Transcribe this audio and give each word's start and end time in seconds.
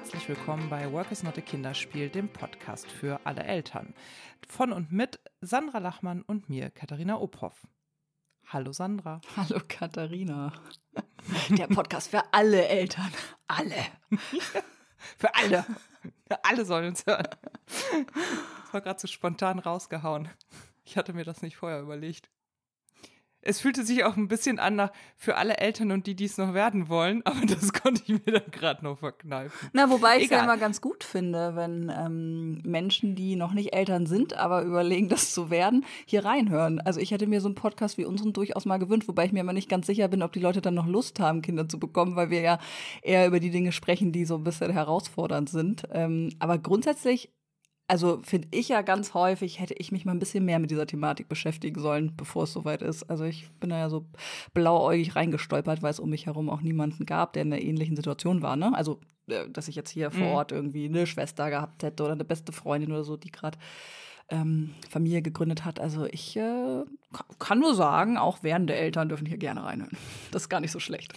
herzlich 0.00 0.30
willkommen 0.30 0.70
bei 0.70 0.90
Work 0.90 1.12
is 1.12 1.22
not 1.22 1.36
a 1.36 1.42
Kinderspiel, 1.42 2.08
dem 2.08 2.30
Podcast 2.30 2.90
für 2.90 3.20
alle 3.24 3.44
Eltern. 3.44 3.92
Von 4.48 4.72
und 4.72 4.90
mit 4.90 5.20
Sandra 5.42 5.76
Lachmann 5.76 6.22
und 6.22 6.48
mir, 6.48 6.70
Katharina 6.70 7.20
Ophoff. 7.20 7.66
Hallo 8.46 8.72
Sandra. 8.72 9.20
Hallo 9.36 9.60
Katharina. 9.68 10.54
Der 11.50 11.66
Podcast 11.66 12.08
für 12.08 12.22
alle 12.32 12.66
Eltern. 12.66 13.12
Alle. 13.46 13.76
für 15.18 15.34
alle. 15.34 15.66
Alle 16.44 16.64
sollen 16.64 16.88
uns 16.88 17.04
hören. 17.04 17.28
Das 17.66 18.72
war 18.72 18.80
gerade 18.80 19.00
so 19.00 19.06
spontan 19.06 19.58
rausgehauen. 19.58 20.30
Ich 20.82 20.96
hatte 20.96 21.12
mir 21.12 21.24
das 21.24 21.42
nicht 21.42 21.58
vorher 21.58 21.82
überlegt 21.82 22.30
es 23.42 23.60
fühlte 23.60 23.84
sich 23.84 24.04
auch 24.04 24.16
ein 24.16 24.28
bisschen 24.28 24.58
an 24.58 24.76
nach 24.76 24.92
für 25.16 25.36
alle 25.36 25.58
Eltern 25.58 25.92
und 25.92 26.06
die, 26.06 26.14
die 26.14 26.26
es 26.26 26.36
noch 26.38 26.54
werden 26.54 26.88
wollen, 26.88 27.22
aber 27.24 27.40
das 27.46 27.72
konnte 27.72 28.02
ich 28.04 28.26
mir 28.26 28.32
dann 28.40 28.50
gerade 28.50 28.84
noch 28.84 28.98
verkneifen. 28.98 29.70
Na, 29.72 29.90
wobei 29.90 30.18
ich 30.18 30.24
es 30.24 30.30
ja 30.30 30.42
immer 30.42 30.56
ganz 30.56 30.80
gut 30.80 31.04
finde, 31.04 31.56
wenn 31.56 31.92
ähm, 31.94 32.62
Menschen, 32.64 33.14
die 33.14 33.36
noch 33.36 33.52
nicht 33.52 33.74
Eltern 33.74 34.06
sind, 34.06 34.34
aber 34.34 34.62
überlegen, 34.62 35.08
das 35.08 35.32
zu 35.32 35.50
werden, 35.50 35.84
hier 36.06 36.24
reinhören. 36.24 36.80
Also 36.80 37.00
ich 37.00 37.10
hätte 37.10 37.26
mir 37.26 37.40
so 37.40 37.48
einen 37.48 37.54
Podcast 37.54 37.98
wie 37.98 38.04
unseren 38.04 38.32
durchaus 38.32 38.64
mal 38.64 38.78
gewünscht, 38.78 39.08
wobei 39.08 39.26
ich 39.26 39.32
mir 39.32 39.40
immer 39.40 39.52
nicht 39.52 39.68
ganz 39.68 39.86
sicher 39.86 40.08
bin, 40.08 40.22
ob 40.22 40.32
die 40.32 40.40
Leute 40.40 40.60
dann 40.60 40.74
noch 40.74 40.86
Lust 40.86 41.20
haben, 41.20 41.42
Kinder 41.42 41.68
zu 41.68 41.78
bekommen, 41.78 42.16
weil 42.16 42.30
wir 42.30 42.40
ja 42.40 42.58
eher 43.02 43.26
über 43.26 43.40
die 43.40 43.50
Dinge 43.50 43.72
sprechen, 43.72 44.12
die 44.12 44.24
so 44.24 44.36
ein 44.36 44.44
bisschen 44.44 44.72
herausfordernd 44.72 45.48
sind. 45.48 45.84
Ähm, 45.92 46.30
aber 46.38 46.58
grundsätzlich 46.58 47.30
also 47.90 48.20
finde 48.22 48.46
ich 48.52 48.68
ja 48.68 48.82
ganz 48.82 49.14
häufig, 49.14 49.58
hätte 49.58 49.74
ich 49.76 49.90
mich 49.90 50.04
mal 50.04 50.12
ein 50.12 50.20
bisschen 50.20 50.44
mehr 50.44 50.60
mit 50.60 50.70
dieser 50.70 50.86
Thematik 50.86 51.28
beschäftigen 51.28 51.80
sollen, 51.80 52.14
bevor 52.14 52.44
es 52.44 52.52
soweit 52.52 52.82
ist. 52.82 53.02
Also 53.10 53.24
ich 53.24 53.50
bin 53.58 53.70
da 53.70 53.78
ja 53.78 53.90
so 53.90 54.06
blauäugig 54.54 55.16
reingestolpert, 55.16 55.82
weil 55.82 55.90
es 55.90 55.98
um 55.98 56.08
mich 56.08 56.26
herum 56.26 56.50
auch 56.50 56.60
niemanden 56.60 57.04
gab, 57.04 57.32
der 57.32 57.42
in 57.42 57.52
einer 57.52 57.60
ähnlichen 57.60 57.96
Situation 57.96 58.42
war. 58.42 58.54
Ne? 58.54 58.72
Also, 58.76 59.00
äh, 59.26 59.48
dass 59.50 59.66
ich 59.66 59.74
jetzt 59.74 59.90
hier 59.90 60.12
vor 60.12 60.24
mhm. 60.24 60.32
Ort 60.34 60.52
irgendwie 60.52 60.84
eine 60.84 61.04
Schwester 61.04 61.50
gehabt 61.50 61.82
hätte 61.82 62.04
oder 62.04 62.12
eine 62.12 62.24
beste 62.24 62.52
Freundin 62.52 62.92
oder 62.92 63.02
so, 63.02 63.16
die 63.16 63.32
gerade 63.32 63.58
ähm, 64.28 64.72
Familie 64.88 65.20
gegründet 65.20 65.64
hat. 65.64 65.80
Also 65.80 66.06
ich 66.06 66.36
äh, 66.36 66.84
kann 67.40 67.58
nur 67.58 67.74
sagen, 67.74 68.18
auch 68.18 68.44
werdende 68.44 68.76
Eltern 68.76 69.08
dürfen 69.08 69.26
hier 69.26 69.38
gerne 69.38 69.64
reinhören. 69.64 69.98
Das 70.30 70.42
ist 70.42 70.48
gar 70.48 70.60
nicht 70.60 70.70
so 70.70 70.78
schlecht. 70.78 71.12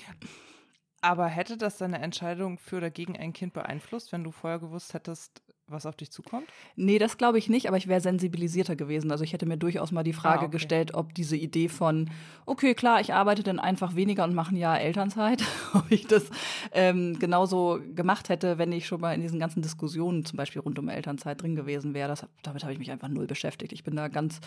Aber 1.01 1.27
hätte 1.27 1.55
das 1.55 1.77
deine 1.77 1.99
Entscheidung 1.99 2.57
für 2.57 2.77
oder 2.77 2.89
gegen 2.89 3.15
ein 3.15 3.31
Kind 3.31 3.53
beeinflusst, 3.53 4.11
wenn 4.11 4.23
du 4.23 4.31
vorher 4.31 4.57
gewusst 4.57 4.95
hättest, 4.95 5.43
was 5.73 5.85
auf 5.85 5.95
dich 5.95 6.11
zukommt? 6.11 6.47
Nee, 6.75 6.99
das 6.99 7.17
glaube 7.17 7.37
ich 7.37 7.49
nicht, 7.49 7.67
aber 7.67 7.77
ich 7.77 7.87
wäre 7.87 8.01
sensibilisierter 8.01 8.75
gewesen. 8.75 9.11
Also 9.11 9.23
ich 9.23 9.33
hätte 9.33 9.45
mir 9.45 9.57
durchaus 9.57 9.91
mal 9.91 10.03
die 10.03 10.13
Frage 10.13 10.41
ah, 10.41 10.43
okay. 10.43 10.51
gestellt, 10.51 10.93
ob 10.93 11.13
diese 11.13 11.35
Idee 11.35 11.69
von, 11.69 12.09
okay, 12.45 12.73
klar, 12.73 13.01
ich 13.01 13.13
arbeite 13.13 13.43
dann 13.43 13.59
einfach 13.59 13.95
weniger 13.95 14.23
und 14.23 14.33
mache 14.33 14.53
ein 14.53 14.57
Jahr 14.57 14.79
Elternzeit, 14.79 15.43
ob 15.73 15.85
ich 15.89 16.07
das 16.07 16.29
ähm, 16.71 17.19
genauso 17.19 17.79
gemacht 17.95 18.29
hätte, 18.29 18.57
wenn 18.57 18.71
ich 18.71 18.85
schon 18.85 19.01
mal 19.01 19.13
in 19.13 19.21
diesen 19.21 19.39
ganzen 19.39 19.61
Diskussionen, 19.61 20.25
zum 20.25 20.37
Beispiel 20.37 20.61
rund 20.61 20.79
um 20.79 20.89
Elternzeit, 20.89 21.41
drin 21.41 21.55
gewesen 21.55 21.93
wäre. 21.93 22.07
Das, 22.07 22.25
damit 22.43 22.63
habe 22.63 22.73
ich 22.73 22.79
mich 22.79 22.91
einfach 22.91 23.09
null 23.09 23.27
beschäftigt. 23.27 23.73
Ich 23.73 23.83
bin 23.83 23.95
da 23.95 24.07
ganz 24.07 24.39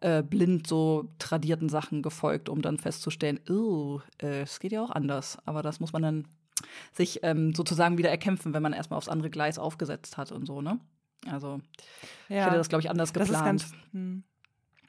äh, 0.00 0.22
blind 0.22 0.66
so 0.66 1.08
tradierten 1.18 1.68
Sachen 1.68 2.02
gefolgt, 2.02 2.48
um 2.48 2.62
dann 2.62 2.78
festzustellen, 2.78 3.40
oh, 3.48 4.00
äh, 4.20 4.42
es 4.42 4.60
geht 4.60 4.72
ja 4.72 4.82
auch 4.82 4.90
anders. 4.90 5.38
Aber 5.44 5.62
das 5.62 5.80
muss 5.80 5.92
man 5.92 6.02
dann 6.02 6.24
sich 6.92 7.20
ähm, 7.22 7.54
sozusagen 7.54 7.98
wieder 7.98 8.10
erkämpfen, 8.10 8.54
wenn 8.54 8.62
man 8.62 8.72
erstmal 8.72 8.98
aufs 8.98 9.08
andere 9.08 9.30
Gleis 9.30 9.58
aufgesetzt 9.58 10.16
hat 10.16 10.32
und 10.32 10.46
so, 10.46 10.60
ne? 10.60 10.80
Also 11.26 11.60
ja, 12.28 12.38
ich 12.38 12.46
hätte 12.46 12.56
das, 12.56 12.68
glaube 12.68 12.82
ich, 12.82 12.90
anders 12.90 13.12
geplant. 13.12 13.62
Das 13.62 13.68
ist 13.68 13.72
ganz, 13.72 13.92
hm, 13.92 14.24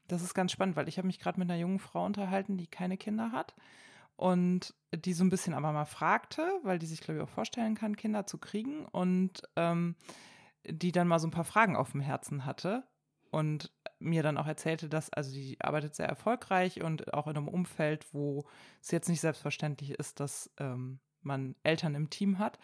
das 0.07 0.21
ist 0.21 0.33
ganz 0.33 0.51
spannend, 0.51 0.75
weil 0.75 0.87
ich 0.87 0.97
habe 0.97 1.07
mich 1.07 1.19
gerade 1.19 1.39
mit 1.39 1.49
einer 1.49 1.59
jungen 1.59 1.79
Frau 1.79 2.05
unterhalten, 2.05 2.57
die 2.57 2.67
keine 2.67 2.97
Kinder 2.97 3.31
hat 3.31 3.53
und 4.15 4.73
die 4.93 5.13
so 5.13 5.23
ein 5.23 5.29
bisschen 5.29 5.53
aber 5.53 5.71
mal 5.71 5.85
fragte, 5.85 6.59
weil 6.63 6.79
die 6.79 6.85
sich, 6.85 7.01
glaube 7.01 7.19
ich, 7.19 7.23
auch 7.23 7.29
vorstellen 7.29 7.75
kann, 7.75 7.95
Kinder 7.95 8.25
zu 8.25 8.37
kriegen 8.37 8.85
und 8.85 9.41
ähm, 9.55 9.95
die 10.65 10.91
dann 10.91 11.07
mal 11.07 11.19
so 11.19 11.27
ein 11.27 11.31
paar 11.31 11.43
Fragen 11.43 11.75
auf 11.75 11.91
dem 11.91 12.01
Herzen 12.01 12.45
hatte 12.45 12.83
und 13.31 13.71
mir 13.99 14.23
dann 14.23 14.37
auch 14.37 14.47
erzählte, 14.47 14.89
dass, 14.89 15.11
also 15.11 15.31
die 15.31 15.57
arbeitet 15.59 15.95
sehr 15.95 16.07
erfolgreich 16.07 16.81
und 16.81 17.13
auch 17.13 17.27
in 17.27 17.35
einem 17.35 17.47
Umfeld, 17.47 18.13
wo 18.13 18.45
es 18.81 18.91
jetzt 18.91 19.09
nicht 19.09 19.21
selbstverständlich 19.21 19.91
ist, 19.91 20.19
dass 20.19 20.51
ähm, 20.57 20.99
man 21.25 21.55
Eltern 21.63 21.95
im 21.95 22.09
Team 22.09 22.39
hat. 22.39 22.59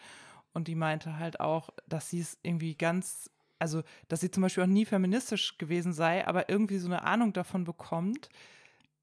Und 0.52 0.68
die 0.68 0.74
meinte 0.74 1.18
halt 1.18 1.40
auch, 1.40 1.70
dass 1.88 2.10
sie 2.10 2.20
es 2.20 2.38
irgendwie 2.42 2.74
ganz, 2.74 3.30
also 3.58 3.82
dass 4.08 4.20
sie 4.20 4.30
zum 4.30 4.42
Beispiel 4.42 4.64
auch 4.64 4.68
nie 4.68 4.84
feministisch 4.84 5.58
gewesen 5.58 5.92
sei, 5.92 6.26
aber 6.26 6.48
irgendwie 6.48 6.78
so 6.78 6.88
eine 6.88 7.04
Ahnung 7.04 7.32
davon 7.32 7.64
bekommt, 7.64 8.28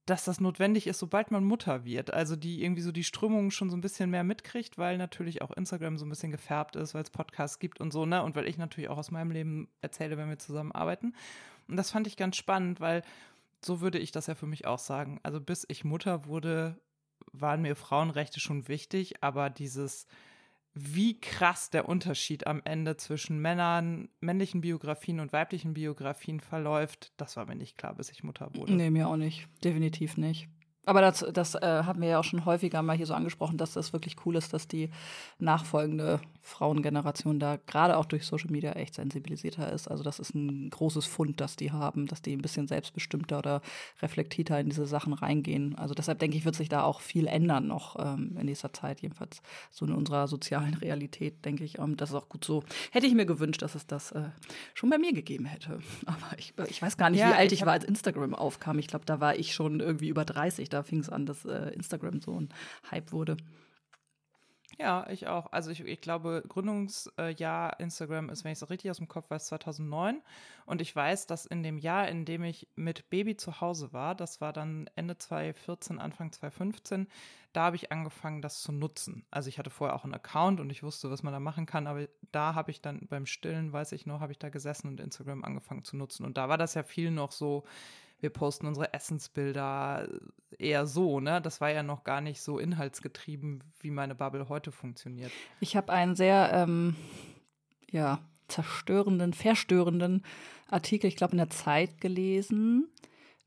dass 0.08 0.24
das 0.24 0.40
notwendig 0.40 0.88
ist, 0.88 1.00
sobald 1.00 1.32
man 1.32 1.44
Mutter 1.44 1.84
wird. 1.84 2.14
Also 2.14 2.38
die 2.38 2.64
irgendwie 2.64 2.82
so 2.82 2.94
die 2.94 3.04
Strömungen 3.04 3.52
schon 3.52 3.70
so 3.70 3.76
ein 3.76 3.82
bisschen 3.82 4.10
mehr 4.10 4.24
mitkriegt, 4.24 4.78
weil 4.78 4.98
natürlich 4.98 5.42
auch 5.42 5.52
Instagram 5.52 5.98
so 5.98 6.06
ein 6.06 6.10
bisschen 6.10 6.32
gefärbt 6.32 6.78
ist, 6.78 6.94
weil 6.94 7.04
es 7.04 7.10
Podcasts 7.10 7.60
gibt 7.60 7.82
und 7.82 7.92
so, 7.92 8.06
ne? 8.06 8.24
Und 8.24 8.36
weil 8.36 8.48
ich 8.48 8.58
natürlich 8.58 8.90
auch 8.90 8.98
aus 8.98 9.12
meinem 9.12 9.32
Leben 9.32 9.68
erzähle, 9.82 10.18
wenn 10.18 10.30
wir 10.30 10.40
zusammenarbeiten. 10.40 11.14
Und 11.68 11.76
das 11.76 11.92
fand 11.92 12.08
ich 12.08 12.16
ganz 12.16 12.38
spannend, 12.38 12.80
weil 12.80 13.04
so 13.64 13.82
würde 13.82 14.00
ich 14.00 14.12
das 14.12 14.28
ja 14.28 14.36
für 14.36 14.48
mich 14.48 14.66
auch 14.66 14.80
sagen. 14.80 15.20
Also 15.24 15.42
bis 15.42 15.66
ich 15.68 15.84
Mutter 15.84 16.26
wurde, 16.26 16.80
waren 17.32 17.62
mir 17.62 17.76
Frauenrechte 17.76 18.40
schon 18.40 18.68
wichtig, 18.68 19.24
aber 19.24 19.50
dieses, 19.50 20.08
wie 20.74 21.20
krass 21.20 21.70
der 21.70 21.90
Unterschied 21.90 22.48
am 22.48 22.62
Ende 22.64 22.98
zwischen 22.98 23.40
Männern, 23.40 24.10
männlichen 24.20 24.62
Biografien 24.62 25.20
und 25.20 25.34
weiblichen 25.34 25.74
Biografien 25.74 26.40
verläuft, 26.40 27.12
das 27.18 27.38
war 27.38 27.46
mir 27.46 27.56
nicht 27.56 27.78
klar, 27.78 27.96
bis 27.96 28.12
ich 28.12 28.24
Mutter 28.24 28.50
wurde. 28.56 28.74
Nee, 28.74 28.90
mir 28.90 29.08
auch 29.08 29.18
nicht. 29.18 29.48
Definitiv 29.64 30.18
nicht. 30.18 30.50
Aber 30.86 31.02
das, 31.02 31.26
das 31.34 31.56
äh, 31.56 31.84
haben 31.84 32.02
wir 32.02 32.08
ja 32.08 32.20
auch 32.20 32.24
schon 32.24 32.46
häufiger 32.46 32.82
mal 32.82 32.96
hier 32.96 33.06
so 33.06 33.14
angesprochen, 33.14 33.58
dass 33.58 33.74
das 33.74 33.92
wirklich 33.92 34.16
cool 34.26 34.38
ist, 34.38 34.54
dass 34.54 34.70
die 34.70 34.90
nachfolgende 35.38 36.22
Frauengeneration 36.48 37.40
da 37.40 37.58
gerade 37.68 37.98
auch 37.98 38.06
durch 38.06 38.26
Social 38.26 38.50
Media 38.50 38.72
echt 38.72 38.96
sensibilisierter 38.96 39.70
ist. 39.72 39.90
Also 39.90 40.02
das 40.02 40.18
ist 40.18 40.34
ein 40.34 40.70
großes 40.70 41.06
Fund, 41.06 41.42
das 41.42 41.58
die 41.58 41.74
haben, 41.74 42.08
dass 42.08 42.22
die 42.22 42.34
ein 42.34 42.42
bisschen 42.42 42.70
selbstbestimmter 42.70 43.40
oder 43.40 43.62
reflektierter 44.02 44.58
in 44.58 44.70
diese 44.70 44.88
Sachen 44.88 45.12
reingehen. 45.12 45.76
Also 45.76 45.94
deshalb 45.94 46.20
denke 46.20 46.38
ich, 46.38 46.46
wird 46.46 46.56
sich 46.56 46.70
da 46.70 46.84
auch 46.84 47.02
viel 47.02 47.28
ändern 47.28 47.68
noch 47.68 47.98
ähm, 48.00 48.38
in 48.40 48.46
nächster 48.46 48.72
Zeit, 48.72 49.02
jedenfalls 49.02 49.42
so 49.72 49.86
in 49.86 49.92
unserer 49.92 50.30
sozialen 50.30 50.74
Realität, 50.82 51.44
denke 51.44 51.66
ich. 51.66 51.80
Ähm, 51.80 51.98
das 51.98 52.12
ist 52.12 52.16
auch 52.16 52.30
gut 52.30 52.46
so. 52.46 52.64
Hätte 52.92 53.08
ich 53.08 53.14
mir 53.14 53.26
gewünscht, 53.26 53.62
dass 53.62 53.76
es 53.76 53.86
das 53.86 54.14
äh, 54.14 54.30
schon 54.74 54.90
bei 54.90 54.98
mir 54.98 55.12
gegeben 55.12 55.46
hätte. 55.46 55.80
Aber 56.06 56.38
ich, 56.38 56.54
ich 56.70 56.82
weiß 56.82 56.96
gar 56.96 57.10
nicht, 57.10 57.20
ja, 57.20 57.32
wie 57.32 57.34
alt 57.34 57.52
ich, 57.52 57.60
ich 57.60 57.66
war, 57.66 57.74
als 57.74 57.84
Instagram 57.84 58.34
aufkam. 58.34 58.80
Ich 58.80 58.88
glaube, 58.88 59.06
da 59.06 59.20
war 59.20 59.36
ich 59.36 59.54
schon 59.54 59.82
irgendwie 59.82 60.08
über 60.08 60.24
30. 60.24 60.70
Da 60.70 60.82
fing 60.82 61.00
es 61.00 61.10
an, 61.10 61.26
dass 61.26 61.44
äh, 61.44 61.74
Instagram 61.74 62.22
so 62.22 62.40
ein 62.40 62.48
Hype 62.90 63.12
wurde. 63.12 63.36
Ja, 64.80 65.08
ich 65.10 65.26
auch. 65.26 65.52
Also 65.52 65.72
ich, 65.72 65.84
ich 65.84 66.02
glaube, 66.02 66.44
Gründungsjahr 66.48 67.80
Instagram 67.80 68.30
ist, 68.30 68.44
wenn 68.44 68.52
ich 68.52 68.62
es 68.62 68.70
richtig 68.70 68.92
aus 68.92 68.98
dem 68.98 69.08
Kopf 69.08 69.28
weiß, 69.32 69.48
2009. 69.48 70.22
Und 70.68 70.82
ich 70.82 70.96
weiß, 70.96 71.26
dass 71.26 71.48
in 71.48 71.64
dem 71.64 71.80
Jahr, 71.80 72.08
in 72.08 72.26
dem 72.26 72.44
ich 72.44 72.68
mit 72.76 73.10
Baby 73.10 73.36
zu 73.36 73.60
Hause 73.60 73.92
war, 73.92 74.14
das 74.14 74.40
war 74.40 74.54
dann 74.54 74.88
Ende 74.96 75.18
2014, 75.18 75.98
Anfang 75.98 76.32
2015, 76.32 77.08
da 77.54 77.64
habe 77.64 77.76
ich 77.76 77.92
angefangen, 77.92 78.44
das 78.44 78.62
zu 78.62 78.72
nutzen. 78.72 79.26
Also 79.32 79.50
ich 79.50 79.58
hatte 79.58 79.72
vorher 79.72 79.96
auch 79.96 80.04
einen 80.04 80.14
Account 80.14 80.60
und 80.60 80.70
ich 80.70 80.84
wusste, 80.84 81.10
was 81.10 81.24
man 81.24 81.34
da 81.34 81.40
machen 81.40 81.66
kann, 81.66 81.88
aber 81.88 82.08
da 82.32 82.54
habe 82.54 82.70
ich 82.70 82.80
dann 82.80 83.08
beim 83.10 83.26
Stillen, 83.26 83.74
weiß 83.74 83.94
ich 83.94 84.06
noch, 84.06 84.20
habe 84.20 84.32
ich 84.32 84.38
da 84.38 84.50
gesessen 84.50 84.90
und 84.90 85.00
Instagram 85.00 85.44
angefangen 85.44 85.86
zu 85.86 85.98
nutzen. 85.98 86.24
Und 86.24 86.38
da 86.38 86.50
war 86.50 86.60
das 86.60 86.76
ja 86.76 86.84
viel 86.84 87.10
noch 87.10 87.32
so, 87.32 87.64
wir 88.20 88.30
posten 88.30 88.68
unsere 88.68 88.94
Essensbilder 88.94 90.08
eher 90.58 90.88
so, 90.88 91.20
ne? 91.20 91.42
Das 91.42 91.62
war 91.62 91.70
ja 91.70 91.84
noch 91.84 92.04
gar 92.04 92.22
nicht 92.22 92.42
so 92.42 92.58
inhaltsgetrieben, 92.60 93.64
wie 93.80 93.92
meine 93.92 94.16
Bubble 94.16 94.50
heute 94.50 94.72
funktioniert. 94.72 95.32
Ich 95.60 95.76
habe 95.76 95.94
einen 95.94 96.16
sehr, 96.16 96.52
ähm, 96.54 96.96
ja, 97.92 98.20
zerstörenden, 98.48 99.34
verstörenden 99.34 100.24
Artikel, 100.70 101.08
ich 101.08 101.16
glaube, 101.16 101.34
in 101.34 101.38
der 101.38 101.50
Zeit 101.50 102.02
gelesen 102.02 102.88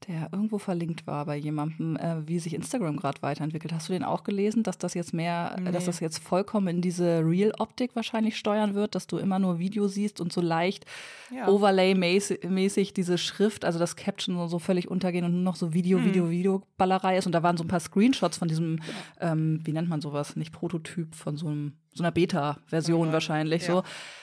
der 0.09 0.31
irgendwo 0.33 0.59
verlinkt 0.59 1.07
war 1.07 1.27
bei 1.27 1.37
jemandem, 1.37 1.97
äh, 1.97 2.27
wie 2.27 2.39
sich 2.39 2.55
Instagram 2.55 2.97
gerade 2.97 3.21
weiterentwickelt. 3.23 3.73
Hast 3.73 3.89
du 3.89 3.93
den 3.93 4.05
auch 4.05 4.25
gelesen, 4.25 4.63
dass 4.63 4.79
das 4.79 4.95
jetzt 4.95 5.13
mehr, 5.13 5.57
nee. 5.61 5.71
dass 5.73 5.85
das 5.85 6.01
jetzt 6.01 6.19
vollkommen 6.19 6.69
in 6.69 6.81
diese 6.81 7.21
Real-Optik 7.25 7.95
wahrscheinlich 7.95 8.37
steuern 8.37 8.75
wird, 8.75 8.95
dass 8.95 9.07
du 9.07 9.19
immer 9.19 9.39
nur 9.39 9.59
Video 9.59 9.89
siehst 9.89 10.21
und 10.21 10.33
so 10.33 10.41
leicht 10.41 10.87
ja. 11.35 11.49
Overlay-mäßig 11.49 12.95
diese 12.95 13.19
Schrift, 13.19 13.65
also 13.65 13.79
das 13.79 13.97
Caption 13.97 14.49
so 14.49 14.59
völlig 14.59 14.89
untergehen 14.89 15.25
und 15.25 15.33
nur 15.33 15.43
noch 15.43 15.57
so 15.57 15.75
Video, 15.75 15.99
hm. 15.99 16.05
Video, 16.07 16.31
Video-Ballerei 16.31 17.19
ist. 17.19 17.27
Und 17.27 17.33
da 17.33 17.43
waren 17.43 17.57
so 17.57 17.65
ein 17.65 17.69
paar 17.69 17.81
Screenshots 17.81 18.39
von 18.39 18.49
diesem, 18.49 18.81
ähm, 19.21 19.61
wie 19.65 19.73
nennt 19.73 19.89
man 19.89 20.01
sowas, 20.01 20.35
nicht 20.37 20.53
Prototyp, 20.53 21.15
von 21.15 21.37
so 21.37 21.49
einem 21.49 21.75
so 21.93 22.05
einer 22.05 22.13
Beta-Version 22.13 23.09
ja. 23.09 23.13
wahrscheinlich 23.13 23.63
ja. 23.63 23.75
so. 23.75 23.83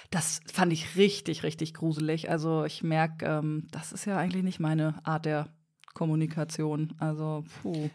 Das 0.09 0.39
fand 0.51 0.71
ich 0.71 0.95
richtig, 0.95 1.43
richtig 1.43 1.73
gruselig. 1.73 2.29
Also 2.29 2.63
ich 2.63 2.81
merke, 2.81 3.25
ähm, 3.25 3.67
das 3.71 3.91
ist 3.91 4.05
ja 4.05 4.17
eigentlich 4.17 4.43
nicht 4.43 4.59
meine 4.59 4.95
Art 5.03 5.25
der 5.25 5.49
Kommunikation. 5.97 6.93
Also, 6.99 7.43
puh, 7.61 7.89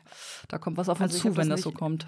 da 0.49 0.59
kommt 0.59 0.77
was 0.77 0.89
auf 0.89 1.01
uns 1.01 1.13
also 1.15 1.31
zu, 1.31 1.37
wenn 1.37 1.49
das, 1.49 1.61
das 1.61 1.65
so 1.65 1.71
kommt. 1.71 2.07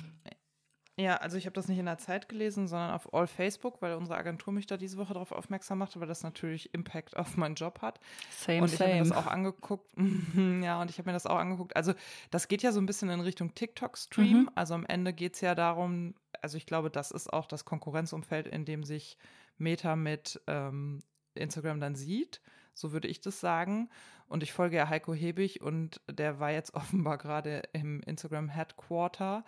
Ja, 0.97 1.17
also 1.17 1.37
ich 1.37 1.47
habe 1.47 1.55
das 1.55 1.67
nicht 1.67 1.79
in 1.79 1.87
der 1.87 1.99
Zeit 1.99 2.29
gelesen, 2.29 2.69
sondern 2.69 2.93
auf 2.93 3.13
All 3.15 3.27
Facebook, 3.27 3.83
weil 3.83 3.95
unsere 3.95 4.17
Agentur 4.17 4.53
mich 4.53 4.67
da 4.67 4.77
diese 4.77 4.97
Woche 4.97 5.13
darauf 5.13 5.33
aufmerksam 5.33 5.79
machte, 5.79 5.99
weil 6.01 6.07
das 6.07 6.23
natürlich 6.23 6.73
Impact 6.73 7.17
auf 7.17 7.37
meinen 7.37 7.57
Job 7.57 7.81
hat. 7.83 7.99
Same, 8.31 8.63
und 8.63 8.73
ich 8.73 8.81
habe 8.81 8.93
mir 8.93 8.99
das 9.01 9.13
auch 9.13 9.27
angeguckt. 9.27 9.91
ja, 10.63 10.81
und 10.81 10.91
ich 10.91 10.99
habe 10.99 11.09
mir 11.09 11.13
das 11.13 11.27
auch 11.27 11.39
angeguckt. 11.39 11.75
Also 11.75 11.95
das 12.31 12.47
geht 12.47 12.63
ja 12.63 12.71
so 12.71 12.81
ein 12.81 12.87
bisschen 12.87 13.11
in 13.11 13.21
Richtung 13.21 13.55
TikTok-Stream. 13.55 14.43
Mhm. 14.43 14.51
Also 14.55 14.75
am 14.75 14.87
Ende 14.87 15.13
geht 15.13 15.35
es 15.35 15.41
ja 15.41 15.55
darum, 15.55 16.15
also 16.43 16.57
ich 16.57 16.67
glaube, 16.67 16.91
das 16.91 17.11
ist 17.11 17.33
auch 17.33 17.47
das 17.47 17.65
Konkurrenzumfeld, 17.65 18.47
in 18.47 18.65
dem 18.65 18.85
sich 18.85 19.17
Meta 19.59 19.97
mit 19.97 20.41
ähm, 20.47 21.01
Instagram 21.35 21.81
dann 21.81 21.97
sieht. 21.97 22.41
So 22.75 22.93
würde 22.93 23.09
ich 23.09 23.21
das 23.21 23.41
sagen. 23.41 23.89
Und 24.29 24.43
ich 24.43 24.53
folge 24.53 24.77
ja 24.77 24.89
Heiko 24.89 25.15
Hebig 25.15 25.63
und 25.63 26.01
der 26.11 26.41
war 26.41 26.51
jetzt 26.51 26.75
offenbar 26.75 27.19
gerade 27.19 27.63
im 27.73 28.01
Instagram 28.03 28.49
Headquarter. 28.49 29.45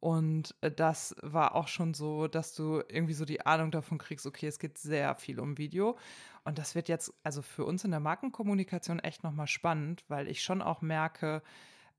Und 0.00 0.56
äh, 0.62 0.70
das 0.70 1.14
war 1.22 1.54
auch 1.54 1.68
schon 1.68 1.94
so, 1.94 2.26
dass 2.26 2.54
du 2.54 2.82
irgendwie 2.88 3.14
so 3.14 3.24
die 3.24 3.46
Ahnung 3.46 3.70
davon 3.70 3.98
kriegst, 3.98 4.26
okay, 4.26 4.48
es 4.48 4.58
geht 4.58 4.76
sehr 4.78 5.14
viel 5.14 5.38
um 5.38 5.58
Video. 5.58 5.96
Und 6.44 6.58
das 6.58 6.74
wird 6.74 6.88
jetzt 6.88 7.14
also 7.22 7.40
für 7.40 7.64
uns 7.64 7.84
in 7.84 7.92
der 7.92 8.00
Markenkommunikation 8.00 8.98
echt 8.98 9.22
nochmal 9.22 9.46
spannend, 9.46 10.04
weil 10.08 10.26
ich 10.26 10.42
schon 10.42 10.60
auch 10.60 10.82
merke, 10.82 11.40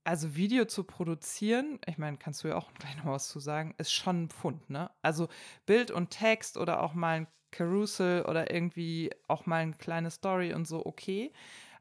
also 0.03 0.35
Video 0.35 0.65
zu 0.65 0.83
produzieren, 0.83 1.79
ich 1.85 1.97
meine, 1.97 2.17
kannst 2.17 2.44
du 2.44 2.50
ja 2.50 2.55
auch 2.55 2.73
gleich 2.79 2.97
noch 2.97 3.05
was 3.05 3.29
zu 3.29 3.39
sagen, 3.39 3.75
ist 3.77 3.94
schon 3.94 4.23
ein 4.23 4.29
Pfund, 4.29 4.69
ne? 4.69 4.89
Also 5.01 5.27
Bild 5.65 5.91
und 5.91 6.09
Text 6.09 6.57
oder 6.57 6.81
auch 6.81 6.94
mal 6.94 7.21
ein 7.21 7.27
Carousel 7.51 8.23
oder 8.23 8.51
irgendwie 8.51 9.11
auch 9.27 9.45
mal 9.45 9.61
eine 9.61 9.73
kleine 9.73 10.11
Story 10.11 10.53
und 10.53 10.67
so, 10.67 10.85
okay. 10.85 11.31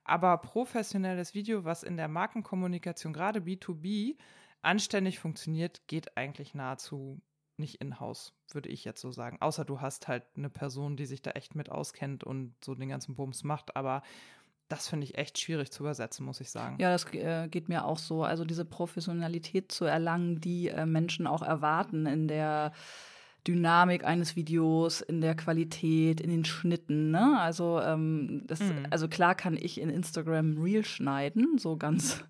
Aber 0.05 0.37
professionelles 0.39 1.35
Video, 1.35 1.65
was 1.65 1.83
in 1.83 1.97
der 1.97 2.09
Markenkommunikation, 2.09 3.13
gerade 3.13 3.41
B2B, 3.41 4.17
anständig 4.61 5.19
funktioniert, 5.19 5.87
geht 5.87 6.17
eigentlich 6.17 6.55
nahezu 6.55 7.23
nicht 7.57 7.77
in-house, 7.77 8.35
würde 8.53 8.69
ich 8.69 8.85
jetzt 8.85 9.01
so 9.01 9.13
sagen. 9.13 9.39
Außer 9.41 9.65
du 9.65 9.81
hast 9.81 10.09
halt 10.09 10.25
eine 10.37 10.51
Person, 10.51 10.97
die 10.97 11.07
sich 11.07 11.23
da 11.23 11.33
echt 11.33 11.55
mit 11.55 11.71
auskennt 11.71 12.25
und 12.25 12.55
so 12.65 12.75
den 12.75 12.89
ganzen 12.89 13.15
Bums 13.15 13.45
macht. 13.45 13.77
Aber 13.77 14.03
das 14.69 14.89
finde 14.89 15.05
ich 15.05 15.19
echt 15.19 15.39
schwierig 15.39 15.71
zu 15.71 15.83
übersetzen, 15.83 16.25
muss 16.25 16.41
ich 16.41 16.51
sagen. 16.51 16.77
Ja, 16.81 16.91
das 16.91 17.05
äh, 17.13 17.49
geht 17.49 17.69
mir 17.69 17.85
auch 17.85 17.99
so. 17.99 18.25
Also 18.25 18.45
diese 18.45 18.65
Professionalität 18.65 19.71
zu 19.71 19.85
erlangen, 19.85 20.41
die 20.41 20.69
äh, 20.69 20.87
Menschen 20.87 21.27
auch 21.27 21.43
erwarten 21.43 22.07
in 22.07 22.29
der 22.29 22.73
Dynamik 23.47 24.05
eines 24.05 24.37
Videos, 24.37 25.01
in 25.01 25.21
der 25.21 25.35
Qualität, 25.35 26.21
in 26.21 26.31
den 26.31 26.45
Schnitten. 26.45 27.11
Ne? 27.11 27.39
Also, 27.41 27.81
ähm, 27.81 28.43
das, 28.47 28.61
mhm. 28.61 28.87
also 28.91 29.09
klar 29.09 29.35
kann 29.35 29.57
ich 29.57 29.81
in 29.81 29.91
Instagram 29.91 30.63
Reel 30.63 30.85
schneiden, 30.85 31.59
so 31.59 31.77
ganz 31.77 32.25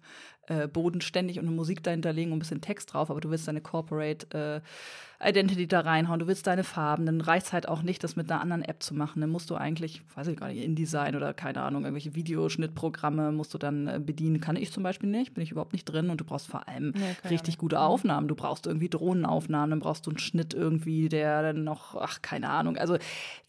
äh, 0.49 0.67
bodenständig 0.69 1.39
und 1.39 1.47
eine 1.47 1.55
Musik 1.55 1.83
dahinter 1.83 2.12
legen 2.12 2.33
und 2.33 2.39
ein 2.39 2.41
bisschen 2.41 2.61
Text 2.61 2.93
drauf, 2.93 3.11
aber 3.11 3.21
du 3.21 3.31
willst 3.31 3.47
deine 3.47 3.61
Corporate 3.61 4.27
äh, 4.37 5.29
Identity 5.29 5.69
da 5.69 5.81
reinhauen, 5.81 6.19
du 6.19 6.27
willst 6.27 6.47
deine 6.47 6.65
Farben, 6.65 7.06
dann 7.06 7.21
reicht 7.21 7.47
es 7.47 7.53
halt 7.53 7.69
auch 7.69 7.83
nicht, 7.83 8.03
das 8.03 8.17
mit 8.17 8.31
einer 8.31 8.41
anderen 8.41 8.62
App 8.62 8.83
zu 8.83 8.94
machen. 8.94 9.21
Dann 9.21 9.31
musst 9.31 9.50
du 9.50 9.55
eigentlich, 9.55 10.03
weiß 10.17 10.27
ich 10.27 10.37
gar 10.37 10.49
nicht, 10.49 10.62
InDesign 10.62 11.15
oder 11.15 11.33
keine 11.33 11.62
Ahnung, 11.62 11.85
irgendwelche 11.85 12.15
Videoschnittprogramme 12.17 13.31
musst 13.31 13.55
du 13.55 13.59
dann 13.59 13.87
äh, 13.87 14.00
bedienen. 14.05 14.41
Kann 14.41 14.56
ich 14.56 14.73
zum 14.73 14.83
Beispiel 14.83 15.09
nicht, 15.09 15.35
bin 15.35 15.44
ich 15.44 15.53
überhaupt 15.53 15.73
nicht 15.73 15.85
drin 15.85 16.11
und 16.11 16.21
du 16.21 16.25
brauchst 16.25 16.49
vor 16.49 16.67
allem 16.67 16.93
nee, 16.97 17.29
richtig 17.29 17.59
gute 17.59 17.77
mhm. 17.77 17.83
Aufnahmen. 17.83 18.27
Du 18.27 18.35
brauchst 18.35 18.67
irgendwie 18.67 18.89
Drohnenaufnahmen, 18.89 19.71
dann 19.71 19.81
brauchst 19.81 20.06
du 20.06 20.11
einen 20.11 20.19
Schnitt 20.19 20.55
irgendwie, 20.55 21.09
der 21.09 21.43
dann 21.43 21.65
noch, 21.65 21.94
ach, 21.94 22.21
keine 22.21 22.49
Ahnung. 22.49 22.77
Also 22.77 22.99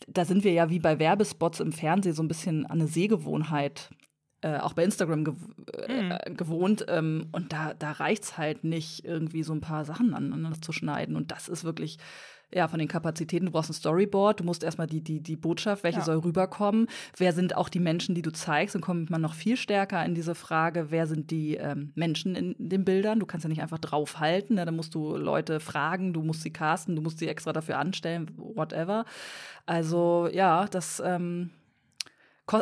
da 0.07 0.25
sind 0.25 0.44
wir 0.44 0.51
ja 0.51 0.69
wie 0.69 0.80
bei 0.80 1.00
Werbespots 1.00 1.60
im 1.60 1.72
Fernsehen 1.72 2.13
so 2.13 2.22
ein 2.22 2.28
bisschen 2.28 2.66
an 2.66 2.81
eine 2.81 2.88
Sehgewohnheit 2.88 3.90
äh, 4.44 4.57
auch 4.57 4.74
bei 4.74 4.84
Instagram 4.84 5.24
gew 5.24 5.36
äh, 5.88 6.30
mhm. 6.30 6.38
gewohnt. 6.38 6.86
Ähm, 6.90 7.28
und 7.31 7.54
da, 7.54 7.74
da 7.74 7.94
reicht 7.94 8.24
es 8.24 8.38
halt 8.38 8.63
nicht, 8.63 9.06
irgendwie 9.06 9.44
so 9.44 9.54
ein 9.54 9.62
paar 9.62 9.86
Sachen 9.86 10.13
aneinander 10.13 10.62
zu 10.62 10.72
schneiden. 10.72 11.16
Und 11.16 11.31
das 11.31 11.48
ist 11.48 11.63
wirklich, 11.63 11.98
ja, 12.54 12.68
von 12.68 12.78
den 12.78 12.88
Kapazitäten, 12.88 13.45
du 13.45 13.51
brauchst 13.51 13.69
ein 13.69 13.74
Storyboard, 13.74 14.42
du 14.42 14.44
musst 14.44 14.63
erstmal 14.63 14.88
die, 14.88 15.01
die, 15.01 15.22
die 15.22 15.36
Botschaft, 15.36 15.84
welche 15.84 16.00
ja. 16.00 16.06
soll 16.06 16.18
rüberkommen, 16.18 16.88
wer 17.18 17.34
sind 17.34 17.56
auch 17.56 17.69
die 17.69 17.80
Menschen, 17.80 18.16
die 18.16 18.22
du 18.22 18.31
zeigst, 18.31 18.75
dann 18.75 18.81
kommt 18.81 19.10
man 19.10 19.22
noch 19.22 19.34
viel 19.34 19.57
stärker 19.57 20.06
in 20.06 20.13
diese 20.13 20.36
Frage, 20.36 20.88
wer 20.90 21.07
sind 21.07 21.31
die 21.31 21.56
ähm, 21.56 21.94
Menschen 21.95 22.36
in 22.36 22.56
den 22.60 22.86
Bildern, 22.86 23.19
du 23.19 23.25
kannst 23.25 23.45
ja 23.45 23.50
nicht 23.50 23.62
einfach 23.62 23.80
draufhalten, 23.80 24.57
ne? 24.57 24.66
da 24.66 24.72
musst 24.72 24.94
du 24.94 25.16
Leute 25.18 25.60
fragen, 25.60 26.13
du 26.13 26.22
musst 26.22 26.44
sie 26.44 26.54
casten, 26.54 26.95
du 26.95 27.01
musst 27.01 27.18
sie 27.18 27.28
extra 27.28 27.54
dafür 27.54 27.80
anstellen, 27.80 28.30
whatever. 28.36 29.06
Also 29.66 30.30
ja, 30.31 30.68
das 30.68 31.01
ähm, 31.04 31.50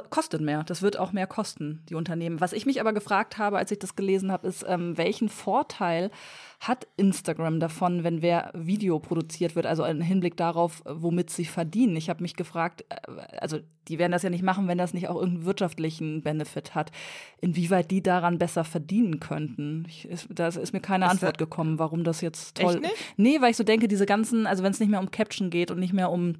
kostet 0.10 0.42
mehr. 0.42 0.64
Das 0.64 0.82
wird 0.82 0.98
auch 0.98 1.12
mehr 1.12 1.28
kosten, 1.28 1.84
die 1.90 1.96
Unternehmen. 1.96 2.42
Was 2.42 2.54
ich 2.54 2.66
mich 2.66 2.80
aber 2.80 2.94
gefragt 2.94 3.38
habe, 3.38 3.58
als 3.58 3.72
ich 3.72 3.80
das 3.80 3.96
gelesen 3.96 4.32
habe, 4.32 4.48
ist, 4.48 4.66
ähm, 4.68 4.98
welchen 4.98 5.30
Vorteil 5.30 6.12
hat 6.60 6.88
Instagram 6.96 7.60
davon, 7.60 8.04
wenn 8.04 8.22
wer 8.22 8.52
Video 8.54 9.00
produziert 9.00 9.56
wird, 9.56 9.66
also 9.66 9.84
im 9.84 10.02
Hinblick 10.02 10.38
darauf, 10.38 10.84
womit 10.86 11.32
sie 11.32 11.46
verdienen. 11.46 11.96
Ich 11.96 12.10
habe 12.10 12.22
mich 12.22 12.36
gefragt, 12.36 12.86
äh, 12.90 13.38
also 13.40 13.60
die 13.88 13.98
werden 13.98 14.12
das 14.12 14.24
ja 14.24 14.30
nicht 14.30 14.44
machen, 14.44 14.68
wenn 14.68 14.78
das 14.78 14.94
nicht 14.94 15.08
auch 15.08 15.16
irgendeinen 15.16 15.46
wirtschaftlichen 15.46 16.22
Benefit 16.22 16.76
hat, 16.76 16.92
inwieweit 17.40 17.90
die 17.90 18.04
daran 18.04 18.38
besser 18.38 18.64
verdienen 18.64 19.20
könnten. 19.20 19.86
Ich, 19.88 20.08
ist, 20.08 20.28
da 20.30 20.48
ist 20.48 20.74
mir 20.74 20.82
keine 20.82 21.06
ist 21.06 21.12
Antwort 21.12 21.38
gekommen, 21.38 21.80
warum 21.80 22.04
das 22.04 22.22
jetzt 22.22 22.58
toll 22.58 22.82
ist. 22.84 22.92
Nee, 23.18 23.42
weil 23.42 23.52
ich 23.52 23.58
so 23.58 23.64
denke, 23.64 23.88
diese 23.88 24.06
ganzen, 24.06 24.46
also 24.46 24.64
wenn 24.64 24.72
es 24.72 24.80
nicht 24.80 24.90
mehr 24.90 25.00
um 25.00 25.10
Caption 25.10 25.50
geht 25.50 25.72
und 25.72 25.80
nicht 25.80 25.94
mehr 25.94 26.12
um 26.12 26.36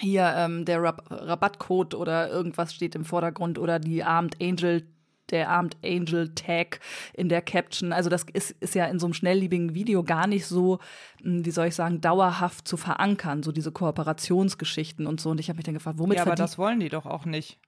hier 0.00 0.32
ähm, 0.36 0.64
der 0.64 0.82
Rab 0.82 1.04
Rabattcode 1.10 1.94
oder 1.94 2.30
irgendwas 2.30 2.74
steht 2.74 2.94
im 2.94 3.04
Vordergrund 3.04 3.58
oder 3.58 3.78
die 3.78 4.02
Armed 4.02 4.36
Angel 4.40 4.86
der 5.30 5.48
Armed 5.48 5.76
Angel 5.84 6.34
Tag 6.34 6.80
in 7.14 7.28
der 7.28 7.42
Caption. 7.42 7.92
Also 7.92 8.10
das 8.10 8.24
ist, 8.32 8.52
ist 8.60 8.74
ja 8.74 8.86
in 8.86 8.98
so 8.98 9.06
einem 9.06 9.14
schnelllebigen 9.14 9.74
Video 9.74 10.02
gar 10.02 10.26
nicht 10.26 10.46
so, 10.46 10.78
hm, 11.22 11.44
wie 11.44 11.50
soll 11.50 11.68
ich 11.68 11.74
sagen, 11.74 12.00
dauerhaft 12.00 12.66
zu 12.66 12.76
verankern, 12.76 13.42
so 13.42 13.52
diese 13.52 13.72
Kooperationsgeschichten 13.72 15.06
und 15.06 15.20
so. 15.20 15.30
Und 15.30 15.40
ich 15.40 15.48
habe 15.48 15.56
mich 15.56 15.64
dann 15.64 15.74
gefragt, 15.74 15.98
womit 15.98 16.16
Ja, 16.16 16.22
aber 16.22 16.34
das 16.34 16.58
wollen 16.58 16.80
die 16.80 16.88
doch 16.88 17.06
auch 17.06 17.24
nicht. 17.24 17.58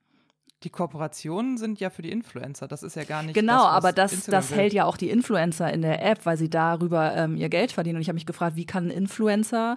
Die 0.65 0.71
Kooperationen 0.71 1.59
sind 1.59 1.81
ja 1.81 1.91
für 1.91 2.03
die 2.03 2.13
Influencer. 2.13 2.69
Das 2.69 2.85
ist 2.85 2.95
ja 2.95 3.03
gar 3.03 3.25
nicht. 3.25 3.35
Genau, 3.35 3.65
das, 3.65 3.73
aber 3.73 3.93
das, 3.93 4.27
das 4.27 4.55
hält 4.55 4.73
ja 4.73 4.85
auch 4.85 4.97
die 4.97 5.11
Influencer 5.11 5.73
in 5.73 5.83
der 5.83 6.05
App, 6.05 6.25
weil 6.25 6.37
sie 6.37 6.49
darüber 6.49 7.17
ähm, 7.17 7.37
ihr 7.37 7.49
Geld 7.49 7.73
verdienen. 7.73 7.97
Und 7.97 8.03
ich 8.03 8.09
habe 8.09 8.15
mich 8.15 8.27
gefragt, 8.27 8.55
wie 8.55 8.65
kann 8.65 8.87
ein 8.87 8.91
Influencer 8.91 9.77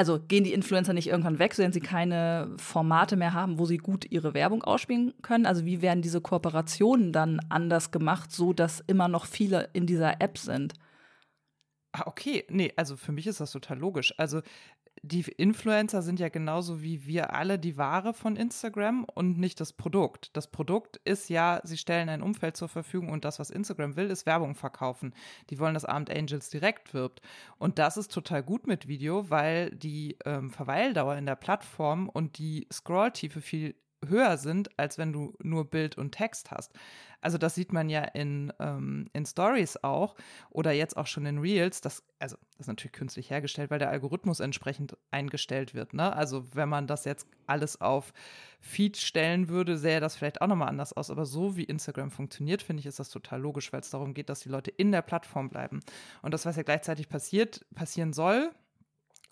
also 0.00 0.18
gehen 0.18 0.44
die 0.44 0.54
Influencer 0.54 0.94
nicht 0.94 1.08
irgendwann 1.08 1.38
weg, 1.38 1.58
wenn 1.58 1.74
sie 1.74 1.80
keine 1.80 2.54
Formate 2.56 3.16
mehr 3.16 3.34
haben, 3.34 3.58
wo 3.58 3.66
sie 3.66 3.76
gut 3.76 4.10
ihre 4.10 4.32
Werbung 4.32 4.64
ausspielen 4.64 5.12
können? 5.20 5.44
Also 5.44 5.66
wie 5.66 5.82
werden 5.82 6.00
diese 6.00 6.22
Kooperationen 6.22 7.12
dann 7.12 7.38
anders 7.50 7.90
gemacht, 7.90 8.32
so 8.32 8.54
dass 8.54 8.80
immer 8.86 9.08
noch 9.08 9.26
viele 9.26 9.68
in 9.74 9.84
dieser 9.84 10.22
App 10.22 10.38
sind? 10.38 10.72
Ah, 11.92 12.04
okay. 12.06 12.46
Nee, 12.48 12.72
also 12.76 12.96
für 12.96 13.12
mich 13.12 13.26
ist 13.26 13.40
das 13.40 13.52
total 13.52 13.78
logisch. 13.78 14.14
Also 14.16 14.40
die 15.02 15.22
Influencer 15.22 16.02
sind 16.02 16.20
ja 16.20 16.28
genauso 16.28 16.82
wie 16.82 17.06
wir 17.06 17.34
alle 17.34 17.58
die 17.58 17.78
Ware 17.78 18.12
von 18.12 18.36
Instagram 18.36 19.04
und 19.04 19.38
nicht 19.38 19.58
das 19.60 19.72
Produkt. 19.72 20.36
Das 20.36 20.46
Produkt 20.50 21.00
ist 21.04 21.30
ja, 21.30 21.60
sie 21.64 21.78
stellen 21.78 22.10
ein 22.10 22.22
Umfeld 22.22 22.56
zur 22.56 22.68
Verfügung 22.68 23.08
und 23.08 23.24
das, 23.24 23.38
was 23.38 23.50
Instagram 23.50 23.96
will, 23.96 24.10
ist 24.10 24.26
Werbung 24.26 24.54
verkaufen. 24.54 25.14
Die 25.48 25.58
wollen, 25.58 25.74
dass 25.74 25.86
Abend 25.86 26.10
Angels 26.10 26.50
direkt 26.50 26.92
wirbt. 26.92 27.22
Und 27.58 27.78
das 27.78 27.96
ist 27.96 28.12
total 28.12 28.42
gut 28.42 28.66
mit 28.66 28.88
Video, 28.88 29.30
weil 29.30 29.70
die 29.70 30.18
ähm, 30.26 30.50
Verweildauer 30.50 31.16
in 31.16 31.26
der 31.26 31.36
Plattform 31.36 32.08
und 32.08 32.38
die 32.38 32.66
Scrolltiefe 32.70 33.40
viel 33.40 33.74
höher 34.06 34.36
sind, 34.38 34.78
als 34.78 34.98
wenn 34.98 35.12
du 35.12 35.34
nur 35.42 35.64
Bild 35.70 35.98
und 35.98 36.12
Text 36.12 36.50
hast. 36.50 36.72
Also 37.20 37.36
das 37.36 37.54
sieht 37.54 37.72
man 37.72 37.90
ja 37.90 38.02
in, 38.02 38.52
ähm, 38.58 39.10
in 39.12 39.26
Stories 39.26 39.76
auch 39.82 40.16
oder 40.48 40.72
jetzt 40.72 40.96
auch 40.96 41.06
schon 41.06 41.26
in 41.26 41.38
Reels. 41.38 41.82
Das, 41.82 42.02
also 42.18 42.36
das 42.52 42.60
ist 42.60 42.66
natürlich 42.68 42.92
künstlich 42.92 43.30
hergestellt, 43.30 43.70
weil 43.70 43.78
der 43.78 43.90
Algorithmus 43.90 44.40
entsprechend 44.40 44.96
eingestellt 45.10 45.74
wird. 45.74 45.92
Ne? 45.92 46.14
Also 46.14 46.46
wenn 46.54 46.68
man 46.68 46.86
das 46.86 47.04
jetzt 47.04 47.26
alles 47.46 47.80
auf 47.80 48.14
Feed 48.58 48.96
stellen 48.96 49.48
würde, 49.48 49.76
sähe 49.76 50.00
das 50.00 50.16
vielleicht 50.16 50.40
auch 50.40 50.46
nochmal 50.46 50.68
anders 50.68 50.94
aus. 50.94 51.10
Aber 51.10 51.26
so 51.26 51.56
wie 51.56 51.64
Instagram 51.64 52.10
funktioniert, 52.10 52.62
finde 52.62 52.80
ich, 52.80 52.86
ist 52.86 53.00
das 53.00 53.10
total 53.10 53.40
logisch, 53.40 53.72
weil 53.72 53.80
es 53.80 53.90
darum 53.90 54.14
geht, 54.14 54.30
dass 54.30 54.40
die 54.40 54.48
Leute 54.48 54.70
in 54.70 54.92
der 54.92 55.02
Plattform 55.02 55.50
bleiben. 55.50 55.80
Und 56.22 56.32
das, 56.32 56.46
was 56.46 56.56
ja 56.56 56.62
gleichzeitig 56.62 57.08
passiert, 57.08 57.66
passieren 57.74 58.14
soll, 58.14 58.50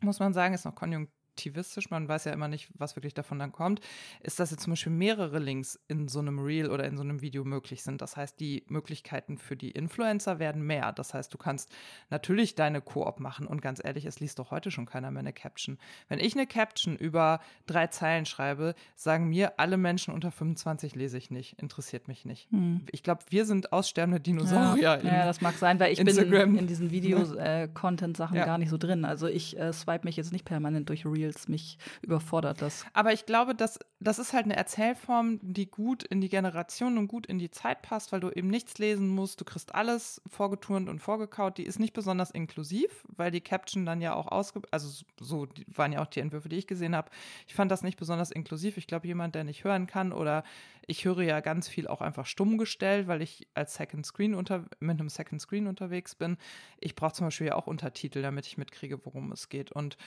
muss 0.00 0.20
man 0.20 0.34
sagen, 0.34 0.54
ist 0.54 0.64
noch 0.64 0.74
konjunktiv 0.74 1.17
aktivistisch, 1.38 1.90
man 1.90 2.08
weiß 2.08 2.24
ja 2.24 2.32
immer 2.32 2.48
nicht, 2.48 2.68
was 2.78 2.96
wirklich 2.96 3.14
davon 3.14 3.38
dann 3.38 3.52
kommt, 3.52 3.80
ist, 4.20 4.40
dass 4.40 4.50
jetzt 4.50 4.64
zum 4.64 4.72
Beispiel 4.72 4.90
mehrere 4.90 5.38
Links 5.38 5.78
in 5.86 6.08
so 6.08 6.18
einem 6.18 6.40
Reel 6.40 6.68
oder 6.68 6.84
in 6.84 6.96
so 6.96 7.04
einem 7.04 7.20
Video 7.20 7.44
möglich 7.44 7.84
sind. 7.84 8.02
Das 8.02 8.16
heißt, 8.16 8.40
die 8.40 8.64
Möglichkeiten 8.66 9.38
für 9.38 9.56
die 9.56 9.70
Influencer 9.70 10.40
werden 10.40 10.62
mehr. 10.62 10.90
Das 10.92 11.14
heißt, 11.14 11.32
du 11.32 11.38
kannst 11.38 11.70
natürlich 12.10 12.56
deine 12.56 12.80
Koop 12.80 13.20
machen 13.20 13.46
und 13.46 13.62
ganz 13.62 13.80
ehrlich, 13.82 14.04
es 14.04 14.18
liest 14.18 14.40
doch 14.40 14.50
heute 14.50 14.72
schon 14.72 14.84
keiner 14.84 15.12
mehr 15.12 15.20
eine 15.20 15.32
Caption. 15.32 15.78
Wenn 16.08 16.18
ich 16.18 16.34
eine 16.34 16.48
Caption 16.48 16.96
über 16.96 17.38
drei 17.66 17.86
Zeilen 17.86 18.26
schreibe, 18.26 18.74
sagen 18.96 19.28
mir 19.28 19.60
alle 19.60 19.76
Menschen 19.76 20.12
unter 20.12 20.32
25 20.32 20.96
lese 20.96 21.18
ich 21.18 21.30
nicht, 21.30 21.62
interessiert 21.62 22.08
mich 22.08 22.24
nicht. 22.24 22.50
Hm. 22.50 22.80
Ich 22.90 23.04
glaube, 23.04 23.22
wir 23.30 23.44
sind 23.44 23.72
aussterbende 23.72 24.20
Dinosaurier. 24.20 24.82
Ja, 24.82 24.96
ja, 24.98 25.24
das 25.24 25.40
mag 25.40 25.54
sein, 25.54 25.78
weil 25.78 25.92
ich 25.92 26.00
Instagram. 26.00 26.54
bin 26.54 26.58
in 26.58 26.66
diesen 26.66 26.90
Video-Content-Sachen 26.90 28.36
äh, 28.36 28.40
ja. 28.40 28.44
gar 28.44 28.58
nicht 28.58 28.70
so 28.70 28.76
drin. 28.76 29.04
Also 29.04 29.28
ich 29.28 29.56
äh, 29.56 29.72
swipe 29.72 30.04
mich 30.04 30.16
jetzt 30.16 30.32
nicht 30.32 30.44
permanent 30.44 30.88
durch 30.88 31.06
Reels 31.06 31.27
Reels. 31.28 31.48
Mich 31.48 31.78
überfordert 32.02 32.62
das. 32.62 32.84
Aber 32.92 33.12
ich 33.12 33.26
glaube, 33.26 33.54
dass, 33.54 33.78
das 34.00 34.18
ist 34.18 34.32
halt 34.32 34.44
eine 34.44 34.56
Erzählform, 34.56 35.38
die 35.42 35.70
gut 35.70 36.02
in 36.02 36.20
die 36.20 36.28
Generation 36.28 36.98
und 36.98 37.08
gut 37.08 37.26
in 37.26 37.38
die 37.38 37.50
Zeit 37.50 37.82
passt, 37.82 38.12
weil 38.12 38.20
du 38.20 38.30
eben 38.30 38.48
nichts 38.48 38.78
lesen 38.78 39.08
musst. 39.08 39.40
Du 39.40 39.44
kriegst 39.44 39.74
alles 39.74 40.20
vorgeturnt 40.26 40.88
und 40.88 41.00
vorgekaut. 41.00 41.58
Die 41.58 41.64
ist 41.64 41.78
nicht 41.78 41.92
besonders 41.92 42.30
inklusiv, 42.30 43.04
weil 43.08 43.30
die 43.30 43.40
Caption 43.40 43.86
dann 43.86 44.00
ja 44.00 44.14
auch 44.14 44.28
ausge... 44.28 44.62
Also 44.70 45.04
so 45.20 45.46
waren 45.66 45.92
ja 45.92 46.02
auch 46.02 46.06
die 46.06 46.20
Entwürfe, 46.20 46.48
die 46.48 46.56
ich 46.56 46.66
gesehen 46.66 46.96
habe. 46.96 47.10
Ich 47.46 47.54
fand 47.54 47.70
das 47.70 47.82
nicht 47.82 47.98
besonders 47.98 48.30
inklusiv. 48.30 48.76
Ich 48.76 48.86
glaube, 48.86 49.06
jemand, 49.06 49.34
der 49.34 49.44
nicht 49.44 49.64
hören 49.64 49.86
kann 49.86 50.12
oder 50.12 50.44
ich 50.86 51.04
höre 51.04 51.20
ja 51.20 51.40
ganz 51.40 51.68
viel 51.68 51.86
auch 51.86 52.00
einfach 52.00 52.24
stumm 52.24 52.56
gestellt, 52.56 53.08
weil 53.08 53.20
ich 53.20 53.46
als 53.54 53.74
Second 53.74 54.06
Screen 54.06 54.34
unter, 54.34 54.64
mit 54.80 54.98
einem 54.98 55.10
Second 55.10 55.40
Screen 55.40 55.66
unterwegs 55.66 56.14
bin. 56.14 56.38
Ich 56.80 56.94
brauche 56.94 57.12
zum 57.12 57.26
Beispiel 57.26 57.48
ja 57.48 57.56
auch 57.56 57.66
Untertitel, 57.66 58.22
damit 58.22 58.46
ich 58.46 58.56
mitkriege, 58.56 59.04
worum 59.04 59.30
es 59.30 59.50
geht. 59.50 59.70
Und 59.70 59.98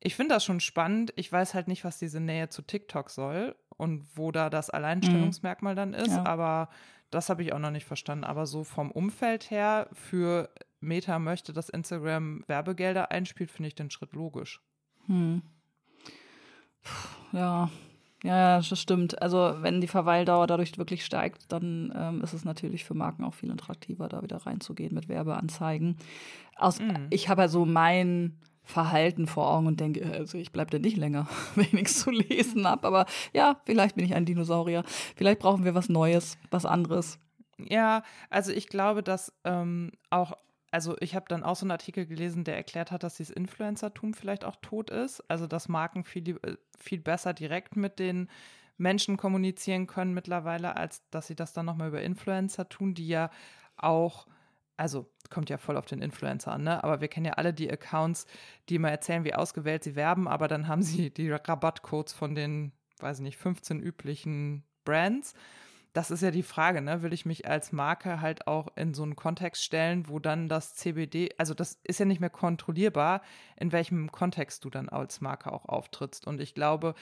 ich 0.00 0.14
finde 0.16 0.34
das 0.34 0.44
schon 0.44 0.60
spannend. 0.60 1.12
Ich 1.16 1.30
weiß 1.30 1.54
halt 1.54 1.68
nicht, 1.68 1.84
was 1.84 1.98
diese 1.98 2.20
Nähe 2.20 2.48
zu 2.48 2.62
TikTok 2.62 3.10
soll 3.10 3.54
und 3.76 4.04
wo 4.16 4.32
da 4.32 4.50
das 4.50 4.70
Alleinstellungsmerkmal 4.70 5.74
dann 5.74 5.94
ist, 5.94 6.12
Ja. 6.16 6.24
aber 6.24 6.68
das 7.10 7.28
habe 7.28 7.42
ich 7.42 7.52
auch 7.52 7.58
noch 7.58 7.70
nicht 7.70 7.86
verstanden. 7.86 8.24
Aber 8.24 8.46
so 8.46 8.64
vom 8.64 8.90
Umfeld 8.90 9.50
her, 9.50 9.88
für 9.92 10.48
Meta 10.80 11.18
möchte, 11.18 11.52
dass 11.52 11.68
Instagram 11.68 12.44
Werbegelder 12.46 13.10
einspielt, 13.10 13.50
finde 13.50 13.68
ich 13.68 13.74
den 13.74 13.90
Schritt 13.90 14.12
logisch. 14.12 14.62
Hm. 15.06 15.42
Ja, 17.32 17.70
ja, 18.22 18.56
das 18.58 18.78
stimmt. 18.78 19.20
Also 19.22 19.54
wenn 19.60 19.80
die 19.80 19.86
Verweildauer 19.86 20.46
dadurch 20.46 20.76
wirklich 20.78 21.04
steigt, 21.04 21.50
dann 21.52 21.92
ähm, 21.96 22.22
ist 22.22 22.32
es 22.32 22.44
natürlich 22.44 22.84
für 22.84 22.94
Marken 22.94 23.24
auch 23.24 23.34
viel 23.34 23.50
attraktiver, 23.50 24.08
da 24.08 24.22
wieder 24.22 24.36
reinzugehen 24.38 24.94
mit 24.94 25.08
Werbeanzeigen. 25.08 25.96
Aus, 26.56 26.78
Mhm. 26.80 27.06
Ich 27.10 27.28
habe 27.28 27.42
ja 27.42 27.48
so 27.48 27.64
mein 27.64 28.38
Verhalten 28.70 29.26
vor 29.26 29.50
Augen 29.50 29.66
und 29.66 29.80
denke, 29.80 30.10
also 30.12 30.38
ich 30.38 30.52
bleibe 30.52 30.70
da 30.70 30.78
nicht 30.78 30.96
länger, 30.96 31.28
wenn 31.54 31.64
ich 31.64 31.72
nichts 31.72 32.00
zu 32.00 32.10
lesen 32.10 32.66
habe. 32.66 32.86
Aber 32.86 33.06
ja, 33.32 33.60
vielleicht 33.64 33.96
bin 33.96 34.04
ich 34.04 34.14
ein 34.14 34.24
Dinosaurier. 34.24 34.84
Vielleicht 35.16 35.40
brauchen 35.40 35.64
wir 35.64 35.74
was 35.74 35.88
Neues, 35.88 36.38
was 36.50 36.64
anderes. 36.64 37.18
Ja, 37.58 38.02
also 38.30 38.52
ich 38.52 38.68
glaube, 38.68 39.02
dass 39.02 39.32
ähm, 39.44 39.92
auch, 40.08 40.32
also 40.70 40.96
ich 41.00 41.14
habe 41.14 41.26
dann 41.28 41.42
auch 41.42 41.56
so 41.56 41.64
einen 41.64 41.72
Artikel 41.72 42.06
gelesen, 42.06 42.44
der 42.44 42.56
erklärt 42.56 42.90
hat, 42.90 43.02
dass 43.02 43.16
dieses 43.16 43.34
Influencertum 43.34 44.14
vielleicht 44.14 44.44
auch 44.44 44.56
tot 44.62 44.90
ist. 44.90 45.22
Also 45.28 45.46
dass 45.46 45.68
Marken 45.68 46.04
viel, 46.04 46.38
äh, 46.42 46.56
viel 46.78 47.00
besser 47.00 47.34
direkt 47.34 47.76
mit 47.76 47.98
den 47.98 48.28
Menschen 48.78 49.18
kommunizieren 49.18 49.86
können 49.86 50.14
mittlerweile, 50.14 50.76
als 50.76 51.02
dass 51.10 51.26
sie 51.26 51.36
das 51.36 51.52
dann 51.52 51.66
nochmal 51.66 51.88
über 51.88 52.00
Influencer 52.00 52.68
tun, 52.68 52.94
die 52.94 53.08
ja 53.08 53.30
auch, 53.76 54.26
also 54.78 55.10
kommt 55.30 55.48
ja 55.50 55.58
voll 55.58 55.76
auf 55.76 55.86
den 55.86 56.02
Influencer 56.02 56.52
an, 56.52 56.64
ne? 56.64 56.82
Aber 56.84 57.00
wir 57.00 57.08
kennen 57.08 57.26
ja 57.26 57.32
alle 57.34 57.54
die 57.54 57.70
Accounts, 57.70 58.26
die 58.68 58.74
immer 58.74 58.90
erzählen, 58.90 59.24
wie 59.24 59.34
ausgewählt 59.34 59.84
sie 59.84 59.96
werben, 59.96 60.28
aber 60.28 60.48
dann 60.48 60.68
haben 60.68 60.82
sie 60.82 61.10
die 61.10 61.30
Rabattcodes 61.30 62.12
von 62.12 62.34
den, 62.34 62.72
weiß 62.98 63.18
ich 63.18 63.22
nicht, 63.22 63.38
15 63.38 63.80
üblichen 63.80 64.64
Brands 64.84 65.34
das 65.92 66.10
ist 66.12 66.22
ja 66.22 66.30
die 66.30 66.44
Frage, 66.44 66.80
ne? 66.80 67.02
Will 67.02 67.12
ich 67.12 67.26
mich 67.26 67.48
als 67.48 67.72
Marke 67.72 68.20
halt 68.20 68.46
auch 68.46 68.68
in 68.76 68.94
so 68.94 69.02
einen 69.02 69.16
Kontext 69.16 69.64
stellen, 69.64 70.08
wo 70.08 70.20
dann 70.20 70.48
das 70.48 70.74
CBD, 70.76 71.30
also 71.36 71.52
das 71.52 71.80
ist 71.82 71.98
ja 71.98 72.06
nicht 72.06 72.20
mehr 72.20 72.30
kontrollierbar, 72.30 73.22
in 73.56 73.72
welchem 73.72 74.12
Kontext 74.12 74.64
du 74.64 74.70
dann 74.70 74.88
als 74.88 75.20
Marke 75.20 75.52
auch 75.52 75.64
auftrittst. 75.66 76.26
Und 76.26 76.40
ich 76.40 76.54
glaube, 76.54 76.94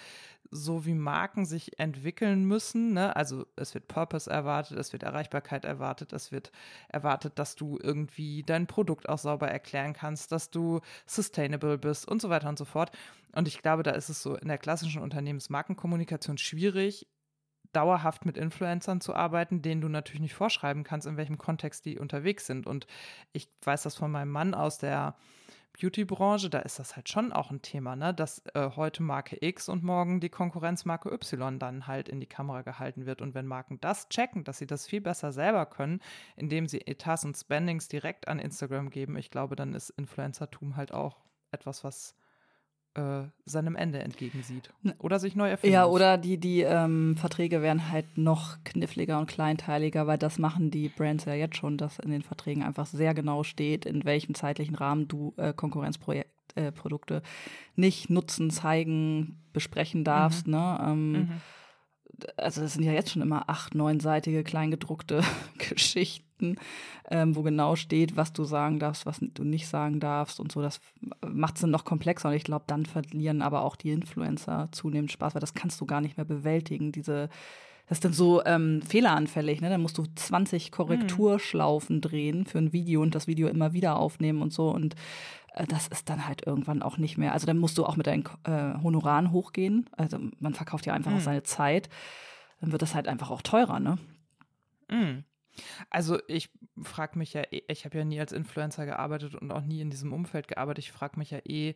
so 0.50 0.87
wie 0.87 0.95
Marken 0.95 1.45
sich 1.45 1.78
entwickeln 1.78 2.45
müssen, 2.45 2.95
ne? 2.95 3.14
Also 3.14 3.47
es 3.57 3.75
wird 3.75 3.88
Purpose 3.88 4.30
erwartet, 4.30 4.78
es 4.78 4.92
wird 4.95 5.02
Erreichbarkeit 5.02 5.66
erwartet, 5.66 6.14
es 6.14 6.33
wird 6.33 6.50
erwartet, 6.88 7.38
dass 7.38 7.57
du 7.57 7.78
irgendwie 7.83 8.42
dein 8.42 8.66
Produkt 8.66 9.09
auch 9.09 9.18
sauber 9.18 9.49
erklären 9.49 9.92
kannst, 9.92 10.33
dass 10.33 10.50
du 10.50 10.80
sustainable 11.07 11.76
bist 11.76 12.09
und 12.09 12.23
so 12.23 12.30
weiter 12.30 12.49
und 12.49 12.59
so 12.59 12.64
fort. 12.64 12.90
Und 13.33 13.49
ich 13.49 13.61
glaube, 13.61 13.83
da 13.83 13.90
ist 13.90 14.09
es 14.09 14.23
so 14.23 14.35
in 14.37 14.49
der 14.49 14.59
klassischen 14.59 15.02
Unternehmensmarkenkommunikation 15.02 16.38
schwierig, 16.38 17.07
dauerhaft 17.72 18.25
mit 18.25 18.37
Influencern 18.37 19.00
zu 19.00 19.14
arbeiten, 19.14 19.62
denen 19.62 19.80
du 19.80 19.88
natürlich 19.88 20.20
nicht 20.20 20.34
vorschreiben 20.34 20.84
kannst, 20.84 21.06
in 21.06 21.16
welchem 21.16 21.38
Kontext 21.38 21.84
die 21.84 21.98
unterwegs 21.98 22.46
sind. 22.46 22.66
Und 22.66 22.87
ich 23.32 23.48
weiß 23.62 23.82
das 23.82 23.96
von 23.96 24.10
meinem 24.10 24.30
Mann 24.30 24.54
aus 24.54 24.78
der 24.78 25.16
Beauty-Branche, 25.80 26.50
da 26.50 26.58
ist 26.60 26.78
das 26.80 26.96
halt 26.96 27.08
schon 27.08 27.32
auch 27.32 27.50
ein 27.50 27.62
Thema, 27.62 27.94
ne? 27.94 28.12
dass 28.12 28.42
äh, 28.54 28.70
heute 28.75 29.02
Marke 29.02 29.38
X 29.40 29.68
und 29.68 29.84
morgen 29.84 30.18
die 30.18 30.28
Konkurrenzmarke 30.28 31.12
Y 31.12 31.58
dann 31.58 31.87
halt 31.87 32.08
in 32.08 32.18
die 32.18 32.26
Kamera 32.26 32.62
gehalten 32.62 33.06
wird. 33.06 33.22
Und 33.22 33.34
wenn 33.34 33.46
Marken 33.46 33.80
das 33.80 34.08
checken, 34.08 34.42
dass 34.42 34.58
sie 34.58 34.66
das 34.66 34.87
viel 34.87 35.00
besser 35.00 35.30
selber 35.30 35.66
können, 35.66 36.00
indem 36.37 36.66
sie 36.66 36.80
Etats 36.87 37.25
und 37.25 37.37
Spendings 37.37 37.87
direkt 37.87 38.26
an 38.26 38.40
Instagram 38.40 38.90
geben, 38.90 39.16
ich 39.16 39.30
glaube, 39.30 39.54
dann 39.54 39.72
ist 39.75 39.90
Influencertum 39.90 40.76
halt 40.76 40.92
auch 40.92 41.22
etwas, 41.52 41.84
was 41.84 42.16
äh, 42.99 43.28
seinem 43.45 43.76
Ende 43.76 44.00
entgegensieht. 44.00 44.71
Oder 44.99 45.19
sich 45.19 45.37
neu 45.37 45.49
erfinden 45.49 45.75
Ja, 45.75 45.87
oder 45.87 46.19
die, 46.19 46.38
die 46.38 46.62
ähm, 46.62 47.17
Verträge 47.17 47.62
werden 47.62 47.90
halt 47.90 48.19
noch 48.19 48.57
kniffliger 48.64 49.19
und 49.19 49.26
kleinteiliger, 49.26 50.07
weil 50.07 50.19
das 50.19 50.38
machen 50.38 50.71
die 50.71 50.88
Brands 50.88 51.25
ja 51.25 51.35
jetzt 51.35 51.57
schon, 51.57 51.76
dass 51.78 51.99
in 51.99 52.11
den 52.11 52.23
Verträgen 52.23 52.62
einfach 52.62 52.87
sehr 52.87 53.14
genau 53.14 53.43
steht, 53.45 53.87
in 53.87 54.05
welchem 54.05 54.35
zeitlichen 54.35 54.75
Rahmen 54.75 55.07
du 55.09 55.33
äh, 55.37 55.52
Konkurrenzprodukte 55.52 56.28
äh, 56.57 56.73
Produkte 56.73 57.23
nicht 57.76 58.11
nutzen, 58.11 58.50
zeigen, 58.50 59.38
besprechen 59.52 60.02
darfst. 60.02 60.49
Ne? 60.49 60.78
Ähm, 60.83 61.12
Mhm. 61.12 61.28
also 62.37 62.62
das 62.62 62.73
sind 62.75 62.83
ja 62.85 62.93
jetzt 62.93 63.11
schon 63.11 63.23
immer 63.23 63.49
acht, 63.49 63.75
neunseitige 63.75 64.43
kleingedruckte 64.43 65.23
Geschichten, 65.71 66.27
ähm, 67.11 67.37
wo 67.37 67.42
genau 67.42 67.76
steht, 67.76 68.16
was 68.16 68.33
du 68.33 68.45
sagen 68.45 68.78
darfst, 68.78 69.07
was 69.07 69.21
du 69.21 69.45
nicht 69.45 69.68
sagen 69.68 70.00
darfst 70.00 70.40
und 70.40 70.52
so. 70.52 70.62
Das 70.62 70.80
macht 71.26 71.57
es 71.57 71.61
dann 71.62 71.71
noch 71.71 71.85
komplexer 71.85 72.28
und 72.28 72.35
ich 72.35 72.45
glaube, 72.45 72.64
dann 72.66 72.87
verlieren 72.87 73.42
aber 73.42 73.62
auch 73.62 73.76
die 73.76 73.90
Influencer 73.90 74.68
zunehmend 74.73 75.12
Spaß, 75.12 75.35
weil 75.35 75.40
das 75.40 75.54
kannst 75.54 75.80
du 75.80 75.87
gar 75.87 76.00
nicht 76.00 76.16
mehr 76.16 76.26
bewältigen, 76.26 76.92
diese 76.92 77.28
das 77.88 77.97
ist 77.99 78.04
dann 78.04 78.12
so 78.12 78.45
ähm, 78.45 78.83
fehleranfällig, 78.83 79.62
ne? 79.62 79.71
Dann 79.71 79.80
musst 79.80 79.97
du 79.97 80.04
20 80.14 80.73
Korrekturschlaufen 80.73 82.02
drehen 82.02 82.45
für 82.45 82.59
ein 82.59 82.75
Video 82.75 83.00
und 83.00 83.14
das 83.14 83.26
Video 83.26 83.49
immer 83.49 83.73
wieder 83.73 83.97
aufnehmen 83.99 84.42
und 84.42 84.52
so. 84.52 84.68
Und 84.68 84.95
äh, 85.54 85.66
das 85.66 85.88
ist 85.88 86.11
dann 86.11 86.28
halt 86.28 86.47
irgendwann 86.47 86.83
auch 86.83 86.99
nicht 86.99 87.16
mehr. 87.16 87.33
Also 87.33 87.47
dann 87.47 87.57
musst 87.57 87.78
du 87.78 87.87
auch 87.87 87.97
mit 87.97 88.07
deinen 88.07 88.25
äh, 88.45 88.75
Honoraren 88.83 89.33
hochgehen. 89.33 89.88
Also 89.97 90.18
man 90.38 90.52
verkauft 90.52 90.85
ja 90.85 90.92
einfach 90.92 91.12
auch 91.12 91.16
Mhm. 91.16 91.23
seine 91.23 91.42
Zeit. 91.45 91.88
Dann 92.61 92.73
wird 92.73 92.83
das 92.83 92.95
halt 92.95 93.09
einfach 93.09 93.30
auch 93.30 93.40
teurer, 93.40 93.80
ne? 93.80 93.97
Mm. 94.90 95.25
Also 95.90 96.18
ich 96.28 96.50
frage 96.82 97.18
mich 97.18 97.32
ja, 97.34 97.42
eh- 97.50 97.62
ich 97.68 97.84
habe 97.84 97.98
ja 97.98 98.04
nie 98.04 98.20
als 98.20 98.32
Influencer 98.32 98.86
gearbeitet 98.86 99.34
und 99.34 99.50
auch 99.52 99.62
nie 99.62 99.80
in 99.80 99.90
diesem 99.90 100.12
Umfeld 100.12 100.48
gearbeitet. 100.48 100.84
Ich 100.84 100.92
frage 100.92 101.18
mich 101.18 101.30
ja 101.30 101.38
eh, 101.44 101.74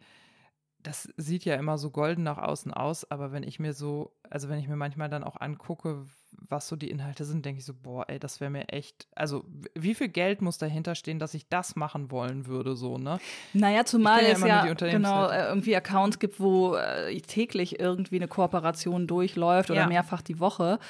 das 0.85 1.09
sieht 1.17 1.45
ja 1.45 1.55
immer 1.55 1.79
so 1.79 1.91
golden 1.91 2.25
nach 2.25 2.39
außen 2.39 2.75
aus, 2.75 3.09
aber 3.09 3.31
wenn 3.31 3.45
ich 3.45 3.61
mir 3.61 3.73
so, 3.73 4.17
also 4.29 4.49
wenn 4.49 4.59
ich 4.59 4.67
mir 4.67 4.75
manchmal 4.75 5.09
dann 5.09 5.23
auch 5.23 5.41
angucke, 5.41 6.07
was 6.33 6.67
so 6.67 6.75
die 6.75 6.91
Inhalte 6.91 7.25
sind, 7.25 7.45
denke 7.45 7.61
ich 7.61 7.65
so, 7.65 7.73
boah, 7.73 8.05
ey, 8.09 8.19
das 8.19 8.41
wäre 8.41 8.51
mir 8.51 8.69
echt, 8.69 9.07
also 9.15 9.45
wie 9.77 9.95
viel 9.95 10.09
Geld 10.09 10.43
muss 10.43 10.59
dahinter 10.59 10.97
stehen, 10.97 11.21
dass 11.21 11.35
ich 11.35 11.49
das 11.49 11.77
machen 11.77 12.11
wollen 12.11 12.47
würde, 12.47 12.75
so, 12.75 12.99
ne? 12.99 13.21
Naja, 13.53 13.85
zumal 13.85 14.25
ja 14.25 14.31
es 14.33 14.41
ja 14.41 14.63
Unternehmensseite. 14.69 14.97
genau 14.97 15.29
äh, 15.29 15.47
irgendwie 15.51 15.77
Accounts 15.77 16.19
gibt, 16.19 16.41
wo 16.41 16.75
äh, 16.75 17.17
täglich 17.21 17.79
irgendwie 17.79 18.17
eine 18.17 18.27
Kooperation 18.27 19.07
durchläuft 19.07 19.71
oder 19.71 19.83
Ja. 19.83 19.87
mehrfach 19.87 20.23
die 20.23 20.41
Woche. 20.41 20.81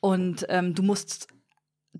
Und 0.00 0.46
ähm, 0.48 0.74
du 0.74 0.82
musst 0.82 1.28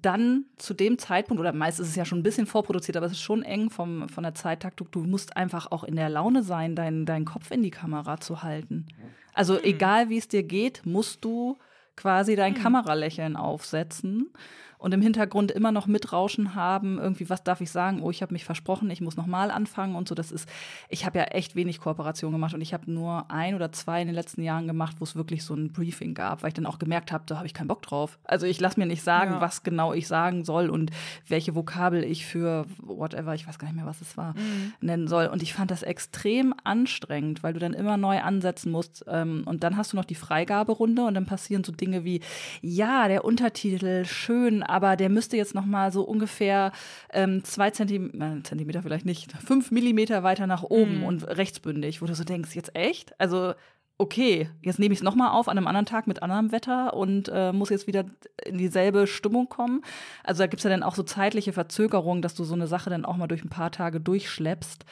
dann 0.03 0.45
zu 0.59 0.75
dem 0.75 0.99
Zeitpunkt, 0.99 1.41
oder 1.41 1.53
meist 1.53 1.81
ist 1.81 1.89
es 1.89 1.97
ja 1.97 2.05
schon 2.05 2.19
ein 2.21 2.23
bisschen 2.23 2.47
vorproduziert, 2.47 2.97
aber 2.97 3.07
es 3.07 3.13
ist 3.13 3.21
schon 3.23 3.43
eng 3.43 3.71
vom, 3.71 4.09
von 4.09 4.23
der 4.23 4.35
Zeittaktung, 4.35 4.89
du 4.91 5.01
musst 5.05 5.37
einfach 5.37 5.71
auch 5.71 5.85
in 5.85 5.97
der 5.97 6.09
Laune 6.09 6.43
sein, 6.43 6.75
deinen 6.75 7.07
deinen 7.07 7.25
Kopf 7.25 7.51
in 7.51 7.63
die 7.63 7.71
Kamera 7.71 8.19
zu 8.21 8.43
halten. 8.43 8.87
Also 9.35 9.57
Hm. 9.57 9.65
egal 9.65 10.09
wie 10.09 10.19
es 10.19 10.29
dir 10.29 10.43
geht, 10.43 10.85
musst 10.85 11.25
du 11.25 11.59
quasi 11.97 12.37
dein 12.37 12.55
Kameralächeln 12.55 13.37
aufsetzen 13.37 14.31
und 14.79 14.95
im 14.95 15.03
Hintergrund 15.03 15.51
immer 15.51 15.73
noch 15.73 15.87
mitrauschen 15.87 16.55
haben, 16.55 16.99
irgendwie, 16.99 17.29
was 17.29 17.43
darf 17.45 17.61
ich 17.61 17.71
sagen? 17.71 18.01
Oh, 18.03 18.11
ich 18.11 18.23
habe 18.23 18.33
mich 18.33 18.45
versprochen, 18.45 18.91
ich 18.91 19.01
muss 19.01 19.17
nochmal 19.17 19.51
anfangen 19.51 19.97
und 19.97 20.09
so. 20.09 20.15
Das 20.15 20.31
ist, 20.33 20.49
ich 20.89 21.05
habe 21.05 21.19
ja 21.19 21.25
echt 21.25 21.57
wenig 21.57 21.81
Kooperation 21.81 22.33
gemacht 22.33 22.55
und 22.55 22.61
ich 22.61 22.73
habe 22.73 22.91
nur 22.91 23.31
ein 23.31 23.55
oder 23.55 23.73
zwei 23.73 24.01
in 24.01 24.07
den 24.09 24.15
letzten 24.15 24.43
Jahren 24.43 24.67
gemacht, 24.67 24.97
wo 25.01 25.05
es 25.05 25.17
wirklich 25.17 25.45
so 25.45 25.55
ein 25.55 25.73
Briefing 25.73 26.15
gab, 26.15 26.43
weil 26.43 26.49
ich 26.49 26.55
dann 26.55 26.67
auch 26.67 26.79
gemerkt 26.79 27.13
habe, 27.13 27.25
da 27.27 27.37
habe 27.37 27.47
ich 27.47 27.55
keinen 27.55 27.69
Bock 27.69 27.83
drauf. 27.83 28.19
Also 28.25 28.47
ich 28.47 28.61
lasse 28.61 28.79
mir 28.79 28.87
nicht 28.87 29.03
sagen, 29.03 29.33
Ja. 29.33 29.41
was 29.41 29.63
genau 29.63 29.93
ich 29.93 30.07
sagen 30.07 30.45
soll 30.45 30.71
und 30.71 30.91
welche 31.27 31.55
Vokabel 31.55 32.05
ich 32.05 32.25
für 32.25 32.65
whatever, 32.81 33.35
ich 33.35 33.47
weiß 33.47 33.59
gar 33.59 33.67
nicht 33.67 33.77
mehr, 33.77 33.87
was 33.87 34.01
es 34.01 34.17
war, 34.17 34.35
nennen 34.81 35.09
soll. 35.09 35.27
Und 35.27 35.43
ich 35.43 35.55
fand 35.55 35.71
das 35.71 35.83
extrem 35.83 36.55
anstrengend, 36.65 37.43
weil 37.43 37.53
du 37.53 37.59
dann 37.59 37.75
immer 37.75 37.97
neu 37.97 38.21
ansetzen 38.21 38.71
musst. 38.71 39.05
Ähm, 39.09 39.43
und 39.47 39.65
dann 39.65 39.77
hast 39.77 39.93
du 39.93 39.97
noch 39.97 40.05
die 40.05 40.15
Freigaberunde 40.15 41.05
und 41.05 41.15
dann 41.15 41.27
passieren 41.27 41.65
so 41.65 41.73
Dinge 41.73 42.05
wie, 42.05 42.21
ja, 42.63 43.09
der 43.09 43.25
Untertitel, 43.25 44.05
schön, 44.05 44.63
aber 44.69 44.97
der 44.97 45.09
müsste 45.09 45.37
jetzt 45.37 45.55
noch 45.55 45.65
mal 45.67 45.91
so 45.93 46.03
ungefähr 46.03 46.73
ähm, 47.13 47.43
zwei 47.45 47.71
Zentimeter, 47.71 48.37
äh, 48.39 48.43
Zentimeter 48.43 48.83
vielleicht 48.83 49.07
nicht, 49.07 49.33
fünf 49.33 49.71
Millimeter 49.71 50.23
weiter 50.23 50.47
nach 50.47 50.63
oben 50.63 50.99
Mhm. 50.99 51.05
und 51.05 51.23
rechtsbündig, 51.29 52.03
wo 52.03 52.07
du 52.07 52.15
so 52.15 52.25
denkst, 52.25 52.55
jetzt 52.55 52.75
echt? 52.77 53.19
Also 53.21 53.55
okay, 54.01 54.49
jetzt 54.63 54.79
nehme 54.79 54.93
ich 54.93 55.01
es 55.01 55.03
nochmal 55.03 55.31
auf 55.33 55.49
an 55.49 55.59
einem 55.59 55.67
anderen 55.67 55.85
Tag 55.87 56.07
mit 56.07 56.23
anderem 56.23 56.53
Wetter 56.53 56.95
und 56.95 57.29
äh, 57.35 57.53
muss 57.53 57.69
jetzt 57.71 57.89
wieder 57.89 58.05
in 58.47 58.57
dieselbe 58.57 59.09
Stimmung 59.09 59.49
kommen. 59.49 59.83
Also 60.23 60.45
da 60.45 60.47
gibt 60.47 60.61
es 60.61 60.65
ja 60.65 60.71
dann 60.71 60.85
auch 60.85 60.95
so 60.95 61.03
zeitliche 61.03 61.53
Verzögerungen, 61.53 62.23
dass 62.23 62.37
du 62.37 62.45
so 62.45 62.55
eine 62.55 62.69
Sache 62.69 62.91
dann 62.91 63.05
auch 63.05 63.17
mal 63.17 63.27
durch 63.27 63.43
ein 63.45 63.49
paar 63.51 63.73
Tage 63.73 64.01
durchschleppst. 64.01 64.85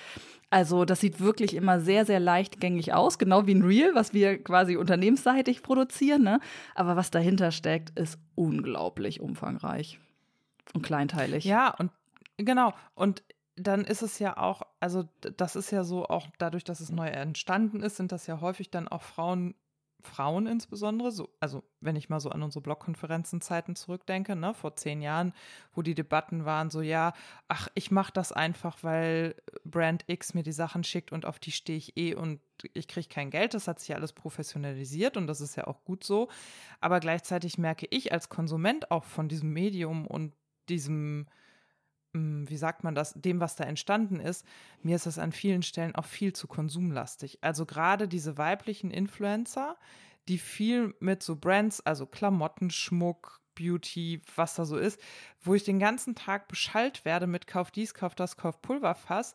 Also 0.50 0.84
das 0.84 1.00
sieht 1.00 1.20
wirklich 1.20 1.54
immer 1.54 1.80
sehr, 1.80 2.06
sehr 2.06 2.20
leichtgängig 2.20 2.94
aus, 2.94 3.18
genau 3.18 3.46
wie 3.46 3.54
ein 3.54 3.62
Reel, 3.62 3.94
was 3.94 4.14
wir 4.14 4.42
quasi 4.42 4.76
unternehmensseitig 4.76 5.62
produzieren. 5.62 6.22
Ne? 6.22 6.40
Aber 6.74 6.96
was 6.96 7.10
dahinter 7.10 7.50
steckt, 7.50 7.98
ist 7.98 8.18
unglaublich 8.36 9.20
umfangreich 9.20 9.98
und 10.72 10.82
kleinteilig. 10.82 11.44
Ja, 11.44 11.74
und 11.74 11.90
genau. 12.36 12.74
Und 12.94 13.24
dann 13.56 13.84
ist 13.84 14.02
es 14.02 14.18
ja 14.18 14.36
auch, 14.36 14.62
also 14.80 15.08
das 15.20 15.56
ist 15.56 15.70
ja 15.70 15.82
so 15.82 16.06
auch 16.06 16.28
dadurch, 16.38 16.62
dass 16.62 16.80
es 16.80 16.92
neu 16.92 17.08
entstanden 17.08 17.82
ist, 17.82 17.96
sind 17.96 18.12
das 18.12 18.26
ja 18.26 18.40
häufig 18.40 18.70
dann 18.70 18.86
auch 18.86 19.02
Frauen, 19.02 19.54
Frauen 20.06 20.46
insbesondere, 20.46 21.12
so, 21.12 21.28
also 21.40 21.62
wenn 21.80 21.96
ich 21.96 22.08
mal 22.08 22.20
so 22.20 22.30
an 22.30 22.42
unsere 22.42 22.62
Blogkonferenzenzeiten 22.62 23.76
zurückdenke, 23.76 24.36
ne, 24.36 24.54
vor 24.54 24.76
zehn 24.76 25.02
Jahren, 25.02 25.32
wo 25.74 25.82
die 25.82 25.94
Debatten 25.94 26.44
waren, 26.44 26.70
so 26.70 26.80
ja, 26.80 27.12
ach, 27.48 27.68
ich 27.74 27.90
mache 27.90 28.12
das 28.12 28.32
einfach, 28.32 28.78
weil 28.82 29.34
Brand 29.64 30.04
X 30.06 30.34
mir 30.34 30.42
die 30.42 30.52
Sachen 30.52 30.84
schickt 30.84 31.12
und 31.12 31.26
auf 31.26 31.38
die 31.38 31.52
stehe 31.52 31.78
ich 31.78 31.96
eh 31.96 32.14
und 32.14 32.40
ich 32.72 32.88
kriege 32.88 33.08
kein 33.08 33.30
Geld. 33.30 33.54
Das 33.54 33.68
hat 33.68 33.80
sich 33.80 33.94
alles 33.94 34.12
professionalisiert 34.12 35.16
und 35.16 35.26
das 35.26 35.40
ist 35.40 35.56
ja 35.56 35.66
auch 35.66 35.84
gut 35.84 36.04
so. 36.04 36.28
Aber 36.80 37.00
gleichzeitig 37.00 37.58
merke 37.58 37.86
ich 37.90 38.12
als 38.12 38.28
Konsument 38.28 38.90
auch 38.90 39.04
von 39.04 39.28
diesem 39.28 39.52
Medium 39.52 40.06
und 40.06 40.32
diesem, 40.68 41.26
wie 42.48 42.56
sagt 42.56 42.84
man 42.84 42.94
das, 42.94 43.14
dem, 43.14 43.40
was 43.40 43.56
da 43.56 43.64
entstanden 43.64 44.20
ist, 44.20 44.46
mir 44.82 44.96
ist 44.96 45.06
das 45.06 45.18
an 45.18 45.32
vielen 45.32 45.62
Stellen 45.62 45.94
auch 45.94 46.04
viel 46.04 46.32
zu 46.32 46.46
konsumlastig. 46.46 47.38
Also 47.42 47.66
gerade 47.66 48.08
diese 48.08 48.38
weiblichen 48.38 48.90
Influencer, 48.90 49.76
die 50.28 50.38
viel 50.38 50.94
mit 51.00 51.22
so 51.22 51.36
Brands, 51.36 51.80
also 51.80 52.06
Klamotten, 52.06 52.70
Schmuck, 52.70 53.40
Beauty, 53.54 54.22
was 54.34 54.54
da 54.54 54.64
so 54.64 54.76
ist, 54.76 55.00
wo 55.40 55.54
ich 55.54 55.64
den 55.64 55.78
ganzen 55.78 56.14
Tag 56.14 56.48
beschallt 56.48 57.04
werde 57.04 57.26
mit 57.26 57.46
Kauf 57.46 57.70
dies, 57.70 57.94
Kauf 57.94 58.14
das, 58.14 58.36
Kauf 58.36 58.60
Pulverfass. 58.62 59.34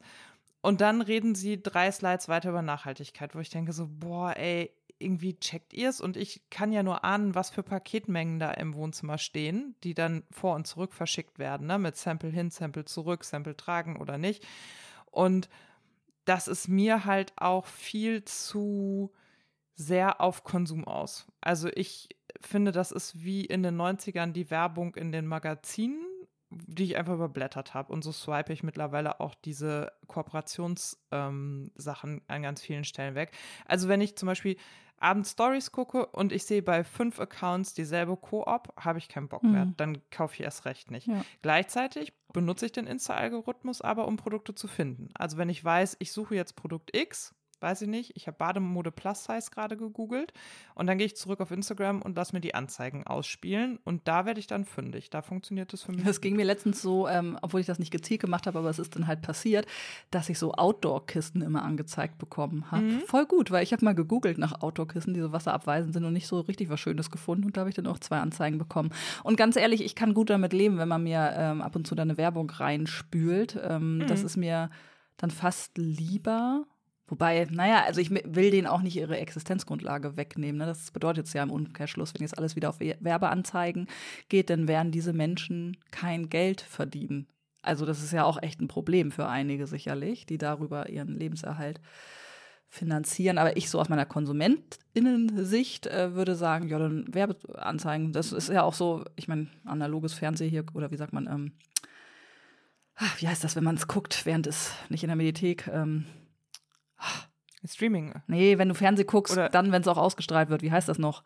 Und 0.62 0.80
dann 0.80 1.02
reden 1.02 1.34
sie 1.34 1.62
drei 1.62 1.92
Slides 1.92 2.30
weiter 2.30 2.50
über 2.50 2.62
Nachhaltigkeit, 2.62 3.34
wo 3.34 3.40
ich 3.40 3.50
denke 3.50 3.74
so, 3.74 3.88
boah, 3.90 4.38
ey, 4.38 4.72
irgendwie 5.02 5.40
checkt 5.40 5.74
ihr 5.74 5.90
es 5.90 6.02
und 6.02 6.18
ich 6.18 6.50
kann 6.50 6.72
ja 6.72 6.84
nur 6.84 7.04
ahnen, 7.04 7.36
was 7.36 7.50
für 7.50 7.64
Paketmengen 7.64 8.40
da 8.40 8.52
im 8.52 8.74
Wohnzimmer 8.74 9.18
stehen, 9.18 9.76
die 9.84 9.94
dann 9.94 10.24
vor 10.32 10.56
und 10.56 10.68
zurück 10.68 10.94
verschickt 10.94 11.40
werden, 11.40 11.68
ne? 11.68 11.78
mit 11.78 11.98
Sample 11.98 12.30
hin, 12.30 12.50
Sample 12.50 12.86
zurück, 12.86 13.24
Sample 13.24 13.58
tragen 13.58 13.98
oder 13.98 14.18
nicht. 14.18 14.46
Und 15.06 15.50
das 16.26 16.48
ist 16.48 16.68
mir 16.68 17.06
halt 17.06 17.34
auch 17.36 17.66
viel 17.66 18.24
zu 18.24 19.12
sehr 19.76 20.22
auf 20.22 20.44
Konsum 20.44 20.86
aus. 20.86 21.28
Also 21.42 21.70
ich 21.74 22.10
finde, 22.40 22.72
das 22.72 22.92
ist 22.92 23.24
wie 23.24 23.46
in 23.46 23.64
den 23.64 23.80
90ern 23.80 24.32
die 24.32 24.50
Werbung 24.50 24.96
in 24.96 25.12
den 25.12 25.26
Magazinen, 25.26 26.06
die 26.50 26.84
ich 26.84 26.98
einfach 26.98 27.14
überblättert 27.14 27.74
habe. 27.74 27.92
Und 27.92 28.04
so 28.04 28.12
swipe 28.12 28.54
ich 28.54 28.64
mittlerweile 28.64 29.20
auch 29.20 29.36
diese 29.36 29.92
Kooperationssachen 30.08 31.00
ähm, 31.12 32.22
an 32.28 32.44
ganz 32.44 32.62
vielen 32.62 32.84
Stellen 32.84 33.16
weg. 33.16 33.32
Also 33.66 33.88
wenn 33.88 34.02
ich 34.02 34.16
zum 34.16 34.28
Beispiel 34.28 34.58
abends 35.02 35.32
Stories 35.32 35.72
gucke 35.72 36.06
und 36.06 36.32
ich 36.32 36.46
sehe 36.46 36.62
bei 36.62 36.84
fünf 36.84 37.20
Accounts 37.20 37.74
dieselbe 37.74 38.16
Koop, 38.18 38.74
habe 38.78 39.00
ich 39.00 39.10
keinen 39.10 39.28
Bock 39.28 39.44
mhm. 39.44 39.52
mehr. 39.52 39.74
Dann 39.78 39.98
kaufe 40.10 40.36
ich 40.36 40.42
erst 40.42 40.66
recht 40.66 40.92
nicht. 40.92 41.08
Ja. 41.08 41.24
Gleichzeitig 41.42 42.14
benutze 42.34 42.66
ich 42.66 42.72
den 42.72 42.88
Insta-Algorithmus 42.88 43.82
aber, 43.82 44.08
um 44.08 44.18
Produkte 44.18 44.56
zu 44.56 44.68
finden. 44.68 45.10
Also 45.14 45.38
wenn 45.38 45.50
ich 45.50 45.64
weiß, 45.64 45.98
ich 46.00 46.12
suche 46.12 46.36
jetzt 46.36 46.56
Produkt 46.56 46.96
X, 46.96 47.34
weiß 47.62 47.84
ich 47.84 47.88
nicht, 47.88 48.14
ich 48.16 48.28
habe 48.28 48.38
Bademode 48.38 48.92
Plus 48.92 49.26
Size 49.26 49.52
gerade 49.52 49.78
gegoogelt 49.78 50.34
und 50.76 50.88
dann 50.88 50.98
gehe 50.98 51.08
ich 51.08 51.16
zurück 51.16 51.42
auf 51.42 51.52
Instagram 51.52 52.02
und 52.02 52.16
lasse 52.16 52.34
mir 52.34 52.42
die 52.42 52.56
Anzeigen 52.56 53.06
ausspielen 53.06 53.80
und 53.84 54.08
da 54.08 54.26
werde 54.26 54.40
ich 54.40 54.48
dann 54.48 54.66
fündig. 54.66 55.10
Da 55.10 55.22
funktioniert 55.22 55.74
das 55.74 55.84
für 55.84 55.92
mich. 55.92 56.04
Das 56.04 56.22
ging 56.22 56.36
mir 56.36 56.46
letztens 56.46 56.82
so, 56.82 57.08
ähm, 57.08 57.38
obwohl 57.42 57.60
ich 57.60 57.68
das 57.68 57.80
nicht 57.80 57.92
gezielt 57.92 58.22
gemacht 58.22 58.48
habe, 58.48 58.60
aber 58.60 58.70
es 58.70 58.80
ist 58.80 58.96
dann 58.96 59.08
halt 59.08 59.22
passiert, 59.22 59.66
dass 60.10 60.30
ich 60.30 60.40
so 60.40 60.54
Outdoor-Kisten 60.54 61.42
immer 61.42 61.64
angezeigt 61.64 62.18
bekommen 62.18 62.72
habe. 62.72 62.84
Mhm. 62.84 63.02
Voll 63.02 63.26
gut, 63.26 63.52
weil 63.52 63.64
ich 63.64 63.74
habe 63.74 63.86
mal 63.86 63.96
gegoogelt 63.96 64.38
nach 64.38 64.62
Outdoor-Kisten, 64.62 65.14
die 65.14 65.22
so 65.22 65.32
wasserabweisend 65.32 65.94
sind 65.94 66.06
und 66.06 66.14
nicht 66.14 66.28
so 66.28 66.40
richtig 66.42 66.70
was 66.70 66.80
Schönes 66.80 67.12
gefunden 67.12 67.46
und 67.46 67.58
da 67.58 67.62
habe 67.62 67.70
ich 67.70 67.76
dann 67.76 67.88
auch 67.88 68.00
zwei 68.00 68.20
Anzeigen 68.20 68.58
bekommen. 68.58 68.92
Und 69.24 69.38
ganz 69.38 69.56
ehrlich, 69.56 69.84
ich 69.84 69.96
kann 69.96 70.14
gut 70.14 70.30
damit 70.30 70.54
leben, 70.54 70.78
wenn 70.78 70.88
man 70.88 71.04
mir 71.04 71.34
ähm, 71.36 71.62
ab 71.62 71.76
und 71.76 71.88
zu 71.88 71.96
da 71.96 72.02
eine 72.02 72.18
Werbung 72.18 72.50
reinspült. 72.50 73.60
Ähm, 73.62 74.00
mhm. 74.00 74.08
Das 74.08 74.24
ist 74.24 74.38
mir 74.38 74.70
dann 75.18 75.32
fast 75.32 75.78
lieber, 75.78 76.66
Wobei, 77.12 77.46
naja, 77.52 77.84
also 77.84 78.00
ich 78.00 78.10
will 78.10 78.52
denen 78.52 78.68
auch 78.68 78.82
nicht 78.82 78.96
ihre 78.96 79.18
Existenzgrundlage 79.18 80.16
wegnehmen. 80.16 80.60
Ne? 80.60 80.66
Das 80.66 80.92
bedeutet 80.92 81.28
es 81.28 81.34
ja 81.34 81.44
im 81.44 81.52
Umkehrschluss, 81.52 82.14
wenn 82.14 82.22
jetzt 82.22 82.38
alles 82.38 82.56
wieder 82.56 82.70
auf 82.70 82.80
Werbeanzeigen 82.80 83.88
geht, 84.30 84.50
dann 84.50 84.70
werden 84.70 84.94
diese 84.94 85.12
Menschen 85.12 85.76
kein 85.92 86.30
Geld 86.30 86.62
verdienen. 86.62 87.28
Also 87.62 87.86
das 87.86 88.02
ist 88.02 88.14
ja 88.14 88.24
auch 88.24 88.42
echt 88.42 88.62
ein 88.62 88.70
Problem 88.70 89.12
für 89.12 89.28
einige 89.28 89.68
sicherlich, 89.68 90.26
die 90.26 90.38
darüber 90.38 90.88
ihren 90.88 91.20
Lebenserhalt 91.20 91.82
finanzieren. 92.70 93.38
Aber 93.38 93.58
ich 93.58 93.70
so 93.70 93.82
aus 93.82 93.90
meiner 93.90 94.06
KonsumentInnen-Sicht 94.06 95.88
äh, 95.88 96.16
würde 96.16 96.36
sagen, 96.36 96.70
ja, 96.70 96.80
dann 96.80 97.14
Werbeanzeigen, 97.14 98.14
das 98.14 98.32
ist 98.32 98.48
ja 98.48 98.64
auch 98.64 98.74
so, 98.74 99.04
ich 99.18 99.28
meine, 99.28 99.48
analoges 99.66 100.14
Fernsehen 100.14 100.50
hier, 100.50 100.64
oder 100.74 100.92
wie 100.92 100.98
sagt 100.98 101.12
man, 101.12 101.28
ähm, 101.28 101.52
ah, 102.96 103.12
wie 103.18 103.28
heißt 103.28 103.44
das, 103.44 103.58
wenn 103.58 103.66
man 103.66 103.76
es 103.76 103.90
guckt, 103.90 104.26
während 104.26 104.48
es 104.48 104.72
nicht 104.88 105.04
in 105.04 105.10
der 105.10 105.18
Mediathek, 105.18 105.68
ähm, 105.68 106.06
Streaming. 107.66 108.14
Nee, 108.28 108.58
wenn 108.58 108.70
du 108.70 108.76
Fernsehen 108.76 109.08
guckst, 109.08 109.34
Oder 109.34 109.50
dann, 109.50 109.72
wenn 109.72 109.82
es 109.82 109.88
auch 109.88 109.98
ausgestrahlt 109.98 110.50
wird. 110.50 110.62
Wie 110.62 110.72
heißt 110.72 110.90
das 110.90 110.98
noch? 110.98 111.24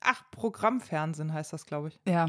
Ach, 0.00 0.22
Programmfernsehen 0.30 1.32
heißt 1.32 1.52
das, 1.52 1.66
glaube 1.66 1.88
ich. 1.88 2.00
Ja. 2.06 2.26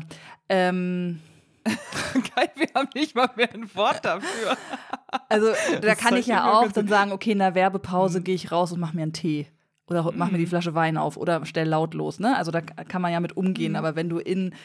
Ähm. 0.50 1.22
Geil, 2.36 2.50
wir 2.56 2.68
haben 2.76 2.90
nicht 2.96 3.16
mal 3.16 3.30
mehr 3.36 3.54
ein 3.54 3.74
Wort 3.76 4.04
dafür. 4.04 4.58
Also, 5.30 5.54
da 5.82 5.96
kann 5.96 6.16
ich 6.16 6.26
ja 6.26 6.52
auch 6.52 6.72
dann 6.72 6.88
sagen, 6.88 7.12
okay, 7.12 7.32
in 7.32 7.40
der 7.40 7.56
Werbepause 7.56 8.20
mhm. 8.20 8.24
gehe 8.24 8.36
ich 8.36 8.52
raus 8.52 8.72
und 8.72 8.80
mache 8.80 8.96
mir 8.96 9.04
einen 9.04 9.14
Tee. 9.14 9.48
Oder 9.88 10.04
mach 10.04 10.28
mhm. 10.28 10.32
mir 10.34 10.38
die 10.40 10.46
mhm. 10.46 10.50
Flasche 10.50 10.74
Wein 10.74 10.98
auf 10.98 11.18
oder 11.18 11.46
stell 11.46 11.68
lautlos, 11.68 12.20
ne? 12.20 12.36
Also 12.36 12.52
da 12.52 12.62
kann 12.62 13.02
man 13.02 13.12
ja 13.12 13.20
mit 13.20 13.38
umgehen. 13.38 13.74
Mhm. 13.74 13.76
Aber 13.78 13.96
wenn 13.96 14.10
du 14.10 14.18
in, 14.18 14.56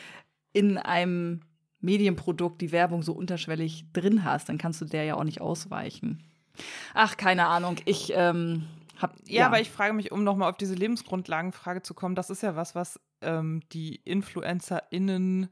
in 0.53 0.79
einem 0.79 1.43
Medienprodukt 1.81 2.61
die 2.61 2.73
Werbung 2.73 3.03
so 3.03 3.13
unterschwellig 3.13 3.93
drin 3.93 4.25
hast, 4.25 4.49
dann 4.49 4.59
kannst 4.59 4.81
du 4.81 4.87
der 4.87 5.05
ja 5.05 5.17
auch 5.17 5.25
nicht 5.25 5.41
ausweichen. 5.41 6.23
Ach, 6.95 7.17
keine 7.17 7.47
Ahnung. 7.47 7.77
Ich 7.85 8.13
ähm, 8.15 8.67
hab. 9.01 9.17
Ja, 9.27 9.41
ja, 9.41 9.47
aber 9.47 9.61
ich 9.61 9.71
frage 9.71 9.93
mich, 9.93 10.13
um 10.13 10.25
nochmal 10.25 10.51
auf 10.51 10.57
diese 10.57 10.75
Lebensgrundlagenfrage 10.75 11.83
zu 11.83 11.95
kommen, 11.95 12.15
das 12.15 12.31
ist 12.31 12.43
ja 12.43 12.57
was, 12.57 12.75
was 12.75 13.01
ähm, 13.21 13.63
die 13.73 13.97
InfluencerInnen 13.97 15.49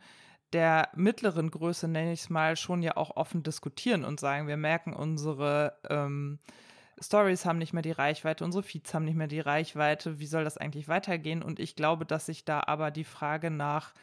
der 0.53 0.89
mittleren 0.95 1.51
Größe, 1.51 1.89
nenne 1.89 2.13
ich 2.13 2.21
es 2.21 2.31
mal, 2.31 2.57
schon 2.57 2.83
ja 2.83 2.97
auch 2.97 3.17
offen 3.17 3.43
diskutieren 3.43 4.05
und 4.05 4.21
sagen, 4.21 4.47
wir 4.47 4.57
merken, 4.57 4.93
unsere 4.93 5.77
ähm, 5.91 6.39
Stories 7.01 7.45
haben 7.45 7.59
nicht 7.59 7.73
mehr 7.73 7.83
die 7.83 7.91
Reichweite, 7.91 8.45
unsere 8.45 8.63
Feeds 8.63 8.95
haben 8.95 9.05
nicht 9.05 9.17
mehr 9.17 9.27
die 9.27 9.41
Reichweite, 9.41 10.21
wie 10.21 10.27
soll 10.27 10.45
das 10.45 10.57
eigentlich 10.57 10.87
weitergehen? 10.87 11.43
Und 11.43 11.59
ich 11.59 11.75
glaube, 11.75 12.07
dass 12.07 12.27
sich 12.27 12.45
da 12.45 12.63
aber 12.67 12.93
die 12.93 13.05
Frage 13.05 13.51
nach 13.51 13.95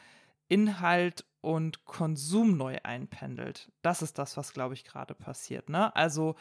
Inhalt 0.49 1.23
und 1.39 1.85
Konsum 1.85 2.57
neu 2.57 2.77
einpendelt. 2.83 3.71
Das 3.81 4.01
ist 4.01 4.19
das, 4.19 4.35
was, 4.35 4.51
glaube 4.51 4.73
ich, 4.73 4.83
gerade 4.83 5.15
passiert. 5.15 5.69
Ne? 5.69 5.95
Also 5.95 6.35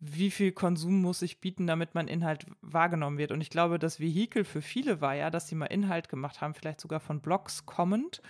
wie 0.00 0.30
viel 0.30 0.52
Konsum 0.52 1.02
muss 1.02 1.20
ich 1.20 1.40
bieten, 1.40 1.66
damit 1.66 1.94
mein 1.94 2.08
Inhalt 2.08 2.46
wahrgenommen 2.62 3.18
wird. 3.18 3.32
Und 3.32 3.42
ich 3.42 3.50
glaube, 3.50 3.78
das 3.78 4.00
Vehikel 4.00 4.44
für 4.44 4.62
viele 4.62 5.00
war 5.02 5.14
ja, 5.14 5.30
dass 5.30 5.46
sie 5.46 5.54
mal 5.54 5.66
Inhalt 5.66 6.08
gemacht 6.08 6.40
haben, 6.40 6.54
vielleicht 6.54 6.80
sogar 6.80 7.00
von 7.00 7.20
Blogs 7.20 7.66
kommend, 7.66 8.22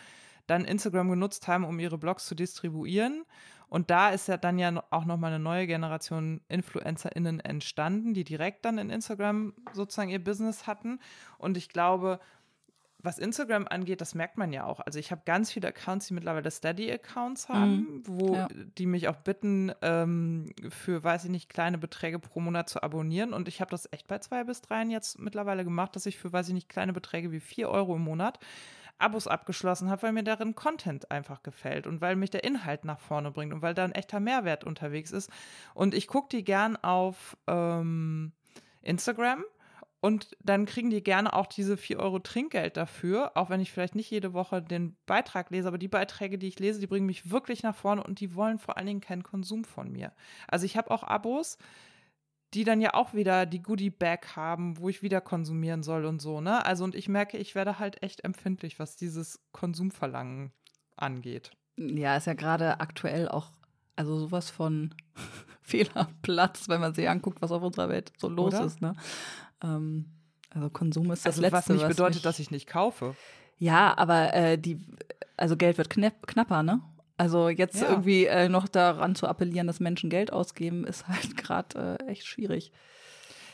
dann 0.48 0.64
Instagram 0.64 1.10
genutzt 1.10 1.46
haben, 1.46 1.64
um 1.64 1.78
ihre 1.78 1.96
Blogs 1.96 2.26
zu 2.26 2.34
distribuieren. 2.34 3.24
Und 3.68 3.90
da 3.90 4.10
ist 4.10 4.26
ja 4.26 4.36
dann 4.36 4.58
ja 4.58 4.82
auch 4.90 5.04
nochmal 5.04 5.32
eine 5.32 5.42
neue 5.42 5.68
Generation 5.68 6.40
InfluencerInnen 6.48 7.38
entstanden, 7.38 8.14
die 8.14 8.24
direkt 8.24 8.64
dann 8.64 8.78
in 8.78 8.90
Instagram 8.90 9.54
sozusagen 9.72 10.10
ihr 10.10 10.22
Business 10.22 10.66
hatten. 10.66 10.98
Und 11.38 11.56
ich 11.56 11.68
glaube, 11.68 12.18
was 13.02 13.18
Instagram 13.18 13.66
angeht, 13.68 14.00
das 14.00 14.14
merkt 14.14 14.36
man 14.36 14.52
ja 14.52 14.64
auch. 14.64 14.80
Also 14.80 14.98
ich 14.98 15.10
habe 15.10 15.22
ganz 15.24 15.52
viele 15.52 15.68
Accounts, 15.68 16.06
die 16.06 16.14
mittlerweile 16.14 16.50
Steady-Accounts 16.50 17.48
haben, 17.48 17.76
mhm. 17.76 18.02
wo 18.06 18.34
ja. 18.34 18.48
die 18.78 18.86
mich 18.86 19.08
auch 19.08 19.16
bitten, 19.16 19.72
ähm, 19.82 20.52
für, 20.68 21.02
weiß 21.02 21.24
ich 21.24 21.30
nicht, 21.30 21.48
kleine 21.48 21.78
Beträge 21.78 22.18
pro 22.18 22.40
Monat 22.40 22.68
zu 22.68 22.82
abonnieren. 22.82 23.32
Und 23.32 23.48
ich 23.48 23.60
habe 23.60 23.70
das 23.70 23.88
echt 23.92 24.06
bei 24.06 24.18
zwei 24.18 24.44
bis 24.44 24.60
dreien 24.60 24.90
jetzt 24.90 25.18
mittlerweile 25.18 25.64
gemacht, 25.64 25.96
dass 25.96 26.06
ich 26.06 26.18
für, 26.18 26.32
weiß 26.32 26.48
ich 26.48 26.54
nicht, 26.54 26.68
kleine 26.68 26.92
Beträge 26.92 27.32
wie 27.32 27.40
vier 27.40 27.70
Euro 27.70 27.96
im 27.96 28.02
Monat 28.02 28.38
Abos 28.98 29.26
abgeschlossen 29.26 29.88
habe, 29.90 30.02
weil 30.02 30.12
mir 30.12 30.22
darin 30.22 30.54
Content 30.54 31.10
einfach 31.10 31.42
gefällt 31.42 31.86
und 31.86 32.00
weil 32.00 32.16
mich 32.16 32.30
der 32.30 32.44
Inhalt 32.44 32.84
nach 32.84 33.00
vorne 33.00 33.30
bringt 33.30 33.54
und 33.54 33.62
weil 33.62 33.74
da 33.74 33.84
ein 33.84 33.92
echter 33.92 34.20
Mehrwert 34.20 34.62
unterwegs 34.64 35.10
ist. 35.10 35.30
Und 35.74 35.94
ich 35.94 36.06
gucke 36.06 36.28
die 36.28 36.44
gern 36.44 36.76
auf 36.76 37.36
ähm, 37.46 38.32
Instagram 38.82 39.44
und 40.00 40.36
dann 40.40 40.64
kriegen 40.64 40.90
die 40.90 41.02
gerne 41.02 41.34
auch 41.34 41.46
diese 41.46 41.76
4 41.76 41.98
Euro 41.98 42.18
Trinkgeld 42.18 42.76
dafür, 42.76 43.32
auch 43.36 43.50
wenn 43.50 43.60
ich 43.60 43.70
vielleicht 43.70 43.94
nicht 43.94 44.10
jede 44.10 44.32
Woche 44.32 44.62
den 44.62 44.96
Beitrag 45.06 45.50
lese, 45.50 45.68
aber 45.68 45.78
die 45.78 45.88
Beiträge, 45.88 46.38
die 46.38 46.48
ich 46.48 46.58
lese, 46.58 46.80
die 46.80 46.86
bringen 46.86 47.06
mich 47.06 47.30
wirklich 47.30 47.62
nach 47.62 47.74
vorne 47.74 48.02
und 48.02 48.20
die 48.20 48.34
wollen 48.34 48.58
vor 48.58 48.78
allen 48.78 48.86
Dingen 48.86 49.00
keinen 49.02 49.22
Konsum 49.22 49.64
von 49.64 49.92
mir. 49.92 50.12
Also 50.48 50.64
ich 50.64 50.76
habe 50.78 50.90
auch 50.90 51.02
Abos, 51.02 51.58
die 52.54 52.64
dann 52.64 52.80
ja 52.80 52.94
auch 52.94 53.12
wieder 53.12 53.44
die 53.44 53.62
Goodie-Bag 53.62 54.36
haben, 54.36 54.78
wo 54.78 54.88
ich 54.88 55.02
wieder 55.02 55.20
konsumieren 55.20 55.82
soll 55.82 56.06
und 56.06 56.20
so, 56.20 56.40
ne? 56.40 56.64
Also 56.64 56.84
und 56.84 56.94
ich 56.94 57.08
merke, 57.08 57.36
ich 57.36 57.54
werde 57.54 57.78
halt 57.78 58.02
echt 58.02 58.24
empfindlich, 58.24 58.78
was 58.78 58.96
dieses 58.96 59.40
Konsumverlangen 59.52 60.50
angeht. 60.96 61.52
Ja, 61.76 62.16
ist 62.16 62.26
ja 62.26 62.34
gerade 62.34 62.80
aktuell 62.80 63.28
auch, 63.28 63.52
also 63.96 64.18
sowas 64.18 64.50
von 64.50 64.94
Fehlerplatz, 65.62 66.68
wenn 66.68 66.80
man 66.80 66.94
sich 66.94 67.08
anguckt, 67.08 67.40
was 67.42 67.52
auf 67.52 67.62
unserer 67.62 67.90
Welt 67.90 68.12
so 68.18 68.28
los 68.28 68.54
Oder? 68.54 68.64
ist, 68.64 68.80
ne? 68.80 68.94
Ähm, 69.62 70.06
also 70.50 70.70
Konsum 70.70 71.10
ist 71.12 71.24
das 71.26 71.38
also, 71.38 71.42
Letzte. 71.42 71.56
Was 71.56 71.68
nicht 71.68 71.82
was 71.82 71.88
bedeutet, 71.88 72.14
mich, 72.16 72.22
dass 72.22 72.38
ich 72.38 72.50
nicht 72.50 72.66
kaufe. 72.66 73.14
Ja, 73.58 73.96
aber 73.96 74.34
äh, 74.34 74.58
die, 74.58 74.80
also 75.36 75.56
Geld 75.56 75.78
wird 75.78 75.90
knapp, 75.90 76.26
knapper, 76.26 76.62
ne? 76.62 76.80
Also 77.16 77.50
jetzt 77.50 77.82
ja. 77.82 77.90
irgendwie 77.90 78.24
äh, 78.24 78.48
noch 78.48 78.66
daran 78.66 79.14
zu 79.14 79.28
appellieren, 79.28 79.66
dass 79.66 79.78
Menschen 79.78 80.08
Geld 80.08 80.32
ausgeben, 80.32 80.86
ist 80.86 81.06
halt 81.06 81.36
gerade 81.36 81.98
äh, 82.00 82.06
echt 82.06 82.26
schwierig. 82.26 82.72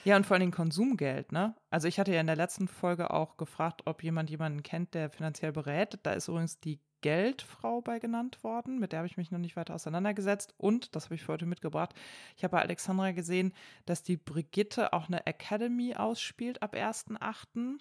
Ja, 0.04 0.16
und 0.16 0.24
vor 0.24 0.36
allem 0.36 0.52
Konsumgeld, 0.52 1.32
ne? 1.32 1.56
Also 1.68 1.88
ich 1.88 1.98
hatte 1.98 2.14
ja 2.14 2.20
in 2.20 2.28
der 2.28 2.36
letzten 2.36 2.68
Folge 2.68 3.10
auch 3.10 3.36
gefragt, 3.36 3.82
ob 3.86 4.04
jemand 4.04 4.30
jemanden 4.30 4.62
kennt, 4.62 4.94
der 4.94 5.10
finanziell 5.10 5.50
berät. 5.50 5.98
Da 6.04 6.12
ist 6.12 6.28
übrigens 6.28 6.60
die 6.60 6.78
Geldfrau 7.06 7.82
bei 7.82 8.00
genannt 8.00 8.42
worden. 8.42 8.80
Mit 8.80 8.90
der 8.90 8.98
habe 8.98 9.06
ich 9.06 9.16
mich 9.16 9.30
noch 9.30 9.38
nicht 9.38 9.54
weiter 9.54 9.76
auseinandergesetzt. 9.76 10.54
Und, 10.58 10.96
das 10.96 11.04
habe 11.04 11.14
ich 11.14 11.22
für 11.22 11.34
heute 11.34 11.46
mitgebracht, 11.46 11.94
ich 12.36 12.42
habe 12.42 12.56
bei 12.56 12.60
Alexandra 12.60 13.12
gesehen, 13.12 13.52
dass 13.84 14.02
die 14.02 14.16
Brigitte 14.16 14.92
auch 14.92 15.06
eine 15.06 15.24
Academy 15.24 15.94
ausspielt 15.94 16.62
ab 16.62 16.74
1.8. 16.74 17.78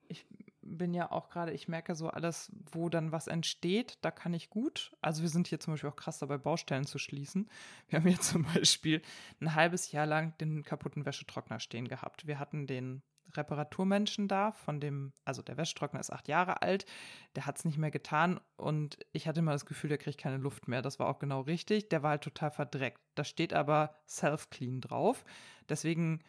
ich 0.09 0.25
bin 0.65 0.95
ja 0.95 1.11
auch 1.11 1.29
gerade, 1.29 1.53
ich 1.53 1.69
merke 1.69 1.95
so 1.95 2.09
alles, 2.09 2.51
wo 2.73 2.89
dann 2.89 3.13
was 3.13 3.27
entsteht, 3.27 3.99
da 4.03 4.11
kann 4.11 4.35
ich 4.35 4.51
gut. 4.51 4.93
Also 5.01 5.23
wir 5.23 5.29
sind 5.29 5.47
hier 5.47 5.61
zum 5.61 5.75
Beispiel 5.75 5.91
auch 5.91 5.97
krass 5.97 6.19
dabei, 6.19 6.39
Baustellen 6.39 6.87
zu 6.87 6.99
schließen. 6.99 7.49
Wir 7.89 7.99
haben 7.99 8.09
hier 8.09 8.21
zum 8.21 8.45
Beispiel 8.45 9.03
ein 9.41 9.55
halbes 9.55 9.93
Jahr 9.93 10.07
lang 10.07 10.37
den 10.39 10.65
kaputten 10.65 11.05
Wäschetrockner 11.07 11.61
stehen 11.61 11.89
gehabt. 11.89 12.27
Wir 12.27 12.39
hatten 12.39 12.67
den 12.67 13.03
Reparaturmenschen 13.37 14.29
da, 14.29 14.53
von 14.53 14.81
dem, 14.81 15.13
also 15.25 15.43
der 15.43 15.57
Wäschetrockner 15.57 16.01
ist 16.01 16.13
acht 16.13 16.29
Jahre 16.29 16.63
alt, 16.63 16.87
der 17.35 17.47
hat 17.47 17.59
es 17.59 17.65
nicht 17.65 17.79
mehr 17.79 17.91
getan 17.91 18.41
und 18.57 18.99
ich 19.13 19.27
hatte 19.27 19.41
immer 19.41 19.53
das 19.53 19.67
Gefühl, 19.67 19.89
der 19.89 19.99
kriegt 19.99 20.21
keine 20.21 20.37
Luft 20.37 20.69
mehr. 20.69 20.83
Das 20.83 20.99
war 20.99 21.09
auch 21.09 21.19
genau 21.19 21.41
richtig. 21.41 21.89
Der 21.89 22.03
war 22.03 22.11
halt 22.11 22.23
total 22.23 22.51
verdreckt. 22.51 23.01
Da 23.15 23.25
steht 23.25 23.53
aber 23.53 23.95
Self-Clean 24.07 24.81
drauf. 24.81 25.25
Deswegen 25.69 26.21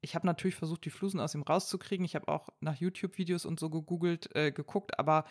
ich 0.00 0.14
habe 0.14 0.26
natürlich 0.26 0.56
versucht, 0.56 0.84
die 0.84 0.90
Flusen 0.90 1.20
aus 1.20 1.34
ihm 1.34 1.42
rauszukriegen. 1.42 2.04
Ich 2.04 2.14
habe 2.14 2.28
auch 2.28 2.48
nach 2.60 2.76
YouTube-Videos 2.76 3.44
und 3.44 3.60
so 3.60 3.70
gegoogelt, 3.70 4.34
äh, 4.34 4.52
geguckt, 4.52 4.98
aber 4.98 5.24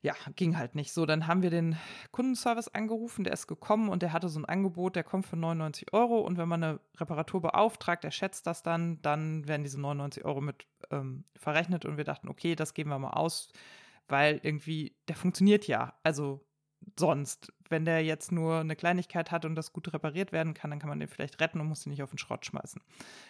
ja, 0.00 0.14
ging 0.36 0.56
halt 0.56 0.74
nicht 0.76 0.92
so. 0.92 1.06
Dann 1.06 1.26
haben 1.26 1.42
wir 1.42 1.50
den 1.50 1.76
Kundenservice 2.12 2.68
angerufen, 2.68 3.24
der 3.24 3.32
ist 3.32 3.48
gekommen 3.48 3.88
und 3.88 4.02
der 4.02 4.12
hatte 4.12 4.28
so 4.28 4.38
ein 4.38 4.44
Angebot, 4.44 4.94
der 4.94 5.02
kommt 5.02 5.26
für 5.26 5.36
99 5.36 5.92
Euro 5.92 6.20
und 6.20 6.38
wenn 6.38 6.48
man 6.48 6.62
eine 6.62 6.80
Reparatur 6.96 7.42
beauftragt, 7.42 8.04
der 8.04 8.12
schätzt 8.12 8.46
das 8.46 8.62
dann, 8.62 9.02
dann 9.02 9.48
werden 9.48 9.64
diese 9.64 9.80
99 9.80 10.24
Euro 10.24 10.40
mit 10.40 10.66
ähm, 10.90 11.24
verrechnet 11.36 11.84
und 11.84 11.96
wir 11.96 12.04
dachten, 12.04 12.28
okay, 12.28 12.54
das 12.54 12.74
geben 12.74 12.90
wir 12.90 12.98
mal 12.98 13.10
aus, 13.10 13.52
weil 14.06 14.38
irgendwie, 14.42 14.94
der 15.08 15.16
funktioniert 15.16 15.66
ja. 15.66 15.94
Also 16.04 16.47
sonst. 16.98 17.52
Wenn 17.68 17.84
der 17.84 18.02
jetzt 18.04 18.32
nur 18.32 18.60
eine 18.60 18.76
Kleinigkeit 18.76 19.30
hat 19.30 19.44
und 19.44 19.54
das 19.54 19.72
gut 19.72 19.92
repariert 19.92 20.32
werden 20.32 20.54
kann, 20.54 20.70
dann 20.70 20.78
kann 20.78 20.88
man 20.88 21.00
den 21.00 21.08
vielleicht 21.08 21.40
retten 21.40 21.60
und 21.60 21.68
muss 21.68 21.86
ihn 21.86 21.90
nicht 21.90 22.02
auf 22.02 22.10
den 22.10 22.18
Schrott 22.18 22.46
schmeißen. 22.46 22.80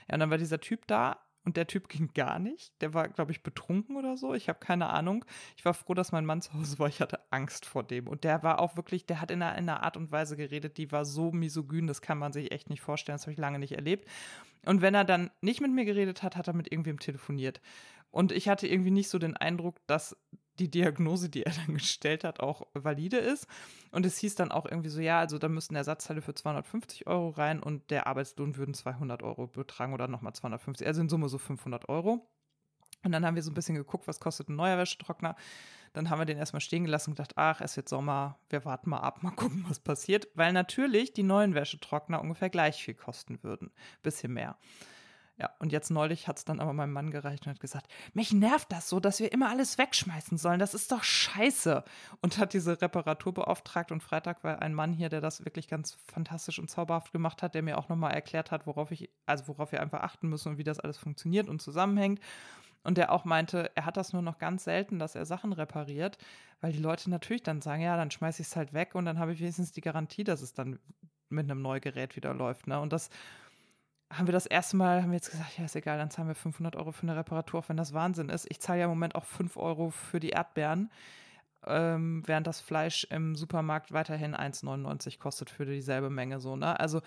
Ja, 0.09 0.14
und 0.14 0.21
dann 0.21 0.31
war 0.31 0.38
dieser 0.38 0.61
Typ 0.61 0.87
da 0.87 1.18
und 1.44 1.57
der 1.57 1.66
Typ 1.66 1.88
ging 1.88 2.11
gar 2.14 2.38
nicht. 2.38 2.73
Der 2.83 2.94
war, 2.94 3.09
glaube 3.09 3.33
ich, 3.33 3.42
betrunken 3.42 3.97
oder 3.97 4.16
so. 4.16 4.35
Ich 4.35 4.49
habe 4.49 4.59
keine 4.59 4.90
Ahnung. 4.90 5.25
Ich 5.57 5.64
war 5.64 5.75
froh, 5.75 5.94
dass 5.94 6.12
mein 6.12 6.27
Mann 6.27 6.42
zu 6.42 6.53
Hause 6.55 6.79
war. 6.79 6.88
Ich 6.88 7.01
hatte 7.01 7.21
Angst 7.31 7.66
vor 7.66 7.83
dem. 7.83 8.07
Und 8.07 8.25
der 8.25 8.42
war 8.42 8.61
auch 8.61 8.77
wirklich, 8.77 9.07
der 9.07 9.21
hat 9.21 9.31
in 9.31 9.42
einer, 9.42 9.57
in 9.57 9.68
einer 9.68 9.83
Art 9.83 9.97
und 9.97 10.12
Weise 10.12 10.37
geredet, 10.37 10.77
die 10.77 10.92
war 10.92 11.05
so 11.05 11.33
misogyn, 11.33 11.87
das 11.87 12.03
kann 12.03 12.18
man 12.18 12.33
sich 12.33 12.53
echt 12.53 12.71
nicht 12.71 12.83
vorstellen. 12.83 13.14
Das 13.14 13.23
habe 13.23 13.33
ich 13.33 13.38
lange 13.38 13.59
nicht 13.59 13.73
erlebt. 13.73 14.09
Und 14.66 14.83
wenn 14.83 14.94
er 14.94 15.05
dann 15.05 15.31
nicht 15.40 15.61
mit 15.61 15.73
mir 15.73 15.85
geredet 15.85 16.23
hat, 16.23 16.37
hat 16.37 16.49
er 16.49 16.55
mit 16.55 16.71
irgendwem 16.71 16.99
telefoniert. 16.99 17.61
Und 18.11 18.33
ich 18.33 18.49
hatte 18.49 18.66
irgendwie 18.66 18.90
nicht 18.90 19.09
so 19.09 19.18
den 19.18 19.37
Eindruck, 19.37 19.77
dass 19.87 20.16
die 20.59 20.71
Diagnose, 20.71 21.29
die 21.29 21.44
er 21.44 21.53
dann 21.53 21.75
gestellt 21.75 22.25
hat, 22.25 22.40
auch 22.40 22.66
valide 22.75 23.18
ist. 23.18 23.47
Und 23.90 24.05
es 24.07 24.18
hieß 24.18 24.35
dann 24.35 24.53
auch 24.53 24.66
irgendwie 24.66 24.90
so, 24.90 25.01
ja, 25.01 25.18
also 25.18 25.38
da 25.38 25.49
müssten 25.49 25.75
Ersatzteile 25.75 26.23
für 26.23 26.35
250 26.35 27.07
Euro 27.07 27.31
rein 27.31 27.62
und 27.62 27.90
der 27.90 28.07
Arbeitslohn 28.07 28.57
würden 28.57 28.75
200 28.75 29.23
Euro 29.23 29.47
betragen 29.47 29.94
oder 29.94 30.09
nochmal 30.09 30.35
250, 30.35 30.87
also 30.87 31.01
in 31.01 31.09
Summe 31.09 31.29
so 31.29 31.38
500 31.38 31.88
Euro. 31.88 32.27
Und 33.05 33.12
dann 33.12 33.25
haben 33.25 33.37
wir 33.37 33.42
so 33.42 33.51
ein 33.51 33.55
bisschen 33.55 33.77
geguckt, 33.77 34.09
was 34.09 34.21
kostet 34.21 34.49
ein 34.49 34.57
neuer 34.57 34.77
Wäschetrockner. 34.77 35.37
Dann 35.92 36.11
haben 36.11 36.18
wir 36.18 36.27
den 36.27 36.38
erstmal 36.38 36.61
stehen 36.61 36.85
gelassen 36.85 37.11
und 37.11 37.16
gedacht, 37.16 37.37
ach, 37.37 37.61
es 37.61 37.77
wird 37.77 37.88
Sommer, 37.88 38.38
wir 38.51 38.64
warten 38.64 38.90
mal 38.90 38.99
ab, 38.99 39.23
mal 39.23 39.31
gucken, 39.31 39.64
was 39.68 39.79
passiert. 39.79 40.29
Weil 40.35 40.53
natürlich 40.53 41.12
die 41.12 41.23
neuen 41.23 41.55
Wäschetrockner 41.55 42.21
ungefähr 42.21 42.51
gleich 42.51 42.83
viel 42.83 42.94
kosten 42.94 43.42
würden. 43.42 43.71
Bisschen 44.03 44.33
mehr. 44.33 44.59
Ja, 45.40 45.51
und 45.61 45.70
jetzt 45.70 45.90
neulich 45.90 46.27
hat 46.27 46.38
es 46.38 46.44
dann 46.44 46.59
aber 46.59 46.72
meinem 46.72 46.92
Mann 46.92 47.12
gereicht 47.12 47.46
und 47.46 47.53
hat 47.53 47.61
gesagt, 47.61 47.87
mich 48.12 48.33
nervt 48.33 48.72
das 48.72 48.88
so, 48.88 48.98
dass 48.98 49.20
wir 49.20 49.31
immer 49.31 49.48
alles 49.48 49.79
wegschmeißen 49.79 50.37
sollen. 50.37 50.59
Das 50.59 50.74
ist 50.74 50.90
doch 50.90 51.05
scheiße. 51.05 51.85
Und 52.20 52.38
hat 52.38 52.55
diese 52.55 52.83
Reparatur 52.83 53.35
beauftragt. 53.35 53.92
Und 53.92 54.03
Freitag 54.03 54.42
war 54.42 54.61
ein 54.61 54.74
Mann 54.74 54.92
hier, 54.92 55.09
der 55.09 55.20
das 55.20 55.44
wirklich 55.44 55.68
ganz 55.68 55.96
fantastisch 56.12 56.59
und 56.59 56.68
zauberhaft 56.68 57.12
gemacht 57.12 57.42
hat, 57.42 57.55
der 57.55 57.62
mir 57.62 57.79
auch 57.79 57.88
nochmal 57.88 58.14
erklärt 58.14 58.51
hat, 58.51 58.66
worauf 58.66 58.90
ich, 58.90 59.11
also 59.27 59.46
worauf 59.46 59.70
wir 59.70 59.81
einfach 59.81 60.01
achten 60.01 60.29
müssen 60.29 60.48
und 60.48 60.59
wie 60.59 60.64
das 60.64 60.81
alles 60.81 60.98
funktioniert 60.98 61.48
und 61.48 61.62
zusammenhängt. 61.62 62.18
Und 62.83 62.98
der 62.98 63.12
auch 63.12 63.24
meinte, 63.24 63.70
er 63.77 63.85
hat 63.85 63.96
das 63.96 64.12
nur 64.12 64.22
noch 64.22 64.38
ganz 64.38 64.64
selten, 64.64 64.98
dass 64.98 65.14
er 65.14 65.24
Sachen 65.24 65.53
repariert, 65.53 66.18
weil 66.61 66.72
die 66.72 66.79
Leute 66.79 67.11
natürlich 67.11 67.44
dann 67.44 67.61
sagen, 67.61 67.83
ja, 67.83 67.96
dann 67.96 68.11
schmeiße 68.11 68.42
ich 68.42 68.48
es 68.48 68.57
halt 68.57 68.72
weg 68.72 68.96
und 68.96 69.05
dann 69.05 69.20
habe 69.20 69.33
ich 69.33 69.40
wenigstens 69.40 69.70
die 69.70 69.83
Garantie, 69.83 70.24
dass 70.24 70.42
es 70.42 70.53
dann 70.53 70.81
mit 71.29 71.44
einem 71.44 71.62
Neugerät 71.62 72.16
wieder 72.16 72.35
läuft. 72.35 72.66
Ne? 72.66 72.81
Und 72.81 72.92
das 72.92 73.11
haben 74.11 74.27
wir 74.27 74.33
das 74.33 74.47
erste 74.47 74.77
Mal, 74.77 75.03
haben 75.03 75.11
wir 75.11 75.16
jetzt 75.16 75.31
gesagt, 75.31 75.59
ja, 75.59 75.64
ist 75.64 75.77
egal, 75.77 75.99
dann 75.99 76.11
zahlen 76.11 76.29
wir 76.29 76.35
500 76.35 76.77
Euro 76.77 76.92
für 76.92 77.03
eine 77.03 77.16
Reparatur, 77.16 77.61
auch 77.61 77.68
wenn 77.68 77.77
das 77.77 77.92
Wahnsinn 77.92 78.31
ist. 78.31 78.47
Ich 78.51 78.61
zahle 78.61 78.81
ja 78.81 78.85
im 78.87 78.90
Moment 78.90 79.14
auch 79.14 79.25
5 79.25 79.57
Euro 79.57 79.90
für 79.90 80.18
die 80.18 80.31
Erdbeeren, 80.31 80.90
ähm, 81.66 82.23
während 82.27 82.47
das 82.47 82.61
Fleisch 82.61 83.07
im 83.11 83.37
Supermarkt 83.37 83.92
weiterhin 83.92 84.35
1,99 84.35 85.18
kostet 85.18 85.51
für 85.51 85.66
dieselbe 85.66 86.09
Menge. 86.09 86.40
So, 86.40 86.57
ne? 86.57 86.79
Also 86.81 87.03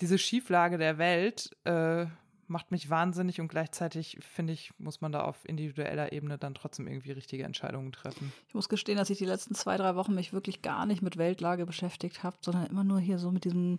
diese 0.00 0.16
Schieflage 0.16 0.78
der 0.78 0.96
Welt 0.96 1.54
äh, 1.64 2.06
macht 2.46 2.70
mich 2.70 2.88
wahnsinnig 2.88 3.40
und 3.40 3.48
gleichzeitig, 3.48 4.18
finde 4.20 4.54
ich, 4.54 4.72
muss 4.78 5.00
man 5.00 5.12
da 5.12 5.22
auf 5.22 5.48
individueller 5.48 6.12
Ebene 6.12 6.38
dann 6.38 6.54
trotzdem 6.54 6.88
irgendwie 6.88 7.12
richtige 7.12 7.44
Entscheidungen 7.44 7.92
treffen. 7.92 8.32
Ich 8.48 8.54
muss 8.54 8.68
gestehen, 8.68 8.98
dass 8.98 9.10
ich 9.10 9.18
die 9.18 9.26
letzten 9.26 9.54
zwei, 9.54 9.76
drei 9.76 9.94
Wochen 9.94 10.14
mich 10.14 10.32
wirklich 10.32 10.62
gar 10.62 10.86
nicht 10.86 11.02
mit 11.02 11.16
Weltlage 11.18 11.66
beschäftigt 11.66 12.22
habe, 12.22 12.36
sondern 12.40 12.66
immer 12.66 12.82
nur 12.82 12.98
hier 12.98 13.18
so 13.18 13.30
mit 13.30 13.44
diesem 13.44 13.78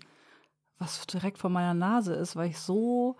was 0.81 1.05
direkt 1.07 1.37
vor 1.37 1.49
meiner 1.49 1.73
Nase 1.73 2.13
ist, 2.13 2.35
weil 2.35 2.49
ich 2.49 2.57
so, 2.59 3.15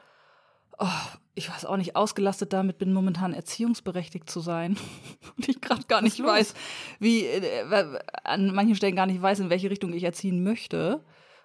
oh, 0.79 0.87
ich 1.35 1.49
weiß 1.49 1.65
auch 1.65 1.77
nicht, 1.77 1.95
ausgelastet 1.95 2.51
damit 2.53 2.77
bin, 2.77 2.91
momentan 2.91 3.33
erziehungsberechtigt 3.33 4.29
zu 4.29 4.39
sein. 4.39 4.77
Und 5.37 5.47
ich 5.47 5.61
gerade 5.61 5.83
gar 5.83 6.01
nicht 6.01 6.21
weiß, 6.21 6.53
wie, 6.99 7.25
äh, 7.25 7.99
an 8.23 8.53
manchen 8.53 8.75
Stellen 8.75 8.95
gar 8.95 9.05
nicht 9.05 9.21
weiß, 9.21 9.39
in 9.39 9.49
welche 9.49 9.69
Richtung 9.69 9.93
ich 9.93 10.03
erziehen 10.03 10.43
möchte. 10.43 11.03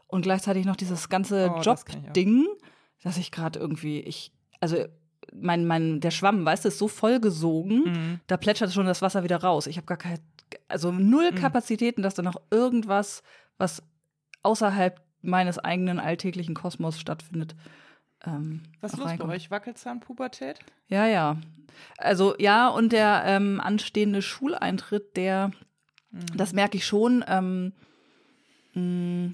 Und 0.08 0.22
gleichzeitig 0.22 0.64
noch 0.64 0.76
dieses 0.76 1.08
ganze 1.08 1.52
oh, 1.54 1.60
Job-Ding, 1.60 2.46
das 3.02 3.14
dass 3.14 3.18
ich 3.18 3.30
gerade 3.30 3.58
irgendwie, 3.58 4.00
ich, 4.00 4.32
also 4.60 4.76
mein, 5.32 5.66
mein, 5.66 6.00
der 6.00 6.12
Schwamm, 6.12 6.44
weißt 6.44 6.64
du, 6.64 6.68
ist 6.68 6.78
so 6.78 6.88
vollgesogen, 6.88 7.84
Mhm. 7.84 8.20
da 8.26 8.36
plätschert 8.36 8.72
schon 8.72 8.86
das 8.86 9.02
Wasser 9.02 9.22
wieder 9.22 9.42
raus. 9.42 9.66
Ich 9.66 9.76
habe 9.76 9.86
gar 9.86 9.96
keine, 9.98 10.18
also 10.68 10.92
null 10.92 11.32
Mhm. 11.32 11.36
Kapazitäten, 11.36 12.02
dass 12.02 12.14
da 12.14 12.22
noch 12.22 12.40
irgendwas, 12.50 13.22
was 13.58 13.82
außerhalb 14.42 15.00
meines 15.26 15.58
eigenen 15.58 15.98
alltäglichen 16.00 16.54
Kosmos 16.54 16.98
stattfindet. 17.00 17.54
Ähm, 18.24 18.62
Was 18.80 18.92
ist 18.94 18.98
los 18.98 19.12
bei 19.18 19.24
euch? 19.26 19.50
Wackelzahnpubertät? 19.50 20.58
Ja, 20.88 21.06
ja. 21.06 21.36
Also 21.98 22.34
ja, 22.38 22.68
und 22.68 22.92
der 22.92 23.22
ähm, 23.26 23.60
anstehende 23.60 24.22
Schuleintritt, 24.22 25.16
der, 25.16 25.50
Mhm. 26.10 26.36
das 26.36 26.52
merke 26.52 26.76
ich 26.78 26.86
schon, 26.86 27.24
ähm, 27.28 27.72
mh, 28.74 29.32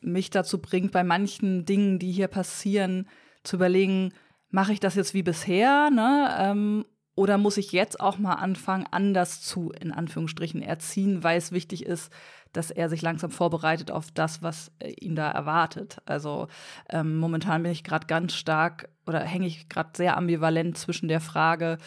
mich 0.00 0.30
dazu 0.30 0.60
bringt, 0.60 0.92
bei 0.92 1.02
manchen 1.02 1.64
Dingen, 1.64 1.98
die 1.98 2.12
hier 2.12 2.28
passieren, 2.28 3.08
zu 3.42 3.56
überlegen, 3.56 4.12
mache 4.50 4.72
ich 4.72 4.80
das 4.80 4.94
jetzt 4.94 5.14
wie 5.14 5.22
bisher, 5.22 5.90
ne? 5.90 6.84
Oder 7.16 7.38
muss 7.38 7.56
ich 7.56 7.72
jetzt 7.72 8.00
auch 8.00 8.18
mal 8.18 8.34
anfangen, 8.34 8.86
anders 8.90 9.40
zu, 9.40 9.70
in 9.70 9.92
Anführungsstrichen, 9.92 10.62
erziehen, 10.62 11.22
weil 11.22 11.38
es 11.38 11.52
wichtig 11.52 11.86
ist, 11.86 12.12
dass 12.52 12.70
er 12.70 12.88
sich 12.88 13.02
langsam 13.02 13.30
vorbereitet 13.30 13.90
auf 13.90 14.10
das, 14.10 14.42
was 14.42 14.72
äh, 14.78 14.90
ihn 14.92 15.14
da 15.14 15.30
erwartet. 15.30 15.98
Also 16.06 16.48
ähm, 16.88 17.18
momentan 17.18 17.62
bin 17.62 17.72
ich 17.72 17.84
gerade 17.84 18.06
ganz 18.06 18.34
stark 18.34 18.88
oder 19.06 19.20
hänge 19.20 19.46
ich 19.46 19.68
gerade 19.68 19.90
sehr 19.94 20.16
ambivalent 20.16 20.78
zwischen 20.78 21.08
der 21.08 21.20
Frage, 21.20 21.78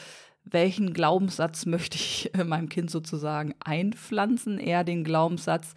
welchen 0.43 0.93
Glaubenssatz 0.93 1.65
möchte 1.65 1.97
ich 1.97 2.33
äh, 2.33 2.43
meinem 2.43 2.69
Kind 2.69 2.91
sozusagen 2.91 3.53
einpflanzen? 3.59 4.59
Eher 4.59 4.83
den 4.83 5.03
Glaubenssatz, 5.03 5.73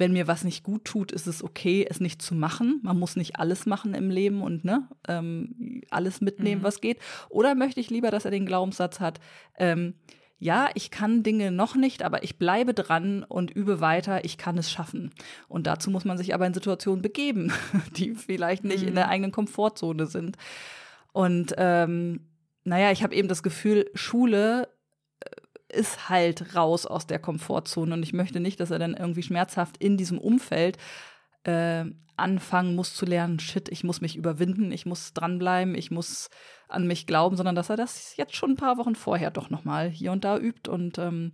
wenn 0.00 0.12
mir 0.12 0.26
was 0.26 0.42
nicht 0.42 0.64
gut 0.64 0.84
tut, 0.84 1.12
ist 1.12 1.28
es 1.28 1.44
okay, 1.44 1.86
es 1.88 2.00
nicht 2.00 2.20
zu 2.20 2.34
machen. 2.34 2.80
Man 2.82 2.98
muss 2.98 3.14
nicht 3.14 3.36
alles 3.36 3.66
machen 3.66 3.94
im 3.94 4.10
Leben 4.10 4.42
und 4.42 4.64
ne, 4.64 4.88
ähm, 5.06 5.82
alles 5.90 6.20
mitnehmen, 6.20 6.62
Mhm. 6.62 6.64
was 6.64 6.80
geht. 6.80 6.98
Oder 7.28 7.54
möchte 7.54 7.78
ich 7.78 7.90
lieber, 7.90 8.10
dass 8.10 8.24
er 8.24 8.32
den 8.32 8.46
Glaubenssatz 8.46 8.98
hat, 8.98 9.20
ähm, 9.58 9.94
ja, 10.42 10.70
ich 10.74 10.90
kann 10.90 11.22
Dinge 11.22 11.52
noch 11.52 11.76
nicht, 11.76 12.02
aber 12.02 12.22
ich 12.24 12.38
bleibe 12.38 12.72
dran 12.72 13.24
und 13.24 13.50
übe 13.50 13.80
weiter, 13.82 14.24
ich 14.24 14.38
kann 14.38 14.56
es 14.56 14.70
schaffen. 14.70 15.10
Und 15.48 15.66
dazu 15.66 15.90
muss 15.90 16.06
man 16.06 16.16
sich 16.16 16.32
aber 16.32 16.46
in 16.46 16.54
Situationen 16.54 17.02
begeben, 17.02 17.52
die 17.96 18.14
vielleicht 18.14 18.64
nicht 18.64 18.82
in 18.82 18.90
Mhm. 18.90 18.94
der 18.94 19.08
eigenen 19.10 19.32
Komfortzone 19.32 20.06
sind. 20.06 20.38
Und 21.12 21.54
ähm, 21.58 22.20
naja, 22.64 22.90
ich 22.90 23.02
habe 23.02 23.14
eben 23.14 23.28
das 23.28 23.42
Gefühl, 23.42 23.90
Schule 23.94 24.68
ist 25.72 26.08
halt 26.08 26.54
raus 26.54 26.86
aus 26.86 27.06
der 27.06 27.18
Komfortzone 27.18 27.94
und 27.94 28.02
ich 28.02 28.12
möchte 28.12 28.40
nicht, 28.40 28.60
dass 28.60 28.70
er 28.70 28.78
dann 28.78 28.94
irgendwie 28.94 29.22
schmerzhaft 29.22 29.76
in 29.78 29.96
diesem 29.96 30.18
Umfeld 30.18 30.78
äh, 31.44 31.84
anfangen 32.16 32.76
muss 32.76 32.94
zu 32.94 33.06
lernen, 33.06 33.40
shit, 33.40 33.68
ich 33.70 33.82
muss 33.82 34.00
mich 34.00 34.16
überwinden, 34.16 34.72
ich 34.72 34.84
muss 34.84 35.14
dranbleiben, 35.14 35.74
ich 35.74 35.90
muss 35.90 36.28
an 36.68 36.86
mich 36.86 37.06
glauben, 37.06 37.36
sondern 37.36 37.54
dass 37.54 37.70
er 37.70 37.76
das 37.76 38.16
jetzt 38.16 38.36
schon 38.36 38.52
ein 38.52 38.56
paar 38.56 38.76
Wochen 38.76 38.94
vorher 38.94 39.30
doch 39.30 39.50
noch 39.50 39.64
mal 39.64 39.88
hier 39.88 40.12
und 40.12 40.24
da 40.24 40.36
übt 40.36 40.70
und 40.70 40.98
ähm, 40.98 41.32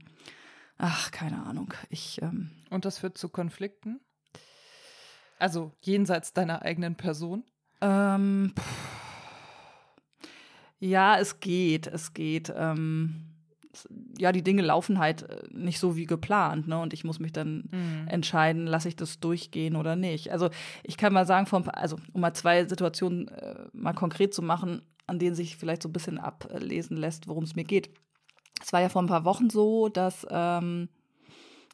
ach, 0.78 1.10
keine 1.10 1.44
Ahnung, 1.44 1.74
ich 1.90 2.22
ähm, 2.22 2.50
Und 2.70 2.84
das 2.84 2.98
führt 2.98 3.18
zu 3.18 3.28
Konflikten? 3.28 4.00
Also 5.38 5.72
jenseits 5.80 6.32
deiner 6.32 6.62
eigenen 6.62 6.94
Person? 6.94 7.44
ähm, 7.80 8.54
pff. 8.58 10.28
ja, 10.78 11.18
es 11.18 11.40
geht, 11.40 11.86
es 11.86 12.14
geht. 12.14 12.52
Ähm, 12.56 13.35
ja, 14.18 14.32
die 14.32 14.42
Dinge 14.42 14.62
laufen 14.62 14.98
halt 14.98 15.22
äh, 15.22 15.42
nicht 15.50 15.78
so 15.78 15.96
wie 15.96 16.06
geplant, 16.06 16.68
ne? 16.68 16.78
Und 16.78 16.92
ich 16.92 17.04
muss 17.04 17.18
mich 17.18 17.32
dann 17.32 17.68
Mhm. 17.70 18.08
entscheiden, 18.08 18.66
lasse 18.66 18.88
ich 18.88 18.96
das 18.96 19.20
durchgehen 19.20 19.76
oder 19.76 19.96
nicht. 19.96 20.30
Also 20.32 20.50
ich 20.82 20.96
kann 20.96 21.12
mal 21.12 21.26
sagen, 21.26 21.46
paar, 21.46 21.76
also 21.76 21.96
um 22.12 22.20
mal 22.20 22.34
zwei 22.34 22.64
Situationen 22.64 23.28
äh, 23.28 23.66
mal 23.72 23.92
konkret 23.94 24.34
zu 24.34 24.42
machen, 24.42 24.82
an 25.06 25.18
denen 25.18 25.34
sich 25.36 25.56
vielleicht 25.56 25.82
so 25.82 25.88
ein 25.88 25.92
bisschen 25.92 26.18
ablesen 26.18 26.96
lässt, 26.96 27.28
worum 27.28 27.44
es 27.44 27.54
mir 27.54 27.64
geht. 27.64 27.90
Es 28.62 28.72
war 28.72 28.80
ja 28.80 28.88
vor 28.88 29.02
ein 29.02 29.08
paar 29.08 29.24
Wochen 29.24 29.50
so, 29.50 29.88
dass 29.88 30.26
ähm, 30.30 30.88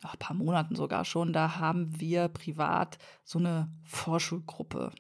ach, 0.02 0.14
ein 0.14 0.18
paar 0.18 0.36
Monaten 0.36 0.74
sogar 0.74 1.04
schon, 1.04 1.32
da 1.32 1.58
haben 1.58 2.00
wir 2.00 2.28
privat 2.28 2.98
so 3.24 3.38
eine 3.38 3.70
Vorschulgruppe 3.84 4.90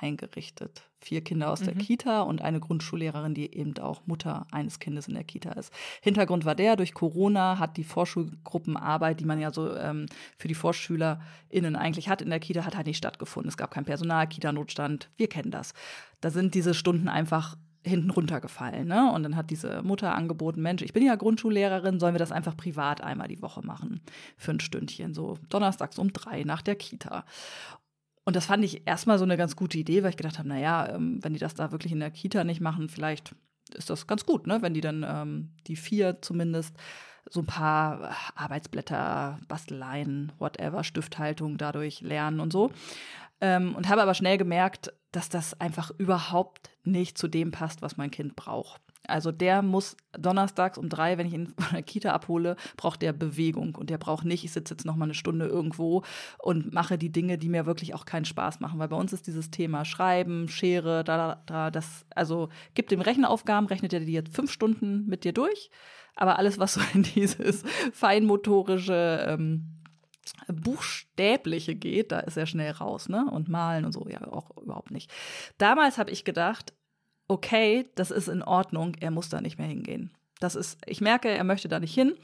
eingerichtet. 0.00 0.82
Vier 0.96 1.22
Kinder 1.22 1.50
aus 1.50 1.60
der 1.60 1.74
Mhm. 1.74 1.78
Kita 1.78 2.22
und 2.22 2.42
eine 2.42 2.60
Grundschullehrerin, 2.60 3.34
die 3.34 3.54
eben 3.54 3.76
auch 3.78 4.06
Mutter 4.06 4.46
eines 4.50 4.78
Kindes 4.78 5.08
in 5.08 5.14
der 5.14 5.24
Kita 5.24 5.52
ist. 5.52 5.72
Hintergrund 6.02 6.44
war 6.44 6.54
der, 6.54 6.76
durch 6.76 6.94
Corona 6.94 7.58
hat 7.58 7.76
die 7.76 7.84
Vorschulgruppenarbeit, 7.84 9.20
die 9.20 9.24
man 9.24 9.40
ja 9.40 9.52
so 9.52 9.76
ähm, 9.76 10.06
für 10.36 10.48
die 10.48 10.54
VorschülerInnen 10.54 11.76
eigentlich 11.76 12.08
hat 12.08 12.22
in 12.22 12.30
der 12.30 12.40
Kita, 12.40 12.64
hat 12.64 12.76
halt 12.76 12.86
nicht 12.86 12.98
stattgefunden. 12.98 13.48
Es 13.48 13.56
gab 13.56 13.70
kein 13.70 13.84
Personal, 13.84 14.26
Kita-Notstand, 14.26 15.10
wir 15.16 15.28
kennen 15.28 15.50
das. 15.50 15.74
Da 16.20 16.30
sind 16.30 16.54
diese 16.54 16.74
Stunden 16.74 17.08
einfach 17.08 17.56
hinten 17.84 18.10
runtergefallen. 18.10 18.86
Ne? 18.86 19.12
Und 19.12 19.22
dann 19.22 19.36
hat 19.36 19.50
diese 19.50 19.82
Mutter 19.82 20.14
angeboten, 20.14 20.62
Mensch, 20.62 20.82
ich 20.82 20.92
bin 20.92 21.04
ja 21.04 21.16
Grundschullehrerin, 21.16 22.00
sollen 22.00 22.14
wir 22.14 22.18
das 22.18 22.32
einfach 22.32 22.56
privat 22.56 23.00
einmal 23.02 23.28
die 23.28 23.42
Woche 23.42 23.64
machen? 23.64 24.00
Für 24.36 24.52
ein 24.52 24.60
Stündchen, 24.60 25.14
so 25.14 25.38
donnerstags 25.48 25.98
um 25.98 26.12
drei 26.12 26.42
nach 26.44 26.62
der 26.62 26.76
Kita. 26.76 27.24
Und 28.28 28.36
das 28.36 28.44
fand 28.44 28.62
ich 28.62 28.86
erstmal 28.86 29.16
so 29.16 29.24
eine 29.24 29.38
ganz 29.38 29.56
gute 29.56 29.78
Idee, 29.78 30.02
weil 30.02 30.10
ich 30.10 30.18
gedacht 30.18 30.36
habe, 30.36 30.50
naja, 30.50 30.86
ähm, 30.90 31.18
wenn 31.22 31.32
die 31.32 31.38
das 31.38 31.54
da 31.54 31.72
wirklich 31.72 31.92
in 31.92 32.00
der 32.00 32.10
Kita 32.10 32.44
nicht 32.44 32.60
machen, 32.60 32.90
vielleicht 32.90 33.34
ist 33.72 33.88
das 33.88 34.06
ganz 34.06 34.26
gut, 34.26 34.46
ne? 34.46 34.60
wenn 34.60 34.74
die 34.74 34.82
dann 34.82 35.02
ähm, 35.08 35.54
die 35.66 35.76
vier 35.76 36.20
zumindest 36.20 36.76
so 37.30 37.40
ein 37.40 37.46
paar 37.46 38.14
Arbeitsblätter, 38.34 39.40
Basteleien, 39.48 40.32
whatever, 40.38 40.84
Stifthaltung 40.84 41.56
dadurch 41.56 42.02
lernen 42.02 42.40
und 42.40 42.52
so. 42.52 42.70
Ähm, 43.40 43.74
und 43.74 43.88
habe 43.88 44.02
aber 44.02 44.12
schnell 44.12 44.36
gemerkt, 44.36 44.92
dass 45.10 45.30
das 45.30 45.58
einfach 45.58 45.90
überhaupt 45.96 46.68
nicht 46.84 47.16
zu 47.16 47.28
dem 47.28 47.50
passt, 47.50 47.80
was 47.80 47.96
mein 47.96 48.10
Kind 48.10 48.36
braucht. 48.36 48.82
Also 49.08 49.32
der 49.32 49.62
muss 49.62 49.96
donnerstags 50.16 50.78
um 50.78 50.88
drei, 50.88 51.18
wenn 51.18 51.26
ich 51.26 51.32
ihn 51.32 51.48
von 51.58 51.72
der 51.72 51.82
Kita 51.82 52.12
abhole, 52.12 52.56
braucht 52.76 53.02
der 53.02 53.12
Bewegung 53.12 53.74
und 53.74 53.90
der 53.90 53.98
braucht 53.98 54.24
nicht, 54.24 54.44
ich 54.44 54.52
sitze 54.52 54.74
jetzt 54.74 54.84
noch 54.84 54.96
mal 54.96 55.06
eine 55.06 55.14
Stunde 55.14 55.46
irgendwo 55.46 56.02
und 56.38 56.72
mache 56.72 56.98
die 56.98 57.10
Dinge, 57.10 57.38
die 57.38 57.48
mir 57.48 57.66
wirklich 57.66 57.94
auch 57.94 58.04
keinen 58.04 58.24
Spaß 58.24 58.60
machen, 58.60 58.78
weil 58.78 58.88
bei 58.88 58.96
uns 58.96 59.12
ist 59.12 59.26
dieses 59.26 59.50
Thema 59.50 59.84
Schreiben, 59.84 60.48
Schere, 60.48 61.04
da, 61.04 61.16
da, 61.16 61.42
da, 61.46 61.70
das, 61.70 62.04
also 62.14 62.48
gibt 62.74 62.90
dem 62.90 63.00
Rechenaufgaben, 63.00 63.66
rechnet 63.66 63.92
er 63.92 64.00
die 64.00 64.12
jetzt 64.12 64.34
fünf 64.34 64.52
Stunden 64.52 65.06
mit 65.06 65.24
dir 65.24 65.32
durch, 65.32 65.70
aber 66.14 66.38
alles, 66.38 66.58
was 66.58 66.74
so 66.74 66.80
in 66.94 67.02
dieses 67.14 67.64
feinmotorische 67.92 69.26
ähm, 69.28 69.78
Buchstäbliche 70.48 71.74
geht, 71.74 72.12
da 72.12 72.20
ist 72.20 72.36
er 72.36 72.46
schnell 72.46 72.72
raus, 72.72 73.08
ne? 73.08 73.30
Und 73.30 73.48
malen 73.48 73.84
und 73.84 73.92
so, 73.92 74.06
ja, 74.08 74.26
auch 74.30 74.56
überhaupt 74.58 74.90
nicht. 74.90 75.10
Damals 75.58 75.98
habe 75.98 76.10
ich 76.10 76.24
gedacht, 76.24 76.74
okay, 77.28 77.88
das 77.94 78.10
ist 78.10 78.28
in 78.28 78.42
Ordnung, 78.42 78.96
er 79.00 79.10
muss 79.10 79.28
da 79.28 79.40
nicht 79.40 79.58
mehr 79.58 79.68
hingehen. 79.68 80.10
Das 80.40 80.54
ist, 80.54 80.78
ich 80.86 81.00
merke, 81.00 81.28
er 81.28 81.44
möchte 81.44 81.68
da 81.68 81.78
nicht 81.78 81.94
hin. 81.94 82.14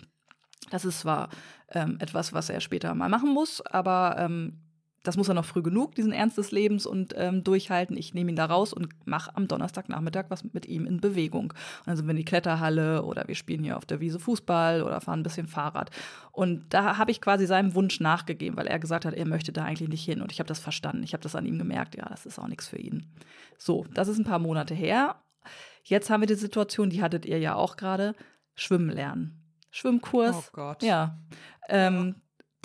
Das 0.70 0.84
ist 0.84 1.00
zwar 1.00 1.28
ähm, 1.68 1.98
etwas, 2.00 2.32
was 2.32 2.48
er 2.48 2.60
später 2.60 2.94
mal 2.94 3.08
machen 3.08 3.32
muss, 3.32 3.60
aber 3.60 4.16
ähm, 4.18 4.63
das 5.04 5.18
muss 5.18 5.28
er 5.28 5.34
noch 5.34 5.44
früh 5.44 5.62
genug, 5.62 5.94
diesen 5.94 6.12
Ernst 6.12 6.38
des 6.38 6.50
Lebens 6.50 6.86
und 6.86 7.12
ähm, 7.16 7.44
durchhalten. 7.44 7.96
Ich 7.96 8.14
nehme 8.14 8.30
ihn 8.30 8.36
da 8.36 8.46
raus 8.46 8.72
und 8.72 8.88
mache 9.06 9.36
am 9.36 9.46
Donnerstagnachmittag 9.46 10.24
was 10.30 10.44
mit 10.52 10.66
ihm 10.66 10.86
in 10.86 11.00
Bewegung. 11.00 11.52
Und 11.52 11.86
dann 11.86 11.96
sind 11.96 12.06
wir 12.06 12.12
in 12.12 12.16
die 12.16 12.24
Kletterhalle 12.24 13.04
oder 13.04 13.28
wir 13.28 13.34
spielen 13.34 13.62
hier 13.62 13.76
auf 13.76 13.84
der 13.84 14.00
Wiese 14.00 14.18
Fußball 14.18 14.82
oder 14.82 15.00
fahren 15.02 15.20
ein 15.20 15.22
bisschen 15.22 15.46
Fahrrad. 15.46 15.90
Und 16.32 16.72
da 16.72 16.96
habe 16.96 17.10
ich 17.10 17.20
quasi 17.20 17.46
seinem 17.46 17.74
Wunsch 17.74 18.00
nachgegeben, 18.00 18.56
weil 18.56 18.66
er 18.66 18.78
gesagt 18.78 19.04
hat, 19.04 19.12
er 19.12 19.26
möchte 19.26 19.52
da 19.52 19.64
eigentlich 19.64 19.90
nicht 19.90 20.04
hin. 20.04 20.22
Und 20.22 20.32
ich 20.32 20.38
habe 20.38 20.48
das 20.48 20.58
verstanden. 20.58 21.02
Ich 21.02 21.12
habe 21.12 21.22
das 21.22 21.36
an 21.36 21.44
ihm 21.44 21.58
gemerkt, 21.58 21.96
ja, 21.96 22.08
das 22.08 22.24
ist 22.24 22.38
auch 22.38 22.48
nichts 22.48 22.66
für 22.66 22.78
ihn. 22.78 23.12
So, 23.58 23.84
das 23.92 24.08
ist 24.08 24.18
ein 24.18 24.24
paar 24.24 24.38
Monate 24.38 24.74
her. 24.74 25.16
Jetzt 25.82 26.08
haben 26.08 26.22
wir 26.22 26.26
die 26.26 26.34
Situation, 26.34 26.88
die 26.88 27.02
hattet 27.02 27.26
ihr 27.26 27.38
ja 27.38 27.54
auch 27.54 27.76
gerade, 27.76 28.14
Schwimmen 28.54 28.88
lernen. 28.88 29.44
Schwimmkurs. 29.70 30.34
Oh 30.34 30.50
Gott. 30.52 30.82
Ja. 30.82 31.18
Ähm, 31.68 32.14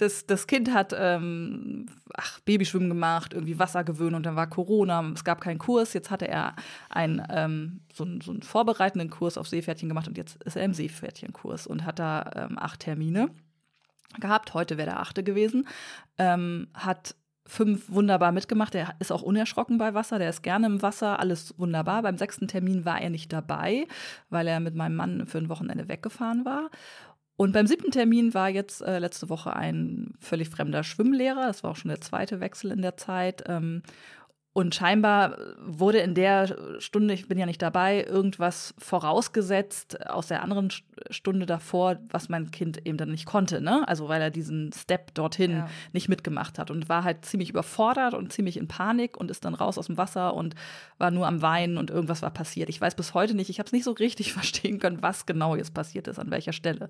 das, 0.01 0.25
das 0.25 0.47
Kind 0.47 0.73
hat 0.73 0.93
ähm, 0.97 1.88
ach, 2.13 2.39
Babyschwimmen 2.41 2.89
gemacht, 2.89 3.33
irgendwie 3.33 3.59
Wassergewöhnung, 3.59 4.23
dann 4.23 4.35
war 4.35 4.47
Corona, 4.47 5.12
es 5.13 5.23
gab 5.23 5.41
keinen 5.41 5.59
Kurs. 5.59 5.93
Jetzt 5.93 6.12
hatte 6.12 6.27
er 6.27 6.55
einen, 6.89 7.21
ähm, 7.29 7.81
so, 7.93 8.03
einen, 8.03 8.21
so 8.21 8.31
einen 8.31 8.41
vorbereitenden 8.41 9.09
Kurs 9.09 9.38
auf 9.38 9.47
Seepferdchen 9.47 9.89
gemacht 9.89 10.07
und 10.07 10.17
jetzt 10.17 10.41
ist 10.43 10.55
er 10.55 10.63
im 10.63 10.73
Seepferdchenkurs 10.73 11.67
und 11.67 11.85
hat 11.85 11.99
da 11.99 12.29
ähm, 12.35 12.57
acht 12.57 12.81
Termine 12.81 13.29
gehabt. 14.19 14.53
Heute 14.53 14.77
wäre 14.77 14.89
der 14.89 14.99
achte 14.99 15.23
gewesen. 15.23 15.67
Ähm, 16.17 16.67
hat 16.73 17.15
fünf 17.49 17.89
wunderbar 17.89 18.31
mitgemacht. 18.31 18.75
Er 18.75 18.93
ist 18.99 19.12
auch 19.12 19.23
unerschrocken 19.23 19.79
bei 19.79 19.95
Wasser, 19.95 20.19
der 20.19 20.29
ist 20.29 20.43
gerne 20.43 20.67
im 20.67 20.81
Wasser, 20.83 21.19
alles 21.19 21.57
wunderbar. 21.57 22.03
Beim 22.03 22.17
sechsten 22.17 22.47
Termin 22.47 22.85
war 22.85 23.01
er 23.01 23.09
nicht 23.09 23.33
dabei, 23.33 23.88
weil 24.29 24.47
er 24.47 24.59
mit 24.59 24.75
meinem 24.75 24.95
Mann 24.95 25.25
für 25.25 25.39
ein 25.39 25.49
Wochenende 25.49 25.88
weggefahren 25.88 26.45
war. 26.45 26.69
Und 27.39 27.54
beim 27.54 27.67
siebten 27.67 27.89
Termin 27.89 28.34
war 28.34 28.49
jetzt 28.49 28.82
äh, 28.82 28.99
letzte 28.99 29.30
Woche 29.30 29.56
ein 29.56 30.13
völlig 30.19 30.49
fremder 30.49 30.84
Schwimmlehrer. 30.84 31.47
Das 31.47 31.63
war 31.63 31.71
auch 31.71 31.78
schon 31.78 31.88
der 31.88 32.02
zweite 32.02 32.41
Wechsel 32.41 32.69
in 32.69 32.82
der 32.82 32.97
Zeit. 32.97 33.45
Ähm, 33.47 33.82
Und 34.51 34.73
scheinbar 34.73 35.38
wurde 35.63 35.99
in 35.99 36.15
der 36.15 36.79
Stunde, 36.79 37.13
ich 37.13 37.27
bin 37.27 37.38
ja 37.38 37.45
nicht 37.45 37.62
dabei, 37.62 38.03
irgendwas 38.03 38.73
vorausgesetzt 38.79 40.09
aus 40.09 40.27
der 40.27 40.41
anderen 40.41 40.69
Stunde 41.12 41.45
davor, 41.45 41.99
was 42.09 42.29
mein 42.29 42.49
Kind 42.49 42.85
eben 42.85 42.97
dann 42.97 43.12
nicht 43.12 43.27
konnte, 43.27 43.62
ne? 43.62 43.88
Also 43.88 44.09
weil 44.09 44.21
er 44.21 44.31
diesen 44.31 44.73
Step 44.73 45.13
dorthin 45.13 45.51
ja. 45.51 45.69
nicht 45.93 46.09
mitgemacht 46.09 46.57
hat 46.57 46.71
und 46.71 46.89
war 46.89 47.03
halt 47.03 47.25
ziemlich 47.25 47.51
überfordert 47.51 48.15
und 48.15 48.33
ziemlich 48.33 48.57
in 48.57 48.67
Panik 48.67 49.17
und 49.17 49.29
ist 49.29 49.45
dann 49.45 49.53
raus 49.53 49.77
aus 49.77 49.85
dem 49.85 49.97
Wasser 49.97 50.33
und 50.33 50.55
war 50.97 51.12
nur 51.12 51.27
am 51.27 51.43
Weinen 51.43 51.77
und 51.77 51.91
irgendwas 51.91 52.23
war 52.23 52.31
passiert. 52.31 52.69
Ich 52.69 52.81
weiß 52.81 52.95
bis 52.95 53.13
heute 53.13 53.35
nicht, 53.35 53.51
ich 53.51 53.59
habe 53.59 53.67
es 53.67 53.73
nicht 53.73 53.83
so 53.83 53.91
richtig 53.91 54.33
verstehen 54.33 54.79
können, 54.79 55.03
was 55.03 55.27
genau 55.27 55.55
jetzt 55.55 55.75
passiert 55.75 56.07
ist, 56.07 56.17
an 56.17 56.31
welcher 56.31 56.53
Stelle. 56.53 56.89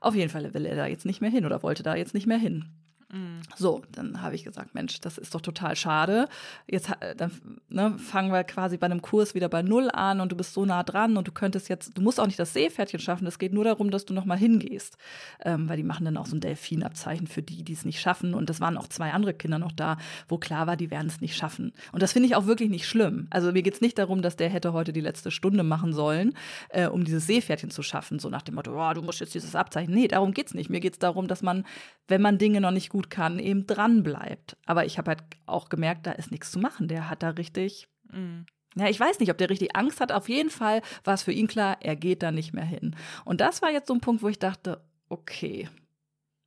Auf 0.00 0.14
jeden 0.14 0.30
Fall 0.30 0.52
will 0.52 0.66
er 0.66 0.76
da 0.76 0.86
jetzt 0.86 1.06
nicht 1.06 1.22
mehr 1.22 1.30
hin 1.30 1.46
oder 1.46 1.62
wollte 1.62 1.82
da 1.82 1.96
jetzt 1.96 2.12
nicht 2.12 2.26
mehr 2.26 2.38
hin. 2.38 2.66
Mhm. 3.12 3.42
So, 3.56 3.82
dann 3.92 4.22
habe 4.22 4.34
ich 4.34 4.42
gesagt, 4.42 4.74
Mensch, 4.74 5.00
das 5.00 5.18
ist 5.18 5.34
doch 5.34 5.42
total 5.42 5.76
schade. 5.76 6.28
Jetzt 6.66 6.90
dann, 7.16 7.30
ne, 7.68 7.98
fangen 7.98 8.32
wir 8.32 8.42
quasi 8.44 8.78
bei 8.78 8.86
einem 8.86 9.02
Kurs 9.02 9.34
wieder 9.34 9.50
bei 9.50 9.62
Null 9.62 9.90
an 9.90 10.20
und 10.20 10.32
du 10.32 10.36
bist 10.36 10.54
so 10.54 10.64
nah 10.64 10.82
dran 10.82 11.18
und 11.18 11.28
du 11.28 11.32
könntest 11.32 11.68
jetzt, 11.68 11.96
du 11.96 12.02
musst 12.02 12.18
auch 12.18 12.26
nicht 12.26 12.38
das 12.38 12.54
Seepferdchen 12.54 13.00
schaffen, 13.00 13.26
es 13.26 13.38
geht 13.38 13.52
nur 13.52 13.64
darum, 13.64 13.90
dass 13.90 14.06
du 14.06 14.14
noch 14.14 14.24
mal 14.24 14.38
hingehst. 14.38 14.96
Ähm, 15.44 15.68
weil 15.68 15.76
die 15.76 15.82
machen 15.82 16.06
dann 16.06 16.16
auch 16.16 16.26
so 16.26 16.36
ein 16.36 16.40
Delfinabzeichen 16.40 17.26
für 17.26 17.42
die, 17.42 17.62
die 17.62 17.74
es 17.74 17.84
nicht 17.84 18.00
schaffen. 18.00 18.34
Und 18.34 18.48
das 18.48 18.60
waren 18.60 18.78
auch 18.78 18.88
zwei 18.88 19.12
andere 19.12 19.34
Kinder 19.34 19.58
noch 19.58 19.72
da, 19.72 19.98
wo 20.28 20.38
klar 20.38 20.66
war, 20.66 20.76
die 20.76 20.90
werden 20.90 21.08
es 21.08 21.20
nicht 21.20 21.36
schaffen. 21.36 21.72
Und 21.92 22.02
das 22.02 22.12
finde 22.12 22.28
ich 22.28 22.34
auch 22.34 22.46
wirklich 22.46 22.70
nicht 22.70 22.86
schlimm. 22.86 23.26
Also 23.28 23.52
mir 23.52 23.62
geht 23.62 23.74
es 23.74 23.80
nicht 23.82 23.98
darum, 23.98 24.22
dass 24.22 24.36
der 24.36 24.48
hätte 24.48 24.72
heute 24.72 24.94
die 24.94 25.00
letzte 25.00 25.30
Stunde 25.30 25.64
machen 25.64 25.92
sollen, 25.92 26.32
äh, 26.70 26.86
um 26.86 27.04
dieses 27.04 27.26
Seepferdchen 27.26 27.70
zu 27.70 27.82
schaffen, 27.82 28.18
so 28.18 28.30
nach 28.30 28.42
dem 28.42 28.54
Motto, 28.54 28.72
oh, 28.74 28.94
du 28.94 29.02
musst 29.02 29.20
jetzt 29.20 29.34
dieses 29.34 29.54
Abzeichen. 29.54 29.92
Nee, 29.92 30.08
darum 30.08 30.32
geht 30.32 30.46
es 30.46 30.54
nicht. 30.54 30.70
Mir 30.70 30.80
geht 30.80 30.94
es 30.94 30.98
darum, 30.98 31.28
dass 31.28 31.42
man, 31.42 31.64
wenn 32.08 32.22
man 32.22 32.38
Dinge 32.38 32.60
noch 32.60 32.70
nicht 32.70 32.88
gut 32.88 33.01
gut 33.02 33.10
kann, 33.10 33.38
eben 33.38 33.66
dran 33.66 34.02
bleibt. 34.02 34.56
Aber 34.66 34.84
ich 34.84 34.98
habe 34.98 35.10
halt 35.10 35.22
auch 35.46 35.68
gemerkt, 35.68 36.06
da 36.06 36.12
ist 36.12 36.30
nichts 36.30 36.50
zu 36.50 36.58
machen. 36.58 36.88
Der 36.88 37.10
hat 37.10 37.22
da 37.22 37.30
richtig. 37.30 37.88
Mhm. 38.10 38.46
Ja, 38.76 38.88
ich 38.88 38.98
weiß 38.98 39.20
nicht, 39.20 39.30
ob 39.30 39.38
der 39.38 39.50
richtig 39.50 39.76
Angst 39.76 40.00
hat. 40.00 40.12
Auf 40.12 40.28
jeden 40.28 40.50
Fall 40.50 40.80
war 41.04 41.14
es 41.14 41.22
für 41.22 41.32
ihn 41.32 41.46
klar, 41.46 41.76
er 41.80 41.96
geht 41.96 42.22
da 42.22 42.30
nicht 42.30 42.54
mehr 42.54 42.64
hin. 42.64 42.96
Und 43.24 43.40
das 43.40 43.60
war 43.60 43.70
jetzt 43.70 43.88
so 43.88 43.94
ein 43.94 44.00
Punkt, 44.00 44.22
wo 44.22 44.28
ich 44.28 44.38
dachte, 44.38 44.80
okay. 45.08 45.68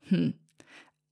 Hm. 0.07 0.33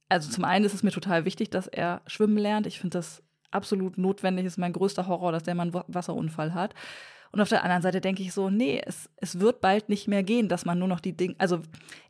Also 0.10 0.32
zum 0.32 0.44
einen 0.44 0.66
ist 0.66 0.74
es 0.74 0.84
mir 0.84 0.92
total 0.92 1.26
wichtig, 1.26 1.50
dass 1.50 1.68
er 1.68 2.02
schwimmen 2.08 2.38
lernt. 2.38 2.66
Ich 2.66 2.80
finde 2.80 2.98
das 2.98 3.22
absolut 3.52 3.98
notwendig. 3.98 4.46
Ist 4.46 4.58
mein 4.58 4.74
größter 4.74 5.08
Horror, 5.08 5.32
dass 5.32 5.44
der 5.44 5.56
mal 5.56 5.64
einen 5.64 5.84
Wasserunfall 5.88 6.54
hat. 6.54 6.74
Und 7.34 7.42
auf 7.42 7.50
der 7.50 7.64
anderen 7.64 7.82
Seite 7.82 8.00
denke 8.00 8.22
ich 8.22 8.32
so, 8.32 8.52
nee, 8.52 8.80
es, 8.86 9.10
es 9.18 9.40
wird 9.40 9.60
bald 9.60 9.90
nicht 9.90 10.08
mehr 10.08 10.22
gehen, 10.22 10.50
dass 10.50 10.66
man 10.66 10.78
nur 10.78 10.88
noch 10.88 11.00
die 11.00 11.18
Dinge, 11.18 11.34
also 11.40 11.62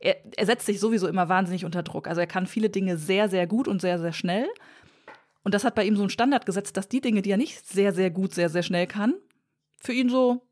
er, 0.02 0.18
er 0.36 0.46
setzt 0.46 0.66
sich 0.66 0.82
sowieso 0.82 1.08
immer 1.08 1.30
wahnsinnig 1.30 1.64
unter 1.64 1.82
Druck. 1.82 2.10
Also 2.10 2.20
er 2.20 2.28
kann 2.28 2.46
viele 2.46 2.70
Dinge 2.70 2.98
sehr, 2.98 3.30
sehr 3.30 3.48
gut 3.48 3.70
und 3.70 3.80
sehr, 3.80 4.00
sehr 4.00 4.12
schnell. 4.12 4.50
Und 5.46 5.54
das 5.54 5.64
hat 5.64 5.76
bei 5.76 5.86
ihm 5.86 5.96
so 5.96 6.04
einen 6.04 6.10
Standard 6.10 6.46
gesetzt, 6.46 6.76
dass 6.76 6.90
die 6.90 7.00
Dinge, 7.00 7.22
die 7.22 7.32
er 7.32 7.38
nicht 7.38 7.66
sehr, 7.66 7.94
sehr 7.94 8.12
gut, 8.12 8.34
sehr, 8.34 8.50
sehr 8.50 8.64
schnell 8.64 8.86
kann, 8.86 9.14
für 9.78 9.94
ihn 9.94 10.10
so 10.10 10.46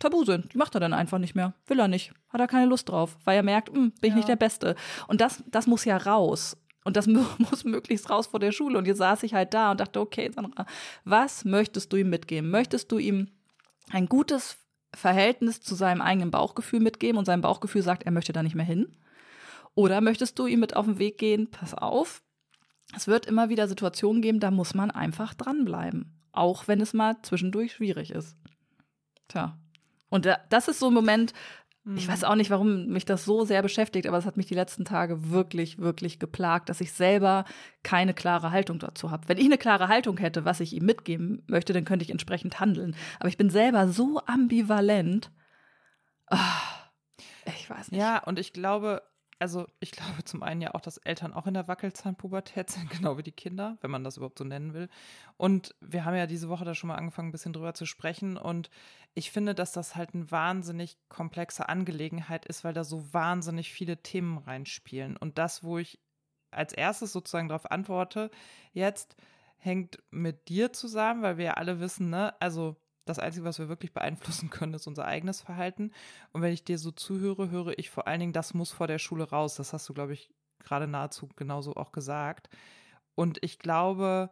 tabu 0.00 0.24
sind. 0.24 0.52
Die 0.52 0.58
macht 0.58 0.74
er 0.74 0.80
dann 0.80 0.92
einfach 0.92 1.18
nicht 1.18 1.36
mehr. 1.36 1.54
Will 1.68 1.78
er 1.78 1.86
nicht. 1.86 2.12
Hat 2.28 2.40
er 2.40 2.48
keine 2.48 2.66
Lust 2.66 2.88
drauf, 2.88 3.16
weil 3.24 3.36
er 3.36 3.44
merkt, 3.44 3.68
hm, 3.68 3.92
bin 3.92 4.08
ich 4.08 4.08
ja. 4.08 4.16
nicht 4.16 4.28
der 4.28 4.34
Beste. 4.34 4.74
Und 5.06 5.20
das, 5.20 5.44
das 5.46 5.68
muss 5.68 5.84
ja 5.84 5.96
raus. 5.96 6.56
Und 6.84 6.96
das 6.96 7.06
muss 7.38 7.64
möglichst 7.64 8.10
raus 8.10 8.26
vor 8.26 8.40
der 8.40 8.50
Schule. 8.50 8.76
Und 8.76 8.88
jetzt 8.88 8.98
saß 8.98 9.22
ich 9.22 9.34
halt 9.34 9.54
da 9.54 9.70
und 9.70 9.78
dachte, 9.78 10.00
okay, 10.00 10.32
Sandra, 10.34 10.66
was 11.04 11.44
möchtest 11.44 11.92
du 11.92 11.96
ihm 11.96 12.10
mitgeben? 12.10 12.50
Möchtest 12.50 12.90
du 12.90 12.98
ihm 12.98 13.28
ein 13.90 14.06
gutes 14.06 14.58
Verhältnis 14.94 15.60
zu 15.60 15.74
seinem 15.74 16.00
eigenen 16.00 16.30
Bauchgefühl 16.30 16.80
mitgeben 16.80 17.18
und 17.18 17.24
sein 17.24 17.40
Bauchgefühl 17.40 17.82
sagt, 17.82 18.04
er 18.04 18.12
möchte 18.12 18.32
da 18.32 18.42
nicht 18.42 18.54
mehr 18.54 18.64
hin? 18.64 18.96
Oder 19.74 20.00
möchtest 20.00 20.38
du 20.38 20.46
ihm 20.46 20.60
mit 20.60 20.74
auf 20.74 20.86
den 20.86 20.98
Weg 20.98 21.18
gehen, 21.18 21.50
pass 21.50 21.74
auf, 21.74 22.22
es 22.94 23.06
wird 23.08 23.26
immer 23.26 23.48
wieder 23.48 23.68
Situationen 23.68 24.22
geben, 24.22 24.40
da 24.40 24.50
muss 24.50 24.74
man 24.74 24.90
einfach 24.90 25.34
dranbleiben. 25.34 26.22
Auch 26.32 26.68
wenn 26.68 26.80
es 26.80 26.94
mal 26.94 27.16
zwischendurch 27.22 27.74
schwierig 27.74 28.10
ist. 28.10 28.36
Tja. 29.28 29.58
Und 30.08 30.26
das 30.50 30.68
ist 30.68 30.78
so 30.78 30.86
ein 30.88 30.94
Moment, 30.94 31.32
ich 31.94 32.08
weiß 32.08 32.22
mhm. 32.22 32.26
auch 32.26 32.34
nicht, 32.34 32.50
warum 32.50 32.86
mich 32.86 33.04
das 33.04 33.24
so 33.24 33.44
sehr 33.44 33.62
beschäftigt, 33.62 34.08
aber 34.08 34.18
es 34.18 34.26
hat 34.26 34.36
mich 34.36 34.46
die 34.46 34.54
letzten 34.54 34.84
Tage 34.84 35.30
wirklich, 35.30 35.78
wirklich 35.78 36.18
geplagt, 36.18 36.68
dass 36.68 36.80
ich 36.80 36.92
selber 36.92 37.44
keine 37.84 38.12
klare 38.12 38.50
Haltung 38.50 38.80
dazu 38.80 39.12
habe. 39.12 39.28
Wenn 39.28 39.38
ich 39.38 39.44
eine 39.44 39.58
klare 39.58 39.86
Haltung 39.86 40.18
hätte, 40.18 40.44
was 40.44 40.58
ich 40.58 40.72
ihm 40.72 40.84
mitgeben 40.84 41.44
möchte, 41.46 41.72
dann 41.72 41.84
könnte 41.84 42.04
ich 42.04 42.10
entsprechend 42.10 42.58
handeln. 42.58 42.96
Aber 43.20 43.28
ich 43.28 43.36
bin 43.36 43.50
selber 43.50 43.86
so 43.86 44.20
ambivalent. 44.26 45.30
Oh, 46.28 46.36
ich 47.46 47.70
weiß 47.70 47.92
nicht. 47.92 48.00
Ja, 48.00 48.18
und 48.18 48.40
ich 48.40 48.52
glaube, 48.52 49.02
also 49.38 49.66
ich 49.80 49.90
glaube 49.90 50.24
zum 50.24 50.42
einen 50.42 50.60
ja 50.60 50.74
auch, 50.74 50.80
dass 50.80 50.96
Eltern 50.98 51.32
auch 51.32 51.46
in 51.46 51.54
der 51.54 51.68
Wackelzahnpubertät 51.68 52.70
sind, 52.70 52.90
genau 52.90 53.18
wie 53.18 53.22
die 53.22 53.32
Kinder, 53.32 53.76
wenn 53.80 53.90
man 53.90 54.04
das 54.04 54.16
überhaupt 54.16 54.38
so 54.38 54.44
nennen 54.44 54.74
will. 54.74 54.88
Und 55.36 55.74
wir 55.80 56.04
haben 56.04 56.16
ja 56.16 56.26
diese 56.26 56.48
Woche 56.48 56.64
da 56.64 56.74
schon 56.74 56.88
mal 56.88 56.96
angefangen, 56.96 57.28
ein 57.28 57.32
bisschen 57.32 57.52
drüber 57.52 57.74
zu 57.74 57.86
sprechen. 57.86 58.36
Und 58.36 58.70
ich 59.14 59.30
finde, 59.30 59.54
dass 59.54 59.72
das 59.72 59.96
halt 59.96 60.14
eine 60.14 60.30
wahnsinnig 60.30 60.96
komplexe 61.08 61.68
Angelegenheit 61.68 62.46
ist, 62.46 62.64
weil 62.64 62.72
da 62.72 62.84
so 62.84 63.12
wahnsinnig 63.12 63.72
viele 63.72 64.02
Themen 64.02 64.38
reinspielen. 64.38 65.16
Und 65.16 65.38
das, 65.38 65.62
wo 65.62 65.78
ich 65.78 66.00
als 66.50 66.72
erstes 66.72 67.12
sozusagen 67.12 67.48
darauf 67.48 67.70
antworte, 67.70 68.30
jetzt 68.72 69.16
hängt 69.58 70.02
mit 70.10 70.48
dir 70.48 70.72
zusammen, 70.72 71.22
weil 71.22 71.38
wir 71.38 71.44
ja 71.46 71.54
alle 71.54 71.80
wissen, 71.80 72.08
ne, 72.10 72.34
also 72.40 72.76
das 73.06 73.18
Einzige, 73.18 73.46
was 73.46 73.58
wir 73.58 73.68
wirklich 73.68 73.94
beeinflussen 73.94 74.50
können, 74.50 74.74
ist 74.74 74.86
unser 74.86 75.06
eigenes 75.06 75.40
Verhalten. 75.40 75.92
Und 76.32 76.42
wenn 76.42 76.52
ich 76.52 76.64
dir 76.64 76.78
so 76.78 76.90
zuhöre, 76.90 77.50
höre 77.50 77.78
ich 77.78 77.88
vor 77.88 78.06
allen 78.06 78.20
Dingen, 78.20 78.32
das 78.32 78.52
muss 78.52 78.72
vor 78.72 78.86
der 78.86 78.98
Schule 78.98 79.30
raus. 79.30 79.54
Das 79.54 79.72
hast 79.72 79.88
du, 79.88 79.94
glaube 79.94 80.12
ich, 80.12 80.30
gerade 80.58 80.86
nahezu 80.86 81.28
genauso 81.36 81.74
auch 81.76 81.92
gesagt. 81.92 82.50
Und 83.14 83.38
ich 83.42 83.58
glaube, 83.58 84.30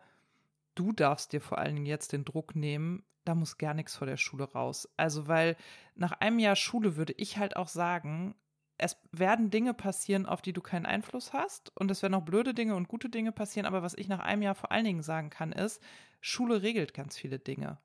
du 0.75 0.93
darfst 0.93 1.33
dir 1.33 1.41
vor 1.41 1.59
allen 1.59 1.77
Dingen 1.77 1.87
jetzt 1.87 2.13
den 2.13 2.25
Druck 2.25 2.55
nehmen, 2.55 3.05
da 3.25 3.35
muss 3.35 3.57
gar 3.57 3.73
nichts 3.73 3.97
vor 3.97 4.07
der 4.07 4.19
Schule 4.19 4.45
raus. 4.45 4.89
Also, 4.99 5.29
weil 5.29 5.57
nach 5.95 6.13
einem 6.13 6.39
Jahr 6.39 6.57
Schule 6.57 6.97
würde 6.97 7.15
ich 7.17 7.39
halt 7.39 7.57
auch 7.57 7.69
sagen, 7.69 8.35
es 8.77 8.97
werden 9.13 9.51
Dinge 9.51 9.73
passieren, 9.73 10.27
auf 10.27 10.43
die 10.43 10.53
du 10.53 10.61
keinen 10.61 10.85
Einfluss 10.85 11.33
hast. 11.33 11.73
Und 11.77 11.91
es 11.91 12.03
werden 12.03 12.15
auch 12.15 12.25
blöde 12.25 12.55
Dinge 12.55 12.75
und 12.75 12.89
gute 12.89 13.09
Dinge 13.09 13.33
passieren. 13.33 13.67
Aber 13.67 13.83
was 13.83 13.95
ich 13.95 14.09
nach 14.09 14.19
einem 14.19 14.43
Jahr 14.43 14.55
vor 14.55 14.73
allen 14.73 14.85
Dingen 14.85 15.03
sagen 15.03 15.31
kann, 15.31 15.53
ist, 15.53 15.81
Schule 16.21 16.63
regelt 16.63 16.93
ganz 16.93 17.17
viele 17.17 17.39
Dinge. 17.39 17.79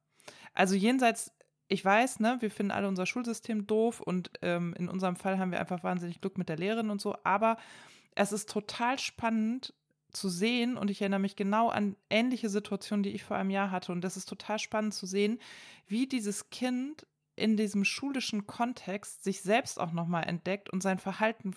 Also 0.53 0.75
jenseits, 0.75 1.31
ich 1.67 1.83
weiß, 1.83 2.19
ne, 2.19 2.37
wir 2.39 2.51
finden 2.51 2.71
alle 2.71 2.87
unser 2.87 3.05
Schulsystem 3.05 3.67
doof 3.67 4.01
und 4.01 4.31
ähm, 4.41 4.73
in 4.77 4.89
unserem 4.89 5.15
Fall 5.15 5.39
haben 5.39 5.51
wir 5.51 5.59
einfach 5.59 5.83
wahnsinnig 5.83 6.21
Glück 6.21 6.37
mit 6.37 6.49
der 6.49 6.57
Lehrerin 6.57 6.89
und 6.89 7.01
so, 7.01 7.15
aber 7.23 7.57
es 8.15 8.31
ist 8.31 8.49
total 8.49 8.99
spannend 8.99 9.73
zu 10.11 10.29
sehen 10.29 10.77
und 10.77 10.89
ich 10.89 11.01
erinnere 11.01 11.19
mich 11.19 11.35
genau 11.35 11.69
an 11.69 11.95
ähnliche 12.09 12.49
Situationen, 12.49 13.03
die 13.03 13.11
ich 13.11 13.23
vor 13.23 13.37
einem 13.37 13.51
Jahr 13.51 13.71
hatte 13.71 13.91
und 13.91 14.01
das 14.01 14.17
ist 14.17 14.27
total 14.27 14.57
spannend 14.57 14.93
zu 14.93 15.05
sehen, 15.05 15.39
wie 15.87 16.07
dieses 16.07 16.49
Kind 16.49 17.05
in 17.35 17.55
diesem 17.55 17.85
schulischen 17.85 18.47
Kontext 18.47 19.23
sich 19.23 19.41
selbst 19.41 19.79
auch 19.79 19.91
nochmal 19.91 20.27
entdeckt 20.27 20.69
und 20.69 20.83
sein 20.83 20.99
Verhalten 20.99 21.55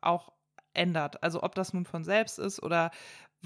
auch 0.00 0.32
ändert. 0.74 1.22
Also 1.22 1.42
ob 1.42 1.54
das 1.54 1.72
nun 1.72 1.86
von 1.86 2.04
selbst 2.04 2.38
ist 2.38 2.62
oder 2.62 2.90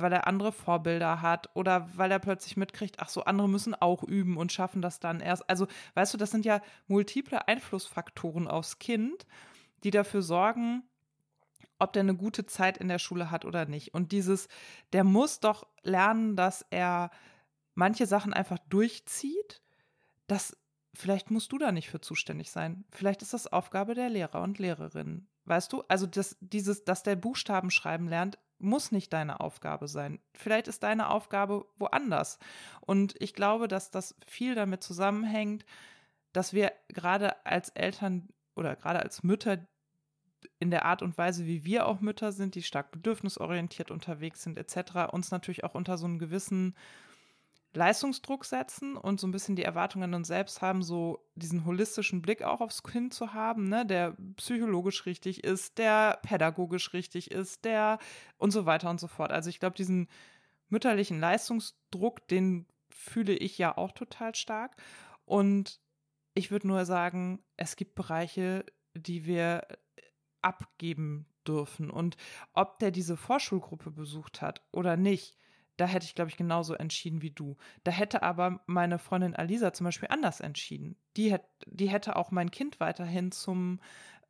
weil 0.01 0.13
er 0.13 0.27
andere 0.27 0.53
Vorbilder 0.53 1.23
hat 1.23 1.51
oder 1.55 1.89
weil 1.97 2.11
er 2.11 2.19
plötzlich 2.19 2.57
mitkriegt, 2.57 2.97
ach 3.01 3.09
so, 3.09 3.25
andere 3.25 3.49
müssen 3.49 3.75
auch 3.75 4.03
üben 4.03 4.37
und 4.37 4.53
schaffen 4.53 4.83
das 4.83 5.01
dann 5.01 5.21
erst. 5.21 5.49
Also, 5.49 5.67
weißt 5.95 6.15
du, 6.15 6.19
das 6.19 6.31
sind 6.31 6.45
ja 6.45 6.61
multiple 6.87 7.47
Einflussfaktoren 7.49 8.49
aufs 8.49 8.79
Kind, 8.79 9.27
die 9.85 9.91
dafür 9.91 10.23
sorgen, 10.23 10.83
ob 11.79 11.93
der 11.93 12.01
eine 12.01 12.17
gute 12.17 12.47
Zeit 12.47 12.79
in 12.79 12.89
der 12.89 12.99
Schule 12.99 13.31
hat 13.31 13.45
oder 13.45 13.67
nicht. 13.67 13.95
Und 13.95 14.13
dieses, 14.13 14.49
der 14.93 15.05
muss 15.05 15.41
doch 15.41 15.67
lernen, 15.83 16.37
dass 16.37 16.65
er 16.71 17.11
manche 17.75 18.07
Sachen 18.07 18.33
einfach 18.33 18.59
durchzieht, 18.69 19.63
das 20.27 20.57
vielleicht 20.95 21.31
musst 21.31 21.53
du 21.53 21.59
da 21.59 21.71
nicht 21.71 21.89
für 21.89 22.01
zuständig 22.01 22.51
sein. 22.51 22.85
Vielleicht 22.91 23.23
ist 23.23 23.33
das 23.33 23.47
Aufgabe 23.47 23.95
der 23.95 24.11
Lehrer 24.11 24.43
und 24.43 24.59
Lehrerinnen. 24.59 25.29
Weißt 25.45 25.73
du, 25.73 25.83
also 25.89 26.07
das, 26.07 26.37
dieses, 26.41 26.85
dass 26.85 27.05
der 27.05 27.17
Buchstaben 27.17 27.71
schreiben 27.71 28.09
lernt, 28.09 28.39
muss 28.59 28.93
nicht 28.93 29.13
deine 29.13 29.41
Aufgabe 29.41 29.89
sein. 29.89 30.21
Vielleicht 30.35 30.69
ist 30.69 30.83
deine 30.83 31.11
Aufgabe 31.11 31.67
woanders. 31.77 32.39
Und 32.81 33.15
ich 33.21 33.35
glaube, 33.35 33.69
dass 33.69 33.91
das 33.91 34.15
viel 34.27 34.55
damit 34.55 34.83
zusammenhängt, 34.83 35.65
dass 36.33 36.53
wir 36.53 36.73
gerade 36.89 37.45
als 37.47 37.71
Eltern 37.71 38.29
oder 38.55 38.77
gerade 38.77 39.01
als 39.01 39.23
Mütter 39.23 39.67
in 40.61 40.71
der 40.71 40.85
Art 40.85 41.03
und 41.03 41.17
Weise, 41.19 41.47
wie 41.47 41.65
wir 41.65 41.87
auch 41.87 42.01
Mütter 42.01 42.33
sind, 42.33 42.55
die 42.55 42.63
stark 42.63 42.91
bedürfnisorientiert 42.91 43.91
unterwegs 43.91 44.43
sind, 44.43 44.59
etc., 44.59 45.13
uns 45.13 45.31
natürlich 45.31 45.65
auch 45.65 45.75
unter 45.75 45.99
so 45.99 46.07
einem 46.07 46.19
gewissen 46.19 46.77
Leistungsdruck 47.79 48.45
setzen 48.45 48.97
und 48.97 49.21
so 49.21 49.27
ein 49.27 49.31
bisschen 49.31 49.57
die 49.57 49.63
Erwartungen 49.63 50.05
an 50.05 50.15
uns 50.15 50.29
selbst 50.29 50.61
haben, 50.61 50.83
so 50.83 51.25
diesen 51.37 51.65
holistischen 51.65 52.21
Blick 52.21 52.43
auch 52.43 52.61
aufs 52.61 52.83
Kind 52.83 53.15
zu 53.15 53.33
haben, 53.33 53.69
ne, 53.69 53.87
der 53.87 54.17
psychologisch 54.37 55.07
richtig 55.07 55.45
ist, 55.45 55.79
der 55.79 56.19
pädagogisch 56.23 56.93
richtig 56.93 57.31
ist, 57.31 57.65
der 57.65 57.99
und 58.37 58.51
so 58.51 58.67
weiter 58.67 58.91
und 58.91 59.01
so 59.01 59.07
fort. 59.07 59.31
Also 59.31 59.49
ich 59.49 59.61
glaube, 59.61 59.77
diesen 59.77 60.09
mütterlichen 60.69 61.21
Leistungsdruck, 61.21 62.27
den 62.29 62.67
fühle 62.91 63.35
ich 63.35 63.57
ja 63.59 63.77
auch 63.77 63.93
total 63.93 64.35
stark. 64.35 64.77
Und 65.25 65.81
ich 66.35 66.51
würde 66.51 66.67
nur 66.67 66.85
sagen, 66.85 67.43
es 67.57 67.77
gibt 67.77 67.95
Bereiche, 67.95 68.65
die 68.95 69.25
wir 69.25 69.67
abgeben 70.43 71.27
dürfen. 71.47 71.91
Und 71.91 72.17
ob 72.53 72.79
der 72.81 72.91
diese 72.91 73.17
Vorschulgruppe 73.17 73.91
besucht 73.91 74.43
hat 74.43 74.63
oder 74.73 74.97
nicht, 74.97 75.37
da 75.79 75.87
hätte 75.87 76.05
ich, 76.05 76.15
glaube 76.15 76.31
ich, 76.31 76.37
genauso 76.37 76.75
entschieden 76.75 77.23
wie 77.23 77.31
du. 77.31 77.57
Da 77.85 77.93
hätte 77.93 78.23
aber 78.23 78.61
meine 78.67 78.99
Freundin 78.99 79.35
Alisa 79.35 79.73
zum 79.73 79.85
Beispiel 79.85 80.09
anders 80.11 80.41
entschieden. 80.41 80.97
Die, 81.17 81.33
hätt, 81.33 81.45
die 81.67 81.89
hätte 81.89 82.17
auch 82.17 82.31
mein 82.31 82.51
Kind 82.51 82.81
weiterhin 82.81 83.31
zum 83.33 83.81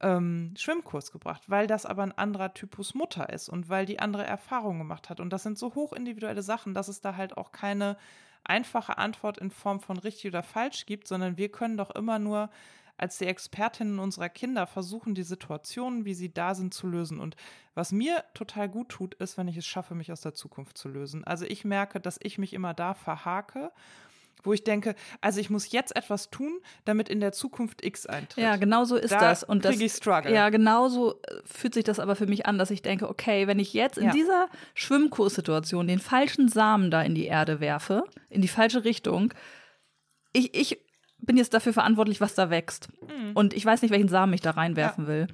ähm, 0.00 0.54
Schwimmkurs 0.56 1.10
gebracht, 1.10 1.48
weil 1.48 1.66
das 1.66 1.86
aber 1.86 2.02
ein 2.02 2.16
anderer 2.16 2.52
Typus 2.52 2.94
Mutter 2.94 3.30
ist 3.30 3.48
und 3.48 3.68
weil 3.70 3.86
die 3.86 3.98
andere 3.98 4.24
Erfahrungen 4.24 4.78
gemacht 4.78 5.08
hat. 5.08 5.20
Und 5.20 5.32
das 5.32 5.42
sind 5.42 5.58
so 5.58 5.74
hochindividuelle 5.74 6.42
Sachen, 6.42 6.74
dass 6.74 6.88
es 6.88 7.00
da 7.00 7.16
halt 7.16 7.36
auch 7.36 7.50
keine 7.50 7.96
einfache 8.44 8.98
Antwort 8.98 9.38
in 9.38 9.50
Form 9.50 9.80
von 9.80 9.98
richtig 9.98 10.30
oder 10.30 10.42
falsch 10.42 10.84
gibt, 10.84 11.08
sondern 11.08 11.38
wir 11.38 11.50
können 11.50 11.78
doch 11.78 11.90
immer 11.90 12.18
nur 12.18 12.50
als 12.98 13.18
die 13.18 13.26
Expertinnen 13.26 13.98
unserer 13.98 14.28
Kinder 14.28 14.66
versuchen, 14.66 15.14
die 15.14 15.22
Situationen, 15.22 16.04
wie 16.04 16.14
sie 16.14 16.32
da 16.32 16.54
sind, 16.54 16.74
zu 16.74 16.86
lösen. 16.86 17.20
Und 17.20 17.36
was 17.74 17.92
mir 17.92 18.24
total 18.34 18.68
gut 18.68 18.90
tut, 18.90 19.14
ist, 19.14 19.38
wenn 19.38 19.48
ich 19.48 19.56
es 19.56 19.66
schaffe, 19.66 19.94
mich 19.94 20.12
aus 20.12 20.20
der 20.20 20.34
Zukunft 20.34 20.76
zu 20.76 20.88
lösen. 20.88 21.24
Also 21.24 21.44
ich 21.46 21.64
merke, 21.64 22.00
dass 22.00 22.18
ich 22.22 22.38
mich 22.38 22.52
immer 22.52 22.74
da 22.74 22.94
verhake 22.94 23.70
wo 24.42 24.52
ich 24.52 24.64
denke, 24.64 24.94
also 25.20 25.40
ich 25.40 25.50
muss 25.50 25.70
jetzt 25.72 25.96
etwas 25.96 26.30
tun, 26.30 26.60
damit 26.84 27.08
in 27.08 27.20
der 27.20 27.32
Zukunft 27.32 27.84
X 27.84 28.06
eintritt. 28.06 28.42
Ja, 28.42 28.56
genau 28.56 28.84
so 28.84 28.96
ist 28.96 29.10
da 29.10 29.18
das. 29.20 29.42
Und 29.44 29.64
das, 29.64 29.78
ich 29.78 29.92
Struggle. 29.92 30.32
Ja, 30.32 30.48
genau 30.50 30.88
so 30.88 31.20
äh, 31.22 31.40
fühlt 31.44 31.74
sich 31.74 31.84
das 31.84 31.98
aber 31.98 32.16
für 32.16 32.26
mich 32.26 32.46
an, 32.46 32.58
dass 32.58 32.70
ich 32.70 32.82
denke, 32.82 33.08
okay, 33.08 33.46
wenn 33.46 33.58
ich 33.58 33.72
jetzt 33.72 33.98
in 33.98 34.06
Ja. 34.06 34.12
dieser 34.12 34.48
Schwimmkurssituation 34.74 35.86
den 35.86 35.98
falschen 35.98 36.48
Samen 36.48 36.90
da 36.90 37.02
in 37.02 37.14
die 37.14 37.26
Erde 37.26 37.60
werfe, 37.60 38.04
in 38.30 38.40
die 38.40 38.48
falsche 38.48 38.84
Richtung, 38.84 39.34
ich, 40.32 40.54
ich 40.54 40.78
bin 41.20 41.36
jetzt 41.36 41.54
dafür 41.54 41.72
verantwortlich, 41.72 42.20
was 42.20 42.34
da 42.34 42.50
wächst. 42.50 42.88
Und 43.34 43.54
ich 43.54 43.64
weiß 43.64 43.82
nicht, 43.82 43.90
welchen 43.90 44.08
Samen 44.08 44.32
ich 44.32 44.40
da 44.40 44.52
reinwerfen 44.52 45.06
will. 45.06 45.26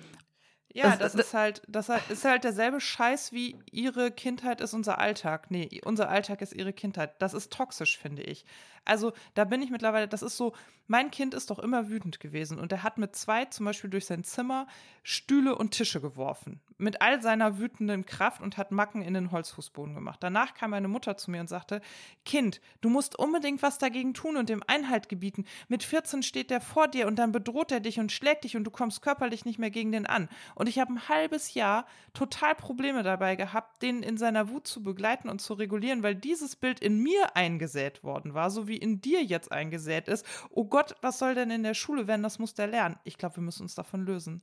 Ja, 0.75 0.97
Das- 0.97 1.13
das, 1.13 1.27
ist 1.27 1.35
halt, 1.35 1.63
das 1.69 1.89
ist 2.09 2.25
halt 2.25 2.45
derselbe 2.45 2.81
Scheiß 2.81 3.33
wie 3.33 3.57
ihre 3.71 4.11
Kindheit 4.11 4.61
ist 4.61 4.75
unser 4.75 4.99
Alltag. 4.99 5.51
Nee, 5.51 5.81
unser 5.85 6.09
Alltag 6.09 6.43
ist 6.43 6.53
ihre 6.53 6.73
Kindheit. 6.73 7.15
Das 7.23 7.33
ist 7.33 7.53
toxisch, 7.53 7.97
finde 7.97 8.23
ich. 8.23 8.45
Also 8.87 9.15
da 9.33 9.45
bin 9.45 9.63
ich 9.63 9.71
mittlerweile, 9.71 10.07
das 10.09 10.21
ist 10.23 10.37
so, 10.37 10.53
mein 10.89 11.11
Kind 11.11 11.33
ist 11.33 11.49
doch 11.49 11.59
immer 11.59 11.89
wütend 11.89 12.21
gewesen 12.21 12.59
und 12.59 12.71
er 12.71 12.83
hat 12.83 12.99
mit 12.99 13.17
zwei 13.17 13.47
zum 13.47 13.65
Beispiel 13.65 13.89
durch 13.89 14.05
sein 14.05 14.23
Zimmer 14.25 14.67
Stühle 15.03 15.57
und 15.57 15.71
Tische 15.71 16.03
geworfen. 16.03 16.61
Mit 16.77 17.01
all 17.01 17.23
seiner 17.23 17.59
wütenden 17.59 18.05
Kraft 18.05 18.43
und 18.43 18.59
hat 18.59 18.73
Macken 18.73 19.01
in 19.01 19.15
den 19.15 19.31
Holzfußboden 19.33 19.95
gemacht. 19.95 20.19
Danach 20.23 20.53
kam 20.53 20.73
meine 20.73 20.89
Mutter 20.89 21.17
zu 21.17 21.31
mir 21.31 21.41
und 21.41 21.49
sagte, 21.49 21.81
Kind, 22.27 22.61
du 22.83 22.91
musst 22.91 23.19
unbedingt 23.19 23.63
was 23.63 23.79
dagegen 23.79 24.13
tun 24.13 24.37
und 24.37 24.51
dem 24.51 24.63
Einhalt 24.67 25.09
gebieten. 25.09 25.47
Mit 25.69 25.83
14 25.83 26.23
steht 26.23 26.51
der 26.51 26.61
vor 26.61 26.87
dir 26.89 27.07
und 27.07 27.17
dann 27.17 27.33
bedroht 27.33 27.73
er 27.73 27.81
dich 27.81 27.99
und 27.99 28.13
schlägt 28.13 28.45
dich 28.45 28.55
und 28.55 28.65
du 28.65 28.71
kommst 28.71 29.01
körperlich 29.01 29.47
nicht 29.47 29.59
mehr 29.59 29.71
gegen 29.71 29.93
den 29.93 30.05
an. 30.07 30.29
Und 30.55 30.64
ich 30.69 30.79
habe 30.79 30.93
ein 30.93 31.09
halbes 31.09 31.55
Jahr 31.55 31.87
total 32.13 32.55
Probleme 32.55 33.03
dabei 33.03 33.37
gehabt, 33.37 33.83
den 33.83 34.03
in 34.03 34.17
seiner 34.17 34.49
Wut 34.49 34.67
zu 34.67 34.83
begleiten 34.83 35.29
und 35.29 35.41
zu 35.41 35.55
regulieren, 35.55 36.03
weil 36.03 36.15
dieses 36.15 36.57
Bild 36.57 36.81
in 36.81 37.03
mir 37.03 37.37
eingesät 37.37 38.05
worden 38.05 38.35
war, 38.35 38.51
so 38.51 38.69
wie 38.69 38.77
in 38.77 39.01
dir 39.01 39.23
jetzt 39.23 39.51
eingesät 39.53 40.09
ist. 40.09 40.25
Oh 40.51 40.65
Gott, 40.65 40.97
was 41.01 41.19
soll 41.19 41.35
denn 41.35 41.51
in 41.51 41.63
der 41.63 41.75
Schule 41.75 42.07
werden? 42.07 42.23
Das 42.23 42.39
muss 42.39 42.55
der 42.55 42.67
lernen. 42.67 42.99
Ich 43.05 43.19
glaube, 43.19 43.37
wir 43.37 43.43
müssen 43.43 43.63
uns 43.63 43.75
davon 43.75 44.05
lösen. 44.05 44.43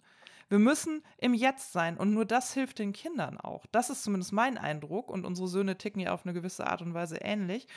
Wir 0.50 0.60
müssen 0.60 1.02
im 1.18 1.34
Jetzt 1.34 1.72
sein 1.72 1.96
und 1.96 2.14
nur 2.14 2.26
das 2.26 2.54
hilft 2.54 2.80
den 2.80 2.92
Kindern 2.92 3.40
auch. 3.40 3.66
Das 3.72 3.90
ist 3.90 4.04
zumindest 4.04 4.34
mein 4.34 4.58
Eindruck 4.58 5.10
und 5.10 5.26
unsere 5.26 5.48
Söhne 5.48 5.78
ticken 5.78 6.02
ja 6.02 6.12
auf 6.12 6.26
eine 6.26 6.34
gewisse 6.34 6.68
Art 6.68 6.82
und 6.82 6.94
Weise 6.94 7.18
ähnlich 7.22 7.68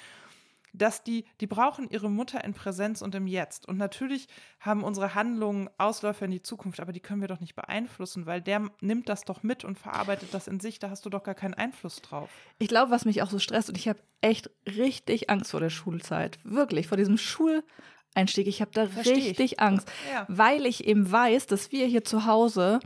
dass 0.76 1.02
die, 1.04 1.24
die 1.40 1.46
brauchen 1.46 1.88
ihre 1.88 2.10
Mutter 2.10 2.42
in 2.44 2.52
Präsenz 2.52 3.00
und 3.00 3.14
im 3.14 3.26
Jetzt. 3.26 3.66
Und 3.68 3.78
natürlich 3.78 4.26
haben 4.60 4.82
unsere 4.84 5.14
Handlungen 5.14 5.70
Ausläufer 5.78 6.24
in 6.24 6.32
die 6.32 6.42
Zukunft, 6.42 6.80
aber 6.80 6.92
die 6.92 7.00
können 7.00 7.20
wir 7.20 7.28
doch 7.28 7.40
nicht 7.40 7.54
beeinflussen, 7.54 8.26
weil 8.26 8.42
der 8.42 8.68
nimmt 8.80 9.08
das 9.08 9.24
doch 9.24 9.42
mit 9.42 9.64
und 9.64 9.78
verarbeitet 9.78 10.34
das 10.34 10.48
in 10.48 10.58
sich. 10.60 10.78
Da 10.80 10.90
hast 10.90 11.06
du 11.06 11.10
doch 11.10 11.22
gar 11.22 11.34
keinen 11.36 11.54
Einfluss 11.54 12.02
drauf. 12.02 12.28
Ich 12.58 12.68
glaube, 12.68 12.90
was 12.90 13.04
mich 13.04 13.22
auch 13.22 13.30
so 13.30 13.38
stresst, 13.38 13.68
und 13.68 13.78
ich 13.78 13.88
habe 13.88 14.00
echt 14.20 14.50
richtig 14.66 15.30
Angst 15.30 15.52
vor 15.52 15.60
der 15.60 15.70
Schulzeit. 15.70 16.38
Wirklich, 16.42 16.88
vor 16.88 16.96
diesem 16.98 17.16
Schuleinstieg. 17.18 18.46
Ich 18.48 18.60
habe 18.60 18.70
da 18.74 18.86
Versteh 18.88 19.12
ich. 19.14 19.28
richtig 19.30 19.60
Angst, 19.60 19.88
Ja. 20.12 20.26
weil 20.28 20.66
ich 20.66 20.84
eben 20.86 21.10
weiß, 21.10 21.46
dass 21.46 21.70
wir 21.72 21.86
hier 21.86 22.04
zu 22.04 22.26
Hause 22.26 22.80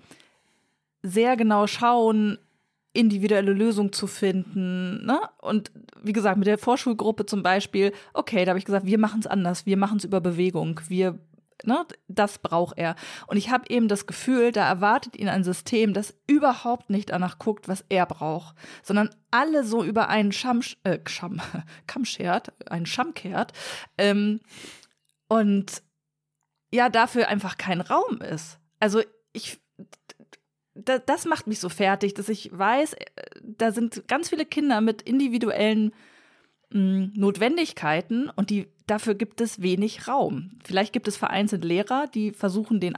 sehr 1.03 1.37
genau 1.37 1.67
schauen, 1.67 2.39
individuelle 2.99 3.53
Lösungen 3.53 3.93
zu 3.93 4.09
finden. 4.09 5.07
Ne? 5.07 5.21
Und 5.41 5.71
wie 6.03 6.13
gesagt, 6.13 6.37
mit 6.37 6.49
der 6.49 6.59
Vorschulgruppe 6.59 7.27
zum 7.27 7.45
Beispiel, 7.45 7.93
okay, 8.13 8.45
da 8.45 8.51
habe 8.51 8.59
ich 8.59 8.65
gesagt, 8.65 8.87
wir 8.87 8.99
machen 8.99 9.21
es 9.21 9.27
anders, 9.29 9.67
wir 9.67 9.77
machen 9.77 9.99
es 9.99 10.05
über 10.05 10.21
Bewegung, 10.21 10.81
wir, 10.89 11.17
ne, 11.63 11.87
das 12.09 12.39
braucht 12.39 12.77
er. 12.77 12.97
Und 13.29 13.37
ich 13.37 13.51
habe 13.51 13.71
eben 13.71 13.87
das 13.87 14.07
Gefühl, 14.07 14.51
da 14.51 14.67
erwartet 14.69 15.17
ihn 15.17 15.29
ein 15.29 15.45
System, 15.45 15.95
das 15.95 16.13
überhaupt 16.27 16.91
nicht 16.91 17.11
danach 17.11 17.39
guckt, 17.39 17.69
was 17.69 17.85
er 17.89 18.05
braucht, 18.05 18.57
sondern 18.83 19.11
alle 19.31 19.63
so 19.63 19.85
über 19.85 20.09
einen 20.09 20.33
Scham, 20.33 20.61
äh, 20.83 20.99
Scham, 21.07 21.41
Kamm 21.87 22.05
schert, 22.05 22.53
einen 22.69 22.87
Scham 22.87 23.15
kehrt. 23.15 23.53
Ähm, 23.97 24.41
und 25.29 25.85
ja, 26.73 26.89
dafür 26.89 27.29
einfach 27.29 27.59
kein 27.59 27.81
Raum 27.81 28.21
ist. 28.23 28.59
Also 28.81 29.03
ich, 29.33 29.61
da, 30.85 30.99
das 30.99 31.25
macht 31.25 31.47
mich 31.47 31.61
so 31.61 31.69
fertig, 31.69 32.15
dass 32.15 32.29
ich 32.29 32.51
weiß, 32.53 32.95
äh, 32.95 33.07
da 33.43 33.73
sind 33.73 34.07
ganz 34.09 34.29
viele 34.29 34.47
Kinder 34.47 34.81
mit 34.81 35.03
individuellen 35.03 35.93
mh, 36.71 37.11
Notwendigkeiten 37.15 38.31
und 38.35 38.51
die, 38.51 38.69
dafür 38.87 39.15
gibt 39.15 39.41
es 39.41 39.63
wenig 39.63 40.09
Raum. 40.09 40.53
Vielleicht 40.65 40.93
gibt 40.93 41.09
es 41.09 41.17
vereinzelt 41.17 41.65
Lehrer, 41.65 42.07
die 42.07 42.33
versuchen, 42.33 42.81
den 42.81 42.97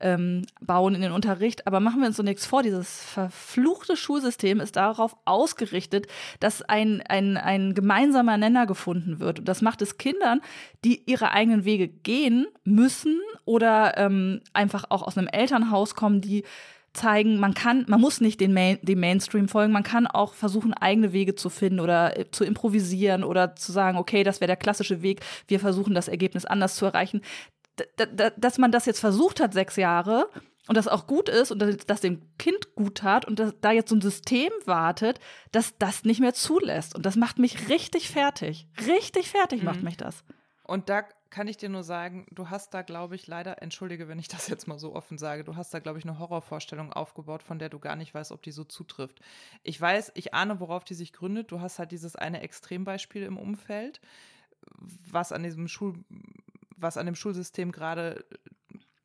einzubauen 0.00 0.94
in 0.94 1.00
den 1.00 1.12
Unterricht, 1.12 1.66
aber 1.66 1.80
machen 1.80 2.00
wir 2.00 2.08
uns 2.08 2.16
so 2.16 2.22
nichts 2.22 2.46
vor, 2.46 2.62
dieses 2.62 3.02
verfluchte 3.02 3.96
Schulsystem 3.96 4.60
ist 4.60 4.76
darauf 4.76 5.16
ausgerichtet, 5.24 6.06
dass 6.40 6.62
ein, 6.62 7.02
ein, 7.08 7.36
ein 7.36 7.74
gemeinsamer 7.74 8.36
Nenner 8.36 8.66
gefunden 8.66 9.20
wird. 9.20 9.40
Und 9.40 9.48
das 9.48 9.62
macht 9.62 9.82
es 9.82 9.98
Kindern, 9.98 10.40
die 10.84 11.02
ihre 11.10 11.32
eigenen 11.32 11.64
Wege 11.64 11.88
gehen 11.88 12.46
müssen 12.64 13.20
oder 13.44 13.96
ähm, 13.96 14.40
einfach 14.52 14.84
auch 14.88 15.02
aus 15.02 15.16
einem 15.16 15.28
Elternhaus 15.28 15.94
kommen, 15.94 16.20
die 16.20 16.44
zeigen, 16.92 17.38
man 17.38 17.54
kann, 17.54 17.84
man 17.88 18.00
muss 18.00 18.20
nicht 18.20 18.40
den 18.40 18.52
Main, 18.52 18.78
dem 18.82 18.98
Mainstream 18.98 19.48
folgen, 19.48 19.72
man 19.72 19.84
kann 19.84 20.08
auch 20.08 20.34
versuchen, 20.34 20.74
eigene 20.74 21.12
Wege 21.12 21.36
zu 21.36 21.48
finden 21.48 21.78
oder 21.78 22.18
äh, 22.18 22.30
zu 22.30 22.44
improvisieren 22.44 23.22
oder 23.22 23.54
zu 23.54 23.70
sagen, 23.70 23.96
okay, 23.96 24.24
das 24.24 24.40
wäre 24.40 24.48
der 24.48 24.56
klassische 24.56 25.00
Weg, 25.02 25.20
wir 25.46 25.60
versuchen 25.60 25.94
das 25.94 26.08
Ergebnis 26.08 26.44
anders 26.44 26.74
zu 26.74 26.86
erreichen. 26.86 27.20
Dass 28.36 28.58
man 28.58 28.72
das 28.72 28.86
jetzt 28.86 29.00
versucht 29.00 29.40
hat, 29.40 29.52
sechs 29.52 29.76
Jahre, 29.76 30.28
und 30.68 30.76
das 30.76 30.86
auch 30.86 31.06
gut 31.06 31.28
ist 31.28 31.50
und 31.50 31.58
das, 31.88 32.00
dem 32.00 32.20
Kind 32.38 32.74
gut 32.76 32.98
tat 32.98 33.24
und 33.24 33.38
dass 33.40 33.54
da 33.60 33.72
jetzt 33.72 33.88
so 33.88 33.96
ein 33.96 34.00
System 34.00 34.52
wartet, 34.66 35.18
das 35.50 35.76
das 35.78 36.04
nicht 36.04 36.20
mehr 36.20 36.34
zulässt. 36.34 36.94
Und 36.94 37.06
das 37.06 37.16
macht 37.16 37.38
mich 37.38 37.68
richtig 37.68 38.08
fertig. 38.10 38.68
Richtig 38.86 39.30
fertig 39.30 39.62
macht 39.64 39.78
Mhm. 39.78 39.84
mich 39.86 39.96
das. 39.96 40.22
Und 40.62 40.88
da 40.88 41.02
kann 41.30 41.48
ich 41.48 41.56
dir 41.56 41.68
nur 41.68 41.82
sagen, 41.82 42.26
du 42.30 42.50
hast 42.50 42.74
da, 42.74 42.82
glaube 42.82 43.16
ich, 43.16 43.26
leider, 43.26 43.60
entschuldige, 43.62 44.06
wenn 44.06 44.18
ich 44.20 44.28
das 44.28 44.46
jetzt 44.48 44.68
mal 44.68 44.78
so 44.78 44.94
offen 44.94 45.18
sage, 45.18 45.42
du 45.42 45.56
hast 45.56 45.72
da, 45.74 45.78
glaube 45.80 45.98
ich, 45.98 46.04
eine 46.04 46.18
Horrorvorstellung 46.20 46.92
aufgebaut, 46.92 47.42
von 47.42 47.58
der 47.58 47.68
du 47.68 47.80
gar 47.80 47.96
nicht 47.96 48.14
weißt, 48.14 48.30
ob 48.30 48.42
die 48.42 48.52
so 48.52 48.62
zutrifft. 48.62 49.20
Ich 49.64 49.80
weiß, 49.80 50.12
ich 50.14 50.34
ahne, 50.34 50.60
worauf 50.60 50.84
die 50.84 50.94
sich 50.94 51.12
gründet. 51.12 51.50
Du 51.50 51.60
hast 51.60 51.78
halt 51.80 51.90
dieses 51.90 52.14
eine 52.14 52.42
Extrembeispiel 52.42 53.22
im 53.22 53.38
Umfeld, 53.38 54.00
was 54.78 55.32
an 55.32 55.42
diesem 55.42 55.66
Schul, 55.68 55.94
was 56.80 56.96
an 56.96 57.06
dem 57.06 57.14
Schulsystem 57.14 57.72
gerade, 57.72 58.24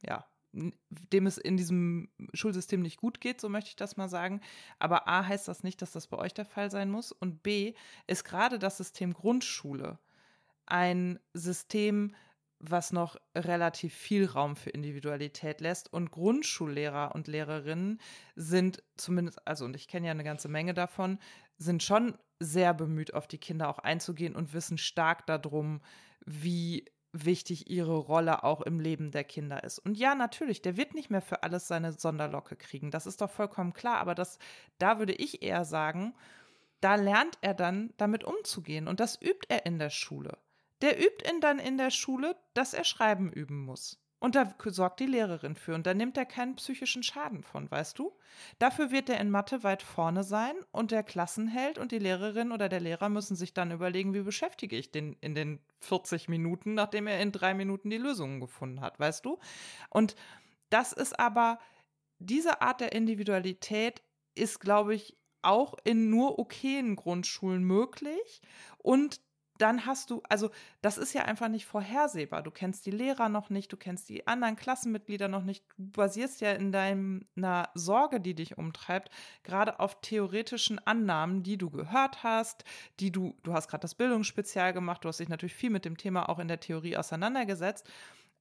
ja, 0.03 0.25
n- 0.53 0.75
dem 0.89 1.27
es 1.27 1.37
in 1.37 1.57
diesem 1.57 2.09
Schulsystem 2.33 2.81
nicht 2.81 2.97
gut 2.97 3.21
geht, 3.21 3.41
so 3.41 3.49
möchte 3.49 3.69
ich 3.69 3.75
das 3.75 3.97
mal 3.97 4.09
sagen. 4.09 4.41
Aber 4.79 5.07
A 5.07 5.25
heißt 5.25 5.47
das 5.47 5.63
nicht, 5.63 5.81
dass 5.81 5.91
das 5.91 6.07
bei 6.07 6.17
euch 6.17 6.33
der 6.33 6.45
Fall 6.45 6.71
sein 6.71 6.89
muss. 6.89 7.11
Und 7.11 7.43
B 7.43 7.73
ist 8.07 8.23
gerade 8.23 8.59
das 8.59 8.77
System 8.77 9.13
Grundschule 9.13 9.99
ein 10.65 11.19
System, 11.33 12.15
was 12.59 12.91
noch 12.93 13.17
relativ 13.35 13.93
viel 13.93 14.25
Raum 14.25 14.55
für 14.55 14.69
Individualität 14.71 15.61
lässt. 15.61 15.91
Und 15.91 16.09
Grundschullehrer 16.11 17.13
und 17.13 17.27
Lehrerinnen 17.27 17.99
sind 18.35 18.81
zumindest, 18.97 19.45
also 19.47 19.65
und 19.65 19.75
ich 19.75 19.87
kenne 19.87 20.07
ja 20.07 20.11
eine 20.11 20.23
ganze 20.23 20.47
Menge 20.47 20.73
davon, 20.73 21.19
sind 21.57 21.83
schon 21.83 22.17
sehr 22.39 22.73
bemüht, 22.73 23.13
auf 23.13 23.27
die 23.27 23.37
Kinder 23.37 23.69
auch 23.69 23.79
einzugehen 23.79 24.35
und 24.35 24.53
wissen 24.53 24.77
stark 24.77 25.25
darum, 25.27 25.81
wie 26.25 26.85
wichtig 27.23 27.69
ihre 27.69 27.97
Rolle 27.97 28.43
auch 28.43 28.61
im 28.61 28.79
Leben 28.79 29.11
der 29.11 29.23
Kinder 29.23 29.63
ist. 29.63 29.79
Und 29.79 29.97
ja, 29.97 30.15
natürlich, 30.15 30.61
der 30.61 30.77
wird 30.77 30.93
nicht 30.93 31.09
mehr 31.09 31.21
für 31.21 31.43
alles 31.43 31.67
seine 31.67 31.93
Sonderlocke 31.93 32.55
kriegen. 32.55 32.91
Das 32.91 33.05
ist 33.05 33.21
doch 33.21 33.29
vollkommen 33.29 33.73
klar. 33.73 33.99
Aber 33.99 34.15
das, 34.15 34.39
da 34.77 34.99
würde 34.99 35.13
ich 35.13 35.41
eher 35.41 35.65
sagen, 35.65 36.13
da 36.81 36.95
lernt 36.95 37.37
er 37.41 37.53
dann 37.53 37.93
damit 37.97 38.23
umzugehen. 38.23 38.87
Und 38.87 38.99
das 38.99 39.21
übt 39.21 39.47
er 39.47 39.65
in 39.65 39.79
der 39.79 39.89
Schule. 39.89 40.37
Der 40.81 40.99
übt 40.99 41.27
ihn 41.29 41.39
dann 41.39 41.59
in 41.59 41.77
der 41.77 41.91
Schule, 41.91 42.35
dass 42.53 42.73
er 42.73 42.83
Schreiben 42.83 43.31
üben 43.31 43.63
muss. 43.63 44.04
Und 44.19 44.35
da 44.35 44.55
sorgt 44.65 45.01
die 45.01 45.05
Lehrerin 45.05 45.55
für. 45.55 45.75
Und 45.75 45.85
da 45.85 45.93
nimmt 45.93 46.17
er 46.17 46.25
keinen 46.25 46.55
psychischen 46.55 47.03
Schaden 47.03 47.43
von, 47.43 47.69
weißt 47.69 47.99
du? 47.99 48.13
Dafür 48.59 48.89
wird 48.91 49.09
er 49.09 49.19
in 49.19 49.29
Mathe 49.29 49.63
weit 49.63 49.83
vorne 49.83 50.23
sein 50.23 50.55
und 50.71 50.91
der 50.91 51.03
Klassenheld 51.03 51.77
und 51.77 51.91
die 51.91 51.99
Lehrerin 51.99 52.51
oder 52.51 52.69
der 52.69 52.79
Lehrer 52.79 53.09
müssen 53.09 53.35
sich 53.35 53.53
dann 53.53 53.71
überlegen, 53.71 54.13
wie 54.13 54.21
beschäftige 54.21 54.77
ich 54.77 54.91
den 54.91 55.13
in 55.21 55.35
den 55.35 55.59
40 55.79 56.29
Minuten, 56.29 56.73
nachdem 56.73 57.07
er 57.07 57.19
in 57.19 57.31
drei 57.31 57.53
Minuten 57.53 57.89
die 57.89 57.97
Lösungen 57.97 58.39
gefunden 58.39 58.81
hat, 58.81 58.99
weißt 58.99 59.25
du? 59.25 59.37
Und 59.89 60.15
das 60.69 60.93
ist 60.93 61.19
aber, 61.19 61.59
diese 62.17 62.61
Art 62.61 62.81
der 62.81 62.93
Individualität 62.93 64.01
ist, 64.33 64.59
glaube 64.59 64.95
ich, 64.95 65.17
auch 65.41 65.75
in 65.83 66.09
nur 66.09 66.39
okayen 66.39 66.95
Grundschulen 66.95 67.63
möglich. 67.63 68.41
Und 68.79 69.21
dann 69.57 69.85
hast 69.85 70.11
du, 70.11 70.21
also 70.27 70.49
das 70.81 70.97
ist 70.97 71.13
ja 71.13 71.23
einfach 71.23 71.47
nicht 71.47 71.65
vorhersehbar. 71.65 72.43
Du 72.43 72.51
kennst 72.51 72.85
die 72.85 72.91
Lehrer 72.91 73.29
noch 73.29 73.49
nicht, 73.49 73.71
du 73.71 73.77
kennst 73.77 74.09
die 74.09 74.27
anderen 74.27 74.55
Klassenmitglieder 74.55 75.27
noch 75.27 75.43
nicht. 75.43 75.63
Du 75.77 75.91
basierst 75.91 76.41
ja 76.41 76.51
in 76.51 76.71
deiner 76.71 77.69
Sorge, 77.73 78.19
die 78.19 78.35
dich 78.35 78.57
umtreibt, 78.57 79.09
gerade 79.43 79.79
auf 79.79 80.01
theoretischen 80.01 80.79
Annahmen, 80.85 81.43
die 81.43 81.57
du 81.57 81.69
gehört 81.69 82.23
hast, 82.23 82.65
die 82.99 83.11
du, 83.11 83.35
du 83.43 83.53
hast 83.53 83.69
gerade 83.69 83.81
das 83.81 83.95
Bildungsspezial 83.95 84.73
gemacht, 84.73 85.03
du 85.03 85.07
hast 85.07 85.19
dich 85.19 85.29
natürlich 85.29 85.55
viel 85.55 85.69
mit 85.69 85.85
dem 85.85 85.97
Thema 85.97 86.27
auch 86.27 86.39
in 86.39 86.47
der 86.47 86.59
Theorie 86.59 86.97
auseinandergesetzt. 86.97 87.89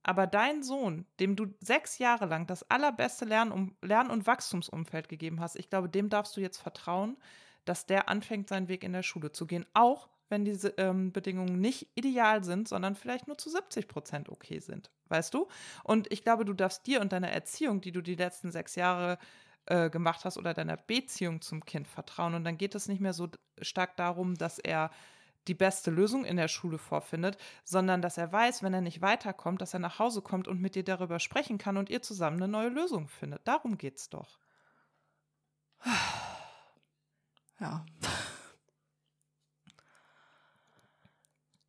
Aber 0.03 0.27
dein 0.27 0.63
Sohn, 0.63 1.07
dem 1.19 1.35
du 1.35 1.47
sechs 1.61 1.99
Jahre 1.99 2.27
lang 2.27 2.47
das 2.47 2.69
allerbeste 2.71 3.25
Lern- 3.25 3.75
Lern 3.81 4.11
und 4.11 4.27
Wachstumsumfeld 4.27 5.09
gegeben 5.09 5.41
hast, 5.41 5.57
ich 5.57 5.71
glaube, 5.71 5.89
dem 5.89 6.11
darfst 6.11 6.37
du 6.37 6.43
jetzt 6.43 6.59
vertrauen, 6.59 7.17
dass 7.65 7.87
der 7.87 8.11
anfängt, 8.11 8.49
seinen 8.49 8.69
Weg 8.69 8.85
in 8.85 8.93
der 8.93 9.03
Schule 9.03 9.33
zu 9.33 9.47
gehen. 9.47 9.65
Auch 9.73 10.09
wenn 10.29 10.45
diese 10.45 10.69
ähm, 10.79 11.13
Bedingungen 11.13 11.61
nicht 11.61 11.89
ideal 11.95 12.45
sind, 12.45 12.69
sondern 12.69 12.95
vielleicht 12.95 13.27
nur 13.27 13.39
zu 13.39 13.51
70 13.51 13.89
Prozent 13.89 14.29
okay 14.29 14.59
sind. 14.59 14.91
Weißt 15.09 15.35
du? 15.35 15.49
Und 15.83 16.11
ich 16.13 16.23
glaube, 16.23 16.45
du 16.45 16.55
darfst 16.55 16.87
dir 16.87 17.01
und 17.01 17.13
deiner 17.13 17.31
Erziehung, 17.31 17.81
die 17.81 17.93
du 17.93 18.01
die 18.01 18.17
letzten 18.17 18.51
sechs 18.51 18.75
Jahre 18.75 19.19
äh, 19.67 19.91
gemacht 19.91 20.25
hast, 20.25 20.39
oder 20.39 20.55
deiner 20.55 20.77
Beziehung 20.77 21.41
zum 21.41 21.65
Kind 21.65 21.89
vertrauen. 21.89 22.35
Und 22.35 22.45
dann 22.45 22.59
geht 22.59 22.75
es 22.75 22.89
nicht 22.89 23.01
mehr 23.01 23.13
so 23.13 23.29
stark 23.61 23.97
darum, 23.97 24.35
dass 24.35 24.59
er 24.59 24.91
die 25.47 25.55
beste 25.55 25.91
Lösung 25.91 26.25
in 26.25 26.37
der 26.37 26.49
Schule 26.49 26.79
vorfindet, 26.79 27.37
sondern 27.65 28.01
dass 28.01 28.17
er 28.17 28.33
weiß, 28.33 28.63
wenn 28.63 28.73
er 28.75 28.81
nicht 28.81 29.03
weiterkommt, 29.03 29.61
dass 29.61 29.75
er 29.75 29.81
nach 29.81 29.99
Hause 29.99 30.23
kommt 30.23 30.49
und 30.49 30.61
mit 30.61 30.75
dir 30.75 30.85
darüber 30.85 31.21
sprechen 31.21 31.59
kann 31.59 31.77
und 31.77 31.91
ihr 31.91 32.03
zusammen 32.03 32.39
eine 32.39 32.49
neue 32.49 32.69
Lösung 32.71 33.09
findet. 33.09 33.47
Darum 33.47 33.77
geht's 33.77 34.09
doch. 34.09 34.39
Ja. 37.61 37.85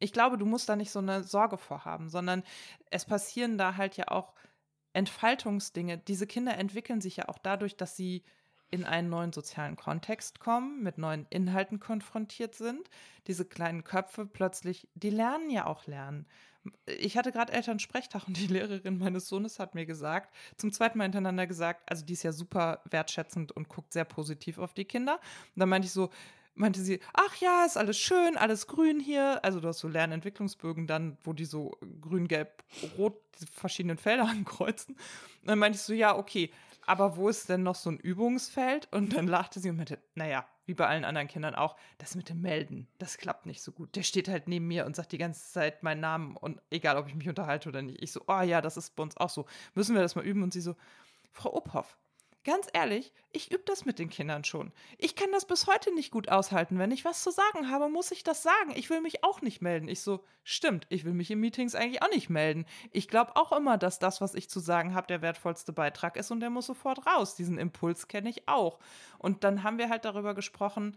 Ich 0.06 0.14
glaube, 0.14 0.38
du 0.38 0.46
musst 0.46 0.70
da 0.70 0.76
nicht 0.76 0.92
so 0.92 1.00
eine 1.00 1.24
Sorge 1.24 1.58
vorhaben, 1.58 2.10
sondern 2.10 2.44
es 2.92 3.06
passieren 3.06 3.58
da 3.58 3.76
halt 3.76 3.98
ja 3.98 4.10
auch 4.10 4.34
Entfaltungsdinge. 4.94 5.98
Diese 5.98 6.28
Kinder 6.28 6.56
entwickeln 6.56 7.02
sich 7.02 7.18
ja 7.18 7.28
auch 7.28 7.40
dadurch, 7.40 7.76
dass 7.76 7.98
sie 7.98 8.24
in 8.70 8.86
einen 8.86 9.10
neuen 9.10 9.34
sozialen 9.34 9.76
Kontext 9.76 10.40
kommen, 10.40 10.84
mit 10.84 11.00
neuen 11.00 11.26
Inhalten 11.32 11.80
konfrontiert 11.80 12.54
sind. 12.54 12.88
Diese 13.26 13.46
kleinen 13.46 13.84
Köpfe 13.84 14.28
plötzlich, 14.28 14.88
die 14.94 15.10
lernen 15.10 15.50
ja 15.50 15.66
auch 15.66 15.88
lernen. 15.88 16.28
Ich 16.86 17.18
hatte 17.18 17.32
gerade 17.32 17.54
Elternsprechtag 17.54 18.28
und 18.28 18.38
die 18.38 18.46
Lehrerin 18.46 19.00
meines 19.00 19.28
Sohnes 19.28 19.58
hat 19.58 19.74
mir 19.74 19.88
gesagt, 19.88 20.36
zum 20.56 20.72
zweiten 20.72 21.00
Mal 21.00 21.06
hintereinander 21.06 21.48
gesagt, 21.48 21.82
also 21.90 22.06
die 22.06 22.14
ist 22.14 22.24
ja 22.24 22.32
super 22.32 22.84
wertschätzend 22.92 23.52
und 23.54 23.70
guckt 23.70 23.92
sehr 23.92 24.06
positiv 24.06 24.60
auf 24.60 24.76
die 24.76 24.86
Kinder. 24.86 25.16
Und 25.16 25.60
dann 25.60 25.70
meinte 25.70 25.88
ich 25.88 25.94
so, 25.94 26.12
meinte 26.56 26.82
sie, 26.82 27.00
ach 27.14 27.36
ja, 27.38 27.66
ist 27.66 27.78
alles 27.78 27.98
schön, 27.98 28.38
alles 28.38 28.68
grün 28.68 29.00
hier. 29.00 29.44
Also 29.44 29.60
du 29.60 29.68
hast 29.68 29.80
so 29.80 29.88
Lernentwicklungsbögen 29.88 30.88
dann, 30.88 31.18
wo 31.24 31.34
die 31.34 31.46
so 31.46 31.78
grün, 32.02 32.28
gelb, 32.28 32.64
rot, 32.98 33.22
diese 33.36 33.48
verschiedenen 33.48 33.98
Felder 33.98 34.28
ankreuzen. 34.30 34.96
Und 34.96 35.50
dann 35.50 35.60
meinte 35.60 35.78
ich 35.78 35.84
so, 35.84 35.94
ja, 35.94 36.18
okay, 36.18 36.52
aber 36.86 37.18
wo 37.18 37.30
ist 37.30 37.50
denn 37.50 37.64
noch 37.64 37.76
so 37.76 37.90
ein 37.90 37.98
Übungsfeld? 37.98 38.88
Und 38.92 39.14
dann 39.14 39.28
lachte 39.28 39.60
sie 39.60 39.70
und 39.70 39.78
meinte, 39.78 40.00
naja, 40.14 40.46
wie 40.66 40.74
bei 40.74 40.88
allen 40.88 41.06
anderen 41.06 41.28
Kindern 41.28 41.56
auch, 41.56 41.76
das 41.98 42.16
mit 42.16 42.30
dem 42.30 42.42
Melden, 42.42 42.88
das 42.98 43.18
klappt 43.18 43.46
nicht 43.46 43.62
so 43.62 43.72
gut. 43.72 43.96
Der 43.96 44.04
steht 44.04 44.28
halt 44.28 44.48
neben 44.48 44.68
mir 44.68 44.86
und 44.86 44.96
sagt 44.96 45.12
die 45.12 45.18
ganze 45.18 45.52
Zeit 45.52 45.84
meinen 45.84 46.02
Namen 46.02 46.36
und 46.36 46.62
egal, 46.70 46.98
ob 46.98 47.08
ich 47.08 47.16
mich 47.16 47.30
unterhalte 47.30 47.70
oder 47.70 47.82
nicht. 47.82 48.02
Ich 48.02 48.12
so, 48.12 48.22
oh 48.28 48.42
ja, 48.42 48.62
das 48.62 48.78
ist 48.78 48.96
bei 48.96 49.04
uns 49.04 49.18
auch 49.18 49.30
so. 49.30 49.46
Müssen 49.74 49.96
wir 49.96 50.02
das 50.02 50.16
mal 50.16 50.26
üben? 50.26 50.44
Und 50.44 50.54
sie 50.54 50.62
so, 50.62 50.76
Frau 51.32 51.54
Ophoff, 51.54 51.98
Ganz 52.46 52.68
ehrlich, 52.74 53.12
ich 53.32 53.52
übe 53.52 53.64
das 53.66 53.86
mit 53.86 53.98
den 53.98 54.12
Kindern 54.12 54.44
schon. 54.44 54.72
Ich 55.00 55.16
kann 55.16 55.32
das 55.32 55.48
bis 55.48 55.66
heute 55.66 55.92
nicht 55.96 56.12
gut 56.12 56.30
aushalten. 56.30 56.78
Wenn 56.78 56.92
ich 56.92 57.04
was 57.04 57.24
zu 57.24 57.32
sagen 57.32 57.72
habe, 57.72 57.90
muss 57.90 58.12
ich 58.12 58.24
das 58.24 58.44
sagen. 58.44 58.72
Ich 58.76 58.92
will 58.92 59.02
mich 59.02 59.24
auch 59.24 59.42
nicht 59.42 59.64
melden. 59.64 59.88
Ich 59.88 60.02
so, 60.02 60.24
stimmt, 60.44 60.86
ich 60.90 61.06
will 61.06 61.16
mich 61.16 61.32
in 61.32 61.40
Meetings 61.40 61.74
eigentlich 61.74 62.04
auch 62.04 62.12
nicht 62.12 62.30
melden. 62.30 62.68
Ich 62.92 63.08
glaube 63.08 63.36
auch 63.36 63.52
immer, 63.52 63.80
dass 63.80 63.98
das, 63.98 64.22
was 64.22 64.36
ich 64.36 64.48
zu 64.48 64.60
sagen 64.60 64.94
habe, 64.94 65.08
der 65.08 65.24
wertvollste 65.24 65.74
Beitrag 65.74 66.18
ist 66.18 66.30
und 66.30 66.40
der 66.40 66.52
muss 66.52 66.68
sofort 66.68 67.08
raus. 67.08 67.34
Diesen 67.34 67.58
Impuls 67.58 68.08
kenne 68.08 68.30
ich 68.30 68.48
auch. 68.48 68.78
Und 69.18 69.44
dann 69.44 69.64
haben 69.64 69.80
wir 69.80 69.90
halt 69.90 70.06
darüber 70.06 70.36
gesprochen, 70.36 70.96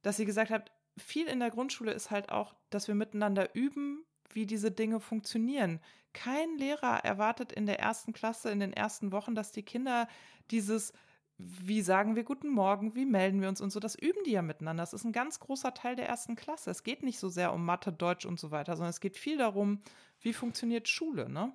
dass 0.00 0.16
sie 0.16 0.24
gesagt 0.24 0.50
hat, 0.50 0.72
viel 0.96 1.26
in 1.26 1.40
der 1.40 1.50
Grundschule 1.50 1.92
ist 1.92 2.10
halt 2.10 2.32
auch, 2.32 2.54
dass 2.70 2.88
wir 2.88 2.94
miteinander 2.94 3.54
üben, 3.54 4.06
wie 4.34 4.46
diese 4.46 4.70
Dinge 4.70 5.00
funktionieren. 5.00 5.80
Kein 6.12 6.56
Lehrer 6.58 7.04
erwartet 7.04 7.52
in 7.52 7.66
der 7.66 7.80
ersten 7.80 8.12
Klasse, 8.12 8.50
in 8.50 8.60
den 8.60 8.72
ersten 8.72 9.12
Wochen, 9.12 9.34
dass 9.34 9.52
die 9.52 9.62
Kinder 9.62 10.08
dieses, 10.50 10.92
wie 11.38 11.82
sagen 11.82 12.16
wir 12.16 12.24
guten 12.24 12.50
Morgen, 12.50 12.94
wie 12.94 13.06
melden 13.06 13.40
wir 13.40 13.48
uns 13.48 13.60
und 13.60 13.70
so, 13.70 13.80
das 13.80 13.94
üben 13.94 14.22
die 14.24 14.32
ja 14.32 14.42
miteinander. 14.42 14.82
Das 14.82 14.92
ist 14.92 15.04
ein 15.04 15.12
ganz 15.12 15.40
großer 15.40 15.74
Teil 15.74 15.96
der 15.96 16.08
ersten 16.08 16.36
Klasse. 16.36 16.70
Es 16.70 16.82
geht 16.82 17.02
nicht 17.02 17.18
so 17.18 17.28
sehr 17.28 17.52
um 17.52 17.64
Mathe, 17.64 17.92
Deutsch 17.92 18.26
und 18.26 18.38
so 18.38 18.50
weiter, 18.50 18.76
sondern 18.76 18.90
es 18.90 19.00
geht 19.00 19.16
viel 19.16 19.38
darum, 19.38 19.80
wie 20.20 20.32
funktioniert 20.32 20.88
Schule, 20.88 21.28
ne? 21.28 21.52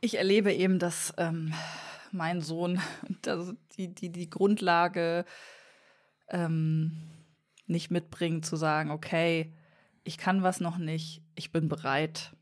Ich 0.00 0.18
erlebe 0.18 0.52
eben, 0.52 0.78
dass 0.78 1.14
ähm, 1.16 1.54
mein 2.12 2.40
Sohn 2.40 2.80
die, 3.76 3.94
die, 3.94 4.10
die 4.10 4.30
Grundlage 4.30 5.24
ähm, 6.28 6.92
nicht 7.66 7.90
mitbringt, 7.90 8.46
zu 8.46 8.56
sagen, 8.56 8.90
okay, 8.90 9.52
ich 10.06 10.18
kann 10.18 10.42
was 10.42 10.60
noch 10.60 10.78
nicht, 10.78 11.22
ich 11.34 11.52
bin 11.52 11.68
bereit, 11.68 12.32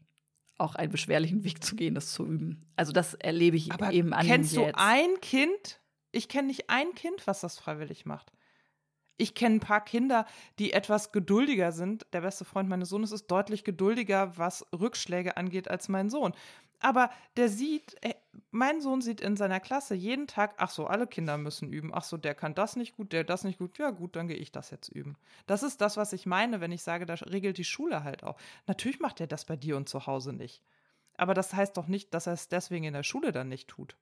auch 0.58 0.74
einen 0.74 0.92
beschwerlichen 0.92 1.44
Weg 1.44 1.64
zu 1.64 1.74
gehen, 1.74 1.94
das 1.94 2.12
zu 2.12 2.24
üben. 2.26 2.70
Also 2.76 2.92
das 2.92 3.14
erlebe 3.14 3.56
ich 3.56 3.72
Aber 3.72 3.92
eben 3.92 4.12
an 4.12 4.26
Kennst 4.26 4.54
jetzt. 4.54 4.72
du 4.72 4.78
ein 4.78 5.20
Kind? 5.20 5.80
Ich 6.12 6.28
kenne 6.28 6.48
nicht 6.48 6.70
ein 6.70 6.94
Kind, 6.94 7.26
was 7.26 7.40
das 7.40 7.58
freiwillig 7.58 8.06
macht. 8.06 8.30
Ich 9.16 9.34
kenne 9.34 9.56
ein 9.56 9.60
paar 9.60 9.82
Kinder, 9.82 10.26
die 10.58 10.72
etwas 10.72 11.10
geduldiger 11.12 11.72
sind. 11.72 12.06
Der 12.12 12.20
beste 12.20 12.44
Freund 12.44 12.68
meines 12.68 12.88
Sohnes 12.88 13.12
ist 13.12 13.28
deutlich 13.28 13.64
geduldiger, 13.64 14.36
was 14.36 14.66
Rückschläge 14.72 15.36
angeht, 15.36 15.68
als 15.68 15.88
mein 15.88 16.10
Sohn. 16.10 16.34
Aber 16.80 17.10
der 17.36 17.48
sieht, 17.48 17.96
mein 18.50 18.80
Sohn 18.80 19.00
sieht 19.00 19.20
in 19.20 19.36
seiner 19.36 19.60
Klasse 19.60 19.94
jeden 19.94 20.26
Tag, 20.26 20.54
ach 20.58 20.70
so, 20.70 20.86
alle 20.86 21.06
Kinder 21.06 21.38
müssen 21.38 21.68
üben. 21.68 21.90
Ach 21.92 22.04
so, 22.04 22.16
der 22.16 22.34
kann 22.34 22.54
das 22.54 22.76
nicht 22.76 22.96
gut, 22.96 23.12
der 23.12 23.24
das 23.24 23.44
nicht 23.44 23.58
gut. 23.58 23.78
Ja, 23.78 23.90
gut, 23.90 24.16
dann 24.16 24.28
gehe 24.28 24.36
ich 24.36 24.52
das 24.52 24.70
jetzt 24.70 24.88
üben. 24.88 25.16
Das 25.46 25.62
ist 25.62 25.80
das, 25.80 25.96
was 25.96 26.12
ich 26.12 26.26
meine, 26.26 26.60
wenn 26.60 26.72
ich 26.72 26.82
sage, 26.82 27.06
da 27.06 27.14
regelt 27.14 27.58
die 27.58 27.64
Schule 27.64 28.04
halt 28.04 28.22
auch. 28.22 28.36
Natürlich 28.66 29.00
macht 29.00 29.20
er 29.20 29.26
das 29.26 29.44
bei 29.44 29.56
dir 29.56 29.76
und 29.76 29.88
zu 29.88 30.06
Hause 30.06 30.32
nicht. 30.32 30.62
Aber 31.16 31.34
das 31.34 31.54
heißt 31.54 31.76
doch 31.76 31.86
nicht, 31.86 32.12
dass 32.14 32.26
er 32.26 32.32
es 32.32 32.48
deswegen 32.48 32.84
in 32.84 32.94
der 32.94 33.02
Schule 33.02 33.32
dann 33.32 33.48
nicht 33.48 33.68
tut. 33.68 33.96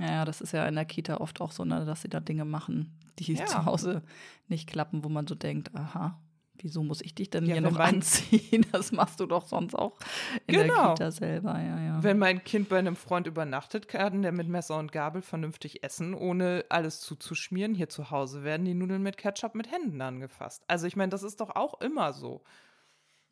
Ja, 0.00 0.24
das 0.24 0.40
ist 0.40 0.52
ja 0.52 0.66
in 0.66 0.74
der 0.74 0.84
Kita 0.84 1.18
oft 1.18 1.40
auch 1.40 1.52
so, 1.52 1.64
ne, 1.64 1.84
dass 1.84 2.02
sie 2.02 2.08
da 2.08 2.20
Dinge 2.20 2.44
machen, 2.44 2.92
die 3.18 3.34
ja. 3.34 3.46
zu 3.46 3.64
Hause 3.64 4.02
nicht 4.48 4.68
klappen, 4.68 5.04
wo 5.04 5.08
man 5.08 5.26
so 5.26 5.34
denkt, 5.34 5.74
aha, 5.74 6.20
wieso 6.62 6.82
muss 6.82 7.00
ich 7.00 7.14
dich 7.14 7.30
denn 7.30 7.46
ja, 7.46 7.54
hier 7.54 7.62
noch 7.62 7.78
anziehen? 7.78 8.66
Das 8.72 8.92
machst 8.92 9.20
du 9.20 9.26
doch 9.26 9.46
sonst 9.46 9.74
auch 9.74 9.98
in 10.46 10.54
genau. 10.54 10.74
der 10.74 10.94
Kita 10.94 11.10
selber. 11.10 11.60
Ja, 11.60 11.80
ja. 11.80 12.02
Wenn 12.02 12.18
mein 12.18 12.42
Kind 12.44 12.68
bei 12.68 12.78
einem 12.78 12.96
Freund 12.96 13.26
übernachtet, 13.26 13.88
kann 13.88 14.22
der 14.22 14.32
mit 14.32 14.48
Messer 14.48 14.78
und 14.78 14.92
Gabel 14.92 15.22
vernünftig 15.22 15.82
essen, 15.82 16.14
ohne 16.14 16.64
alles 16.68 17.00
zuzuschmieren. 17.00 17.74
Hier 17.74 17.88
zu 17.88 18.10
Hause 18.10 18.42
werden 18.44 18.64
die 18.64 18.74
Nudeln 18.74 19.02
mit 19.02 19.16
Ketchup 19.16 19.54
mit 19.54 19.70
Händen 19.70 20.00
angefasst. 20.00 20.64
Also 20.68 20.86
ich 20.86 20.96
meine, 20.96 21.10
das 21.10 21.22
ist 21.22 21.40
doch 21.40 21.56
auch 21.56 21.80
immer 21.80 22.12
so. 22.12 22.42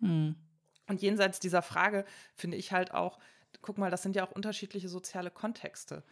Hm. 0.00 0.36
Und 0.86 1.02
jenseits 1.02 1.40
dieser 1.40 1.62
Frage 1.62 2.04
finde 2.34 2.56
ich 2.56 2.72
halt 2.72 2.92
auch, 2.92 3.18
guck 3.62 3.78
mal, 3.78 3.90
das 3.90 4.02
sind 4.02 4.16
ja 4.16 4.26
auch 4.26 4.32
unterschiedliche 4.32 4.88
soziale 4.88 5.30
Kontexte. 5.30 6.04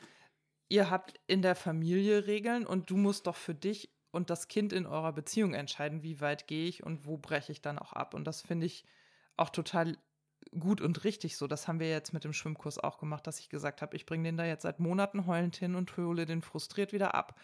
Ihr 0.68 0.90
habt 0.90 1.20
in 1.26 1.42
der 1.42 1.54
Familie 1.54 2.26
Regeln 2.26 2.66
und 2.66 2.90
du 2.90 2.96
musst 2.96 3.26
doch 3.26 3.36
für 3.36 3.54
dich 3.54 3.90
und 4.12 4.30
das 4.30 4.46
Kind 4.46 4.72
in 4.72 4.86
eurer 4.86 5.12
Beziehung 5.12 5.54
entscheiden, 5.54 6.02
wie 6.02 6.20
weit 6.20 6.46
gehe 6.46 6.68
ich 6.68 6.84
und 6.84 7.06
wo 7.06 7.16
breche 7.16 7.50
ich 7.50 7.62
dann 7.62 7.78
auch 7.78 7.92
ab. 7.92 8.14
Und 8.14 8.24
das 8.24 8.42
finde 8.42 8.66
ich 8.66 8.84
auch 9.36 9.50
total 9.50 9.96
gut 10.58 10.80
und 10.80 11.04
richtig 11.04 11.36
so. 11.36 11.46
Das 11.46 11.66
haben 11.66 11.80
wir 11.80 11.88
jetzt 11.88 12.12
mit 12.12 12.24
dem 12.24 12.32
Schwimmkurs 12.32 12.78
auch 12.78 12.98
gemacht, 12.98 13.26
dass 13.26 13.40
ich 13.40 13.48
gesagt 13.48 13.82
habe, 13.82 13.96
ich 13.96 14.06
bringe 14.06 14.24
den 14.24 14.36
da 14.36 14.44
jetzt 14.44 14.62
seit 14.62 14.80
Monaten 14.80 15.26
heulend 15.26 15.56
hin 15.56 15.74
und 15.74 15.96
hole 15.96 16.26
den 16.26 16.42
frustriert 16.42 16.92
wieder 16.92 17.14
ab. 17.14 17.40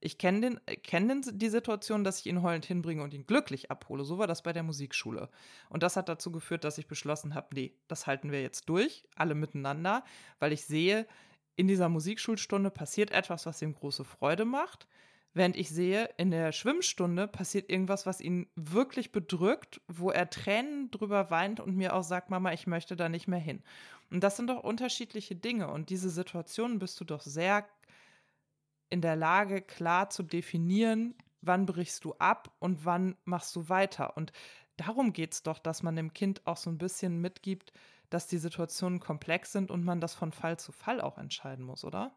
Ich 0.00 0.16
kenne 0.16 0.40
den, 0.40 0.60
kenn 0.82 1.22
die 1.34 1.48
Situation, 1.50 2.04
dass 2.04 2.20
ich 2.20 2.26
ihn 2.26 2.42
heulend 2.42 2.64
hinbringe 2.64 3.02
und 3.02 3.12
ihn 3.12 3.26
glücklich 3.26 3.70
abhole. 3.70 4.04
So 4.04 4.18
war 4.18 4.26
das 4.26 4.42
bei 4.42 4.52
der 4.52 4.62
Musikschule. 4.62 5.28
Und 5.68 5.82
das 5.82 5.96
hat 5.96 6.08
dazu 6.08 6.32
geführt, 6.32 6.64
dass 6.64 6.78
ich 6.78 6.88
beschlossen 6.88 7.34
habe, 7.34 7.48
nee, 7.54 7.74
das 7.86 8.06
halten 8.06 8.32
wir 8.32 8.40
jetzt 8.40 8.68
durch, 8.68 9.04
alle 9.14 9.34
miteinander, 9.34 10.02
weil 10.38 10.52
ich 10.52 10.64
sehe, 10.64 11.06
in 11.54 11.68
dieser 11.68 11.90
Musikschulstunde 11.90 12.70
passiert 12.70 13.10
etwas, 13.10 13.44
was 13.44 13.60
ihm 13.60 13.74
große 13.74 14.04
Freude 14.04 14.46
macht. 14.46 14.88
Während 15.32 15.56
ich 15.56 15.70
sehe, 15.70 16.10
in 16.16 16.32
der 16.32 16.50
Schwimmstunde 16.50 17.28
passiert 17.28 17.70
irgendwas, 17.70 18.04
was 18.04 18.20
ihn 18.20 18.48
wirklich 18.56 19.12
bedrückt, 19.12 19.80
wo 19.86 20.10
er 20.10 20.28
Tränen 20.28 20.90
drüber 20.90 21.30
weint 21.30 21.60
und 21.60 21.76
mir 21.76 21.94
auch 21.94 22.02
sagt, 22.02 22.30
Mama, 22.30 22.52
ich 22.52 22.66
möchte 22.66 22.96
da 22.96 23.08
nicht 23.08 23.28
mehr 23.28 23.38
hin. 23.38 23.62
Und 24.10 24.24
das 24.24 24.36
sind 24.36 24.48
doch 24.48 24.64
unterschiedliche 24.64 25.36
Dinge. 25.36 25.68
Und 25.68 25.90
diese 25.90 26.10
Situationen 26.10 26.80
bist 26.80 27.00
du 27.00 27.04
doch 27.04 27.22
sehr 27.22 27.68
in 28.88 29.00
der 29.00 29.14
Lage, 29.14 29.62
klar 29.62 30.10
zu 30.10 30.24
definieren, 30.24 31.14
wann 31.42 31.64
brichst 31.64 32.04
du 32.04 32.14
ab 32.14 32.52
und 32.58 32.84
wann 32.84 33.16
machst 33.24 33.54
du 33.54 33.68
weiter. 33.68 34.16
Und 34.16 34.32
darum 34.76 35.12
geht 35.12 35.34
es 35.34 35.42
doch, 35.44 35.60
dass 35.60 35.84
man 35.84 35.94
dem 35.94 36.12
Kind 36.12 36.46
auch 36.46 36.56
so 36.56 36.70
ein 36.70 36.78
bisschen 36.78 37.20
mitgibt, 37.20 37.72
dass 38.10 38.26
die 38.26 38.38
Situationen 38.38 38.98
komplex 38.98 39.52
sind 39.52 39.70
und 39.70 39.84
man 39.84 40.00
das 40.00 40.14
von 40.14 40.32
Fall 40.32 40.58
zu 40.58 40.72
Fall 40.72 41.00
auch 41.00 41.18
entscheiden 41.18 41.64
muss, 41.64 41.84
oder? 41.84 42.16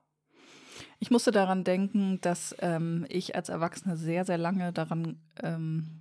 Ich 1.00 1.12
musste 1.12 1.32
daran 1.32 1.64
denken, 1.64 2.20
dass 2.22 2.56
ähm, 2.60 3.06
ich 3.10 3.36
als 3.36 3.50
Erwachsene 3.50 3.98
sehr, 3.98 4.26
sehr 4.26 4.38
lange 4.38 4.74
daran, 4.74 5.20
ähm, 5.42 6.00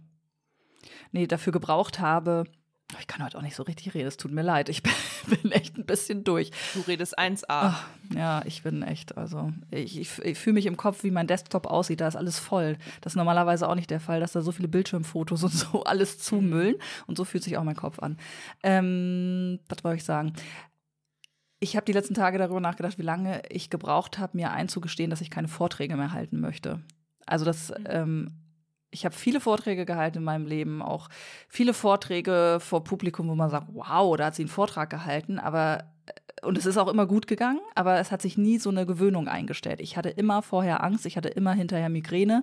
nee, 1.11 1.27
dafür 1.27 1.53
gebraucht 1.53 2.01
habe, 2.01 2.45
ich 3.01 3.07
kann 3.07 3.25
heute 3.25 3.39
auch 3.39 3.43
nicht 3.43 3.57
so 3.57 3.63
richtig 3.63 3.95
reden, 3.95 4.09
es 4.09 4.17
tut 4.17 4.33
mir 4.33 4.43
leid. 4.43 4.69
Ich 4.69 4.83
bin 5.43 5.53
echt 5.53 5.77
ein 5.77 5.87
bisschen 5.87 6.25
durch. 6.25 6.51
Du 6.75 6.81
redest 6.81 7.19
1A. 7.19 7.45
Ach, 7.49 7.87
ja, 8.15 8.43
ich 8.45 8.63
bin 8.63 8.83
echt, 8.83 9.17
also 9.17 9.53
ich, 9.71 9.99
ich, 9.99 10.19
ich 10.19 10.39
fühle 10.39 10.55
mich 10.55 10.67
im 10.67 10.77
Kopf, 10.77 11.03
wie 11.03 11.11
mein 11.11 11.27
Desktop 11.27 11.67
aussieht. 11.67 12.01
Da 12.01 12.09
ist 12.09 12.17
alles 12.17 12.39
voll. 12.39 12.77
Das 13.01 13.13
ist 13.13 13.17
normalerweise 13.17 13.69
auch 13.69 13.75
nicht 13.75 13.91
der 13.91 14.01
Fall, 14.01 14.21
dass 14.21 14.33
da 14.33 14.43
so 14.43 14.53
viele 14.53 14.69
Bildschirmfotos 14.69 15.43
und 15.45 15.53
so 15.53 15.85
alles 15.85 16.19
zumüllen. 16.19 16.77
Und 17.07 17.17
so 17.17 17.25
fühlt 17.25 17.45
sich 17.45 17.57
auch 17.57 17.65
mein 17.65 17.77
Kopf 17.77 17.99
an. 17.99 18.19
Ähm, 18.63 19.61
was 19.69 19.85
wollte 19.85 19.99
ich 19.99 20.05
sagen? 20.05 20.35
Ich 21.63 21.77
habe 21.77 21.85
die 21.85 21.93
letzten 21.93 22.15
Tage 22.15 22.39
darüber 22.39 22.59
nachgedacht, 22.59 22.99
wie 22.99 23.03
lange 23.03 23.41
ich 23.49 23.71
gebraucht 23.71 24.19
habe, 24.19 24.37
mir 24.37 24.51
einzugestehen, 24.51 25.11
dass 25.11 25.21
ich 25.21 25.31
keine 25.31 25.47
Vorträge 25.47 25.97
mehr 25.97 26.13
halten 26.13 26.41
möchte. 26.41 26.81
Also 27.25 27.45
das 27.45 27.71
mhm. 27.71 27.87
ähm, 27.89 28.31
ich 28.91 29.05
habe 29.05 29.15
viele 29.15 29.41
Vorträge 29.41 29.87
gehalten 29.87 30.19
in 30.19 30.25
meinem 30.25 30.45
Leben, 30.45 30.83
auch 30.83 31.09
viele 31.49 31.73
Vorträge 31.73 32.59
vor 32.61 32.83
Publikum, 32.83 33.29
wo 33.29 33.37
man 33.37 33.49
sagt, 33.49 33.69
wow, 33.73 34.17
da 34.17 34.27
hat 34.27 34.35
sie 34.35 34.43
einen 34.43 34.49
Vortrag 34.49 34.91
gehalten, 34.91 35.39
aber 35.39 35.85
äh, 36.07 36.47
und 36.47 36.59
es 36.59 36.67
ist 36.67 36.79
auch 36.79 36.89
immer 36.89 37.07
gut 37.07 37.29
gegangen, 37.29 37.61
aber 37.77 38.01
es 38.01 38.11
hat 38.11 38.23
sich 38.23 38.37
nie 38.37 38.59
so 38.59 38.71
eine 38.71 38.85
Gewöhnung 38.85 39.29
eingestellt. 39.29 39.81
Ich 39.81 39.97
hatte 39.97 40.11
immer 40.11 40.43
vorher 40.43 40.83
Angst, 40.83 41.07
ich 41.07 41.17
hatte 41.17 41.29
immer 41.29 41.55
hinterher 41.55 41.89
Migräne 41.89 42.43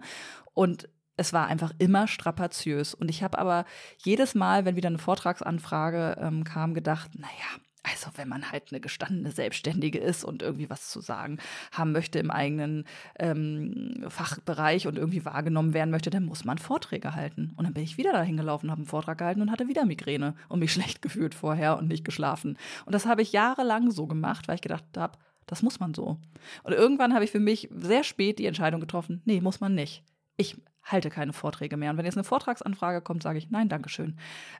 und 0.54 0.88
es 1.18 1.34
war 1.34 1.48
einfach 1.48 1.74
immer 1.80 2.08
strapaziös. 2.08 2.94
Und 2.94 3.10
ich 3.10 3.22
habe 3.24 3.38
aber 3.38 3.66
jedes 3.98 4.36
Mal, 4.36 4.64
wenn 4.64 4.78
wieder 4.78 4.88
eine 4.88 4.98
Vortragsanfrage 4.98 6.16
ähm, 6.22 6.46
kam, 6.46 6.74
gedacht, 6.74 7.12
naja, 7.16 7.60
also 7.90 8.12
wenn 8.16 8.28
man 8.28 8.52
halt 8.52 8.72
eine 8.72 8.80
gestandene 8.80 9.32
Selbstständige 9.32 10.00
ist 10.00 10.24
und 10.24 10.42
irgendwie 10.42 10.70
was 10.70 10.90
zu 10.90 11.02
sagen 11.02 11.40
haben 11.72 11.92
möchte 11.92 12.20
im 12.20 12.32
eigenen 12.32 12.86
ähm, 13.18 14.06
Fachbereich 14.08 14.88
und 14.88 14.98
irgendwie 14.98 15.26
wahrgenommen 15.26 15.74
werden 15.74 15.92
möchte, 15.92 16.10
dann 16.10 16.26
muss 16.26 16.46
man 16.46 16.58
Vorträge 16.58 17.16
halten. 17.16 17.54
Und 17.56 17.66
dann 17.66 17.74
bin 17.74 17.84
ich 17.84 17.98
wieder 17.98 18.12
dahin 18.12 18.38
gelaufen, 18.38 18.72
habe 18.72 18.80
einen 18.80 18.88
Vortrag 18.88 19.18
gehalten 19.18 19.42
und 19.42 19.52
hatte 19.52 19.68
wieder 19.68 19.86
Migräne 19.86 20.36
und 20.48 20.60
mich 20.60 20.74
schlecht 20.80 21.02
gefühlt 21.02 21.36
vorher 21.36 21.78
und 21.78 21.88
nicht 21.88 22.06
geschlafen. 22.06 22.58
Und 22.86 22.94
das 22.94 23.06
habe 23.06 23.22
ich 23.22 23.32
jahrelang 23.32 23.92
so 23.92 24.08
gemacht, 24.08 24.48
weil 24.48 24.56
ich 24.56 24.62
gedacht 24.62 24.86
habe, 24.96 25.18
das 25.46 25.64
muss 25.64 25.80
man 25.80 25.94
so. 25.94 26.20
Und 26.64 26.74
irgendwann 26.74 27.14
habe 27.14 27.26
ich 27.26 27.32
für 27.32 27.40
mich 27.40 27.70
sehr 27.72 28.04
spät 28.04 28.38
die 28.38 28.46
Entscheidung 28.46 28.82
getroffen, 28.82 29.22
nee, 29.26 29.42
muss 29.42 29.60
man 29.60 29.74
nicht. 29.74 30.04
Ich 30.38 30.56
halte 30.84 31.10
keine 31.10 31.34
Vorträge 31.34 31.76
mehr. 31.76 31.92
Und 31.92 31.98
wenn 31.98 32.06
jetzt 32.06 32.18
eine 32.18 32.24
Vortragsanfrage 32.24 33.02
kommt, 33.02 33.24
sage 33.24 33.40
ich, 33.40 33.50
nein, 33.50 33.68
Dankeschön. 33.68 34.18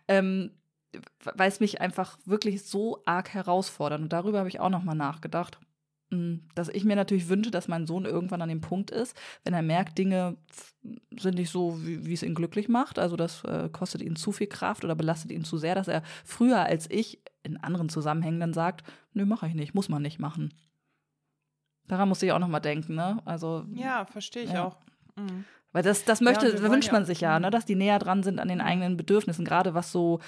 Ähm, 0.08 0.52
weil 1.24 1.50
es 1.50 1.60
mich 1.60 1.82
einfach 1.82 2.18
wirklich 2.26 2.64
so 2.64 3.02
arg 3.06 3.30
herausfordert. 3.30 4.02
Und 4.02 4.14
darüber 4.14 4.40
habe 4.40 4.50
ich 4.50 4.60
auch 4.60 4.70
nochmal 4.70 4.96
nachgedacht. 4.96 5.60
Hm, 6.12 6.48
dass 6.56 6.70
ich 6.70 6.86
mir 6.86 6.96
natürlich 6.96 7.30
wünsche, 7.30 7.52
dass 7.52 7.68
mein 7.68 7.86
Sohn 7.86 8.06
irgendwann 8.06 8.42
an 8.42 8.50
dem 8.50 8.62
Punkt 8.62 8.90
ist, 8.90 9.16
wenn 9.44 9.54
er 9.54 9.62
merkt, 9.62 9.98
Dinge 10.00 10.38
sind 11.12 11.36
nicht 11.36 11.52
so, 11.52 11.86
wie, 11.86 12.06
wie 12.06 12.14
es 12.14 12.24
ihn 12.24 12.34
glücklich 12.34 12.68
macht. 12.68 12.98
Also 12.98 13.16
das 13.16 13.44
äh, 13.44 13.70
kostet 13.70 14.02
ihn 14.02 14.16
zu 14.16 14.32
viel 14.32 14.48
Kraft 14.48 14.84
oder 14.84 14.96
belastet 14.96 15.32
ihn 15.32 15.44
zu 15.44 15.58
sehr, 15.58 15.76
dass 15.76 15.88
er 15.88 16.02
früher 16.26 16.64
als 16.64 16.90
ich 16.90 17.22
in 17.44 17.58
anderen 17.58 17.90
Zusammenhängen 17.90 18.40
dann 18.40 18.54
sagt, 18.54 18.84
nö, 19.14 19.26
mache 19.26 19.48
ich 19.48 19.54
nicht, 19.54 19.76
muss 19.76 19.90
man 19.90 20.02
nicht 20.02 20.20
machen. 20.20 20.52
Daran 21.88 22.10
muss 22.10 22.24
ich 22.24 22.32
auch 22.32 22.40
nochmal 22.40 22.62
denken, 22.62 22.96
ne? 22.96 23.22
Also. 23.26 23.66
Ja, 23.74 24.06
verstehe 24.06 24.44
ich 24.44 24.52
ja. 24.52 24.66
auch. 24.66 24.78
Mhm. 25.16 25.46
Weil 25.72 25.84
das, 25.84 26.06
das 26.06 26.22
möchte, 26.22 26.48
ja, 26.48 26.62
wünscht 26.62 26.92
man 26.92 27.06
sich 27.06 27.22
ja, 27.22 27.40
ne, 27.40 27.48
mhm. 27.48 27.52
dass 27.52 27.66
die 27.66 27.76
näher 27.76 28.00
dran 28.00 28.24
sind 28.24 28.40
an 28.40 28.48
den 28.48 28.62
eigenen 28.62 28.98
Bedürfnissen, 28.98 29.46
gerade 29.46 29.74
was 29.76 29.92
so 29.92 30.20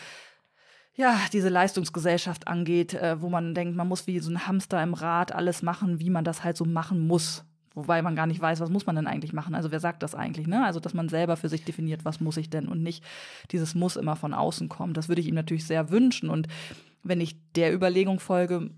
ja, 0.95 1.19
diese 1.31 1.49
Leistungsgesellschaft 1.49 2.47
angeht, 2.47 2.93
äh, 2.93 3.21
wo 3.21 3.29
man 3.29 3.55
denkt, 3.55 3.75
man 3.75 3.87
muss 3.87 4.07
wie 4.07 4.19
so 4.19 4.29
ein 4.29 4.47
Hamster 4.47 4.81
im 4.83 4.93
Rad 4.93 5.31
alles 5.31 5.61
machen, 5.61 5.99
wie 5.99 6.09
man 6.09 6.23
das 6.23 6.43
halt 6.43 6.57
so 6.57 6.65
machen 6.65 7.07
muss. 7.07 7.45
Wobei 7.73 8.01
man 8.01 8.17
gar 8.17 8.27
nicht 8.27 8.41
weiß, 8.41 8.59
was 8.59 8.69
muss 8.69 8.85
man 8.85 8.97
denn 8.97 9.07
eigentlich 9.07 9.31
machen. 9.31 9.55
Also 9.55 9.71
wer 9.71 9.79
sagt 9.79 10.03
das 10.03 10.13
eigentlich, 10.13 10.45
ne? 10.45 10.65
Also, 10.65 10.81
dass 10.81 10.93
man 10.93 11.07
selber 11.07 11.37
für 11.37 11.47
sich 11.47 11.63
definiert, 11.63 12.03
was 12.03 12.19
muss 12.19 12.35
ich 12.35 12.49
denn 12.49 12.67
und 12.67 12.83
nicht 12.83 13.03
dieses 13.51 13.75
Muss 13.75 13.95
immer 13.95 14.17
von 14.17 14.33
außen 14.33 14.67
kommt. 14.67 14.97
Das 14.97 15.07
würde 15.07 15.21
ich 15.21 15.27
ihm 15.27 15.35
natürlich 15.35 15.65
sehr 15.65 15.89
wünschen. 15.89 16.29
Und 16.29 16.49
wenn 17.01 17.21
ich 17.21 17.37
der 17.53 17.73
Überlegung 17.73 18.19
folge, 18.19 18.71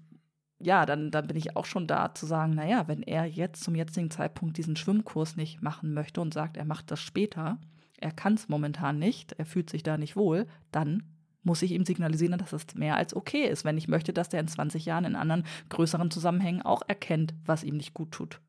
ja, 0.59 0.85
dann, 0.85 1.09
dann 1.09 1.25
bin 1.25 1.37
ich 1.37 1.57
auch 1.57 1.65
schon 1.65 1.87
da 1.87 2.13
zu 2.13 2.27
sagen, 2.27 2.53
naja, 2.53 2.87
wenn 2.87 3.01
er 3.01 3.25
jetzt 3.25 3.63
zum 3.63 3.73
jetzigen 3.73 4.11
Zeitpunkt 4.11 4.57
diesen 4.57 4.75
Schwimmkurs 4.75 5.35
nicht 5.35 5.63
machen 5.63 5.95
möchte 5.95 6.21
und 6.21 6.33
sagt, 6.33 6.55
er 6.55 6.65
macht 6.65 6.91
das 6.91 7.01
später, 7.01 7.57
er 7.97 8.11
kann 8.11 8.35
es 8.35 8.47
momentan 8.47 8.99
nicht, 8.99 9.33
er 9.33 9.45
fühlt 9.45 9.71
sich 9.71 9.81
da 9.81 9.97
nicht 9.97 10.15
wohl, 10.15 10.45
dann 10.71 11.03
muss 11.43 11.61
ich 11.61 11.71
ihm 11.71 11.85
signalisieren, 11.85 12.37
dass 12.37 12.53
es 12.53 12.73
mehr 12.75 12.95
als 12.95 13.15
okay 13.15 13.45
ist, 13.45 13.65
wenn 13.65 13.77
ich 13.77 13.87
möchte, 13.87 14.13
dass 14.13 14.29
der 14.29 14.39
in 14.39 14.47
20 14.47 14.85
Jahren 14.85 15.05
in 15.05 15.15
anderen 15.15 15.45
größeren 15.69 16.11
Zusammenhängen 16.11 16.61
auch 16.61 16.81
erkennt, 16.87 17.33
was 17.45 17.63
ihm 17.63 17.77
nicht 17.77 17.93
gut 17.93 18.11
tut. 18.11 18.39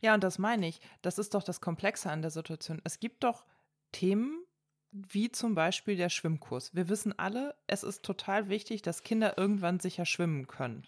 Ja, 0.00 0.14
und 0.14 0.24
das 0.24 0.38
meine 0.38 0.68
ich. 0.68 0.80
Das 1.02 1.18
ist 1.18 1.34
doch 1.34 1.42
das 1.42 1.60
Komplexe 1.60 2.10
an 2.10 2.22
der 2.22 2.30
Situation. 2.30 2.80
Es 2.84 3.00
gibt 3.00 3.24
doch 3.24 3.44
Themen, 3.92 4.44
wie 4.92 5.30
zum 5.30 5.54
Beispiel 5.54 5.96
der 5.96 6.08
Schwimmkurs. 6.08 6.74
Wir 6.74 6.88
wissen 6.88 7.18
alle, 7.18 7.54
es 7.66 7.82
ist 7.82 8.02
total 8.02 8.48
wichtig, 8.48 8.82
dass 8.82 9.02
Kinder 9.02 9.36
irgendwann 9.36 9.80
sicher 9.80 10.06
schwimmen 10.06 10.46
können. 10.46 10.84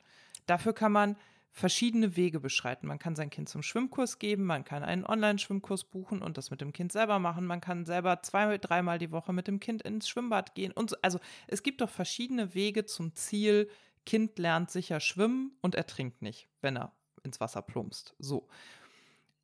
Dafür 0.46 0.72
kann 0.72 0.92
man 0.92 1.16
verschiedene 1.58 2.16
Wege 2.16 2.40
beschreiten. 2.40 2.86
Man 2.86 2.98
kann 2.98 3.16
sein 3.16 3.30
Kind 3.30 3.48
zum 3.48 3.62
Schwimmkurs 3.62 4.18
geben, 4.18 4.44
man 4.44 4.64
kann 4.64 4.82
einen 4.82 5.04
Online-Schwimmkurs 5.04 5.84
buchen 5.84 6.22
und 6.22 6.38
das 6.38 6.50
mit 6.50 6.60
dem 6.60 6.72
Kind 6.72 6.92
selber 6.92 7.18
machen. 7.18 7.44
Man 7.44 7.60
kann 7.60 7.84
selber 7.84 8.22
zwei, 8.22 8.58
dreimal 8.58 8.98
die 8.98 9.10
Woche 9.10 9.32
mit 9.32 9.48
dem 9.48 9.60
Kind 9.60 9.82
ins 9.82 10.08
Schwimmbad 10.08 10.54
gehen 10.54 10.72
und 10.72 10.90
so. 10.90 10.96
Also 11.02 11.18
es 11.46 11.62
gibt 11.62 11.80
doch 11.80 11.90
verschiedene 11.90 12.54
Wege 12.54 12.84
zum 12.86 13.14
Ziel. 13.14 13.68
Kind 14.06 14.38
lernt 14.38 14.70
sicher 14.70 15.00
schwimmen 15.00 15.52
und 15.60 15.74
ertrinkt 15.74 16.22
nicht, 16.22 16.48
wenn 16.62 16.76
er 16.76 16.92
ins 17.24 17.40
Wasser 17.40 17.62
plumpst. 17.62 18.14
So. 18.18 18.48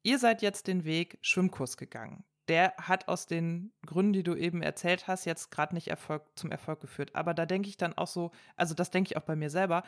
Ihr 0.03 0.19
seid 0.19 0.43
jetzt 0.43 0.69
den 0.69 0.85
Weg 0.85 1.19
Schwimmkurs 1.21 1.77
gegangen 1.77 2.25
der 2.49 2.75
hat 2.77 3.09
aus 3.09 3.27
den 3.27 3.73
Gründen, 3.87 4.13
die 4.13 4.23
du 4.23 4.35
eben 4.35 4.63
erzählt 4.63 5.09
hast, 5.09 5.25
jetzt 5.25 5.51
gerade 5.51 5.75
nicht 5.75 5.89
Erfolg, 5.89 6.23
zum 6.37 6.51
Erfolg 6.51 6.81
geführt. 6.81 7.15
Aber 7.15 7.33
da 7.33 7.47
denke 7.47 7.69
ich 7.69 7.77
dann 7.77 7.97
auch 7.97 8.07
so, 8.07 8.33
also 8.57 8.75
das 8.75 8.91
denke 8.91 9.11
ich 9.11 9.17
auch 9.17 9.23
bei 9.23 9.37
mir 9.37 9.49
selber, 9.49 9.83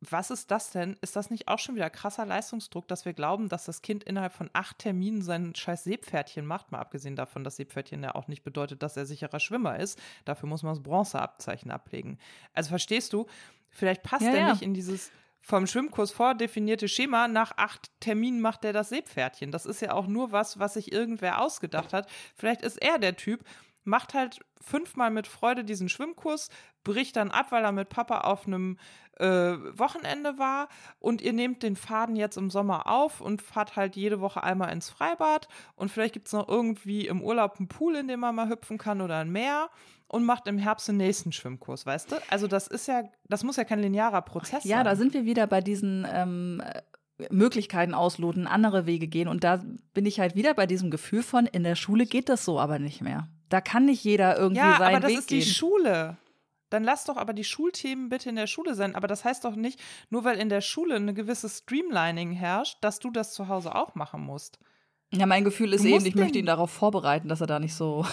was 0.00 0.30
ist 0.30 0.50
das 0.50 0.70
denn? 0.70 0.96
Ist 1.00 1.14
das 1.14 1.30
nicht 1.30 1.46
auch 1.46 1.60
schon 1.60 1.76
wieder 1.76 1.90
krasser 1.90 2.26
Leistungsdruck, 2.26 2.88
dass 2.88 3.04
wir 3.04 3.12
glauben, 3.12 3.48
dass 3.48 3.66
das 3.66 3.82
Kind 3.82 4.02
innerhalb 4.02 4.32
von 4.32 4.50
acht 4.52 4.80
Terminen 4.80 5.22
sein 5.22 5.54
scheiß 5.54 5.84
Seepferdchen 5.84 6.44
macht? 6.44 6.72
Mal 6.72 6.80
abgesehen 6.80 7.14
davon, 7.14 7.44
dass 7.44 7.56
Seepferdchen 7.56 8.02
ja 8.02 8.14
auch 8.14 8.26
nicht 8.26 8.42
bedeutet, 8.42 8.82
dass 8.82 8.96
er 8.96 9.06
sicherer 9.06 9.38
Schwimmer 9.38 9.78
ist. 9.78 10.00
Dafür 10.24 10.48
muss 10.48 10.64
man 10.64 10.74
das 10.74 10.82
Bronzeabzeichen 10.82 11.70
ablegen. 11.70 12.18
Also 12.52 12.70
verstehst 12.70 13.12
du, 13.12 13.26
vielleicht 13.70 14.02
passt 14.02 14.24
ja, 14.24 14.32
er 14.32 14.38
ja. 14.38 14.50
nicht 14.50 14.62
in 14.62 14.74
dieses 14.74 15.12
vom 15.42 15.66
Schwimmkurs 15.66 16.12
vordefinierte 16.12 16.88
Schema, 16.88 17.28
nach 17.28 17.52
acht 17.56 17.90
Terminen 18.00 18.40
macht 18.40 18.64
er 18.64 18.72
das 18.72 18.90
Seepferdchen. 18.90 19.50
Das 19.50 19.66
ist 19.66 19.82
ja 19.82 19.92
auch 19.92 20.06
nur 20.06 20.32
was, 20.32 20.58
was 20.58 20.74
sich 20.74 20.92
irgendwer 20.92 21.40
ausgedacht 21.40 21.92
hat. 21.92 22.08
Vielleicht 22.36 22.62
ist 22.62 22.80
er 22.80 22.98
der 22.98 23.16
Typ, 23.16 23.44
macht 23.84 24.14
halt 24.14 24.40
fünfmal 24.62 25.10
mit 25.10 25.26
Freude 25.26 25.64
diesen 25.64 25.88
Schwimmkurs, 25.88 26.48
bricht 26.84 27.16
dann 27.16 27.30
ab, 27.30 27.46
weil 27.50 27.64
er 27.64 27.72
mit 27.72 27.88
Papa 27.88 28.22
auf 28.22 28.46
einem 28.46 28.78
äh, 29.18 29.26
Wochenende 29.26 30.38
war 30.38 30.68
und 30.98 31.20
ihr 31.20 31.32
nehmt 31.32 31.62
den 31.62 31.76
Faden 31.76 32.16
jetzt 32.16 32.36
im 32.36 32.50
Sommer 32.50 32.86
auf 32.86 33.20
und 33.20 33.42
fahrt 33.42 33.76
halt 33.76 33.96
jede 33.96 34.20
Woche 34.20 34.42
einmal 34.42 34.72
ins 34.72 34.90
Freibad 34.90 35.48
und 35.76 35.90
vielleicht 35.90 36.14
gibt 36.14 36.26
es 36.28 36.32
noch 36.32 36.48
irgendwie 36.48 37.06
im 37.06 37.22
Urlaub 37.22 37.56
einen 37.58 37.68
Pool, 37.68 37.96
in 37.96 38.08
dem 38.08 38.20
man 38.20 38.34
mal 38.34 38.48
hüpfen 38.48 38.78
kann 38.78 39.00
oder 39.00 39.18
ein 39.18 39.30
Meer 39.30 39.68
und 40.08 40.24
macht 40.24 40.46
im 40.46 40.58
Herbst 40.58 40.88
den 40.88 40.98
nächsten 40.98 41.32
Schwimmkurs, 41.32 41.86
weißt 41.86 42.12
du? 42.12 42.16
Also 42.30 42.46
das 42.46 42.66
ist 42.68 42.86
ja, 42.86 43.04
das 43.28 43.44
muss 43.44 43.56
ja 43.56 43.64
kein 43.64 43.80
linearer 43.80 44.22
Prozess 44.22 44.64
ja, 44.64 44.76
sein. 44.76 44.78
Ja, 44.78 44.84
da 44.84 44.96
sind 44.96 45.14
wir 45.14 45.24
wieder 45.24 45.46
bei 45.46 45.60
diesen 45.60 46.06
ähm, 46.10 46.62
Möglichkeiten 47.30 47.94
ausloten, 47.94 48.46
andere 48.46 48.86
Wege 48.86 49.06
gehen. 49.06 49.28
Und 49.28 49.44
da 49.44 49.62
bin 49.94 50.06
ich 50.06 50.20
halt 50.20 50.34
wieder 50.34 50.54
bei 50.54 50.66
diesem 50.66 50.90
Gefühl 50.90 51.22
von, 51.22 51.46
in 51.46 51.64
der 51.64 51.76
Schule 51.76 52.06
geht 52.06 52.28
das 52.28 52.44
so 52.44 52.58
aber 52.58 52.78
nicht 52.78 53.00
mehr. 53.00 53.28
Da 53.48 53.60
kann 53.60 53.84
nicht 53.84 54.02
jeder 54.02 54.36
irgendwie 54.38 54.62
ja, 54.62 54.78
seinen 54.78 54.80
Weg 54.80 54.80
gehen. 54.80 54.92
Ja, 54.92 54.96
aber 54.96 55.00
das 55.00 55.20
ist 55.20 55.30
die 55.30 55.42
Schule. 55.42 56.16
Dann 56.70 56.84
lass 56.84 57.04
doch 57.04 57.18
aber 57.18 57.34
die 57.34 57.44
Schulthemen 57.44 58.08
bitte 58.08 58.30
in 58.30 58.36
der 58.36 58.46
Schule 58.46 58.74
sein. 58.74 58.94
Aber 58.94 59.06
das 59.06 59.24
heißt 59.24 59.44
doch 59.44 59.56
nicht, 59.56 59.78
nur 60.08 60.24
weil 60.24 60.38
in 60.38 60.48
der 60.48 60.62
Schule 60.62 60.96
eine 60.96 61.12
gewisse 61.12 61.48
Streamlining 61.48 62.32
herrscht, 62.32 62.78
dass 62.80 62.98
du 62.98 63.10
das 63.10 63.34
zu 63.34 63.48
Hause 63.48 63.74
auch 63.74 63.94
machen 63.94 64.22
musst. 64.22 64.58
Ja, 65.12 65.26
mein 65.26 65.44
Gefühl 65.44 65.74
ist 65.74 65.84
eben, 65.84 66.06
ich 66.06 66.14
möchte 66.14 66.38
ihn 66.38 66.46
darauf 66.46 66.70
vorbereiten, 66.70 67.28
dass 67.28 67.42
er 67.42 67.46
da 67.46 67.58
nicht 67.58 67.74
so 67.74 68.06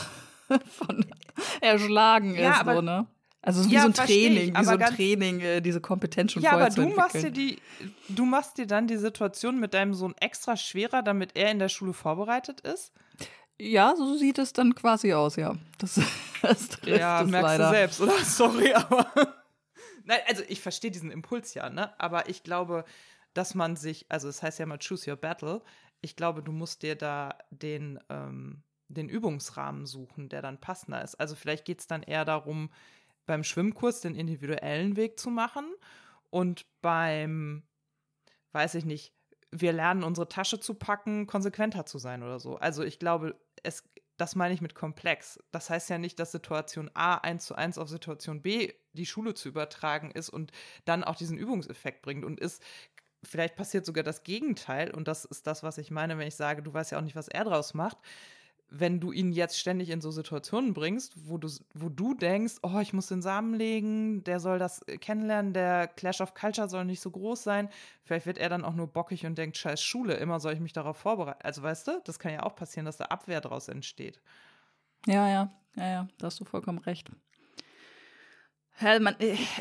von 0.66 1.06
erschlagen 1.62 2.36
ja, 2.36 2.52
ist, 2.52 2.60
aber, 2.60 2.76
so, 2.76 2.82
ne? 2.82 3.08
Also 3.42 3.70
wie 3.70 3.74
ja, 3.74 3.82
so 3.82 3.88
ein 3.88 3.94
Training, 3.94 4.56
wie 4.56 4.64
so 4.66 4.72
ein 4.72 4.80
Training, 4.80 5.40
äh, 5.40 5.62
diese 5.62 5.80
Kompetenz 5.80 6.34
schon 6.34 6.44
Ja, 6.44 6.52
aber 6.52 6.70
du 6.70 6.90
machst 6.90 7.24
dir 7.24 7.32
die, 7.32 7.58
du 8.10 8.26
machst 8.26 8.58
dir 8.58 8.68
dann 8.68 8.88
die 8.88 8.98
Situation 8.98 9.60
mit 9.60 9.74
deinem 9.74 9.94
Sohn 9.94 10.14
extra 10.20 10.58
schwerer, 10.58 11.04
damit 11.04 11.38
er 11.38 11.52
in 11.52 11.60
der 11.60 11.70
Schule 11.70 11.94
vorbereitet 11.94 12.60
ist? 12.62 12.92
Ja, 13.58 13.94
so 13.96 14.16
sieht 14.16 14.40
es 14.40 14.54
dann 14.54 14.76
quasi 14.76 15.14
aus, 15.14 15.38
ja. 15.38 15.56
Das, 15.78 16.00
das 16.42 16.70
trifft 16.70 17.00
ja, 17.00 17.22
es 17.22 17.30
merkst 17.30 17.50
leider. 17.50 17.66
du 17.66 17.76
selbst, 17.76 18.02
oder? 18.02 18.18
Sorry, 18.24 18.74
aber. 18.74 19.08
Nein, 20.06 20.20
also 20.28 20.44
ich 20.48 20.62
verstehe 20.62 20.92
diesen 20.92 21.12
Impuls 21.12 21.54
ja, 21.54 21.70
ne? 21.70 21.94
Aber 22.00 22.30
ich 22.30 22.44
glaube, 22.44 22.84
dass 23.34 23.56
man 23.56 23.76
sich, 23.76 24.06
also 24.10 24.28
es 24.28 24.38
das 24.38 24.44
heißt 24.44 24.60
ja 24.60 24.66
mal 24.66 24.80
choose 24.80 25.10
your 25.10 25.18
battle. 25.18 25.62
Ich 26.02 26.16
glaube, 26.16 26.42
du 26.42 26.52
musst 26.52 26.84
dir 26.84 26.96
da 26.96 27.38
den, 27.52 28.00
ähm, 28.10 28.64
den 28.88 29.08
Übungsrahmen 29.08 29.86
suchen, 29.86 30.30
der 30.30 30.42
dann 30.42 30.60
passender 30.60 31.04
ist. 31.04 31.16
Also 31.16 31.36
vielleicht 31.36 31.66
geht 31.66 31.80
es 31.80 31.88
dann 31.88 32.02
eher 32.02 32.26
darum, 32.26 32.70
beim 33.30 33.44
Schwimmkurs 33.44 34.02
den 34.02 34.16
individuellen 34.16 34.96
Weg 34.96 35.20
zu 35.20 35.30
machen 35.30 35.72
und 36.32 36.66
beim, 36.82 37.62
weiß 38.54 38.74
ich 38.74 38.86
nicht, 38.86 39.14
wir 39.52 39.72
lernen, 39.72 40.04
unsere 40.04 40.28
Tasche 40.28 40.60
zu 40.60 40.74
packen, 40.74 41.28
konsequenter 41.28 41.86
zu 41.86 42.00
sein 42.00 42.24
oder 42.24 42.40
so. 42.40 42.58
Also 42.58 42.84
ich 42.84 42.98
glaube, 42.98 43.40
es, 43.62 43.88
das 44.18 44.36
meine 44.36 44.56
ich 44.56 44.62
mit 44.62 44.74
komplex. 44.74 45.40
Das 45.52 45.70
heißt 45.70 45.92
ja 45.92 46.00
nicht, 46.00 46.18
dass 46.18 46.32
Situation 46.32 46.90
A 46.96 47.18
eins 47.20 47.46
zu 47.46 47.54
eins 47.54 47.78
auf 47.78 47.88
Situation 47.88 48.42
B 48.42 48.74
die 48.94 49.06
Schule 49.06 49.36
zu 49.36 49.48
übertragen 49.48 50.10
ist 50.10 50.30
und 50.30 50.52
dann 50.86 51.04
auch 51.04 51.16
diesen 51.16 51.38
Übungseffekt 51.38 52.02
bringt 52.02 52.26
und 52.26 52.40
ist 52.40 52.64
vielleicht 53.24 53.56
passiert 53.56 53.86
sogar 53.86 54.04
das 54.04 54.24
Gegenteil 54.24 54.90
und 54.90 55.08
das 55.08 55.26
ist 55.26 55.46
das, 55.46 55.62
was 55.62 55.78
ich 55.78 55.92
meine, 55.92 56.18
wenn 56.18 56.28
ich 56.28 56.36
sage, 56.36 56.64
du 56.64 56.74
weißt 56.74 56.94
ja 56.94 56.98
auch 56.98 57.04
nicht, 57.04 57.16
was 57.16 57.28
er 57.28 57.44
draus 57.44 57.76
macht 57.76 58.00
wenn 58.72 59.00
du 59.00 59.12
ihn 59.12 59.32
jetzt 59.32 59.60
ständig 59.60 59.90
in 59.90 60.02
so 60.02 60.12
Situationen 60.12 60.74
bringst, 60.74 61.28
wo 61.28 61.38
du, 61.38 61.50
wo 61.74 61.90
du 61.90 62.14
denkst, 62.14 62.56
oh, 62.62 62.80
ich 62.80 62.94
muss 62.94 63.08
den 63.08 63.22
Samen 63.22 63.54
legen, 63.56 64.24
der 64.24 64.40
soll 64.40 64.60
das 64.60 64.82
äh, 64.88 64.98
kennenlernen, 64.98 65.54
der 65.54 65.88
Clash 65.88 66.22
of 66.22 66.34
Culture 66.34 66.70
soll 66.70 66.86
nicht 66.86 67.02
so 67.02 67.12
groß 67.12 67.44
sein, 67.44 67.70
vielleicht 68.04 68.26
wird 68.26 68.38
er 68.38 68.50
dann 68.50 68.64
auch 68.64 68.76
nur 68.76 68.88
bockig 68.88 69.26
und 69.26 69.38
denkt, 69.38 69.58
scheiß 69.58 69.82
Schule, 69.82 70.16
immer 70.16 70.40
soll 70.40 70.54
ich 70.54 70.60
mich 70.60 70.74
darauf 70.74 70.98
vorbereiten. 70.98 71.40
Also 71.44 71.64
weißt 71.64 71.88
du, 71.88 72.02
das 72.04 72.20
kann 72.20 72.34
ja 72.34 72.44
auch 72.44 72.56
passieren, 72.56 72.86
dass 72.86 72.98
da 72.98 73.06
Abwehr 73.06 73.42
daraus 73.42 73.68
entsteht. 73.68 74.22
Ja, 75.06 75.28
ja, 75.28 75.52
ja, 75.76 75.88
ja, 75.88 76.08
da 76.18 76.28
hast 76.28 76.40
du 76.40 76.46
vollkommen 76.46 76.80
recht. 76.80 77.10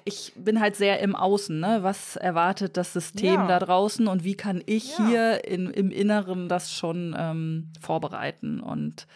Ich 0.04 0.32
bin 0.36 0.60
halt 0.60 0.76
sehr 0.76 1.00
im 1.00 1.16
Außen, 1.16 1.58
ne? 1.58 1.78
Was 1.82 2.16
erwartet 2.16 2.76
das 2.76 2.92
System 2.92 3.34
ja. 3.34 3.46
da 3.46 3.58
draußen 3.58 4.06
und 4.06 4.24
wie 4.24 4.36
kann 4.36 4.62
ich 4.66 4.96
ja. 4.98 5.06
hier 5.06 5.44
in, 5.44 5.70
im 5.70 5.90
Inneren 5.90 6.48
das 6.48 6.72
schon 6.72 7.16
ähm, 7.18 7.72
vorbereiten? 7.80 8.60
Und 8.60 9.06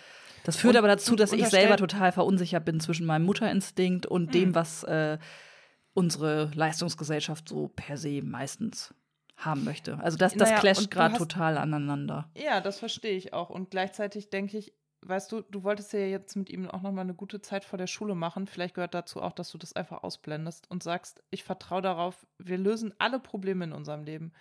das 0.44 0.56
führt 0.56 0.74
und, 0.74 0.78
aber 0.78 0.88
dazu, 0.88 1.14
dass 1.14 1.32
ich 1.32 1.46
selber 1.48 1.76
total 1.76 2.10
verunsichert 2.12 2.64
bin 2.64 2.80
zwischen 2.80 3.06
meinem 3.06 3.24
Mutterinstinkt 3.24 4.06
und 4.06 4.28
mhm. 4.28 4.32
dem, 4.32 4.54
was 4.54 4.82
äh, 4.84 5.18
unsere 5.94 6.50
Leistungsgesellschaft 6.54 7.48
so 7.48 7.68
per 7.68 7.96
se 7.96 8.22
meistens 8.22 8.94
haben 9.36 9.64
möchte. 9.64 9.98
Also 9.98 10.18
das, 10.18 10.34
das 10.34 10.50
naja, 10.50 10.60
clasht 10.60 10.90
gerade 10.90 11.16
total 11.16 11.58
aneinander. 11.58 12.30
Ja, 12.34 12.60
das 12.60 12.78
verstehe 12.78 13.16
ich 13.16 13.32
auch. 13.32 13.50
Und 13.50 13.70
gleichzeitig 13.70 14.30
denke 14.30 14.58
ich, 14.58 14.72
weißt 15.02 15.32
du, 15.32 15.42
du 15.42 15.64
wolltest 15.64 15.92
ja 15.92 16.00
jetzt 16.00 16.36
mit 16.36 16.48
ihm 16.48 16.70
auch 16.70 16.82
nochmal 16.82 17.04
eine 17.04 17.14
gute 17.14 17.40
Zeit 17.40 17.64
vor 17.64 17.76
der 17.76 17.86
Schule 17.86 18.14
machen. 18.14 18.46
Vielleicht 18.46 18.74
gehört 18.74 18.94
dazu 18.94 19.20
auch, 19.20 19.32
dass 19.32 19.50
du 19.50 19.58
das 19.58 19.74
einfach 19.74 20.02
ausblendest 20.02 20.70
und 20.70 20.82
sagst, 20.82 21.22
ich 21.30 21.44
vertraue 21.44 21.82
darauf, 21.82 22.26
wir 22.38 22.58
lösen 22.58 22.94
alle 22.98 23.18
Probleme 23.18 23.64
in 23.64 23.72
unserem 23.72 24.04
Leben. 24.04 24.32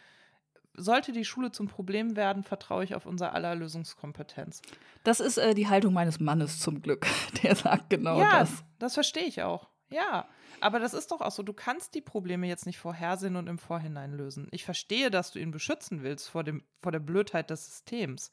Sollte 0.73 1.11
die 1.11 1.25
Schule 1.25 1.51
zum 1.51 1.67
Problem 1.67 2.15
werden, 2.15 2.43
vertraue 2.43 2.83
ich 2.83 2.95
auf 2.95 3.05
unser 3.05 3.33
aller 3.33 3.55
Lösungskompetenz. 3.55 4.61
Das 5.03 5.19
ist 5.19 5.37
äh, 5.37 5.53
die 5.53 5.67
Haltung 5.67 5.93
meines 5.93 6.19
Mannes 6.19 6.59
zum 6.59 6.81
Glück. 6.81 7.05
Der 7.43 7.55
sagt 7.55 7.89
genau 7.89 8.19
ja, 8.19 8.39
das. 8.39 8.51
Ja, 8.51 8.65
das 8.79 8.93
verstehe 8.93 9.25
ich 9.25 9.41
auch. 9.41 9.69
Ja, 9.89 10.29
aber 10.61 10.79
das 10.79 10.93
ist 10.93 11.11
doch 11.11 11.19
auch 11.19 11.31
so, 11.31 11.43
du 11.43 11.51
kannst 11.51 11.95
die 11.95 12.01
Probleme 12.01 12.47
jetzt 12.47 12.65
nicht 12.65 12.77
vorhersehen 12.77 13.35
und 13.35 13.47
im 13.47 13.57
Vorhinein 13.57 14.13
lösen. 14.13 14.47
Ich 14.51 14.63
verstehe, 14.63 15.11
dass 15.11 15.31
du 15.31 15.39
ihn 15.39 15.51
beschützen 15.51 16.01
willst 16.01 16.29
vor, 16.29 16.45
dem, 16.45 16.63
vor 16.81 16.93
der 16.93 16.99
Blödheit 16.99 17.49
des 17.49 17.65
Systems. 17.65 18.31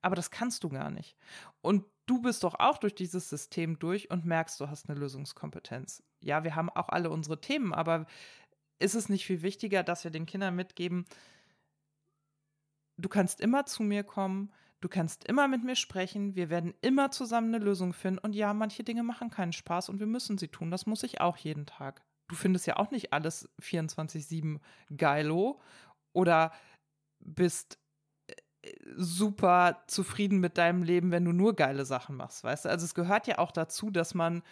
Aber 0.00 0.14
das 0.14 0.30
kannst 0.30 0.64
du 0.64 0.68
gar 0.68 0.90
nicht. 0.90 1.16
Und 1.60 1.84
du 2.06 2.20
bist 2.22 2.44
doch 2.44 2.54
auch 2.54 2.78
durch 2.78 2.94
dieses 2.94 3.28
System 3.28 3.78
durch 3.78 4.10
und 4.10 4.24
merkst, 4.24 4.60
du 4.60 4.68
hast 4.68 4.88
eine 4.88 4.98
Lösungskompetenz. 4.98 6.02
Ja, 6.20 6.44
wir 6.44 6.54
haben 6.54 6.70
auch 6.70 6.88
alle 6.88 7.10
unsere 7.10 7.40
Themen, 7.40 7.74
aber 7.74 8.06
ist 8.78 8.94
es 8.94 9.08
nicht 9.08 9.26
viel 9.26 9.42
wichtiger, 9.42 9.82
dass 9.82 10.04
wir 10.04 10.10
den 10.10 10.26
Kindern 10.26 10.54
mitgeben, 10.54 11.06
du 12.96 13.08
kannst 13.08 13.40
immer 13.40 13.66
zu 13.66 13.82
mir 13.82 14.04
kommen, 14.04 14.52
du 14.80 14.88
kannst 14.88 15.24
immer 15.24 15.48
mit 15.48 15.64
mir 15.64 15.76
sprechen, 15.76 16.36
wir 16.36 16.50
werden 16.50 16.74
immer 16.80 17.10
zusammen 17.10 17.54
eine 17.54 17.64
Lösung 17.64 17.92
finden. 17.92 18.18
Und 18.18 18.34
ja, 18.34 18.52
manche 18.54 18.84
Dinge 18.84 19.02
machen 19.02 19.30
keinen 19.30 19.52
Spaß 19.52 19.88
und 19.88 19.98
wir 20.00 20.06
müssen 20.06 20.38
sie 20.38 20.48
tun. 20.48 20.70
Das 20.70 20.86
muss 20.86 21.02
ich 21.02 21.20
auch 21.20 21.36
jeden 21.36 21.66
Tag. 21.66 22.02
Du 22.28 22.36
findest 22.36 22.66
ja 22.66 22.76
auch 22.76 22.90
nicht 22.90 23.12
alles 23.12 23.48
24-7 23.60 24.60
geilo 24.94 25.60
oder 26.12 26.52
bist 27.20 27.78
super 28.96 29.82
zufrieden 29.86 30.40
mit 30.40 30.58
deinem 30.58 30.82
Leben, 30.82 31.10
wenn 31.10 31.24
du 31.24 31.32
nur 31.32 31.54
geile 31.54 31.84
Sachen 31.84 32.16
machst, 32.16 32.44
weißt 32.44 32.64
du? 32.64 32.68
Also 32.68 32.84
es 32.84 32.94
gehört 32.94 33.26
ja 33.26 33.38
auch 33.38 33.52
dazu, 33.52 33.90
dass 33.90 34.14
man 34.14 34.42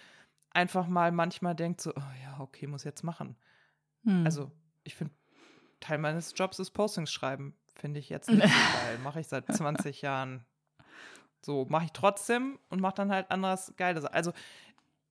einfach 0.50 0.86
mal 0.86 1.12
manchmal 1.12 1.54
denkt 1.54 1.80
so, 1.80 1.90
oh 1.90 2.12
ja, 2.22 2.40
okay, 2.40 2.66
muss 2.66 2.84
jetzt 2.84 3.02
machen. 3.02 3.36
Hm. 4.04 4.24
Also 4.24 4.50
ich 4.84 4.94
finde, 4.94 5.14
Teil 5.80 5.98
meines 5.98 6.32
Jobs 6.36 6.59
ist 6.59 6.70
Postings 6.70 7.12
schreiben, 7.12 7.54
finde 7.74 8.00
ich 8.00 8.09
jetzt 8.09 8.28
nicht 8.30 8.42
so 8.42 8.78
geil. 8.78 8.98
Mache 9.02 9.20
ich 9.20 9.28
seit 9.28 9.52
20 9.52 10.02
Jahren. 10.02 10.44
So, 11.42 11.66
mache 11.68 11.84
ich 11.84 11.92
trotzdem 11.92 12.59
und 12.70 12.80
mache 12.80 12.94
dann 12.96 13.12
halt 13.12 13.30
anderes 13.30 13.74
geile 13.76 14.00
Sachen. 14.00 14.14
Also 14.14 14.32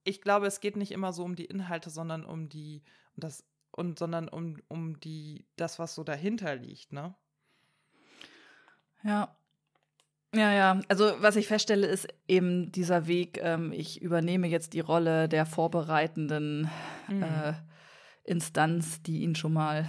ich 0.04 0.22
glaube, 0.22 0.48
es 0.48 0.60
geht 0.60 0.76
nicht 0.78 0.92
immer 0.92 1.14
so 1.14 1.24
um 1.24 1.36
die 1.36 1.46
Inhalte, 1.46 1.90
sondern 1.90 2.26
um 2.26 2.50
die, 2.50 2.84
das, 3.16 3.46
und 3.72 4.00
sondern 4.00 4.28
um, 4.30 4.58
um 4.68 5.00
die, 5.00 5.46
das, 5.56 5.80
was 5.80 5.96
so 5.96 6.04
dahinter 6.04 6.56
liegt, 6.56 6.94
ne? 6.94 7.16
Ja. 9.06 9.36
Ja, 10.34 10.52
ja. 10.52 10.82
Also 10.90 11.14
was 11.20 11.38
ich 11.38 11.48
feststelle, 11.48 11.88
ist 11.88 12.08
eben 12.28 12.72
dieser 12.72 13.08
Weg, 13.08 13.40
ähm, 13.42 13.72
ich 13.72 14.02
übernehme 14.02 14.48
jetzt 14.48 14.74
die 14.74 14.82
Rolle 14.82 15.30
der 15.30 15.46
vorbereitenden 15.46 16.70
mhm. 17.08 17.24
äh, 17.24 17.54
Instanz, 18.26 19.02
die 19.02 19.22
ihn 19.22 19.36
schon 19.36 19.54
mal 19.54 19.88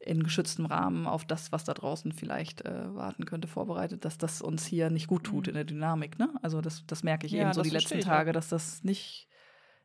in 0.00 0.22
geschütztem 0.22 0.66
Rahmen 0.66 1.06
auf 1.06 1.24
das, 1.24 1.52
was 1.52 1.64
da 1.64 1.74
draußen 1.74 2.12
vielleicht 2.12 2.64
äh, 2.64 2.94
warten 2.94 3.26
könnte, 3.26 3.48
vorbereitet, 3.48 4.04
dass 4.04 4.18
das 4.18 4.42
uns 4.42 4.66
hier 4.66 4.90
nicht 4.90 5.06
gut 5.06 5.24
tut 5.24 5.46
mhm. 5.46 5.50
in 5.50 5.54
der 5.54 5.64
Dynamik. 5.64 6.18
Ne? 6.18 6.30
Also 6.42 6.60
das, 6.60 6.84
das 6.86 7.02
merke 7.02 7.26
ich 7.26 7.32
ja, 7.32 7.42
eben 7.42 7.52
so 7.52 7.62
die 7.62 7.70
letzten 7.70 8.00
Tage, 8.00 8.32
dass 8.32 8.48
das 8.48 8.82
nicht, 8.82 9.28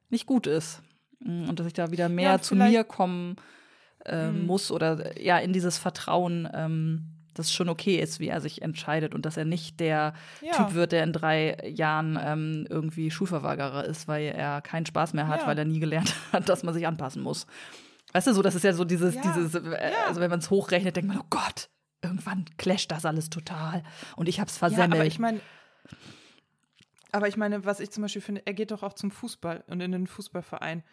nicht 0.09 0.25
gut 0.25 0.47
ist. 0.47 0.81
Mm, 1.19 1.49
und 1.49 1.59
dass 1.59 1.67
ich 1.67 1.73
da 1.73 1.91
wieder 1.91 2.09
mehr 2.09 2.31
ja, 2.31 2.41
zu 2.41 2.55
mir 2.55 2.83
kommen 2.83 3.35
äh, 4.05 4.31
mhm. 4.31 4.45
muss 4.45 4.71
oder 4.71 5.19
ja, 5.21 5.37
in 5.37 5.53
dieses 5.53 5.77
Vertrauen. 5.77 6.47
Ähm, 6.53 7.15
das 7.37 7.51
schon 7.53 7.69
okay 7.69 7.97
ist, 7.97 8.19
wie 8.19 8.29
er 8.29 8.41
sich 8.41 8.61
entscheidet 8.61 9.13
und 9.13 9.25
dass 9.25 9.37
er 9.37 9.45
nicht 9.45 9.79
der 9.79 10.13
ja. 10.41 10.53
Typ 10.53 10.73
wird, 10.73 10.91
der 10.91 11.03
in 11.03 11.13
drei 11.13 11.57
Jahren 11.67 12.19
ähm, 12.21 12.67
irgendwie 12.69 13.11
Schulverweigerer 13.11 13.85
ist, 13.85 14.07
weil 14.07 14.25
er 14.25 14.61
keinen 14.61 14.85
Spaß 14.85 15.13
mehr 15.13 15.27
hat, 15.27 15.41
ja. 15.41 15.47
weil 15.47 15.57
er 15.57 15.65
nie 15.65 15.79
gelernt 15.79 16.13
hat, 16.31 16.49
dass 16.49 16.63
man 16.63 16.73
sich 16.73 16.87
anpassen 16.87 17.21
muss. 17.21 17.45
Weißt 18.13 18.27
du, 18.27 18.33
so, 18.33 18.41
das 18.41 18.55
ist 18.55 18.63
ja 18.63 18.73
so 18.73 18.85
dieses, 18.85 19.15
ja. 19.15 19.21
dieses, 19.21 19.55
äh, 19.55 19.91
also 20.07 20.21
wenn 20.21 20.29
man 20.29 20.39
es 20.39 20.49
hochrechnet, 20.49 20.95
denkt 20.95 21.09
man, 21.09 21.19
oh 21.19 21.27
Gott, 21.29 21.69
irgendwann 22.01 22.45
clasht 22.57 22.91
das 22.91 23.05
alles 23.05 23.29
total 23.29 23.83
und 24.15 24.29
ich 24.29 24.39
hab's 24.39 24.57
versemmelt. 24.57 24.93
aber 24.93 25.05
ich 25.05 25.19
meine, 25.19 25.41
aber 27.11 27.27
ich 27.27 27.37
meine, 27.37 27.65
was 27.65 27.79
ich 27.79 27.91
zum 27.91 28.01
Beispiel 28.03 28.21
finde, 28.21 28.41
er 28.45 28.53
geht 28.53 28.71
doch 28.71 28.83
auch 28.83 28.93
zum 28.93 29.11
Fußball 29.11 29.63
und 29.67 29.81
in 29.81 29.91
den 29.91 30.07
Fußballverein 30.07 30.83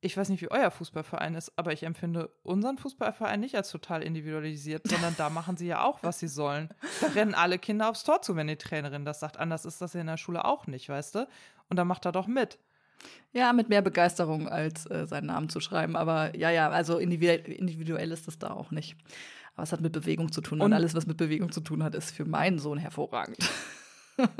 ich 0.00 0.16
weiß 0.16 0.28
nicht, 0.28 0.42
wie 0.42 0.50
euer 0.50 0.70
Fußballverein 0.70 1.34
ist, 1.34 1.52
aber 1.56 1.72
ich 1.72 1.82
empfinde 1.82 2.30
unseren 2.44 2.78
Fußballverein 2.78 3.40
nicht 3.40 3.56
als 3.56 3.70
total 3.70 4.02
individualisiert, 4.02 4.86
sondern 4.86 5.14
da 5.16 5.28
machen 5.28 5.56
sie 5.56 5.66
ja 5.66 5.82
auch, 5.82 6.02
was 6.02 6.20
sie 6.20 6.28
sollen. 6.28 6.68
Da 7.00 7.08
rennen 7.08 7.34
alle 7.34 7.58
Kinder 7.58 7.90
aufs 7.90 8.04
Tor 8.04 8.22
zu, 8.22 8.36
wenn 8.36 8.46
die 8.46 8.56
Trainerin 8.56 9.04
das 9.04 9.20
sagt. 9.20 9.38
Anders 9.38 9.64
ist 9.64 9.80
das 9.80 9.94
ja 9.94 10.00
in 10.00 10.06
der 10.06 10.16
Schule 10.16 10.44
auch 10.44 10.66
nicht, 10.66 10.88
weißt 10.88 11.16
du? 11.16 11.28
Und 11.68 11.76
da 11.76 11.84
macht 11.84 12.04
er 12.06 12.12
doch 12.12 12.28
mit. 12.28 12.58
Ja, 13.32 13.52
mit 13.52 13.68
mehr 13.68 13.82
Begeisterung 13.82 14.48
als 14.48 14.86
äh, 14.86 15.06
seinen 15.06 15.26
Namen 15.26 15.48
zu 15.48 15.60
schreiben. 15.60 15.96
Aber 15.96 16.36
ja, 16.36 16.50
ja, 16.50 16.70
also 16.70 16.98
individuell, 16.98 17.40
individuell 17.40 18.12
ist 18.12 18.26
das 18.26 18.38
da 18.38 18.50
auch 18.50 18.70
nicht. 18.70 18.96
Aber 19.54 19.64
es 19.64 19.72
hat 19.72 19.80
mit 19.80 19.92
Bewegung 19.92 20.30
zu 20.30 20.40
tun. 20.40 20.60
Und, 20.60 20.66
und 20.66 20.72
alles, 20.72 20.94
was 20.94 21.06
mit 21.06 21.16
Bewegung 21.16 21.50
zu 21.50 21.60
tun 21.60 21.82
hat, 21.82 21.94
ist 21.94 22.12
für 22.12 22.24
meinen 22.24 22.58
Sohn 22.58 22.78
hervorragend. 22.78 23.38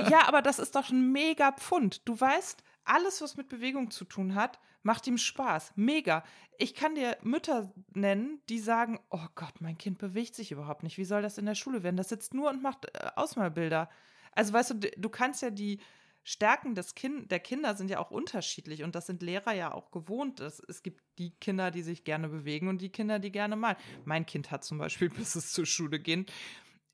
ja, 0.09 0.27
aber 0.27 0.41
das 0.41 0.59
ist 0.59 0.75
doch 0.75 0.89
ein 0.89 1.11
mega 1.11 1.51
Pfund. 1.51 2.07
Du 2.07 2.19
weißt, 2.19 2.63
alles, 2.85 3.21
was 3.21 3.35
mit 3.37 3.49
Bewegung 3.49 3.91
zu 3.91 4.05
tun 4.05 4.35
hat, 4.35 4.59
macht 4.83 5.07
ihm 5.07 5.17
Spaß. 5.17 5.73
Mega. 5.75 6.23
Ich 6.57 6.73
kann 6.73 6.95
dir 6.95 7.17
Mütter 7.21 7.71
nennen, 7.93 8.41
die 8.49 8.59
sagen: 8.59 8.99
Oh 9.09 9.27
Gott, 9.35 9.61
mein 9.61 9.77
Kind 9.77 9.97
bewegt 9.97 10.35
sich 10.35 10.51
überhaupt 10.51 10.83
nicht. 10.83 10.97
Wie 10.97 11.05
soll 11.05 11.21
das 11.21 11.37
in 11.37 11.45
der 11.45 11.55
Schule 11.55 11.83
werden? 11.83 11.97
Das 11.97 12.09
sitzt 12.09 12.33
nur 12.33 12.49
und 12.49 12.61
macht 12.61 12.85
äh, 12.85 13.09
Ausmalbilder. 13.15 13.89
Also, 14.31 14.53
weißt 14.53 14.71
du, 14.71 14.75
du 14.75 15.09
kannst 15.09 15.41
ja 15.41 15.49
die 15.49 15.79
Stärken 16.23 16.75
des 16.75 16.95
kind, 16.95 17.31
der 17.31 17.39
Kinder 17.39 17.75
sind 17.75 17.89
ja 17.89 17.99
auch 17.99 18.11
unterschiedlich 18.11 18.83
und 18.83 18.93
das 18.93 19.07
sind 19.07 19.23
Lehrer 19.23 19.53
ja 19.53 19.73
auch 19.73 19.91
gewohnt. 19.91 20.39
Es, 20.39 20.59
es 20.59 20.83
gibt 20.83 21.01
die 21.17 21.31
Kinder, 21.31 21.71
die 21.71 21.81
sich 21.81 22.03
gerne 22.03 22.29
bewegen 22.29 22.67
und 22.67 22.81
die 22.81 22.91
Kinder, 22.91 23.19
die 23.19 23.31
gerne 23.31 23.55
malen. 23.55 23.77
Mein 24.05 24.25
Kind 24.25 24.51
hat 24.51 24.63
zum 24.63 24.77
Beispiel, 24.77 25.09
bis 25.17 25.35
es 25.35 25.51
zur 25.51 25.65
Schule 25.65 25.99
geht, 25.99 26.31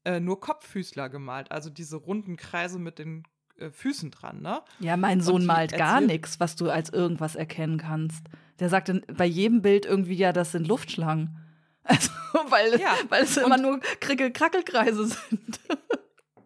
äh, 0.05 0.19
nur 0.19 0.39
Kopffüßler 0.39 1.09
gemalt. 1.09 1.51
Also 1.51 1.69
diese 1.69 1.97
runden 1.97 2.37
Kreise 2.37 2.79
mit 2.79 2.99
den 2.99 3.23
äh, 3.57 3.69
Füßen 3.71 4.11
dran, 4.11 4.41
ne? 4.41 4.61
Ja, 4.79 4.97
mein 4.97 5.21
Sohn 5.21 5.45
malt 5.45 5.77
gar 5.77 6.01
nichts, 6.01 6.39
was 6.39 6.55
du 6.55 6.69
als 6.69 6.89
irgendwas 6.89 7.35
erkennen 7.35 7.77
kannst. 7.77 8.25
Der 8.59 8.69
sagt 8.69 8.91
bei 9.15 9.25
jedem 9.25 9.61
Bild 9.61 9.85
irgendwie, 9.85 10.15
ja, 10.15 10.31
das 10.33 10.51
sind 10.51 10.67
Luftschlangen. 10.67 11.41
Also, 11.87 12.09
weil, 12.49 12.79
ja. 12.79 12.95
weil 13.09 13.25
es 13.25 13.37
immer 13.37 13.59
nur 13.59 13.79
Krickel-Krackelkreise 13.99 15.05
sind. 15.05 15.59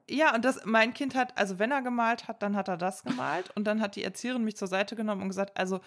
Ja, 0.10 0.34
und 0.34 0.44
das, 0.44 0.66
mein 0.66 0.94
Kind 0.94 1.14
hat, 1.14 1.38
also 1.38 1.60
wenn 1.60 1.72
er 1.72 1.84
gemalt 1.84 2.28
hat, 2.28 2.42
dann 2.42 2.56
hat 2.56 2.68
er 2.68 2.78
das 2.78 3.04
gemalt 3.04 3.52
und 3.56 3.66
dann 3.66 3.80
hat 3.80 3.96
die 3.96 4.04
Erzieherin 4.04 4.44
mich 4.44 4.58
zur 4.58 4.68
Seite 4.68 4.96
genommen 4.96 5.22
und 5.22 5.28
gesagt, 5.28 5.56
also 5.56 5.82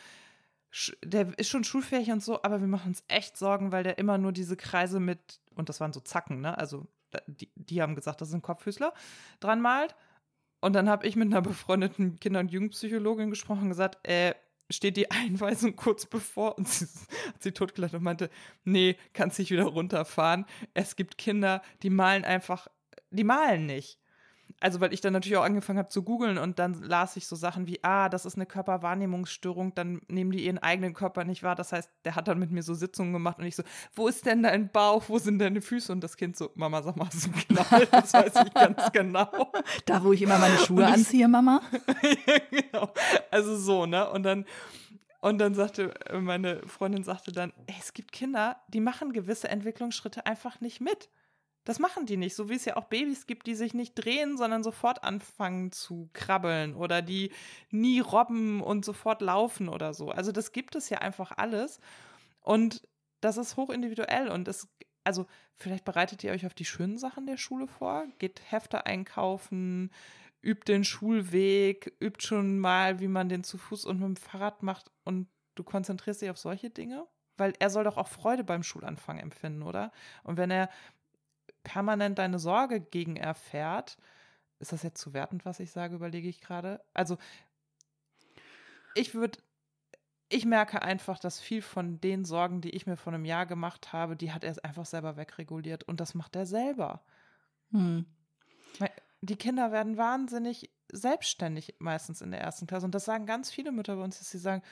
der 1.05 1.37
ist 1.39 1.49
schon 1.49 1.65
schulfähig 1.65 2.11
und 2.13 2.23
so, 2.23 2.41
aber 2.43 2.61
wir 2.61 2.69
machen 2.69 2.89
uns 2.89 3.03
echt 3.09 3.37
Sorgen, 3.37 3.73
weil 3.73 3.83
der 3.83 3.99
immer 3.99 4.19
nur 4.19 4.33
diese 4.33 4.57
Kreise 4.57 5.01
mit, 5.01 5.41
und 5.55 5.69
das 5.69 5.81
waren 5.81 5.93
so 5.93 6.01
Zacken, 6.01 6.41
ne? 6.41 6.57
Also 6.57 6.87
die, 7.27 7.51
die 7.55 7.83
haben 7.83 7.95
gesagt, 7.95 8.21
das 8.21 8.31
sind 8.31 8.43
Kopffüßler, 8.43 8.95
dran 9.41 9.61
malt. 9.61 9.95
Und 10.63 10.75
dann 10.75 10.89
habe 10.89 11.07
ich 11.07 11.17
mit 11.17 11.27
einer 11.27 11.43
befreundeten 11.43 12.21
Kinder- 12.21 12.41
und 12.41 12.53
Jugendpsychologin 12.53 13.31
gesprochen 13.31 13.65
und 13.65 13.69
gesagt, 13.71 13.99
äh, 14.09 14.35
steht 14.71 14.97
die 14.97 15.11
Einweisung 15.11 15.77
kurz 15.77 16.07
bevor 16.07 16.57
und 16.57 16.69
sie 16.69 16.87
hat 17.27 17.43
sie 17.43 17.53
totgelacht 17.53 17.95
und 17.95 18.05
meinte, 18.05 18.31
nee, 18.65 18.97
kannst 19.13 19.39
nicht 19.39 19.51
wieder 19.51 19.65
runterfahren. 19.65 20.47
Es 20.73 20.97
gibt 20.97 21.19
Kinder, 21.19 21.63
die 21.83 21.91
malen 21.91 22.25
einfach, 22.25 22.69
die 23.11 23.25
malen 23.25 23.67
nicht 23.67 23.99
also 24.63 24.81
weil 24.81 24.93
ich 24.95 25.01
dann 25.01 25.13
natürlich 25.13 25.37
auch 25.37 25.45
angefangen 25.45 25.79
habe 25.79 25.89
zu 25.89 26.03
googeln 26.03 26.39
und 26.39 26.59
dann 26.59 26.83
las 26.83 27.17
ich 27.17 27.27
so 27.27 27.35
Sachen 27.35 27.67
wie, 27.67 27.83
ah, 27.83 28.09
das 28.09 28.25
ist 28.25 28.37
eine 28.37 28.47
Körperwahrnehmungsstörung, 28.47 29.75
dann 29.75 30.01
nehmen 30.09 30.31
die 30.31 30.45
ihren 30.45 30.59
eigenen 30.59 30.95
Körper 30.95 31.25
nicht 31.25 31.43
wahr. 31.43 31.57
Das 31.57 31.73
heißt, 31.73 31.91
der 32.05 32.15
hat 32.15 32.29
dann 32.29 32.39
mit 32.39 32.53
mir 32.53 32.63
so 32.63 32.73
Sitzungen 32.73 33.13
gemacht 33.13 33.39
und 33.39 33.45
ich 33.45 33.57
so, 33.57 33.65
wo 33.95 34.07
ist 34.07 34.25
denn 34.25 34.45
dein 34.45 34.71
Bauch, 34.71 35.05
wo 35.09 35.19
sind 35.19 35.41
deine 35.41 35.61
Füße? 35.61 35.93
Und 35.93 36.03
das 36.03 36.17
Kind 36.17 36.37
so, 36.37 36.51
Mama, 36.55 36.81
sag 36.83 36.97
mal, 36.97 37.07
hast 37.07 37.27
du 37.27 37.31
genau, 37.49 37.65
das 37.91 38.15
weiß 38.15 38.33
ich 38.47 38.55
ganz 38.55 38.93
genau. 38.93 39.29
Da, 39.87 40.03
wo 40.05 40.13
ich 40.13 40.23
immer 40.23 40.39
meine 40.39 40.57
Schuhe 40.59 40.83
ich, 40.83 40.89
anziehe, 40.89 41.27
Mama? 41.27 41.61
genau, 42.51 42.93
also 43.31 43.57
so, 43.57 43.87
ne? 43.87 44.09
Und 44.11 44.23
dann 44.23 44.45
und 45.21 45.39
dann 45.39 45.55
sagte 45.55 45.95
meine 46.13 46.63
Freundin 46.67 47.05
sagte 47.05 47.33
dann, 47.33 47.53
ey, 47.67 47.77
es 47.81 47.93
gibt 47.93 48.13
Kinder, 48.13 48.57
die 48.69 48.81
machen 48.81 49.13
gewisse 49.13 49.49
Entwicklungsschritte 49.49 50.27
einfach 50.27 50.61
nicht 50.61 50.81
mit. 50.81 51.09
Das 51.65 51.79
machen 51.79 52.07
die 52.07 52.17
nicht, 52.17 52.35
so 52.35 52.49
wie 52.49 52.55
es 52.55 52.65
ja 52.65 52.77
auch 52.77 52.87
Babys 52.87 53.27
gibt, 53.27 53.47
die 53.47 53.55
sich 53.55 53.73
nicht 53.73 53.95
drehen, 53.95 54.37
sondern 54.37 54.65
sofort 54.65 55.05
anfangen 55.05 55.71
zu 55.71 56.11
krabbeln 56.13 56.75
oder 56.75 57.03
die 57.03 57.31
nie 57.71 58.01
robben 58.01 58.61
und 58.61 58.85
sofort 58.85 59.23
laufen 59.23 59.69
oder 59.69 59.95
so. 59.95 60.11
Also 60.11 60.33
das 60.33 60.53
gibt 60.53 60.75
es 60.75 60.89
ja 60.89 60.99
einfach 60.99 61.33
alles 61.37 61.79
und 62.41 62.87
das 63.21 63.37
ist 63.37 63.57
hochindividuell 63.57 64.29
und 64.29 64.49
es 64.49 64.69
also 65.05 65.27
vielleicht 65.55 65.85
bereitet 65.85 66.23
ihr 66.25 66.33
euch 66.33 66.47
auf 66.47 66.55
die 66.55 66.65
schönen 66.65 66.99
Sachen 66.99 67.27
der 67.27 67.37
Schule 67.37 67.67
vor, 67.67 68.07
geht 68.19 68.41
Hefte 68.51 68.87
einkaufen, 68.87 69.91
übt 70.43 70.73
den 70.73 70.85
Schulweg, 70.85 71.95
übt 72.01 72.25
schon 72.25 72.59
mal, 72.59 73.01
wie 73.01 73.09
man 73.09 73.29
den 73.29 73.45
zu 73.45 73.59
Fuß 73.59 73.85
und 73.85 74.01
mit 74.01 74.07
dem 74.07 74.17
Fahrrad 74.17 74.63
macht 74.63 74.91
und 75.05 75.29
du 75.55 75.65
konzentrierst 75.65 76.23
dich 76.23 76.31
auf 76.31 76.39
solche 76.39 76.71
Dinge? 76.71 77.07
Weil 77.37 77.55
er 77.59 77.71
soll 77.71 77.85
doch 77.85 77.97
auch 77.97 78.09
Freude 78.09 78.45
beim 78.45 78.63
Schulanfang 78.63 79.19
empfinden, 79.19 79.63
oder? 79.63 79.93
Und 80.23 80.37
wenn 80.37 80.51
er 80.51 80.69
permanent 81.65 82.19
deine 82.19 82.39
Sorge 82.39 82.81
gegen 82.81 83.17
erfährt, 83.17 83.99
ist 84.59 84.73
das 84.73 84.83
jetzt 84.83 85.01
zu 85.01 85.13
wertend, 85.13 85.45
was 85.45 85.61
ich 85.61 85.71
sage, 85.73 85.95
überlege 85.95 86.29
ich 86.29 86.41
gerade. 86.41 86.85
Also, 86.95 87.19
ich 88.95 89.15
würde, 89.15 89.39
ich 90.29 90.45
merke 90.45 90.83
einfach, 90.83 91.19
dass 91.19 91.41
viel 91.41 91.63
von 91.63 92.01
den 92.01 92.25
Sorgen, 92.25 92.61
die 92.61 92.71
ich 92.71 92.87
mir 92.87 92.97
vor 92.97 93.13
einem 93.13 93.25
Jahr 93.25 93.47
gemacht 93.47 93.93
habe, 93.93 94.17
die 94.17 94.33
hat 94.33 94.45
er 94.45 94.55
einfach 94.65 94.87
selber 94.87 95.17
wegreguliert 95.17 95.85
und 95.85 96.01
das 96.01 96.15
macht 96.15 96.37
er 96.37 96.47
selber. 96.47 97.05
Hm. 97.71 98.07
Die 99.21 99.37
Kinder 99.37 99.73
werden 99.73 99.97
wahnsinnig 99.97 100.71
selbstständig 100.91 101.77
meistens 101.79 102.21
in 102.21 102.31
der 102.31 102.41
ersten 102.41 102.67
Klasse 102.67 102.87
und 102.87 102.95
das 102.95 103.05
sagen 103.05 103.27
ganz 103.27 103.51
viele 103.51 103.73
Mütter 103.73 103.97
bei 103.97 104.03
uns, 104.03 104.19
dass 104.19 104.31
sie 104.31 104.39
sagen, 104.39 104.63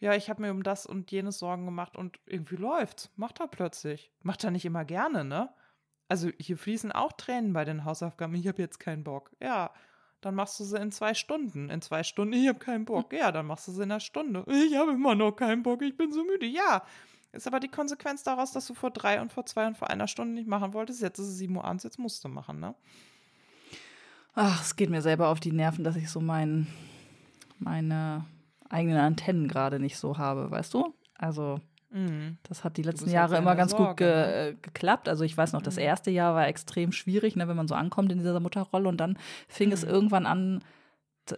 ja, 0.00 0.14
ich 0.14 0.30
habe 0.30 0.42
mir 0.42 0.52
um 0.52 0.62
das 0.62 0.86
und 0.86 1.10
jenes 1.10 1.38
Sorgen 1.38 1.64
gemacht 1.64 1.96
und 1.96 2.20
irgendwie 2.26 2.56
läuft's. 2.56 3.10
Macht 3.16 3.40
er 3.40 3.48
plötzlich. 3.48 4.12
Macht 4.22 4.44
er 4.44 4.50
nicht 4.50 4.64
immer 4.64 4.84
gerne, 4.84 5.24
ne? 5.24 5.52
Also 6.08 6.30
hier 6.38 6.56
fließen 6.56 6.90
auch 6.92 7.12
Tränen 7.12 7.52
bei 7.52 7.64
den 7.64 7.84
Hausaufgaben. 7.84 8.34
Ich 8.34 8.48
habe 8.48 8.62
jetzt 8.62 8.80
keinen 8.80 9.04
Bock. 9.04 9.30
Ja, 9.42 9.70
dann 10.20 10.34
machst 10.34 10.58
du 10.58 10.64
sie 10.64 10.78
in 10.78 10.90
zwei 10.90 11.14
Stunden. 11.14 11.70
In 11.70 11.82
zwei 11.82 12.02
Stunden, 12.02 12.32
ich 12.32 12.48
habe 12.48 12.58
keinen 12.58 12.86
Bock. 12.86 13.12
Ja, 13.12 13.30
dann 13.30 13.46
machst 13.46 13.68
du 13.68 13.72
sie 13.72 13.82
in 13.82 13.90
einer 13.90 14.00
Stunde. 14.00 14.44
Ich 14.46 14.74
habe 14.76 14.92
immer 14.92 15.14
noch 15.14 15.32
keinen 15.32 15.62
Bock, 15.62 15.82
ich 15.82 15.96
bin 15.96 16.12
so 16.12 16.24
müde. 16.24 16.46
Ja, 16.46 16.82
ist 17.32 17.46
aber 17.46 17.60
die 17.60 17.68
Konsequenz 17.68 18.22
daraus, 18.22 18.52
dass 18.52 18.66
du 18.66 18.74
vor 18.74 18.90
drei 18.90 19.20
und 19.20 19.32
vor 19.32 19.44
zwei 19.44 19.66
und 19.66 19.76
vor 19.76 19.90
einer 19.90 20.08
Stunde 20.08 20.34
nicht 20.34 20.48
machen 20.48 20.72
wolltest. 20.72 21.02
Jetzt 21.02 21.18
ist 21.18 21.28
es 21.28 21.36
sieben 21.36 21.56
Uhr 21.56 21.64
abends, 21.64 21.84
jetzt 21.84 21.98
musst 21.98 22.24
du 22.24 22.28
machen, 22.28 22.58
ne? 22.58 22.74
Ach, 24.34 24.62
es 24.62 24.76
geht 24.76 24.88
mir 24.88 25.02
selber 25.02 25.28
auf 25.28 25.40
die 25.40 25.52
Nerven, 25.52 25.84
dass 25.84 25.96
ich 25.96 26.08
so 26.10 26.20
mein, 26.20 26.68
meine 27.58 28.24
eigenen 28.68 28.98
Antennen 28.98 29.48
gerade 29.48 29.78
nicht 29.78 29.98
so 29.98 30.16
habe, 30.16 30.50
weißt 30.50 30.72
du? 30.74 30.94
Also. 31.14 31.60
Das 32.42 32.64
hat 32.64 32.76
die 32.76 32.82
letzten 32.82 33.10
Jahre 33.10 33.32
halt 33.32 33.42
immer 33.42 33.56
ganz 33.56 33.70
Sorge, 33.70 33.86
gut 33.86 33.96
ge 33.96 34.06
ne? 34.06 34.48
Äh, 34.48 34.54
geklappt. 34.60 35.08
Also 35.08 35.24
ich 35.24 35.36
weiß 35.36 35.52
noch, 35.52 35.62
das 35.62 35.76
mhm. 35.76 35.82
erste 35.82 36.10
Jahr 36.10 36.34
war 36.34 36.46
extrem 36.46 36.92
schwierig, 36.92 37.34
ne, 37.34 37.48
wenn 37.48 37.56
man 37.56 37.68
so 37.68 37.74
ankommt 37.74 38.12
in 38.12 38.18
dieser 38.18 38.40
Mutterrolle 38.40 38.88
und 38.88 38.98
dann 38.98 39.18
fing 39.48 39.68
mhm. 39.68 39.74
es 39.74 39.84
irgendwann 39.84 40.26
an, 40.26 40.62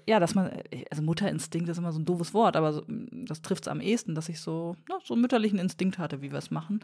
ja, 0.07 0.21
dass 0.21 0.35
man, 0.35 0.51
also 0.91 1.03
Mutterinstinkt 1.03 1.69
ist 1.69 1.79
immer 1.79 1.93
so 1.93 2.01
ein 2.01 2.05
doofes 2.05 2.35
Wort, 2.35 2.57
aber 2.57 2.73
so, 2.73 2.85
das 2.89 3.43
trifft 3.43 3.65
es 3.65 3.69
am 3.69 3.81
ehesten, 3.81 4.15
dass 4.15 4.29
ich 4.29 4.41
so, 4.41 4.77
na, 4.89 4.99
so 5.05 5.15
einen 5.15 5.23
mütterlichen 5.23 5.59
Instinkt 5.59 5.99
hatte, 5.99 6.23
wie 6.23 6.33
wir 6.33 6.39
es 6.39 6.51
machen. 6.51 6.81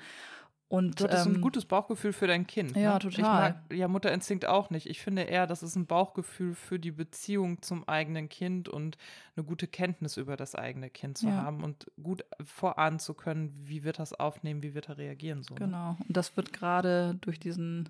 Und, 0.69 1.01
du 1.01 1.05
hattest 1.05 1.27
ähm, 1.27 1.35
ein 1.35 1.41
gutes 1.41 1.65
Bauchgefühl 1.65 2.13
für 2.13 2.27
dein 2.27 2.47
Kind. 2.47 2.77
Ja, 2.77 2.95
ne? 2.95 2.99
total. 2.99 3.11
Ich 3.11 3.23
mag 3.23 3.57
ja 3.73 3.87
Mutterinstinkt 3.87 4.47
auch 4.47 4.71
nicht. 4.71 4.87
Ich 4.87 5.01
finde 5.01 5.23
eher, 5.23 5.47
das 5.47 5.63
ist 5.63 5.77
ein 5.77 5.87
Bauchgefühl 5.87 6.55
für 6.57 6.81
die 6.81 6.91
Beziehung 6.91 7.63
zum 7.63 7.89
eigenen 7.89 8.29
Kind 8.29 8.69
und 8.69 8.99
eine 9.37 9.45
gute 9.45 9.69
Kenntnis 9.69 10.17
über 10.17 10.37
das 10.37 10.57
eigene 10.57 10.91
Kind 10.91 11.19
zu 11.19 11.29
ja. 11.29 11.35
haben 11.37 11.63
und 11.63 11.91
gut 12.03 12.25
vorahnen 12.45 12.99
zu 12.99 13.15
können, 13.15 13.55
wie 13.63 13.85
wird 13.85 14.01
das 14.01 14.13
aufnehmen, 14.13 14.65
wie 14.65 14.75
wird 14.75 14.89
er 14.89 14.99
reagieren. 14.99 15.45
So, 15.45 15.55
ne? 15.55 15.61
genau. 15.61 15.97
Und 16.01 16.17
das 16.17 16.37
wird 16.37 16.53
gerade 16.53 17.17
durch 17.21 17.39
diesen 17.39 17.89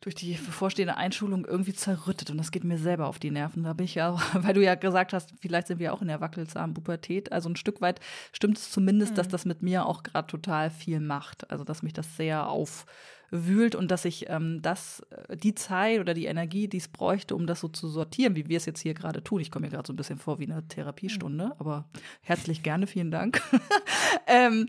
durch 0.00 0.14
die 0.14 0.32
bevorstehende 0.32 0.96
Einschulung 0.96 1.44
irgendwie 1.44 1.74
zerrüttet 1.74 2.30
und 2.30 2.38
das 2.38 2.52
geht 2.52 2.64
mir 2.64 2.78
selber 2.78 3.06
auf 3.06 3.18
die 3.18 3.30
Nerven. 3.30 3.64
Da 3.64 3.74
bin 3.74 3.84
ich 3.84 3.96
ja, 3.96 4.16
weil 4.32 4.54
du 4.54 4.62
ja 4.62 4.74
gesagt 4.74 5.12
hast, 5.12 5.34
vielleicht 5.40 5.66
sind 5.66 5.78
wir 5.78 5.92
auch 5.92 6.00
in 6.00 6.08
der 6.08 6.20
wackelsamen 6.20 6.74
Pubertät. 6.74 7.32
Also 7.32 7.50
ein 7.50 7.56
Stück 7.56 7.80
weit 7.80 8.00
stimmt 8.32 8.56
es 8.56 8.70
zumindest, 8.70 9.12
mhm. 9.12 9.16
dass 9.16 9.28
das 9.28 9.44
mit 9.44 9.62
mir 9.62 9.84
auch 9.84 10.02
gerade 10.02 10.26
total 10.26 10.70
viel 10.70 11.00
macht. 11.00 11.50
Also 11.50 11.64
dass 11.64 11.82
mich 11.82 11.92
das 11.92 12.16
sehr 12.16 12.48
auf 12.48 12.86
wühlt 13.30 13.74
und 13.74 13.90
dass 13.90 14.04
ich 14.04 14.28
ähm, 14.28 14.60
das, 14.62 15.06
äh, 15.28 15.36
die 15.36 15.54
Zeit 15.54 16.00
oder 16.00 16.14
die 16.14 16.26
Energie, 16.26 16.68
die 16.68 16.78
es 16.78 16.88
bräuchte, 16.88 17.36
um 17.36 17.46
das 17.46 17.60
so 17.60 17.68
zu 17.68 17.88
sortieren, 17.88 18.36
wie 18.36 18.48
wir 18.48 18.56
es 18.56 18.66
jetzt 18.66 18.80
hier 18.80 18.94
gerade 18.94 19.22
tun. 19.22 19.40
Ich 19.40 19.50
komme 19.50 19.66
mir 19.66 19.70
gerade 19.70 19.86
so 19.86 19.92
ein 19.92 19.96
bisschen 19.96 20.18
vor 20.18 20.38
wie 20.38 20.50
eine 20.50 20.66
Therapiestunde, 20.66 21.46
mhm. 21.46 21.52
aber 21.58 21.88
herzlich 22.22 22.62
gerne, 22.62 22.86
vielen 22.86 23.10
Dank. 23.10 23.40
ähm, 24.26 24.68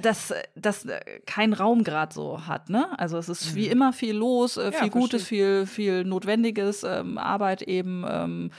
dass 0.00 0.32
das 0.54 0.86
kein 1.26 1.52
Raum 1.52 1.84
gerade 1.84 2.14
so 2.14 2.46
hat, 2.46 2.70
ne? 2.70 2.98
Also 2.98 3.18
es 3.18 3.28
ist 3.28 3.54
wie 3.54 3.66
mhm. 3.66 3.72
immer 3.72 3.92
viel 3.92 4.16
los, 4.16 4.56
äh, 4.56 4.72
viel 4.72 4.88
ja, 4.88 4.92
Gutes, 4.92 5.24
viel, 5.24 5.66
viel 5.66 6.04
Notwendiges, 6.04 6.82
ähm, 6.84 7.18
Arbeit 7.18 7.62
eben, 7.62 8.04
ähm, 8.08 8.50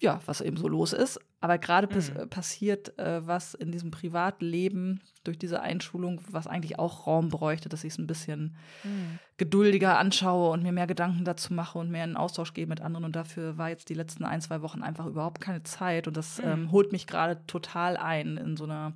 ja, 0.00 0.20
was 0.26 0.40
eben 0.40 0.56
so 0.56 0.68
los 0.68 0.92
ist. 0.92 1.20
Aber 1.40 1.58
gerade 1.58 1.86
mhm. 1.86 2.28
passiert 2.28 2.98
äh, 2.98 3.26
was 3.26 3.54
in 3.54 3.70
diesem 3.70 3.90
Privatleben 3.90 5.00
durch 5.24 5.38
diese 5.38 5.60
Einschulung, 5.60 6.20
was 6.30 6.46
eigentlich 6.46 6.78
auch 6.78 7.06
Raum 7.06 7.28
bräuchte, 7.28 7.68
dass 7.68 7.84
ich 7.84 7.92
es 7.92 7.98
ein 7.98 8.06
bisschen 8.06 8.56
mhm. 8.82 9.18
geduldiger 9.36 9.98
anschaue 9.98 10.50
und 10.50 10.62
mir 10.62 10.72
mehr 10.72 10.86
Gedanken 10.86 11.24
dazu 11.24 11.52
mache 11.52 11.78
und 11.78 11.90
mehr 11.90 12.04
in 12.04 12.16
Austausch 12.16 12.54
gehe 12.54 12.66
mit 12.66 12.80
anderen. 12.80 13.04
Und 13.04 13.14
dafür 13.14 13.56
war 13.58 13.68
jetzt 13.68 13.88
die 13.88 13.94
letzten 13.94 14.24
ein, 14.24 14.40
zwei 14.40 14.62
Wochen 14.62 14.82
einfach 14.82 15.06
überhaupt 15.06 15.40
keine 15.40 15.62
Zeit. 15.62 16.08
Und 16.08 16.16
das 16.16 16.38
mhm. 16.38 16.48
ähm, 16.48 16.72
holt 16.72 16.92
mich 16.92 17.06
gerade 17.06 17.40
total 17.46 17.96
ein 17.96 18.36
in 18.36 18.56
so 18.56 18.64
einer 18.64 18.94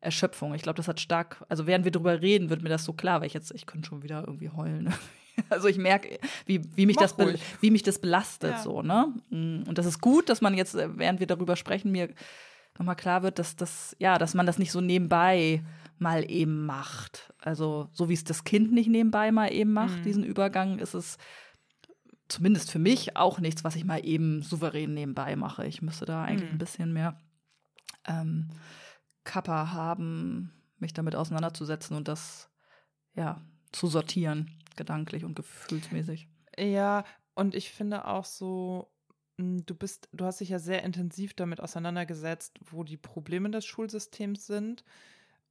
Erschöpfung. 0.00 0.54
Ich 0.54 0.62
glaube, 0.62 0.76
das 0.76 0.88
hat 0.88 1.00
stark, 1.00 1.44
also 1.48 1.66
während 1.66 1.84
wir 1.84 1.92
drüber 1.92 2.22
reden, 2.22 2.48
wird 2.48 2.62
mir 2.62 2.68
das 2.68 2.84
so 2.84 2.92
klar, 2.92 3.20
weil 3.20 3.26
ich 3.26 3.34
jetzt, 3.34 3.52
ich 3.54 3.66
könnte 3.66 3.88
schon 3.88 4.02
wieder 4.02 4.20
irgendwie 4.26 4.50
heulen. 4.50 4.94
Also 5.50 5.68
ich 5.68 5.78
merke, 5.78 6.18
wie, 6.46 6.62
wie, 6.76 6.86
mich 6.86 6.96
das 6.96 7.16
wie 7.60 7.70
mich 7.70 7.82
das 7.82 8.00
belastet 8.00 8.52
ja. 8.52 8.62
so, 8.62 8.82
ne? 8.82 9.12
Mm, 9.30 9.68
und 9.68 9.78
das 9.78 9.86
ist 9.86 10.00
gut, 10.00 10.28
dass 10.28 10.40
man 10.40 10.54
jetzt, 10.54 10.74
äh, 10.74 10.88
während 10.98 11.20
wir 11.20 11.26
darüber 11.26 11.56
sprechen, 11.56 11.92
mir 11.92 12.08
nochmal 12.78 12.96
klar 12.96 13.22
wird, 13.22 13.38
dass 13.38 13.56
das, 13.56 13.96
ja, 13.98 14.18
dass 14.18 14.34
man 14.34 14.46
das 14.46 14.58
nicht 14.58 14.72
so 14.72 14.80
nebenbei 14.80 15.62
mal 15.98 16.30
eben 16.30 16.66
macht. 16.66 17.32
Also, 17.38 17.88
so 17.92 18.08
wie 18.08 18.14
es 18.14 18.24
das 18.24 18.44
Kind 18.44 18.72
nicht 18.72 18.88
nebenbei 18.88 19.32
mal 19.32 19.52
eben 19.52 19.72
macht, 19.72 19.98
mhm. 19.98 20.02
diesen 20.02 20.24
Übergang, 20.24 20.78
ist 20.78 20.94
es 20.94 21.16
zumindest 22.28 22.70
für 22.70 22.78
mich 22.78 23.16
auch 23.16 23.38
nichts, 23.38 23.64
was 23.64 23.76
ich 23.76 23.84
mal 23.84 24.04
eben 24.04 24.42
souverän 24.42 24.94
nebenbei 24.94 25.36
mache. 25.36 25.66
Ich 25.66 25.80
müsste 25.80 26.04
da 26.04 26.24
eigentlich 26.24 26.50
mhm. 26.50 26.56
ein 26.56 26.58
bisschen 26.58 26.92
mehr 26.92 27.18
ähm, 28.06 28.48
Kappa 29.24 29.72
haben, 29.72 30.52
mich 30.78 30.92
damit 30.92 31.14
auseinanderzusetzen 31.14 31.96
und 31.96 32.08
das, 32.08 32.50
ja, 33.14 33.40
zu 33.72 33.86
sortieren 33.86 34.55
gedanklich 34.76 35.24
und 35.24 35.34
gefühlsmäßig. 35.34 36.28
Ja, 36.58 37.04
und 37.34 37.54
ich 37.54 37.70
finde 37.70 38.06
auch 38.06 38.24
so, 38.24 38.90
hm, 39.38 39.64
du 39.66 39.74
bist, 39.74 40.08
du 40.12 40.24
hast 40.24 40.40
dich 40.40 40.48
ja 40.48 40.58
sehr 40.58 40.82
intensiv 40.82 41.34
damit 41.34 41.60
auseinandergesetzt, 41.60 42.58
wo 42.70 42.84
die 42.84 42.96
Probleme 42.96 43.50
des 43.50 43.66
Schulsystems 43.66 44.46
sind 44.46 44.84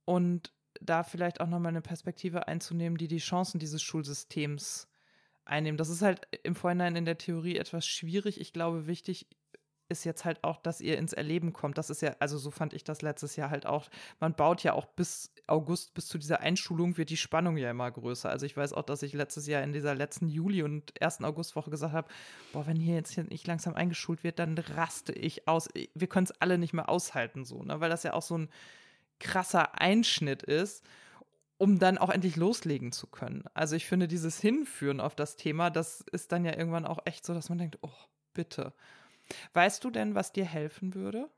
und 0.06 0.54
da 0.82 1.04
vielleicht 1.04 1.42
auch 1.42 1.48
nochmal 1.48 1.70
eine 1.70 1.82
Perspektive 1.82 2.48
einzunehmen, 2.48 2.98
die 2.98 3.08
die 3.08 3.20
Chancen 3.20 3.60
dieses 3.60 3.82
Schulsystems 3.82 4.88
einnehmen. 5.46 5.78
Das 5.78 5.90
ist 5.90 6.02
halt 6.02 6.28
im 6.44 6.56
Vorhinein 6.56 6.96
in 6.96 7.06
der 7.06 7.18
Theorie 7.18 7.58
etwas 7.58 7.86
schwierig. 7.86 8.42
Ich 8.42 8.52
glaube, 8.52 8.88
wichtig 8.88 9.28
ist 9.90 10.04
jetzt 10.04 10.26
halt 10.26 10.44
auch, 10.44 10.58
dass 10.58 10.82
ihr 10.82 10.98
ins 10.98 11.14
Erleben 11.14 11.54
kommt. 11.54 11.78
Das 11.78 11.90
ist 11.90 12.02
ja, 12.02 12.16
also 12.20 12.38
so 12.38 12.52
fand 12.52 12.74
ich 12.74 12.84
das 12.84 13.02
letztes 13.02 13.36
Jahr 13.36 13.50
halt 13.50 13.66
auch. 13.66 13.90
Man 14.20 14.34
baut 14.34 14.64
ja 14.64 14.74
auch 14.74 14.86
bis 14.86 15.32
August, 15.48 15.94
bis 15.94 16.08
zu 16.08 16.18
dieser 16.18 16.40
Einschulung 16.40 16.98
wird 16.98 17.10
die 17.10 17.18
Spannung 17.18 17.58
ja 17.58 17.70
immer 17.70 17.90
größer. 17.92 18.30
Also 18.30 18.46
ich 18.46 18.58
weiß 18.58 18.74
auch, 18.74 18.84
dass 18.84 19.04
ich 19.04 19.14
letztes 19.14 19.48
Jahr 19.48 19.64
in 19.64 19.74
dieser 19.74 19.96
letzten 19.96 20.28
Juli- 20.28 20.64
und 20.64 21.00
ersten 21.00 21.26
Augustwoche 21.26 21.70
gesagt 21.70 21.94
habe, 21.94 22.08
boah, 22.52 22.66
wenn 22.66 22.80
hier 22.80 22.96
jetzt 22.96 23.18
nicht 23.18 23.48
langsam 23.48 23.76
eingeschult 23.76 24.24
wird, 24.24 24.40
dann 24.40 24.58
raste 24.58 25.14
ich 25.14 25.48
aus. 25.48 25.70
Wir 25.94 26.08
können 26.08 26.26
es 26.26 26.42
alle 26.42 26.58
nicht 26.58 26.74
mehr 26.74 26.90
aushalten, 26.90 27.46
so, 27.46 27.64
ne? 27.64 27.80
Weil 27.80 27.90
das 27.90 28.04
ja 28.04 28.14
auch 28.14 28.24
so 28.24 28.38
ein 28.38 28.50
krasser 29.20 29.80
Einschnitt 29.80 30.44
ist 30.44 30.84
um 31.58 31.80
dann 31.80 31.98
auch 31.98 32.10
endlich 32.10 32.36
loslegen 32.36 32.92
zu 32.92 33.08
können. 33.08 33.44
Also 33.54 33.76
ich 33.76 33.86
finde, 33.86 34.08
dieses 34.08 34.40
Hinführen 34.40 35.00
auf 35.00 35.16
das 35.16 35.36
Thema, 35.36 35.70
das 35.70 36.02
ist 36.12 36.32
dann 36.32 36.44
ja 36.44 36.58
irgendwann 36.58 36.86
auch 36.86 37.00
echt 37.06 37.26
so, 37.26 37.34
dass 37.34 37.50
man 37.50 37.58
denkt, 37.58 37.78
oh, 37.82 37.90
bitte. 38.34 38.74
Weißt 39.54 39.84
du 39.84 39.90
denn, 39.90 40.16
was 40.16 40.32
dir 40.32 40.46
helfen 40.46 40.94
würde? 40.96 41.30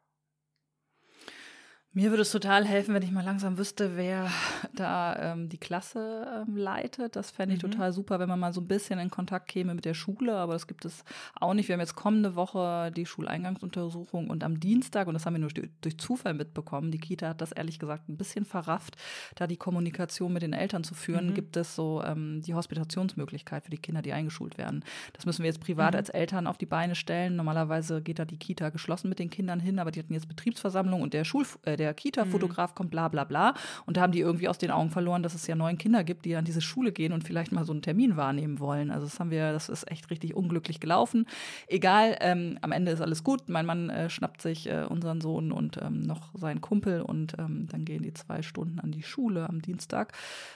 Mir 1.97 2.11
würde 2.11 2.21
es 2.21 2.31
total 2.31 2.63
helfen, 2.63 2.93
wenn 2.93 3.01
ich 3.01 3.09
mal 3.09 3.25
langsam 3.25 3.57
wüsste, 3.57 3.97
wer 3.97 4.29
da 4.75 5.33
ähm, 5.33 5.49
die 5.49 5.57
Klasse 5.57 6.45
ähm, 6.47 6.55
leitet. 6.55 7.15
Das 7.15 7.31
fände 7.31 7.55
ich 7.55 7.63
mhm. 7.63 7.71
total 7.71 7.91
super, 7.91 8.19
wenn 8.19 8.29
man 8.29 8.39
mal 8.39 8.53
so 8.53 8.61
ein 8.61 8.67
bisschen 8.67 8.99
in 8.99 9.09
Kontakt 9.09 9.47
käme 9.47 9.73
mit 9.73 9.83
der 9.83 9.95
Schule. 9.95 10.35
Aber 10.35 10.53
das 10.53 10.67
gibt 10.67 10.85
es 10.85 11.03
auch 11.33 11.55
nicht. 11.55 11.67
Wir 11.67 11.73
haben 11.73 11.79
jetzt 11.79 11.95
kommende 11.95 12.35
Woche 12.35 12.91
die 12.95 13.07
Schuleingangsuntersuchung 13.07 14.29
und 14.29 14.43
am 14.43 14.59
Dienstag, 14.59 15.07
und 15.07 15.15
das 15.15 15.25
haben 15.25 15.33
wir 15.33 15.39
nur 15.39 15.49
durch 15.49 15.97
Zufall 15.97 16.35
mitbekommen, 16.35 16.91
die 16.91 16.99
Kita 16.99 17.29
hat 17.29 17.41
das 17.41 17.51
ehrlich 17.51 17.79
gesagt 17.79 18.07
ein 18.09 18.17
bisschen 18.17 18.45
verrafft, 18.45 18.95
da 19.33 19.47
die 19.47 19.57
Kommunikation 19.57 20.31
mit 20.31 20.43
den 20.43 20.53
Eltern 20.53 20.83
zu 20.83 20.93
führen, 20.93 21.31
mhm. 21.31 21.33
gibt 21.33 21.57
es 21.57 21.73
so 21.73 22.03
ähm, 22.05 22.43
die 22.43 22.53
Hospitationsmöglichkeit 22.53 23.63
für 23.63 23.71
die 23.71 23.79
Kinder, 23.79 24.03
die 24.03 24.13
eingeschult 24.13 24.59
werden. 24.59 24.85
Das 25.13 25.25
müssen 25.25 25.41
wir 25.41 25.47
jetzt 25.47 25.61
privat 25.61 25.93
mhm. 25.93 25.97
als 25.97 26.09
Eltern 26.09 26.45
auf 26.45 26.59
die 26.59 26.67
Beine 26.67 26.93
stellen. 26.93 27.35
Normalerweise 27.35 28.03
geht 28.03 28.19
da 28.19 28.25
die 28.25 28.37
Kita 28.37 28.69
geschlossen 28.69 29.09
mit 29.09 29.17
den 29.17 29.31
Kindern 29.31 29.59
hin, 29.59 29.79
aber 29.79 29.89
die 29.89 29.97
hatten 29.97 30.13
jetzt 30.13 30.27
Betriebsversammlung 30.27 31.01
und 31.01 31.15
der 31.15 31.23
Schul 31.23 31.47
äh, 31.63 31.75
der 31.75 31.86
der 31.87 31.93
Kita-Fotograf 31.93 32.71
mhm. 32.71 32.75
kommt, 32.75 32.91
bla 32.91 33.07
bla 33.07 33.23
bla. 33.23 33.53
Und 33.85 33.97
da 33.97 34.01
haben 34.01 34.11
die 34.11 34.19
irgendwie 34.19 34.49
aus 34.49 34.57
den 34.57 34.71
Augen 34.71 34.89
verloren, 34.89 35.23
dass 35.23 35.33
es 35.33 35.47
ja 35.47 35.55
neun 35.55 35.77
Kinder 35.77 36.03
gibt, 36.03 36.25
die 36.25 36.35
an 36.35 36.45
diese 36.45 36.61
Schule 36.61 36.91
gehen 36.91 37.13
und 37.13 37.23
vielleicht 37.23 37.51
mal 37.51 37.65
so 37.65 37.71
einen 37.71 37.81
Termin 37.81 38.17
wahrnehmen 38.17 38.59
wollen. 38.59 38.91
Also 38.91 39.05
das 39.05 39.19
haben 39.19 39.31
wir, 39.31 39.53
das 39.53 39.69
ist 39.69 39.89
echt 39.89 40.09
richtig 40.09 40.35
unglücklich 40.35 40.79
gelaufen. 40.79 41.25
Egal, 41.67 42.17
ähm, 42.19 42.57
am 42.61 42.71
Ende 42.71 42.91
ist 42.91 43.01
alles 43.01 43.23
gut. 43.23 43.47
Mein 43.47 43.65
Mann 43.65 43.89
äh, 43.89 44.09
schnappt 44.09 44.41
sich 44.41 44.69
äh, 44.69 44.85
unseren 44.87 45.21
Sohn 45.21 45.51
und 45.51 45.77
ähm, 45.81 46.01
noch 46.01 46.33
seinen 46.35 46.61
Kumpel 46.61 47.01
und 47.01 47.35
ähm, 47.39 47.67
dann 47.71 47.85
gehen 47.85 48.03
die 48.03 48.13
zwei 48.13 48.41
Stunden 48.41 48.79
an 48.79 48.91
die 48.91 49.03
Schule 49.03 49.47
am 49.47 49.61
Dienstag, 49.61 50.13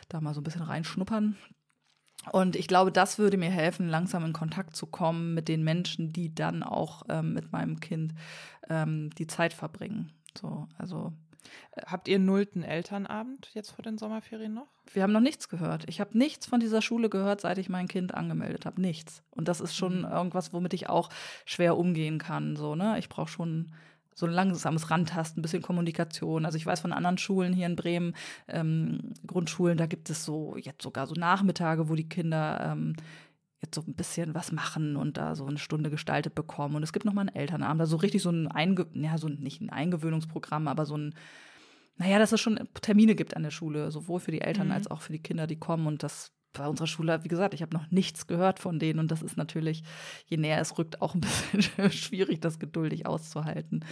da 0.09 0.19
mal 0.19 0.33
so 0.33 0.41
ein 0.41 0.43
bisschen 0.43 0.63
reinschnuppern. 0.63 1.37
Und 2.31 2.55
ich 2.55 2.67
glaube, 2.67 2.91
das 2.91 3.17
würde 3.17 3.37
mir 3.37 3.49
helfen, 3.49 3.89
langsam 3.89 4.23
in 4.25 4.33
Kontakt 4.33 4.75
zu 4.75 4.85
kommen 4.85 5.33
mit 5.33 5.47
den 5.47 5.63
Menschen, 5.63 6.13
die 6.13 6.33
dann 6.33 6.61
auch 6.61 7.03
ähm, 7.09 7.33
mit 7.33 7.51
meinem 7.51 7.79
Kind 7.79 8.13
ähm, 8.69 9.09
die 9.17 9.25
Zeit 9.25 9.53
verbringen. 9.53 10.11
So, 10.37 10.67
also. 10.77 11.13
Habt 11.87 12.07
ihr 12.07 12.19
nullten 12.19 12.63
Elternabend 12.63 13.49
jetzt 13.53 13.71
vor 13.71 13.81
den 13.83 13.97
Sommerferien 13.97 14.53
noch? 14.53 14.67
Wir 14.93 15.01
haben 15.01 15.11
noch 15.11 15.21
nichts 15.21 15.49
gehört. 15.49 15.85
Ich 15.87 15.99
habe 15.99 16.15
nichts 16.15 16.45
von 16.45 16.59
dieser 16.59 16.83
Schule 16.83 17.09
gehört, 17.09 17.41
seit 17.41 17.57
ich 17.57 17.67
mein 17.67 17.87
Kind 17.87 18.13
angemeldet 18.13 18.65
habe. 18.65 18.79
Nichts. 18.79 19.23
Und 19.31 19.47
das 19.47 19.59
ist 19.59 19.75
schon 19.75 19.99
mhm. 19.99 20.05
irgendwas, 20.05 20.53
womit 20.53 20.73
ich 20.73 20.87
auch 20.87 21.09
schwer 21.45 21.77
umgehen 21.77 22.19
kann. 22.19 22.55
So, 22.55 22.75
ne? 22.75 22.99
Ich 22.99 23.09
brauche 23.09 23.29
schon 23.29 23.71
so 24.13 24.25
ein 24.25 24.31
langsames 24.31 24.91
Rantasten, 24.91 25.39
ein 25.39 25.41
bisschen 25.41 25.61
Kommunikation. 25.61 26.45
Also 26.45 26.57
ich 26.57 26.65
weiß 26.65 26.81
von 26.81 26.93
anderen 26.93 27.17
Schulen 27.17 27.53
hier 27.53 27.65
in 27.65 27.75
Bremen, 27.75 28.13
ähm, 28.47 29.13
Grundschulen, 29.25 29.77
da 29.77 29.85
gibt 29.85 30.09
es 30.09 30.25
so 30.25 30.57
jetzt 30.57 30.81
sogar 30.81 31.07
so 31.07 31.15
Nachmittage, 31.15 31.89
wo 31.89 31.95
die 31.95 32.09
Kinder 32.09 32.73
ähm, 32.73 32.95
jetzt 33.61 33.75
so 33.75 33.83
ein 33.85 33.93
bisschen 33.93 34.33
was 34.33 34.51
machen 34.51 34.95
und 34.95 35.17
da 35.17 35.35
so 35.35 35.45
eine 35.45 35.59
Stunde 35.59 35.89
gestaltet 35.89 36.35
bekommen. 36.35 36.75
Und 36.75 36.83
es 36.83 36.93
gibt 36.93 37.05
nochmal 37.05 37.27
einen 37.27 37.35
Elternabend, 37.35 37.81
also 37.81 37.97
richtig 37.97 38.21
so 38.21 38.31
ein, 38.31 38.47
Einge 38.47 38.87
ja, 38.93 39.17
so 39.17 39.29
nicht 39.29 39.61
ein 39.61 39.69
Eingewöhnungsprogramm, 39.69 40.67
aber 40.67 40.85
so 40.85 40.97
ein, 40.97 41.13
naja, 41.97 42.17
dass 42.17 42.31
es 42.31 42.41
schon 42.41 42.59
Termine 42.81 43.15
gibt 43.15 43.35
an 43.35 43.43
der 43.43 43.51
Schule, 43.51 43.91
sowohl 43.91 44.19
für 44.19 44.31
die 44.31 44.41
Eltern 44.41 44.67
mhm. 44.67 44.73
als 44.73 44.89
auch 44.89 45.01
für 45.01 45.13
die 45.13 45.21
Kinder, 45.21 45.45
die 45.45 45.59
kommen. 45.59 45.85
Und 45.85 46.03
das 46.03 46.31
bei 46.53 46.67
unserer 46.67 46.87
Schule, 46.87 47.23
wie 47.23 47.29
gesagt, 47.29 47.53
ich 47.53 47.61
habe 47.61 47.75
noch 47.75 47.89
nichts 47.91 48.27
gehört 48.27 48.59
von 48.59 48.79
denen. 48.79 48.99
Und 48.99 49.11
das 49.11 49.21
ist 49.21 49.37
natürlich, 49.37 49.83
je 50.25 50.37
näher 50.37 50.59
es 50.59 50.77
rückt, 50.77 51.01
auch 51.01 51.13
ein 51.13 51.21
bisschen 51.51 51.91
schwierig, 51.91 52.41
das 52.41 52.59
geduldig 52.59 53.05
auszuhalten. 53.05 53.85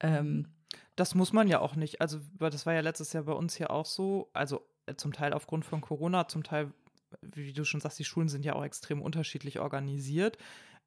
Ähm, 0.00 0.48
das 0.96 1.14
muss 1.14 1.32
man 1.32 1.48
ja 1.48 1.60
auch 1.60 1.76
nicht. 1.76 2.00
Also, 2.00 2.18
das 2.38 2.66
war 2.66 2.74
ja 2.74 2.80
letztes 2.80 3.12
Jahr 3.12 3.24
bei 3.24 3.32
uns 3.32 3.56
hier 3.56 3.70
auch 3.70 3.86
so. 3.86 4.30
Also 4.34 4.66
äh, 4.86 4.94
zum 4.96 5.12
Teil 5.12 5.32
aufgrund 5.32 5.64
von 5.64 5.80
Corona, 5.80 6.28
zum 6.28 6.42
Teil 6.42 6.72
wie 7.20 7.52
du 7.52 7.64
schon 7.64 7.80
sagst, 7.80 7.98
die 7.98 8.04
Schulen 8.04 8.28
sind 8.28 8.44
ja 8.44 8.54
auch 8.54 8.64
extrem 8.64 9.02
unterschiedlich 9.02 9.60
organisiert. 9.60 10.38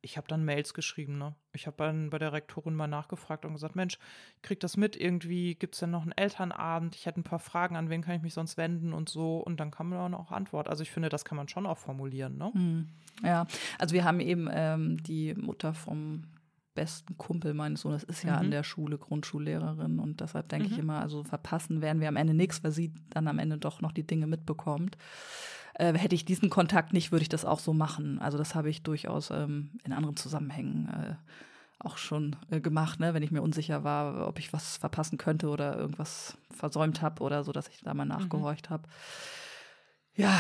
Ich 0.01 0.17
habe 0.17 0.27
dann 0.27 0.45
Mails 0.45 0.73
geschrieben, 0.73 1.17
ne? 1.17 1.33
Ich 1.53 1.65
habe 1.65 1.77
dann 1.77 2.11
bei 2.11 2.19
der 2.19 2.31
Rektorin 2.31 2.75
mal 2.75 2.87
nachgefragt 2.87 3.43
und 3.43 3.53
gesagt, 3.53 3.75
Mensch, 3.75 3.97
ich 4.35 4.41
krieg 4.43 4.59
das 4.59 4.77
mit, 4.77 4.95
irgendwie 4.95 5.55
gibt 5.55 5.73
es 5.73 5.79
denn 5.79 5.89
noch 5.89 6.03
einen 6.03 6.11
Elternabend? 6.11 6.95
Ich 6.95 7.07
hätte 7.07 7.21
ein 7.21 7.23
paar 7.23 7.39
Fragen, 7.39 7.75
an 7.75 7.89
wen 7.89 8.01
kann 8.01 8.15
ich 8.15 8.21
mich 8.21 8.33
sonst 8.33 8.55
wenden 8.55 8.93
und 8.93 9.09
so. 9.09 9.37
Und 9.37 9.59
dann 9.59 9.71
kam 9.71 9.89
dann 9.89 10.13
auch 10.13 10.31
Antwort. 10.31 10.67
Also 10.67 10.83
ich 10.83 10.91
finde, 10.91 11.09
das 11.09 11.25
kann 11.25 11.37
man 11.37 11.47
schon 11.47 11.65
auch 11.65 11.79
formulieren, 11.79 12.37
ne? 12.37 12.51
Hm. 12.53 12.87
Ja, 13.23 13.47
also 13.79 13.95
wir 13.95 14.03
haben 14.03 14.19
eben 14.19 14.47
ähm, 14.51 15.01
die 15.01 15.33
Mutter 15.33 15.73
vom 15.73 16.23
besten 16.75 17.17
Kumpel 17.17 17.53
meines 17.53 17.81
Sohnes 17.81 18.03
ist 18.03 18.23
ja 18.23 18.33
mhm. 18.33 18.39
an 18.39 18.51
der 18.51 18.63
Schule 18.63 18.97
Grundschullehrerin 18.97 19.97
und 19.97 20.21
deshalb 20.21 20.49
denke 20.49 20.67
mhm. 20.67 20.73
ich 20.73 20.79
immer, 20.79 20.99
also 20.99 21.23
verpassen 21.23 21.81
werden 21.81 22.01
wir 22.01 22.09
am 22.09 22.17
Ende 22.17 22.33
nichts, 22.33 22.63
weil 22.63 22.71
sie 22.71 22.93
dann 23.09 23.27
am 23.27 23.39
Ende 23.39 23.57
doch 23.57 23.81
noch 23.81 23.93
die 23.93 24.05
Dinge 24.05 24.27
mitbekommt. 24.27 24.97
Äh, 25.77 25.93
hätte 25.93 26.15
ich 26.15 26.23
diesen 26.25 26.49
Kontakt 26.49 26.93
nicht, 26.93 27.11
würde 27.11 27.23
ich 27.23 27.29
das 27.29 27.43
auch 27.45 27.59
so 27.59 27.73
machen. 27.73 28.19
Also 28.19 28.37
das 28.37 28.55
habe 28.55 28.69
ich 28.69 28.83
durchaus 28.83 29.29
ähm, 29.29 29.71
in 29.83 29.91
anderen 29.91 30.15
Zusammenhängen 30.15 30.87
äh, 30.87 31.15
auch 31.79 31.97
schon 31.97 32.37
äh, 32.49 32.61
gemacht, 32.61 32.99
ne? 32.99 33.13
wenn 33.13 33.23
ich 33.23 33.31
mir 33.31 33.41
unsicher 33.41 33.83
war, 33.83 34.27
ob 34.27 34.39
ich 34.39 34.53
was 34.53 34.77
verpassen 34.77 35.17
könnte 35.17 35.49
oder 35.49 35.77
irgendwas 35.77 36.37
versäumt 36.49 37.01
habe 37.01 37.21
oder 37.21 37.43
so, 37.43 37.51
dass 37.51 37.67
ich 37.67 37.81
da 37.81 37.93
mal 37.93 38.05
mhm. 38.05 38.11
nachgehorcht 38.11 38.69
mhm. 38.69 38.73
habe. 38.73 38.83
Ja, 40.15 40.39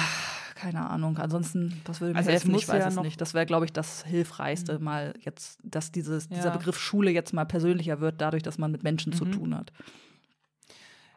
keine 0.55 0.89
Ahnung. 0.89 1.17
Ansonsten, 1.17 1.81
was 1.85 1.99
würde 1.99 2.13
mir 2.13 2.19
also 2.19 2.31
helfen? 2.31 2.55
Ich 2.55 2.69
weiß 2.69 2.81
ja 2.81 2.87
es 2.87 2.99
nicht. 3.01 3.19
Das 3.19 3.33
wäre, 3.33 3.45
glaube 3.45 3.65
ich, 3.65 3.73
das 3.73 4.05
Hilfreichste, 4.05 4.79
mhm. 4.79 4.85
mal 4.85 5.13
jetzt, 5.19 5.59
dass 5.63 5.91
dieses, 5.91 6.29
ja. 6.29 6.37
dieser 6.37 6.51
Begriff 6.51 6.79
Schule 6.79 7.11
jetzt 7.11 7.33
mal 7.33 7.45
persönlicher 7.45 7.99
wird, 7.99 8.21
dadurch, 8.21 8.43
dass 8.43 8.57
man 8.57 8.71
mit 8.71 8.83
Menschen 8.83 9.11
mhm. 9.11 9.17
zu 9.17 9.25
tun 9.25 9.55
hat. 9.55 9.73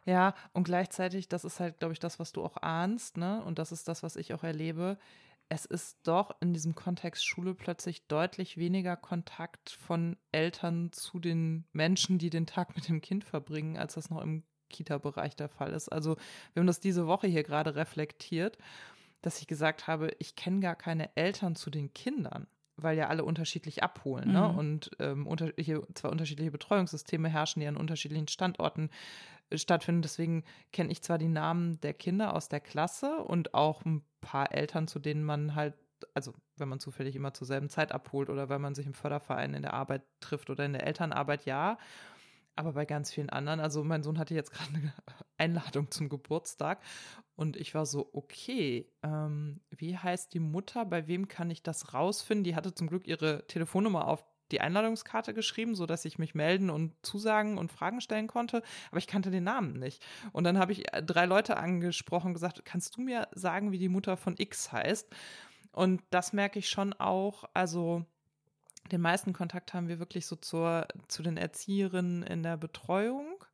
Ja, 0.08 0.34
und 0.54 0.64
gleichzeitig, 0.64 1.28
das 1.28 1.44
ist 1.44 1.60
halt, 1.60 1.80
glaube 1.80 1.92
ich, 1.92 1.98
das, 1.98 2.18
was 2.18 2.32
du 2.32 2.42
auch 2.42 2.56
ahnst, 2.62 3.18
ne? 3.18 3.44
Und 3.44 3.58
das 3.58 3.72
ist 3.72 3.88
das, 3.88 4.02
was 4.02 4.16
ich 4.16 4.32
auch 4.32 4.42
erlebe. 4.42 4.96
Es 5.50 5.66
ist 5.66 5.98
doch 6.04 6.34
in 6.40 6.54
diesem 6.54 6.74
Kontext 6.74 7.26
Schule 7.26 7.54
plötzlich 7.54 8.06
deutlich 8.06 8.56
weniger 8.56 8.96
Kontakt 8.96 9.68
von 9.68 10.16
Eltern 10.32 10.92
zu 10.92 11.18
den 11.18 11.66
Menschen, 11.74 12.16
die 12.16 12.30
den 12.30 12.46
Tag 12.46 12.74
mit 12.74 12.88
dem 12.88 13.02
Kind 13.02 13.22
verbringen, 13.22 13.76
als 13.76 13.94
das 13.94 14.08
noch 14.08 14.22
im 14.22 14.44
Kita-Bereich 14.70 15.36
der 15.36 15.50
Fall 15.50 15.74
ist. 15.74 15.90
Also 15.90 16.16
wir 16.54 16.60
haben 16.60 16.66
das 16.66 16.80
diese 16.80 17.06
Woche 17.06 17.26
hier 17.26 17.42
gerade 17.42 17.74
reflektiert, 17.74 18.56
dass 19.20 19.42
ich 19.42 19.46
gesagt 19.46 19.88
habe, 19.88 20.10
ich 20.18 20.36
kenne 20.36 20.60
gar 20.60 20.76
keine 20.76 21.14
Eltern 21.16 21.54
zu 21.54 21.68
den 21.68 21.92
Kindern 21.92 22.46
weil 22.80 22.96
ja 22.96 23.08
alle 23.08 23.24
unterschiedlich 23.24 23.82
abholen. 23.82 24.32
Ne? 24.32 24.48
Mhm. 24.48 24.58
Und 24.58 24.90
ähm, 25.00 25.26
unter, 25.26 25.52
hier 25.58 25.82
zwei 25.94 26.08
unterschiedliche 26.08 26.50
Betreuungssysteme 26.50 27.28
herrschen, 27.28 27.60
die 27.60 27.66
an 27.66 27.76
unterschiedlichen 27.76 28.28
Standorten 28.28 28.90
stattfinden. 29.54 30.02
Deswegen 30.02 30.44
kenne 30.72 30.92
ich 30.92 31.02
zwar 31.02 31.18
die 31.18 31.28
Namen 31.28 31.80
der 31.80 31.94
Kinder 31.94 32.34
aus 32.34 32.48
der 32.48 32.60
Klasse 32.60 33.18
und 33.18 33.54
auch 33.54 33.84
ein 33.84 34.02
paar 34.20 34.52
Eltern, 34.52 34.88
zu 34.88 34.98
denen 34.98 35.24
man 35.24 35.54
halt, 35.54 35.74
also 36.14 36.34
wenn 36.56 36.68
man 36.68 36.80
zufällig 36.80 37.16
immer 37.16 37.34
zur 37.34 37.46
selben 37.46 37.68
Zeit 37.68 37.92
abholt 37.92 38.30
oder 38.30 38.48
wenn 38.48 38.60
man 38.60 38.74
sich 38.74 38.86
im 38.86 38.94
Förderverein 38.94 39.54
in 39.54 39.62
der 39.62 39.74
Arbeit 39.74 40.02
trifft 40.20 40.50
oder 40.50 40.64
in 40.64 40.72
der 40.72 40.86
Elternarbeit, 40.86 41.44
ja. 41.46 41.78
Aber 42.56 42.72
bei 42.72 42.84
ganz 42.86 43.12
vielen 43.12 43.30
anderen, 43.30 43.60
also 43.60 43.84
mein 43.84 44.02
Sohn 44.02 44.18
hatte 44.18 44.34
jetzt 44.34 44.50
gerade 44.52 44.74
eine 44.74 44.92
Einladung 45.36 45.90
zum 45.90 46.08
Geburtstag 46.08 46.82
und 47.36 47.56
ich 47.56 47.74
war 47.74 47.86
so, 47.86 48.10
okay, 48.12 48.90
ähm, 49.04 49.60
wie 49.70 49.96
heißt 49.96 50.34
die 50.34 50.40
Mutter? 50.40 50.84
Bei 50.84 51.06
wem 51.06 51.28
kann 51.28 51.50
ich 51.50 51.62
das 51.62 51.94
rausfinden? 51.94 52.42
Die 52.42 52.56
hatte 52.56 52.74
zum 52.74 52.88
Glück 52.88 53.06
ihre 53.06 53.46
Telefonnummer 53.46 54.08
auf 54.08 54.24
die 54.52 54.60
Einladungskarte 54.60 55.34
geschrieben, 55.34 55.74
sodass 55.74 56.04
ich 56.04 56.18
mich 56.18 56.34
melden 56.34 56.70
und 56.70 56.94
zusagen 57.02 57.58
und 57.58 57.72
Fragen 57.72 58.00
stellen 58.00 58.26
konnte, 58.26 58.62
aber 58.90 58.98
ich 58.98 59.06
kannte 59.06 59.30
den 59.30 59.44
Namen 59.44 59.74
nicht. 59.74 60.04
Und 60.32 60.44
dann 60.44 60.58
habe 60.58 60.72
ich 60.72 60.92
äh, 60.92 61.02
drei 61.02 61.26
Leute 61.26 61.56
angesprochen 61.56 62.28
und 62.28 62.34
gesagt, 62.34 62.64
kannst 62.64 62.96
du 62.96 63.02
mir 63.02 63.28
sagen, 63.32 63.72
wie 63.72 63.78
die 63.78 63.88
Mutter 63.88 64.16
von 64.16 64.34
X 64.38 64.72
heißt? 64.72 65.08
Und 65.72 66.02
das 66.10 66.32
merke 66.32 66.58
ich 66.58 66.68
schon 66.68 66.92
auch, 66.94 67.44
also 67.54 68.04
den 68.90 69.00
meisten 69.00 69.32
Kontakt 69.32 69.74
haben 69.74 69.88
wir 69.88 69.98
wirklich 69.98 70.26
so 70.26 70.36
zur, 70.36 70.88
zu 71.08 71.22
den 71.22 71.36
Erzieherinnen 71.36 72.22
in 72.22 72.42
der 72.42 72.56
Betreuung 72.56 73.44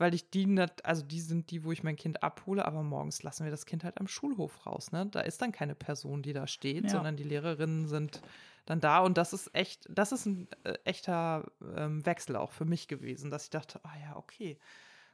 weil 0.00 0.14
ich 0.14 0.30
die 0.30 0.46
nicht, 0.46 0.84
also 0.84 1.02
die 1.02 1.20
sind 1.20 1.50
die, 1.50 1.62
wo 1.62 1.72
ich 1.72 1.82
mein 1.82 1.96
Kind 1.96 2.22
abhole, 2.22 2.64
aber 2.64 2.82
morgens 2.82 3.22
lassen 3.22 3.44
wir 3.44 3.50
das 3.50 3.66
Kind 3.66 3.84
halt 3.84 4.00
am 4.00 4.08
Schulhof 4.08 4.66
raus. 4.66 4.92
Ne? 4.92 5.06
Da 5.06 5.20
ist 5.20 5.42
dann 5.42 5.52
keine 5.52 5.74
Person, 5.74 6.22
die 6.22 6.32
da 6.32 6.46
steht, 6.46 6.84
ja. 6.84 6.90
sondern 6.90 7.16
die 7.16 7.22
Lehrerinnen 7.22 7.86
sind 7.86 8.22
dann 8.66 8.80
da 8.80 9.00
und 9.00 9.16
das 9.16 9.32
ist 9.32 9.54
echt, 9.54 9.86
das 9.88 10.12
ist 10.12 10.26
ein 10.26 10.48
äh, 10.64 10.74
echter 10.84 11.50
ähm, 11.76 12.04
Wechsel 12.06 12.36
auch 12.36 12.52
für 12.52 12.64
mich 12.64 12.88
gewesen, 12.88 13.30
dass 13.30 13.44
ich 13.44 13.50
dachte, 13.50 13.80
ah 13.84 13.96
ja, 14.00 14.16
okay, 14.16 14.58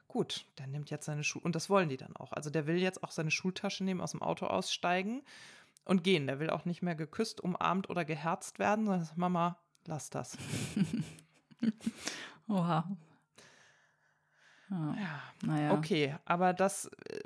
gut, 0.07 0.45
der 0.57 0.67
nimmt 0.67 0.89
jetzt 0.89 1.05
seine 1.05 1.23
Schul 1.23 1.41
und 1.43 1.55
das 1.55 1.69
wollen 1.69 1.89
die 1.89 1.97
dann 1.97 2.15
auch. 2.15 2.33
Also 2.33 2.49
der 2.49 2.67
will 2.67 2.77
jetzt 2.77 3.03
auch 3.03 3.11
seine 3.11 3.31
Schultasche 3.31 3.83
nehmen, 3.83 4.01
aus 4.01 4.11
dem 4.11 4.21
Auto 4.21 4.47
aussteigen 4.47 5.23
und 5.85 6.03
gehen. 6.03 6.27
Der 6.27 6.39
will 6.39 6.49
auch 6.49 6.65
nicht 6.65 6.81
mehr 6.81 6.95
geküsst, 6.95 7.41
umarmt 7.41 7.89
oder 7.89 8.05
geherzt 8.05 8.59
werden, 8.59 8.85
sondern 8.85 9.09
Mama, 9.15 9.57
lass 9.85 10.09
das. 10.09 10.37
Oha. 12.47 12.87
Ja, 14.69 14.95
ja. 14.99 15.21
naja. 15.43 15.73
Okay, 15.73 16.15
aber 16.25 16.53
das 16.53 16.91
äh, 17.09 17.19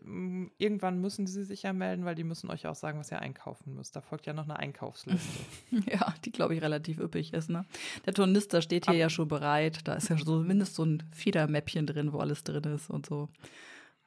irgendwann 0.58 1.02
müssen 1.02 1.26
sie 1.26 1.44
sich 1.44 1.64
ja 1.64 1.74
melden, 1.74 2.06
weil 2.06 2.14
die 2.14 2.24
müssen 2.24 2.52
euch 2.52 2.68
auch 2.68 2.76
sagen, 2.76 3.00
was 3.00 3.12
ihr 3.12 3.20
einkaufen 3.20 3.74
müsst. 3.74 3.96
Da 3.96 4.02
folgt 4.02 4.28
ja 4.28 4.34
noch 4.34 4.44
eine 4.44 4.58
Einkaufsliste. 4.58 5.39
ja, 5.92 6.14
die 6.24 6.32
glaube 6.32 6.56
ich 6.56 6.62
relativ 6.62 7.00
üppig 7.00 7.34
ist. 7.34 7.50
Ne? 7.50 7.66
Der 8.06 8.14
Tornister 8.14 8.62
steht 8.62 8.86
hier 8.86 8.94
Ab 8.94 9.00
ja 9.00 9.10
schon 9.10 9.28
bereit. 9.28 9.88
Da 9.88 9.96
ist 9.96 10.10
ja 10.10 10.18
so 10.18 10.39
mindestens 10.39 10.76
so 10.76 10.86
ein 10.86 11.04
Federmäppchen 11.12 11.88
drin, 11.88 12.14
wo 12.14 12.20
alles 12.20 12.44
drin 12.44 12.64
ist 12.66 12.89
und 12.89 13.08
so. 13.08 13.28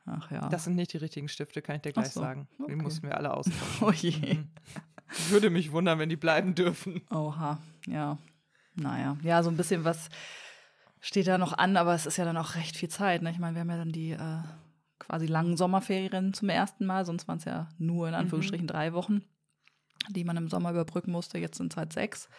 Ach 0.06 0.30
ja. 0.30 0.48
Das 0.48 0.64
sind 0.64 0.76
nicht 0.76 0.92
die 0.92 0.98
richtigen 0.98 1.28
Stifte, 1.28 1.60
kann 1.62 1.76
ich 1.76 1.82
dir 1.82 1.92
gleich 1.92 2.10
so. 2.10 2.20
sagen. 2.20 2.46
Okay. 2.58 2.72
Die 2.72 2.76
mussten 2.76 3.06
wir 3.08 3.16
alle 3.16 3.34
austauschen. 3.34 3.86
oh 3.86 3.90
je. 3.90 4.34
Mhm. 4.34 4.48
Würde 5.30 5.50
mich 5.50 5.72
wundern, 5.72 5.98
wenn 5.98 6.08
die 6.08 6.16
bleiben 6.16 6.54
dürfen. 6.54 7.02
Oha, 7.10 7.58
ja. 7.86 8.18
Naja, 8.76 9.16
ja, 9.22 9.42
so 9.42 9.50
ein 9.50 9.56
bisschen 9.56 9.84
was 9.84 10.08
steht 11.04 11.26
da 11.26 11.36
noch 11.36 11.52
an, 11.52 11.76
aber 11.76 11.94
es 11.94 12.06
ist 12.06 12.16
ja 12.16 12.24
dann 12.24 12.38
auch 12.38 12.54
recht 12.54 12.78
viel 12.78 12.88
Zeit. 12.88 13.20
Ne? 13.20 13.30
Ich 13.30 13.38
meine, 13.38 13.54
wir 13.54 13.60
haben 13.60 13.70
ja 13.70 13.76
dann 13.76 13.92
die 13.92 14.12
äh, 14.12 14.38
quasi 14.98 15.26
langen 15.26 15.58
Sommerferien 15.58 16.32
zum 16.32 16.48
ersten 16.48 16.86
Mal, 16.86 17.04
sonst 17.04 17.28
waren 17.28 17.36
es 17.36 17.44
ja 17.44 17.68
nur 17.78 18.08
in 18.08 18.14
Anführungsstrichen 18.14 18.64
mhm. 18.64 18.70
drei 18.70 18.94
Wochen, 18.94 19.22
die 20.08 20.24
man 20.24 20.38
im 20.38 20.48
Sommer 20.48 20.70
überbrücken 20.70 21.12
musste. 21.12 21.36
Jetzt 21.36 21.58
sind 21.58 21.74
es 21.74 21.76
halt 21.76 21.92
sechs. 21.92 22.30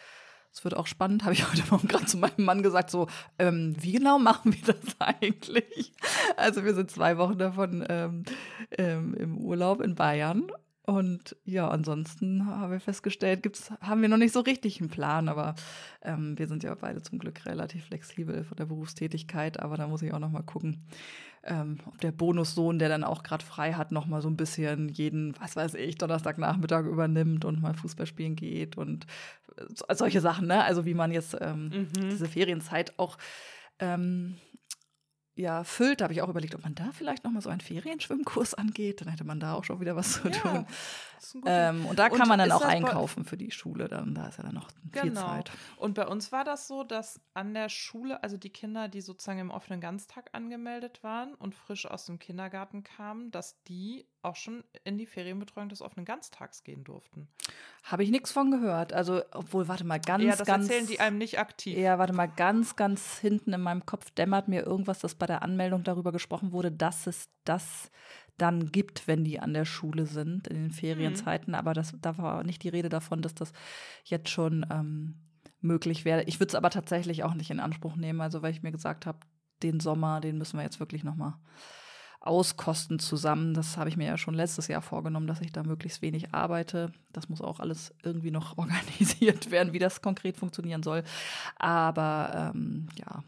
Es 0.52 0.64
wird 0.64 0.76
auch 0.76 0.88
spannend, 0.88 1.22
habe 1.22 1.34
ich 1.34 1.48
heute 1.48 1.62
Morgen 1.70 1.86
gerade 1.86 2.06
zu 2.06 2.18
meinem 2.18 2.44
Mann 2.44 2.64
gesagt, 2.64 2.90
so, 2.90 3.06
ähm, 3.38 3.76
wie 3.78 3.92
genau 3.92 4.18
machen 4.18 4.52
wir 4.52 4.74
das 4.74 4.96
eigentlich? 4.98 5.92
Also 6.36 6.64
wir 6.64 6.74
sind 6.74 6.90
zwei 6.90 7.18
Wochen 7.18 7.38
davon 7.38 7.86
ähm, 7.88 8.24
ähm, 8.76 9.14
im 9.14 9.38
Urlaub 9.38 9.80
in 9.80 9.94
Bayern 9.94 10.50
und 10.86 11.34
ja, 11.44 11.68
ansonsten 11.68 12.46
haben 12.46 12.70
wir 12.70 12.78
festgestellt, 12.78 13.42
gibt's, 13.42 13.72
haben 13.80 14.02
wir 14.02 14.08
noch 14.08 14.16
nicht 14.16 14.32
so 14.32 14.38
richtig 14.38 14.80
einen 14.80 14.88
Plan, 14.88 15.28
aber 15.28 15.56
ähm, 16.02 16.38
wir 16.38 16.46
sind 16.46 16.62
ja 16.62 16.72
beide 16.76 17.02
zum 17.02 17.18
Glück 17.18 17.44
relativ 17.44 17.86
flexibel 17.86 18.44
von 18.44 18.56
der 18.56 18.66
Berufstätigkeit, 18.66 19.58
aber 19.58 19.76
da 19.76 19.88
muss 19.88 20.02
ich 20.02 20.14
auch 20.14 20.20
noch 20.20 20.30
mal 20.30 20.44
gucken, 20.44 20.86
ähm, 21.42 21.78
ob 21.86 22.00
der 22.00 22.12
Bonussohn, 22.12 22.78
der 22.78 22.88
dann 22.88 23.02
auch 23.02 23.24
gerade 23.24 23.44
frei 23.44 23.72
hat, 23.72 23.90
noch 23.90 24.06
mal 24.06 24.22
so 24.22 24.28
ein 24.28 24.36
bisschen 24.36 24.88
jeden, 24.88 25.34
was 25.40 25.56
weiß 25.56 25.74
ich, 25.74 25.98
Donnerstagnachmittag 25.98 26.84
übernimmt 26.84 27.44
und 27.44 27.60
mal 27.60 27.74
Fußball 27.74 28.06
spielen 28.06 28.36
geht 28.36 28.76
und 28.76 29.06
äh, 29.56 29.94
solche 29.94 30.20
Sachen, 30.20 30.46
ne? 30.46 30.62
Also 30.62 30.84
wie 30.84 30.94
man 30.94 31.10
jetzt 31.10 31.36
ähm, 31.40 31.88
mhm. 31.96 32.10
diese 32.10 32.26
Ferienzeit 32.26 32.96
auch 32.96 33.18
ähm, 33.80 34.36
ja, 35.36 35.64
füllt. 35.64 36.00
Da 36.00 36.04
habe 36.04 36.14
ich 36.14 36.22
auch 36.22 36.28
überlegt, 36.28 36.54
ob 36.54 36.62
man 36.62 36.74
da 36.74 36.90
vielleicht 36.92 37.24
noch 37.24 37.30
mal 37.30 37.42
so 37.42 37.50
einen 37.50 37.60
Ferienschwimmkurs 37.60 38.54
angeht. 38.54 39.02
Dann 39.02 39.08
hätte 39.08 39.24
man 39.24 39.38
da 39.38 39.54
auch 39.54 39.64
schon 39.64 39.80
wieder 39.80 39.94
was 39.94 40.14
zu 40.14 40.30
tun. 40.30 40.66
Ähm, 41.44 41.86
und 41.86 41.98
da 41.98 42.08
kann 42.08 42.22
und 42.22 42.28
man 42.28 42.38
dann 42.38 42.52
auch 42.52 42.62
einkaufen 42.62 43.24
für 43.24 43.36
die 43.36 43.50
Schule. 43.50 43.88
Dann, 43.88 44.14
da 44.14 44.28
ist 44.28 44.38
ja 44.38 44.44
dann 44.44 44.54
noch 44.54 44.70
viel 44.92 45.10
genau. 45.10 45.20
Zeit. 45.20 45.50
Und 45.76 45.94
bei 45.94 46.06
uns 46.06 46.32
war 46.32 46.44
das 46.44 46.66
so, 46.68 46.84
dass 46.84 47.20
an 47.34 47.54
der 47.54 47.68
Schule, 47.68 48.22
also 48.22 48.36
die 48.36 48.50
Kinder, 48.50 48.88
die 48.88 49.00
sozusagen 49.00 49.38
im 49.38 49.50
offenen 49.50 49.80
Ganztag 49.80 50.30
angemeldet 50.32 51.02
waren 51.02 51.34
und 51.34 51.54
frisch 51.54 51.86
aus 51.86 52.06
dem 52.06 52.18
Kindergarten 52.18 52.84
kamen, 52.84 53.30
dass 53.30 53.62
die 53.64 54.06
auch 54.26 54.36
schon 54.36 54.64
in 54.84 54.98
die 54.98 55.06
Ferienbetreuung 55.06 55.68
des 55.68 55.80
offenen 55.80 56.04
Ganztags 56.04 56.64
gehen 56.64 56.84
durften. 56.84 57.28
Habe 57.84 58.02
ich 58.02 58.10
nichts 58.10 58.32
von 58.32 58.50
gehört. 58.50 58.92
Also, 58.92 59.22
obwohl, 59.32 59.68
warte 59.68 59.84
mal, 59.84 60.00
ganz, 60.00 60.24
ja, 60.24 60.34
das 60.34 60.46
ganz. 60.46 60.68
erzählen 60.68 60.86
die 60.86 61.00
einem 61.00 61.16
nicht 61.16 61.38
aktiv. 61.38 61.78
Ja, 61.78 61.98
warte 61.98 62.12
mal, 62.12 62.26
ganz, 62.26 62.74
ganz 62.74 63.18
hinten 63.18 63.52
in 63.52 63.60
meinem 63.60 63.86
Kopf 63.86 64.10
dämmert 64.10 64.48
mir 64.48 64.66
irgendwas, 64.66 64.98
dass 64.98 65.14
bei 65.14 65.26
der 65.26 65.42
Anmeldung 65.42 65.84
darüber 65.84 66.10
gesprochen 66.10 66.52
wurde, 66.52 66.72
dass 66.72 67.06
es 67.06 67.28
das 67.44 67.90
dann 68.38 68.70
gibt, 68.72 69.06
wenn 69.06 69.24
die 69.24 69.40
an 69.40 69.54
der 69.54 69.64
Schule 69.64 70.06
sind, 70.06 70.46
in 70.48 70.56
den 70.56 70.70
Ferienzeiten. 70.70 71.52
Mhm. 71.52 71.58
Aber 71.58 71.74
das, 71.74 71.94
da 72.00 72.18
war 72.18 72.44
nicht 72.44 72.62
die 72.62 72.68
Rede 72.68 72.88
davon, 72.88 73.22
dass 73.22 73.34
das 73.34 73.52
jetzt 74.04 74.28
schon 74.28 74.66
ähm, 74.70 75.16
möglich 75.60 76.04
wäre. 76.04 76.22
Ich 76.24 76.38
würde 76.40 76.50
es 76.50 76.54
aber 76.54 76.70
tatsächlich 76.70 77.24
auch 77.24 77.34
nicht 77.34 77.50
in 77.50 77.60
Anspruch 77.60 77.96
nehmen, 77.96 78.20
also 78.20 78.42
weil 78.42 78.52
ich 78.52 78.62
mir 78.62 78.72
gesagt 78.72 79.06
habe, 79.06 79.18
den 79.62 79.80
Sommer, 79.80 80.20
den 80.20 80.38
müssen 80.38 80.58
wir 80.58 80.64
jetzt 80.64 80.80
wirklich 80.80 81.02
noch 81.02 81.16
mal 81.16 81.40
auskosten 82.20 82.98
zusammen. 82.98 83.54
Das 83.54 83.76
habe 83.76 83.88
ich 83.88 83.96
mir 83.96 84.06
ja 84.06 84.18
schon 84.18 84.34
letztes 84.34 84.68
Jahr 84.68 84.82
vorgenommen, 84.82 85.26
dass 85.26 85.40
ich 85.40 85.52
da 85.52 85.62
möglichst 85.62 86.02
wenig 86.02 86.34
arbeite. 86.34 86.92
Das 87.12 87.28
muss 87.28 87.40
auch 87.40 87.60
alles 87.60 87.94
irgendwie 88.02 88.30
noch 88.30 88.58
organisiert 88.58 89.50
werden, 89.50 89.72
wie 89.72 89.78
das 89.78 90.02
konkret 90.02 90.36
funktionieren 90.36 90.82
soll. 90.82 91.04
Aber 91.56 92.52
ähm, 92.54 92.88
ja, 92.98 93.22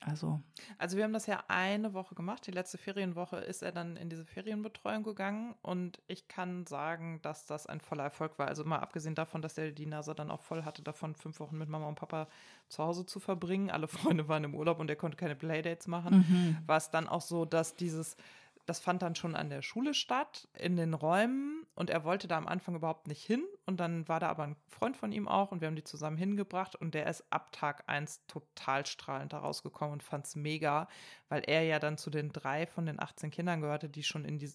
also. 0.00 0.40
Also 0.78 0.96
wir 0.96 1.04
haben 1.04 1.12
das 1.12 1.26
ja 1.26 1.44
eine 1.48 1.92
Woche 1.92 2.14
gemacht. 2.14 2.46
Die 2.46 2.50
letzte 2.50 2.78
Ferienwoche 2.78 3.36
ist 3.36 3.62
er 3.62 3.70
dann 3.70 3.96
in 3.96 4.08
diese 4.08 4.24
Ferienbetreuung 4.24 5.02
gegangen 5.02 5.54
und 5.62 6.00
ich 6.06 6.26
kann 6.26 6.66
sagen, 6.66 7.20
dass 7.22 7.44
das 7.44 7.66
ein 7.66 7.80
voller 7.80 8.04
Erfolg 8.04 8.38
war. 8.38 8.48
Also 8.48 8.64
mal 8.64 8.78
abgesehen 8.78 9.14
davon, 9.14 9.42
dass 9.42 9.58
er 9.58 9.72
die 9.72 9.86
Nase 9.86 10.14
dann 10.14 10.30
auch 10.30 10.40
voll 10.40 10.64
hatte, 10.64 10.82
davon 10.82 11.14
fünf 11.14 11.38
Wochen 11.40 11.58
mit 11.58 11.68
Mama 11.68 11.86
und 11.86 11.96
Papa 11.96 12.28
zu 12.68 12.82
Hause 12.82 13.04
zu 13.04 13.20
verbringen. 13.20 13.70
Alle 13.70 13.88
Freunde 13.88 14.26
waren 14.28 14.44
im 14.44 14.54
Urlaub 14.54 14.80
und 14.80 14.88
er 14.88 14.96
konnte 14.96 15.18
keine 15.18 15.36
Playdates 15.36 15.86
machen. 15.86 16.24
Mhm. 16.28 16.58
War 16.66 16.78
es 16.78 16.90
dann 16.90 17.06
auch 17.06 17.22
so, 17.22 17.44
dass 17.44 17.74
dieses 17.74 18.16
das 18.70 18.78
fand 18.78 19.02
dann 19.02 19.16
schon 19.16 19.34
an 19.34 19.50
der 19.50 19.62
Schule 19.62 19.94
statt, 19.94 20.46
in 20.56 20.76
den 20.76 20.94
Räumen. 20.94 21.66
Und 21.74 21.90
er 21.90 22.04
wollte 22.04 22.28
da 22.28 22.38
am 22.38 22.46
Anfang 22.46 22.76
überhaupt 22.76 23.08
nicht 23.08 23.24
hin. 23.24 23.42
Und 23.66 23.80
dann 23.80 24.06
war 24.06 24.20
da 24.20 24.28
aber 24.28 24.44
ein 24.44 24.56
Freund 24.68 24.96
von 24.96 25.10
ihm 25.10 25.26
auch 25.26 25.50
und 25.50 25.60
wir 25.60 25.66
haben 25.66 25.74
die 25.74 25.82
zusammen 25.82 26.16
hingebracht. 26.16 26.76
Und 26.76 26.94
der 26.94 27.08
ist 27.08 27.24
ab 27.30 27.50
Tag 27.50 27.82
1 27.88 28.26
total 28.28 28.86
strahlend 28.86 29.32
da 29.32 29.38
rausgekommen 29.38 29.94
und 29.94 30.04
fand 30.04 30.24
es 30.24 30.36
mega, 30.36 30.86
weil 31.28 31.42
er 31.48 31.64
ja 31.64 31.80
dann 31.80 31.98
zu 31.98 32.10
den 32.10 32.30
drei 32.30 32.64
von 32.64 32.86
den 32.86 33.00
18 33.00 33.32
Kindern 33.32 33.60
gehörte, 33.60 33.88
die 33.88 34.04
schon 34.04 34.24
in, 34.24 34.38
die, 34.38 34.52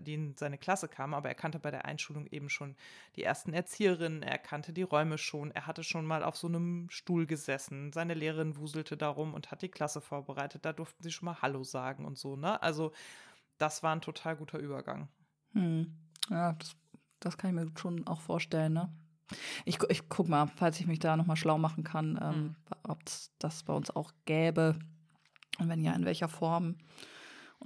die 0.00 0.14
in 0.14 0.34
seine 0.36 0.58
Klasse 0.58 0.88
kamen. 0.88 1.14
Aber 1.14 1.28
er 1.28 1.36
kannte 1.36 1.60
bei 1.60 1.70
der 1.70 1.84
Einschulung 1.84 2.26
eben 2.26 2.48
schon 2.48 2.74
die 3.14 3.22
ersten 3.22 3.52
Erzieherinnen, 3.52 4.24
er 4.24 4.38
kannte 4.38 4.72
die 4.72 4.82
Räume 4.82 5.18
schon. 5.18 5.52
Er 5.52 5.68
hatte 5.68 5.84
schon 5.84 6.04
mal 6.04 6.24
auf 6.24 6.36
so 6.36 6.48
einem 6.48 6.90
Stuhl 6.90 7.26
gesessen. 7.26 7.92
Seine 7.92 8.14
Lehrerin 8.14 8.56
wuselte 8.56 8.96
darum 8.96 9.34
und 9.34 9.52
hat 9.52 9.62
die 9.62 9.68
Klasse 9.68 10.00
vorbereitet. 10.00 10.64
Da 10.64 10.72
durften 10.72 11.04
sie 11.04 11.12
schon 11.12 11.26
mal 11.26 11.40
Hallo 11.42 11.62
sagen 11.62 12.04
und 12.06 12.18
so, 12.18 12.34
ne? 12.34 12.60
Also 12.60 12.92
das 13.62 13.82
war 13.84 13.94
ein 13.94 14.00
total 14.00 14.36
guter 14.36 14.58
Übergang. 14.58 15.08
Hm. 15.52 15.94
Ja, 16.28 16.54
das, 16.54 16.76
das 17.20 17.38
kann 17.38 17.50
ich 17.50 17.64
mir 17.64 17.70
schon 17.78 18.06
auch 18.08 18.20
vorstellen, 18.20 18.72
ne? 18.72 18.92
Ich, 19.64 19.78
ich 19.88 20.08
guck 20.08 20.28
mal, 20.28 20.48
falls 20.56 20.78
ich 20.80 20.86
mich 20.86 20.98
da 20.98 21.16
nochmal 21.16 21.36
schlau 21.36 21.56
machen 21.56 21.84
kann, 21.84 22.18
ähm, 22.20 22.34
hm. 22.34 22.56
ob 22.82 22.98
es 23.06 23.30
das 23.38 23.62
bei 23.62 23.72
uns 23.72 23.90
auch 23.90 24.12
gäbe. 24.26 24.78
Und 25.58 25.68
wenn 25.68 25.80
ja, 25.80 25.92
in 25.92 26.04
welcher 26.04 26.28
Form. 26.28 26.76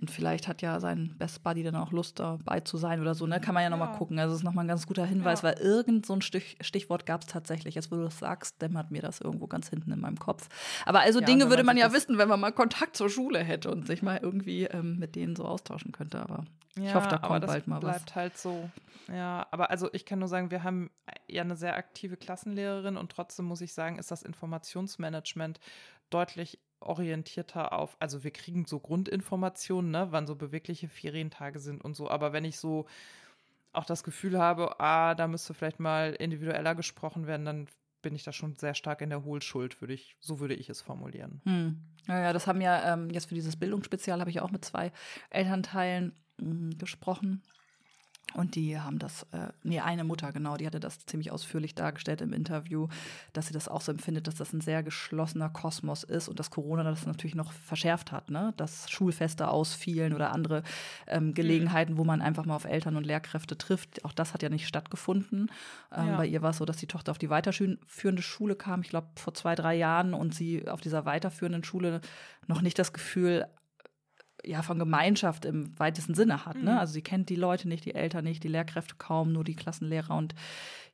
Und 0.01 0.11
vielleicht 0.11 0.47
hat 0.49 0.62
ja 0.62 0.78
sein 0.80 1.14
Best 1.18 1.42
Buddy 1.42 1.62
dann 1.62 1.76
auch 1.76 1.90
Lust, 1.90 2.18
dabei 2.18 2.61
zu 2.61 2.76
sein 2.76 3.01
oder 3.01 3.14
so. 3.14 3.26
Ne? 3.26 3.40
Kann 3.40 3.55
man 3.55 3.62
ja 3.62 3.70
nochmal 3.70 3.92
ja. 3.92 3.97
gucken. 3.97 4.18
Also, 4.18 4.32
das 4.32 4.40
ist 4.40 4.44
nochmal 4.44 4.64
ein 4.64 4.68
ganz 4.68 4.86
guter 4.86 5.07
Hinweis, 5.07 5.42
ja. 5.42 5.49
weil 5.49 5.59
irgend 5.59 6.07
so 6.07 6.12
ein 6.12 6.22
Stich, 6.22 6.57
Stichwort 6.61 7.07
gab 7.07 7.22
es 7.22 7.28
tatsächlich. 7.28 7.74
Jetzt, 7.74 7.90
wo 7.90 7.97
du 7.97 8.05
das 8.05 8.18
sagst, 8.18 8.61
dämmert 8.61 8.90
mir 8.90 9.03
das 9.03 9.20
irgendwo 9.20 9.47
ganz 9.47 9.68
hinten 9.68 9.92
in 9.92 10.01
meinem 10.01 10.18
Kopf. 10.18 10.49
Aber 10.84 11.01
also 11.01 11.20
ja, 11.20 11.26
Dinge 11.26 11.49
würde 11.49 11.64
man 11.64 11.76
ja 11.76 11.92
wissen, 11.92 12.18
wenn 12.18 12.28
man 12.28 12.40
mal 12.40 12.53
Kontakt 12.53 12.97
zur 12.97 13.09
Schule 13.09 13.38
hätte 13.38 13.70
und 13.70 13.86
sich 13.86 14.03
mal 14.03 14.18
irgendwie 14.22 14.64
ähm, 14.64 14.99
mit 14.99 15.16
denen 15.16 15.36
so 15.36 15.44
austauschen 15.44 15.92
könnte. 15.92 16.20
Aber 16.20 16.44
ich 16.76 16.94
hoffe, 16.94 17.09
da 17.09 17.18
kommt 17.18 17.47
bald 17.47 17.66
mal 17.66 17.82
was. 17.82 17.97
bleibt 17.97 18.14
halt 18.14 18.36
so. 18.36 18.68
Ja, 19.09 19.47
aber 19.51 19.70
also 19.70 19.88
ich 19.92 20.05
kann 20.05 20.18
nur 20.18 20.28
sagen, 20.28 20.51
wir 20.51 20.62
haben 20.62 20.90
ja 21.28 21.42
eine 21.42 21.57
sehr 21.57 21.76
aktive 21.76 22.16
Klassenlehrerin 22.16 22.97
und 22.97 23.12
trotzdem 23.12 23.47
muss 23.47 23.61
ich 23.61 23.72
sagen, 23.72 23.99
ist 23.99 24.11
das 24.11 24.22
Informationsmanagement 24.22 25.61
deutlich 26.11 26.59
orientierter 26.81 27.72
auf, 27.72 27.97
also 28.01 28.24
wir 28.24 28.31
kriegen 28.31 28.64
so 28.66 28.81
Grundinformationen, 28.81 29.91
ne, 29.91 30.09
wann 30.11 30.27
so 30.27 30.37
bewegliche 30.37 30.89
Ferientage 30.89 31.59
sind 31.59 31.83
und 31.85 31.95
so, 31.95 32.11
aber 32.11 32.33
wenn 32.33 32.45
ich 32.45 32.59
so 32.59 32.87
auch 33.72 33.85
das 33.85 34.05
Gefühl 34.05 34.39
habe, 34.39 34.81
ah, 34.81 35.14
da 35.14 35.29
müsste 35.29 35.55
vielleicht 35.55 35.81
mal 35.81 36.14
individueller 36.14 36.74
gesprochen 36.74 37.27
werden, 37.27 37.45
dann 37.45 37.66
bin 38.03 38.14
ich 38.14 38.24
da 38.24 38.33
schon 38.33 38.57
sehr 38.57 38.74
stark 38.74 39.01
in 39.01 39.11
der 39.11 39.24
Hohlschuld, 39.24 39.81
würde 39.81 39.95
ich, 39.95 40.16
so 40.20 40.39
würde 40.39 40.55
ich 40.55 40.70
es 40.70 40.81
formulieren. 40.81 41.41
Hm. 41.45 41.83
Ja, 42.07 42.20
ja, 42.20 42.33
das 42.33 42.47
haben 42.47 42.61
ja 42.61 42.93
ähm, 42.93 43.11
jetzt 43.11 43.27
für 43.27 43.35
dieses 43.35 43.57
Bildungsspezial 43.57 44.20
habe 44.20 44.31
ich 44.31 44.41
auch 44.41 44.51
mit 44.51 44.64
zwei 44.64 44.93
Elternteilen 45.31 46.14
mh, 46.39 46.51
hm, 46.51 46.79
gesprochen. 46.79 47.43
Und 48.37 48.55
die 48.55 48.78
haben 48.78 48.99
das, 48.99 49.22
äh, 49.32 49.49
nee, 49.62 49.80
eine 49.80 50.05
Mutter, 50.05 50.30
genau, 50.30 50.59
die 50.59 50.66
hatte 50.66 50.78
das 50.78 51.07
ziemlich 51.07 51.30
ausführlich 51.30 51.74
dargestellt 51.74 52.20
im 52.20 52.34
Interview, 52.34 52.89
dass 53.32 53.47
sie 53.47 53.55
das 53.55 53.66
auch 53.66 53.80
so 53.80 53.91
empfindet, 53.91 54.26
dass 54.26 54.34
das 54.34 54.53
ein 54.53 54.61
sehr 54.61 54.82
geschlossener 54.82 55.49
Kosmos 55.49 56.05
ist 56.05 56.28
und 56.28 56.39
dass 56.39 56.51
Corona 56.51 56.82
das 56.82 57.07
natürlich 57.07 57.34
noch 57.34 57.53
verschärft 57.53 58.12
hat, 58.12 58.30
ne? 58.30 58.53
Dass 58.59 58.91
Schulfeste 58.91 59.49
ausfielen 59.49 60.12
oder 60.12 60.32
andere 60.32 60.62
ähm, 61.07 61.32
Gelegenheiten, 61.32 61.97
wo 61.97 62.05
man 62.05 62.20
einfach 62.20 62.45
mal 62.45 62.57
auf 62.57 62.66
Eltern 62.66 62.97
und 62.97 63.07
Lehrkräfte 63.07 63.57
trifft. 63.57 64.05
Auch 64.05 64.12
das 64.12 64.34
hat 64.34 64.43
ja 64.43 64.51
nicht 64.51 64.68
stattgefunden. 64.68 65.51
Ähm, 65.91 66.08
ja. 66.08 66.17
Bei 66.18 66.26
ihr 66.26 66.42
war 66.42 66.50
es 66.50 66.58
so, 66.58 66.67
dass 66.67 66.76
die 66.76 66.87
Tochter 66.87 67.13
auf 67.13 67.18
die 67.18 67.30
weiterführende 67.30 68.22
Schule 68.22 68.54
kam, 68.54 68.83
ich 68.83 68.91
glaube 68.91 69.08
vor 69.17 69.33
zwei, 69.33 69.54
drei 69.54 69.76
Jahren, 69.76 70.13
und 70.13 70.34
sie 70.34 70.68
auf 70.68 70.83
dieser 70.83 71.07
weiterführenden 71.07 71.64
Schule 71.64 72.03
noch 72.46 72.61
nicht 72.61 72.79
das 72.79 72.92
Gefühl 72.92 73.46
ja 74.47 74.63
von 74.63 74.79
Gemeinschaft 74.79 75.45
im 75.45 75.79
weitesten 75.79 76.14
Sinne 76.14 76.47
hat. 76.47 76.57
Ne? 76.57 76.73
Mhm. 76.73 76.79
Also 76.79 76.93
sie 76.95 77.03
kennt 77.03 77.29
die 77.29 77.37
Leute 77.37 77.68
nicht, 77.68 77.85
die 77.85 77.95
Eltern 77.95 78.25
nicht, 78.25 78.43
die 78.45 78.49
Lehrkräfte 78.49 78.95
kaum, 78.97 79.33
nur 79.33 79.45
die 79.45 79.57
Klassenlehrer 79.57 80.17
und 80.17 80.35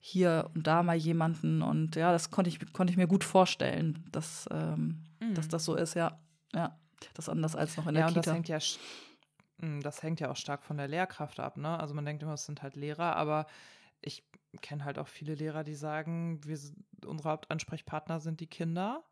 hier 0.00 0.50
und 0.54 0.66
da 0.66 0.82
mal 0.82 0.96
jemanden. 0.96 1.62
Und 1.62 1.96
ja, 1.96 2.10
das 2.12 2.30
konnte 2.30 2.48
ich, 2.48 2.72
konnte 2.72 2.90
ich 2.90 2.96
mir 2.96 3.06
gut 3.06 3.24
vorstellen, 3.24 4.04
dass, 4.10 4.48
ähm, 4.50 5.04
mhm. 5.20 5.34
dass 5.34 5.48
das 5.48 5.64
so 5.64 5.74
ist, 5.74 5.94
ja. 5.94 6.18
Ja, 6.54 6.78
das 7.14 7.28
anders 7.28 7.56
als 7.56 7.76
noch 7.76 7.86
in 7.86 7.94
der 7.94 8.04
ja, 8.04 8.08
Kita. 8.08 8.20
Das 8.20 8.34
hängt 8.34 8.48
ja, 8.48 8.58
hm, 9.60 9.80
das 9.82 10.02
hängt 10.02 10.20
ja 10.20 10.30
auch 10.30 10.36
stark 10.36 10.64
von 10.64 10.76
der 10.76 10.88
Lehrkraft 10.88 11.40
ab, 11.40 11.56
ne? 11.56 11.78
Also 11.78 11.94
man 11.94 12.04
denkt 12.04 12.22
immer, 12.22 12.34
es 12.34 12.44
sind 12.44 12.62
halt 12.62 12.76
Lehrer, 12.76 13.16
aber 13.16 13.46
ich 14.00 14.24
kenne 14.60 14.84
halt 14.84 14.98
auch 14.98 15.08
viele 15.08 15.34
Lehrer, 15.34 15.64
die 15.64 15.74
sagen, 15.74 16.40
wir, 16.44 16.58
unsere 17.06 17.30
Hauptansprechpartner 17.30 18.20
sind 18.20 18.40
die 18.40 18.48
Kinder 18.48 19.02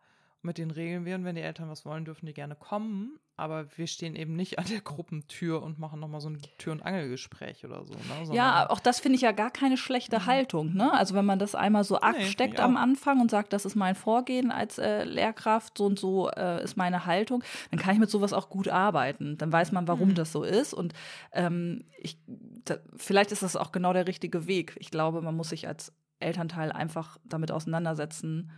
mit 0.43 0.59
denen 0.59 0.71
regeln 0.71 1.05
wir 1.05 1.15
und 1.17 1.25
wenn 1.25 1.35
die 1.35 1.43
Eltern 1.43 1.69
was 1.69 1.85
wollen, 1.85 2.05
dürfen 2.05 2.27
die 2.27 2.35
gerne 2.35 2.57
kommen. 2.57 3.19
Aber 3.41 3.67
wir 3.77 3.87
stehen 3.87 4.17
eben 4.17 4.37
nicht 4.37 4.59
an 4.59 4.67
der 4.67 4.83
Gruppentür 4.83 5.63
und 5.63 5.79
machen 5.79 5.99
nochmal 5.99 6.21
so 6.21 6.29
ein 6.29 6.43
Tür- 6.59 6.73
und 6.73 6.83
Angelgespräch 6.83 7.65
oder 7.65 7.87
so. 7.87 7.95
Ne? 7.95 8.35
Ja, 8.35 8.69
auch 8.69 8.81
das 8.81 9.01
finde 9.01 9.17
ich 9.17 9.23
ja 9.23 9.33
gar 9.33 9.51
keine 9.51 9.79
schlechte 9.79 10.19
mhm. 10.19 10.27
Haltung. 10.27 10.75
Ne? 10.75 10.93
Also 10.93 11.15
wenn 11.15 11.25
man 11.25 11.39
das 11.39 11.55
einmal 11.55 11.85
so 11.85 11.97
absteckt 11.97 12.59
nee, 12.59 12.61
am 12.61 12.77
Anfang 12.77 13.19
und 13.19 13.31
sagt, 13.31 13.55
das 13.55 13.65
ist 13.65 13.77
mein 13.77 13.95
Vorgehen 13.95 14.51
als 14.51 14.77
äh, 14.77 15.05
Lehrkraft, 15.05 15.79
so 15.79 15.87
und 15.87 15.99
so 15.99 16.29
äh, 16.29 16.63
ist 16.63 16.77
meine 16.77 17.07
Haltung, 17.07 17.43
dann 17.71 17.81
kann 17.81 17.95
ich 17.95 18.01
mit 18.01 18.11
sowas 18.11 18.35
auch 18.35 18.51
gut 18.51 18.69
arbeiten. 18.69 19.39
Dann 19.39 19.51
weiß 19.51 19.73
man, 19.73 19.89
warum 19.89 20.11
mhm. 20.11 20.15
das 20.17 20.33
so 20.33 20.43
ist. 20.43 20.75
Und 20.75 20.93
ähm, 21.33 21.85
ich, 21.99 22.19
da, 22.27 22.77
vielleicht 22.95 23.33
ist 23.33 23.43
das 23.43 23.57
auch 23.57 23.73
genau 23.73 23.95
der 23.95 24.07
richtige 24.07 24.47
Weg. 24.47 24.77
Ich 24.79 24.91
glaube, 24.91 25.23
man 25.23 25.35
muss 25.35 25.49
sich 25.49 25.67
als 25.67 25.95
Elternteil 26.19 26.71
einfach 26.73 27.17
damit 27.25 27.51
auseinandersetzen, 27.51 28.51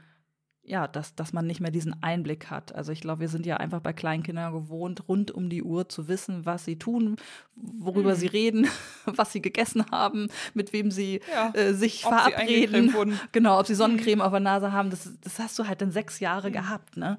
ja, 0.64 0.86
dass, 0.86 1.14
dass 1.16 1.32
man 1.32 1.46
nicht 1.46 1.60
mehr 1.60 1.72
diesen 1.72 2.02
Einblick 2.02 2.50
hat. 2.50 2.74
Also 2.74 2.92
ich 2.92 3.00
glaube, 3.00 3.20
wir 3.20 3.28
sind 3.28 3.46
ja 3.46 3.56
einfach 3.56 3.80
bei 3.80 3.92
Kleinkindern 3.92 4.52
gewohnt, 4.52 5.08
rund 5.08 5.32
um 5.32 5.48
die 5.50 5.62
Uhr 5.62 5.88
zu 5.88 6.06
wissen, 6.06 6.46
was 6.46 6.64
sie 6.64 6.78
tun, 6.78 7.16
worüber 7.56 8.10
mhm. 8.10 8.16
sie 8.16 8.26
reden, 8.28 8.68
was 9.04 9.32
sie 9.32 9.42
gegessen 9.42 9.90
haben, 9.90 10.28
mit 10.54 10.72
wem 10.72 10.90
sie 10.90 11.20
ja, 11.32 11.52
äh, 11.54 11.74
sich 11.74 12.02
verabreden. 12.02 12.92
Genau, 13.32 13.58
ob 13.58 13.66
sie 13.66 13.74
Sonnencreme 13.74 14.18
mhm. 14.18 14.22
auf 14.22 14.30
der 14.30 14.40
Nase 14.40 14.72
haben. 14.72 14.90
Das, 14.90 15.10
das 15.20 15.38
hast 15.38 15.58
du 15.58 15.66
halt 15.66 15.80
dann 15.82 15.90
sechs 15.90 16.20
Jahre 16.20 16.48
mhm. 16.48 16.52
gehabt, 16.52 16.96
ne? 16.96 17.18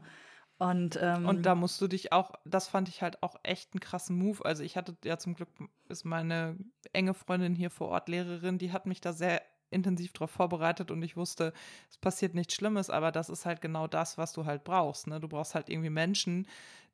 Und, 0.60 0.98
ähm, 1.02 1.26
und 1.26 1.46
da 1.46 1.56
musst 1.56 1.82
du 1.82 1.88
dich 1.88 2.14
auch, 2.14 2.32
das 2.46 2.70
fand 2.70 2.88
ich 2.88 3.02
halt 3.02 3.22
auch 3.22 3.36
echt 3.44 3.74
einen 3.74 3.82
krassen 3.82 4.18
Move. 4.18 4.46
Also 4.46 4.64
ich 4.64 4.78
hatte 4.78 4.96
ja 5.04 5.18
zum 5.18 5.34
Glück, 5.34 5.50
ist 5.90 6.06
meine 6.06 6.56
enge 6.94 7.14
Freundin 7.14 7.56
hier 7.56 7.70
vor 7.70 7.90
Ort 7.90 8.08
Lehrerin, 8.08 8.60
die 8.60 8.72
hat 8.72 8.86
mich 8.86 9.02
da 9.02 9.12
sehr 9.12 9.42
intensiv 9.74 10.14
darauf 10.14 10.32
vorbereitet 10.32 10.92
und 10.92 11.02
ich 11.04 11.18
wusste, 11.18 11.54
es 11.90 11.98
passiert 11.98 12.34
nichts 12.36 12.54
Schlimmes, 12.54 12.90
aber 12.90 13.12
das 13.12 13.30
ist 13.30 13.46
halt 13.46 13.62
genau 13.62 13.88
das, 13.88 14.18
was 14.18 14.34
du 14.34 14.46
halt 14.46 14.64
brauchst. 14.64 15.08
Ne? 15.08 15.20
Du 15.20 15.28
brauchst 15.28 15.56
halt 15.56 15.70
irgendwie 15.70 15.90
Menschen, 15.90 16.48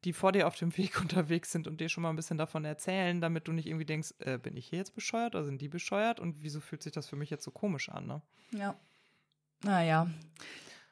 die 0.03 0.14
vor 0.14 0.31
dir 0.31 0.47
auf 0.47 0.56
dem 0.56 0.76
Weg 0.77 0.99
unterwegs 1.01 1.51
sind 1.51 1.68
und 1.68 1.81
dir 1.81 1.89
schon 1.89 2.03
mal 2.03 2.10
ein 2.10 2.15
bisschen 2.15 2.38
davon 2.38 2.65
erzählen, 2.65 3.22
damit 3.22 3.47
du 3.47 3.51
nicht 3.51 3.68
irgendwie 3.68 3.85
denkst, 3.85 4.14
äh, 4.19 4.38
bin 4.38 4.56
ich 4.56 4.68
hier 4.68 4.80
jetzt 4.80 4.95
bescheuert 4.95 5.35
oder 5.35 5.45
sind 5.45 5.61
die 5.61 5.69
bescheuert 5.69 6.19
und 6.19 6.41
wieso 6.41 6.60
fühlt 6.60 6.84
sich 6.84 6.93
das 6.93 7.07
für 7.07 7.15
mich 7.15 7.30
jetzt 7.30 7.43
so 7.43 7.51
komisch 7.51 7.89
an? 7.89 8.07
Ne? 8.07 8.22
Ja. 8.51 8.76
Naja. 9.64 10.07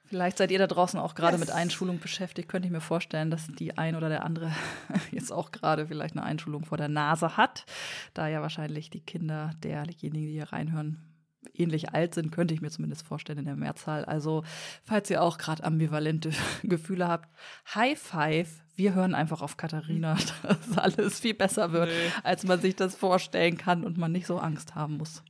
Vielleicht 0.08 0.38
seid 0.38 0.52
ihr 0.52 0.60
da 0.60 0.68
draußen 0.68 1.00
auch 1.00 1.16
gerade 1.16 1.34
yes. 1.34 1.42
mit 1.42 1.52
Einschulung 1.52 2.00
beschäftigt. 2.00 2.48
Könnte 2.48 2.68
ich 2.68 2.72
mir 2.72 2.80
vorstellen, 2.80 3.30
dass 3.30 3.48
die 3.48 3.78
ein 3.78 3.96
oder 3.96 4.08
der 4.08 4.24
andere 4.24 4.54
jetzt 5.12 5.34
auch 5.34 5.52
gerade 5.52 5.88
vielleicht 5.88 6.16
eine 6.16 6.26
Einschulung 6.26 6.64
vor 6.64 6.78
der 6.78 6.88
Nase 6.88 7.36
hat. 7.36 7.66
Da 8.14 8.28
ja 8.30 8.42
wahrscheinlich 8.42 8.90
die 8.90 9.02
Kinder 9.02 9.52
derjenigen, 9.62 10.14
die 10.14 10.32
hier 10.32 10.54
reinhören, 10.54 11.07
ähnlich 11.54 11.94
alt 11.94 12.14
sind, 12.14 12.32
könnte 12.32 12.54
ich 12.54 12.62
mir 12.62 12.70
zumindest 12.70 13.06
vorstellen 13.06 13.40
in 13.40 13.46
der 13.46 13.56
Mehrzahl. 13.56 14.06
Also, 14.06 14.44
falls 14.84 15.10
ihr 15.10 15.22
auch 15.22 15.38
gerade 15.38 15.64
ambivalente 15.64 16.32
Gefühle 16.64 17.08
habt, 17.08 17.30
High 17.74 18.00
Five. 18.00 18.64
Wir 18.76 18.94
hören 18.94 19.16
einfach 19.16 19.42
auf 19.42 19.58
Katharina, 19.58 20.18
dass 20.44 20.78
alles 20.78 21.20
viel 21.20 21.34
besser 21.34 21.72
wird, 21.72 21.90
nee. 21.90 22.12
als 22.24 22.44
man 22.44 22.62
sich 22.62 22.76
das 22.76 22.96
vorstellen 22.96 23.58
kann 23.58 23.84
und 23.84 23.98
man 23.98 24.12
nicht 24.12 24.28
so 24.28 24.38
Angst 24.38 24.76
haben 24.76 24.98
muss. 24.98 25.24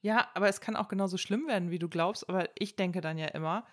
Ja, 0.00 0.28
aber 0.34 0.48
es 0.48 0.60
kann 0.60 0.76
auch 0.76 0.88
genauso 0.88 1.16
schlimm 1.16 1.46
werden, 1.46 1.70
wie 1.70 1.78
du 1.78 1.88
glaubst. 1.88 2.28
Aber 2.28 2.48
ich 2.58 2.76
denke 2.76 3.00
dann 3.00 3.18
ja 3.18 3.28
immer, 3.28 3.66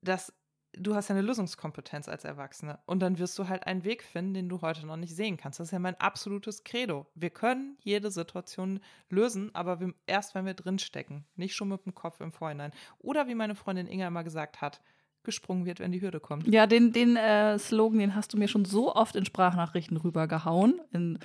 dass 0.00 0.32
du 0.76 0.94
hast 0.94 1.08
ja 1.08 1.14
eine 1.14 1.26
Lösungskompetenz 1.26 2.08
als 2.08 2.24
Erwachsene 2.24 2.78
und 2.86 3.00
dann 3.00 3.18
wirst 3.18 3.38
du 3.38 3.48
halt 3.48 3.66
einen 3.66 3.84
Weg 3.84 4.02
finden, 4.02 4.34
den 4.34 4.48
du 4.48 4.60
heute 4.60 4.86
noch 4.86 4.96
nicht 4.96 5.14
sehen 5.14 5.36
kannst. 5.36 5.58
Das 5.58 5.68
ist 5.68 5.72
ja 5.72 5.78
mein 5.78 5.98
absolutes 6.00 6.64
Credo. 6.64 7.06
Wir 7.14 7.30
können 7.30 7.76
jede 7.82 8.10
Situation 8.10 8.80
lösen, 9.08 9.54
aber 9.54 9.80
wir, 9.80 9.94
erst 10.06 10.34
wenn 10.34 10.46
wir 10.46 10.54
drinstecken, 10.54 11.24
nicht 11.36 11.54
schon 11.54 11.68
mit 11.68 11.84
dem 11.84 11.94
Kopf 11.94 12.20
im 12.20 12.32
Vorhinein. 12.32 12.72
Oder 12.98 13.26
wie 13.28 13.34
meine 13.34 13.54
Freundin 13.54 13.86
Inga 13.86 14.06
immer 14.06 14.24
gesagt 14.24 14.60
hat, 14.60 14.80
gesprungen 15.24 15.66
wird, 15.66 15.80
wenn 15.80 15.92
die 15.92 16.00
Hürde 16.00 16.20
kommt. 16.20 16.46
Ja, 16.46 16.66
den, 16.66 16.92
den 16.92 17.16
äh, 17.16 17.58
Slogan, 17.58 17.98
den 17.98 18.14
hast 18.14 18.32
du 18.32 18.38
mir 18.38 18.48
schon 18.48 18.64
so 18.64 18.94
oft 18.94 19.16
in 19.16 19.24
Sprachnachrichten 19.24 19.96
rübergehauen. 19.96 20.80
In 20.92 21.18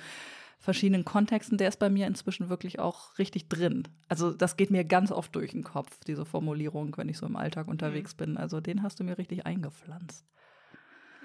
verschiedenen 0.62 1.04
Kontexten, 1.04 1.58
der 1.58 1.68
ist 1.68 1.80
bei 1.80 1.90
mir 1.90 2.06
inzwischen 2.06 2.48
wirklich 2.48 2.78
auch 2.78 3.18
richtig 3.18 3.48
drin. 3.48 3.88
Also 4.08 4.32
das 4.32 4.56
geht 4.56 4.70
mir 4.70 4.84
ganz 4.84 5.10
oft 5.10 5.34
durch 5.34 5.50
den 5.50 5.64
Kopf, 5.64 6.04
diese 6.06 6.24
Formulierung, 6.24 6.96
wenn 6.96 7.08
ich 7.08 7.18
so 7.18 7.26
im 7.26 7.34
Alltag 7.34 7.66
unterwegs 7.66 8.14
mhm. 8.14 8.18
bin. 8.18 8.36
Also 8.36 8.60
den 8.60 8.84
hast 8.84 9.00
du 9.00 9.04
mir 9.04 9.18
richtig 9.18 9.44
eingepflanzt. 9.44 10.24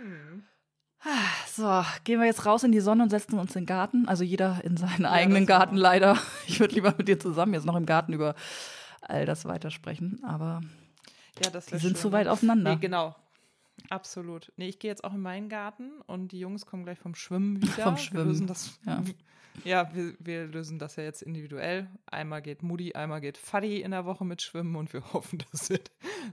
Mhm. 0.04 0.44
So, 1.48 1.86
gehen 2.04 2.20
wir 2.20 2.26
jetzt 2.26 2.48
raus 2.48 2.64
in 2.64 2.72
die 2.72 2.80
Sonne 2.80 3.04
und 3.04 3.10
setzen 3.10 3.38
uns 3.38 3.56
in 3.56 3.62
den 3.62 3.68
Garten. 3.68 4.08
Also 4.08 4.24
jeder 4.24 4.64
in 4.64 4.76
seinen 4.76 5.04
ja, 5.04 5.12
eigenen 5.12 5.46
Garten 5.46 5.78
leider. 5.78 6.18
Ich 6.48 6.60
würde 6.60 6.74
lieber 6.74 6.96
mit 6.98 7.08
dir 7.08 7.20
zusammen 7.20 7.54
jetzt 7.54 7.66
noch 7.66 7.76
im 7.76 7.86
Garten 7.86 8.14
über 8.14 8.34
all 9.02 9.26
das 9.26 9.46
weitersprechen, 9.46 10.24
aber 10.24 10.62
ja, 11.44 11.52
das 11.52 11.68
die 11.68 11.78
sind 11.78 11.82
schön. 11.82 11.96
zu 11.96 12.12
weit 12.12 12.28
auseinander. 12.28 12.74
Nee, 12.74 12.82
genau. 12.82 13.16
Absolut. 13.90 14.52
Nee, 14.58 14.68
ich 14.70 14.80
gehe 14.80 14.90
jetzt 14.92 15.04
auch 15.04 15.14
in 15.14 15.22
meinen 15.22 15.50
Garten 15.50 16.02
und 16.08 16.32
die 16.32 16.40
Jungs 16.40 16.66
kommen 16.66 16.84
gleich 16.84 17.00
vom 17.00 17.16
Schwimmen 17.16 17.62
wieder. 17.62 17.84
vom 17.84 17.98
Schwimmen. 17.98 18.48
Das, 18.48 18.80
ja. 18.86 19.04
Ja, 19.64 19.90
wir, 19.94 20.14
wir 20.20 20.46
lösen 20.46 20.80
das 20.80 20.96
ja 20.96 21.04
jetzt 21.04 21.22
individuell. 21.22 21.88
Einmal 22.06 22.42
geht 22.42 22.64
Mutti, 22.64 22.94
einmal 22.94 23.22
geht 23.22 23.38
Faddy 23.38 23.82
in 23.82 23.92
der 23.92 24.06
Woche 24.06 24.24
mit 24.24 24.42
Schwimmen 24.42 24.76
und 24.76 24.94
wir 24.94 25.02
hoffen, 25.14 25.44
dass 25.52 25.70
wir 25.70 25.80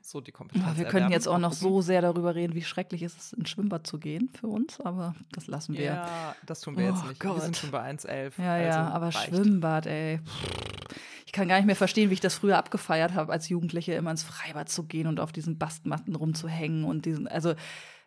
so 0.02 0.20
die 0.20 0.32
Kompetenz 0.32 0.64
ja, 0.66 0.76
Wir 0.76 0.84
können 0.86 1.10
jetzt 1.10 1.26
auch 1.26 1.38
noch 1.38 1.52
so 1.52 1.80
sehr 1.80 2.02
darüber 2.02 2.34
reden, 2.34 2.54
wie 2.54 2.62
schrecklich 2.62 3.02
ist 3.02 3.18
es 3.18 3.24
ist, 3.24 3.32
ins 3.34 3.50
Schwimmbad 3.50 3.86
zu 3.86 3.98
gehen 3.98 4.30
für 4.38 4.46
uns, 4.46 4.80
aber 4.80 5.14
das 5.32 5.46
lassen 5.46 5.74
wir. 5.74 5.84
Ja, 5.84 6.36
das 6.46 6.60
tun 6.60 6.76
wir 6.76 6.84
oh 6.84 6.88
jetzt 6.88 7.06
nicht. 7.06 7.20
Gott. 7.20 7.36
Wir 7.36 7.42
sind 7.42 7.56
schon 7.56 7.70
bei 7.70 7.90
1,11. 7.90 8.32
Ja, 8.38 8.52
also 8.52 8.66
ja, 8.66 8.88
aber 8.88 9.06
reicht. 9.06 9.28
Schwimmbad, 9.28 9.86
ey. 9.86 10.20
Ich 11.26 11.32
kann 11.32 11.48
gar 11.48 11.56
nicht 11.56 11.66
mehr 11.66 11.76
verstehen, 11.76 12.10
wie 12.10 12.14
ich 12.14 12.20
das 12.20 12.34
früher 12.34 12.58
abgefeiert 12.58 13.14
habe, 13.14 13.32
als 13.32 13.48
Jugendliche 13.48 13.94
immer 13.94 14.10
ins 14.10 14.22
Freibad 14.22 14.68
zu 14.68 14.84
gehen 14.84 15.06
und 15.06 15.20
auf 15.20 15.32
diesen 15.32 15.58
Bastmatten 15.58 16.14
rumzuhängen 16.14 16.84
und 16.84 17.06
diesen, 17.06 17.26
also 17.26 17.54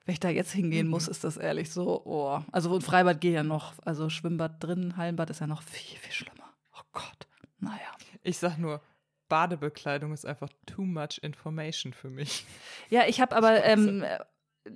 wenn 0.08 0.14
ich 0.14 0.20
da 0.22 0.30
jetzt 0.30 0.54
hingehen 0.54 0.88
muss, 0.88 1.08
mhm. 1.08 1.12
ist 1.12 1.26
das 1.26 1.36
ehrlich 1.36 1.70
so, 1.70 2.02
oh. 2.06 2.42
Also 2.54 2.80
Freibad 2.80 3.20
geht 3.20 3.34
ja 3.34 3.44
noch, 3.44 3.74
also 3.84 4.10
Schwimmbad 4.10 4.64
drin, 4.64 4.96
Hallenbad 4.96 5.30
ist 5.30 5.42
ja 5.42 5.48
noch 5.48 5.62
viel, 5.62 6.00
viel 6.00 6.14
schlimmer. 6.14 6.54
Oh 6.74 6.84
Gott, 6.94 7.28
naja. 7.60 7.92
Ich 8.24 8.38
sag 8.38 8.58
nur, 8.58 8.82
Badebekleidung 9.28 10.14
ist 10.14 10.26
einfach 10.26 10.48
too 10.66 10.84
much 10.84 11.20
information 11.22 11.92
für 11.92 12.10
mich. 12.10 12.46
Ja, 12.90 13.06
ich 13.06 13.20
habe 13.20 13.36
aber 13.36 13.66
ähm, 13.66 14.06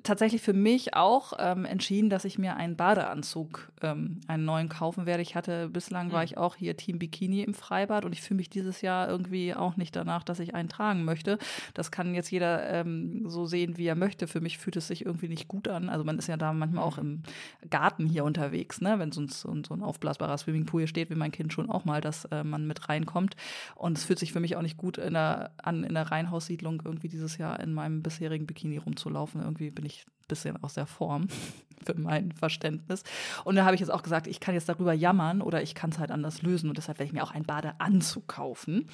tatsächlich 0.04 0.42
für 0.42 0.54
mich 0.54 0.94
auch 0.94 1.34
ähm, 1.40 1.66
entschieden, 1.66 2.10
dass 2.10 2.26
ich 2.26 2.38
mir 2.38 2.56
einen 2.56 2.76
Badeanzug, 2.76 3.72
ähm, 3.82 4.22
einen 4.28 4.46
neuen 4.46 4.70
kaufen 4.70 5.06
werde. 5.06 5.22
Ich 5.22 5.36
hatte 5.36 5.70
bislang 5.70 6.08
mhm. 6.08 6.12
war 6.12 6.24
ich 6.24 6.38
auch 6.38 6.56
hier 6.56 6.78
Team 6.78 7.00
Bikini 7.00 7.42
im 7.42 7.54
Freibad 7.54 8.06
und 8.06 8.14
ich 8.14 8.22
fühle 8.22 8.38
mich 8.38 8.50
dieses 8.50 8.82
Jahr 8.82 9.10
irgendwie 9.10 9.54
auch 9.54 9.78
nicht 9.78 9.96
danach, 9.96 10.24
dass 10.24 10.40
ich 10.40 10.56
einen 10.56 10.70
tragen 10.70 11.04
möchte. 11.04 11.38
Das 11.74 11.92
kann 11.92 12.14
jetzt 12.14 12.32
jeder 12.32 12.70
ähm, 12.70 13.30
so 13.30 13.46
sehen, 13.46 13.78
wie 13.78 13.88
er 13.88 13.96
möchte. 13.96 14.28
Für 14.28 14.42
mich 14.42 14.58
fühlt 14.58 14.76
es 14.76 14.88
sich 14.88 15.06
irgendwie 15.06 15.28
nicht 15.28 15.48
gut 15.48 15.68
an. 15.68 15.90
Also 15.90 16.04
man 16.04 16.18
ist 16.18 16.28
ja 16.28 16.38
da 16.38 16.54
manchmal 16.54 16.84
auch 16.84 16.98
im 16.98 17.24
Garten 17.70 18.06
hier 18.06 18.24
unterwegs, 18.24 18.82
ne? 18.82 19.00
wenn 19.00 19.12
so 19.12 19.22
ein, 19.22 19.30
so 19.30 19.74
ein 19.74 19.84
aufblasbarer 19.84 20.38
Swimmingpool 20.38 20.82
hier 20.82 20.88
steht, 20.88 21.10
wie 21.10 21.16
mein 21.16 21.32
Kind 21.32 21.54
schon 21.54 21.70
auch 21.70 21.86
mal, 21.86 22.02
dass 22.02 22.26
äh, 22.26 22.44
man 22.44 22.68
mit 22.68 22.90
reinkommt. 22.90 23.36
Und 23.76 23.98
es 23.98 24.06
fühlt 24.06 24.20
sich 24.20 24.34
für 24.34 24.40
mich 24.40 24.56
auch 24.56 24.62
nicht 24.62 24.78
gut 24.78 24.98
in 24.98 25.14
der, 25.14 25.52
an 25.64 25.84
in 25.84 25.94
der 25.94 26.12
Reihenhaussiedlung 26.12 26.82
irgendwie 26.86 27.10
dieses 27.10 27.38
Jahr 27.38 27.60
in 27.60 27.74
meinem 27.74 28.02
bisherigen 28.02 28.46
Bikini 28.46 28.78
rumzulaufen. 28.78 29.42
Irgendwie 29.42 29.72
bin 29.82 29.88
ich 29.90 30.06
ein 30.06 30.28
bisschen 30.28 30.64
aus 30.64 30.76
der 30.76 30.86
Form 30.86 31.28
für 31.86 31.96
mein 31.96 32.32
Verständnis. 32.32 33.04
Und 33.44 33.56
da 33.56 33.66
habe 33.66 33.74
ich 33.74 33.82
jetzt 33.82 33.90
auch 33.90 34.04
gesagt, 34.04 34.28
ich 34.28 34.40
kann 34.40 34.54
jetzt 34.54 34.70
darüber 34.70 34.94
jammern 34.94 35.42
oder 35.42 35.64
ich 35.64 35.74
kann 35.74 35.90
es 35.90 36.00
halt 36.00 36.12
anders 36.12 36.44
lösen. 36.44 36.70
Und 36.70 36.78
deshalb 36.78 37.00
werde 37.00 37.08
ich 37.08 37.14
mir 37.14 37.24
auch 37.24 37.32
einen 37.32 37.46
Badeanzug 37.46 38.28
kaufen. 38.28 38.88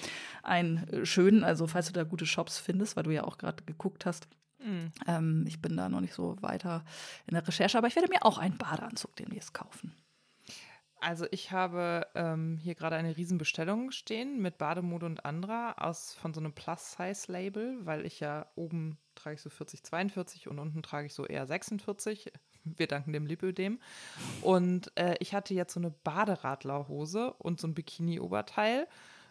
Einen 0.43 0.88
äh, 0.88 1.05
schönen, 1.05 1.43
also 1.43 1.68
falls 1.68 1.88
du 1.88 1.93
da 1.93 2.03
gute 2.03 2.26
Shops 2.26 2.59
findest, 2.59 2.95
weil 2.95 3.03
du 3.03 3.11
ja 3.11 3.23
auch 3.26 3.38
gerade 3.38 3.64
geguckt 3.65 4.05
hast. 4.05 4.27
Mhm. 4.59 4.91
Ähm, 5.05 5.45
ich 5.47 5.61
bin 5.61 5.76
da 5.76 5.89
noch 5.89 6.01
nicht 6.01 6.14
so 6.14 6.38
weiter 6.41 6.84
in 7.27 7.34
der 7.34 7.45
Recherche, 7.47 7.77
aber 7.77 7.88
ich 7.88 7.95
werde 7.95 8.09
mir 8.09 8.26
auch 8.26 8.38
einen 8.38 8.57
Badeanzug 8.57 9.15
demnächst 9.18 9.53
kaufen. 9.53 9.93
Also 10.99 11.28
ich 11.32 11.52
habe 11.52 12.07
ähm, 12.15 12.57
hier 12.57 12.76
gerade 12.76 12.95
eine 12.95 13.15
Riesenbestellung 13.15 13.91
stehen 13.91 14.41
mit 14.41 14.57
Bademode 14.57 15.06
und 15.06 15.26
anderer 15.26 15.76
aus 15.78 16.14
von 16.14 16.34
so 16.34 16.40
einem 16.40 16.53
Plus-Size-Label, 16.53 17.86
weil 17.86 18.06
ich 18.06 18.19
ja 18.19 18.48
oben 18.56 18.98
trage 19.15 19.36
ich 19.36 19.41
so 19.41 19.49
40, 19.49 19.84
42 19.84 20.48
und 20.48 20.60
unten 20.60 20.82
trage 20.82 21.07
ich 21.07 21.14
so 21.14 21.26
eher 21.26 21.45
46. 21.45 22.32
Wir 22.64 22.88
danken 22.88 23.14
dem 23.14 23.26
Lipödem. 23.26 23.80
Und 24.41 24.91
äh, 24.95 25.15
ich 25.19 25.34
hatte 25.34 25.53
jetzt 25.53 25.74
so 25.74 25.80
eine 25.80 25.91
Baderadlerhose 25.91 27.32
und 27.34 27.61
so 27.61 27.68
ein 27.68 27.74
Bikini-Oberteil 27.74 28.88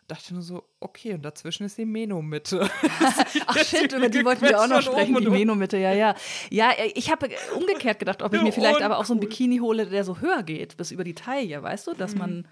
dachte 0.08 0.34
nur 0.34 0.42
so, 0.42 0.64
okay, 0.80 1.14
und 1.14 1.24
dazwischen 1.24 1.64
ist 1.64 1.78
die 1.78 1.84
Meno-Mitte. 1.84 2.68
Ach 3.46 3.58
shit, 3.58 3.92
über 3.92 4.08
die 4.08 4.24
wollten 4.24 4.42
wir 4.42 4.60
auch 4.60 4.68
noch 4.68 4.82
sprechen, 4.82 5.16
die 5.16 5.28
Meno-Mitte, 5.28 5.76
ja, 5.78 5.92
ja. 5.92 6.14
Ja, 6.50 6.72
ich 6.94 7.10
habe 7.10 7.28
umgekehrt 7.56 7.98
gedacht, 7.98 8.22
ob 8.22 8.32
ich 8.34 8.42
mir 8.42 8.52
vielleicht 8.52 8.82
aber 8.82 8.98
auch 8.98 9.04
so 9.04 9.14
ein 9.14 9.20
Bikini 9.20 9.58
hole, 9.58 9.86
der 9.86 10.04
so 10.04 10.20
höher 10.20 10.42
geht, 10.42 10.76
bis 10.76 10.90
über 10.90 11.04
die 11.04 11.14
Taille, 11.14 11.62
weißt 11.62 11.88
du, 11.88 11.94
dass 11.94 12.12
mhm. 12.12 12.18
man 12.18 12.48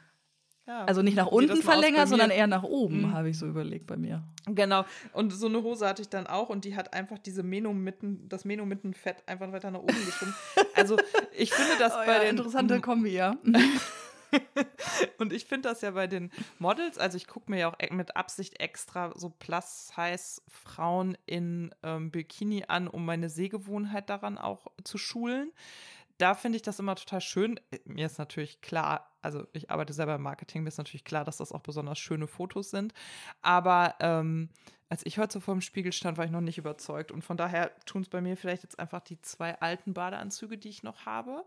ja. 0.67 0.85
also 0.85 1.03
nicht 1.03 1.17
nach 1.17 1.27
unten 1.27 1.57
verlängert, 1.63 2.09
sondern 2.09 2.31
eher 2.31 2.47
nach 2.47 2.63
oben, 2.63 3.03
mhm. 3.03 3.13
habe 3.13 3.31
ich 3.31 3.39
so 3.39 3.47
überlegt 3.47 3.87
bei 3.87 3.97
mir. 3.97 4.23
Genau, 4.47 4.85
und 5.13 5.31
so 5.31 5.47
eine 5.47 5.63
Hose 5.63 5.87
hatte 5.87 6.03
ich 6.03 6.09
dann 6.09 6.27
auch 6.27 6.49
und 6.49 6.65
die 6.65 6.77
hat 6.77 6.95
einfach 6.95 7.19
diese 7.19 7.43
Meno-Mitten, 7.43 8.29
das 8.29 8.45
Meno-Mittenfett 8.45 9.23
einfach 9.27 9.53
weiter 9.53 9.71
nach 9.71 9.81
oben 9.81 10.05
geschoben. 10.05 10.35
Also 10.75 10.97
ich 11.37 11.53
finde 11.53 11.73
das 11.79 11.93
oh, 11.95 12.07
bei 12.07 12.15
ja, 12.15 12.21
den... 12.21 12.37
Interessante 12.37 12.81
Kombi, 12.81 13.11
ja. 13.11 13.37
und 15.19 15.33
ich 15.33 15.47
finde 15.47 15.69
das 15.69 15.81
ja 15.81 15.93
bei 15.93 16.07
den 16.07 16.31
Models, 16.59 16.99
also 16.99 17.17
ich 17.17 17.27
gucke 17.27 17.51
mir 17.51 17.61
ja 17.61 17.69
auch 17.69 17.77
e-, 17.79 17.93
mit 17.93 18.17
Absicht 18.17 18.61
extra 18.61 19.13
so 19.17 19.31
Plus-Size-Frauen 19.31 21.17
in 21.27 21.75
ähm, 21.83 22.11
Bikini 22.11 22.65
an, 22.69 22.89
um 22.89 23.05
meine 23.05 23.29
Sehgewohnheit 23.29 24.11
daran 24.11 24.39
auch 24.39 24.67
zu 24.85 24.99
schulen. 24.99 25.53
Da 26.19 26.35
finde 26.35 26.57
ich 26.57 26.63
das 26.63 26.79
immer 26.79 26.95
total 26.95 27.21
schön. 27.21 27.59
Mir 27.85 28.07
ist 28.07 28.19
natürlich 28.19 28.61
klar, 28.61 29.11
also 29.21 29.47
ich 29.53 29.71
arbeite 29.71 29.93
selber 29.93 30.15
im 30.15 30.23
Marketing, 30.23 30.63
mir 30.63 30.69
ist 30.69 30.79
natürlich 30.79 31.05
klar, 31.05 31.25
dass 31.25 31.39
das 31.39 31.51
auch 31.51 31.63
besonders 31.63 31.99
schöne 31.99 32.29
Fotos 32.29 32.71
sind. 32.71 32.95
Aber 33.43 33.97
ähm, 33.99 34.49
als 34.89 35.05
ich 35.05 35.19
heute 35.19 35.33
so 35.33 35.41
vor 35.41 35.55
dem 35.55 35.61
Spiegel 35.61 35.93
stand, 35.93 36.17
war 36.17 36.25
ich 36.25 36.31
noch 36.31 36.41
nicht 36.41 36.59
überzeugt. 36.59 37.11
Und 37.11 37.25
von 37.25 37.37
daher 37.37 37.75
tun 37.85 38.03
es 38.03 38.09
bei 38.09 38.21
mir 38.21 38.37
vielleicht 38.37 38.63
jetzt 38.63 38.79
einfach 38.79 39.01
die 39.01 39.21
zwei 39.23 39.59
alten 39.61 39.93
Badeanzüge, 39.93 40.57
die 40.57 40.69
ich 40.69 40.85
noch 40.85 41.05
habe 41.05 41.45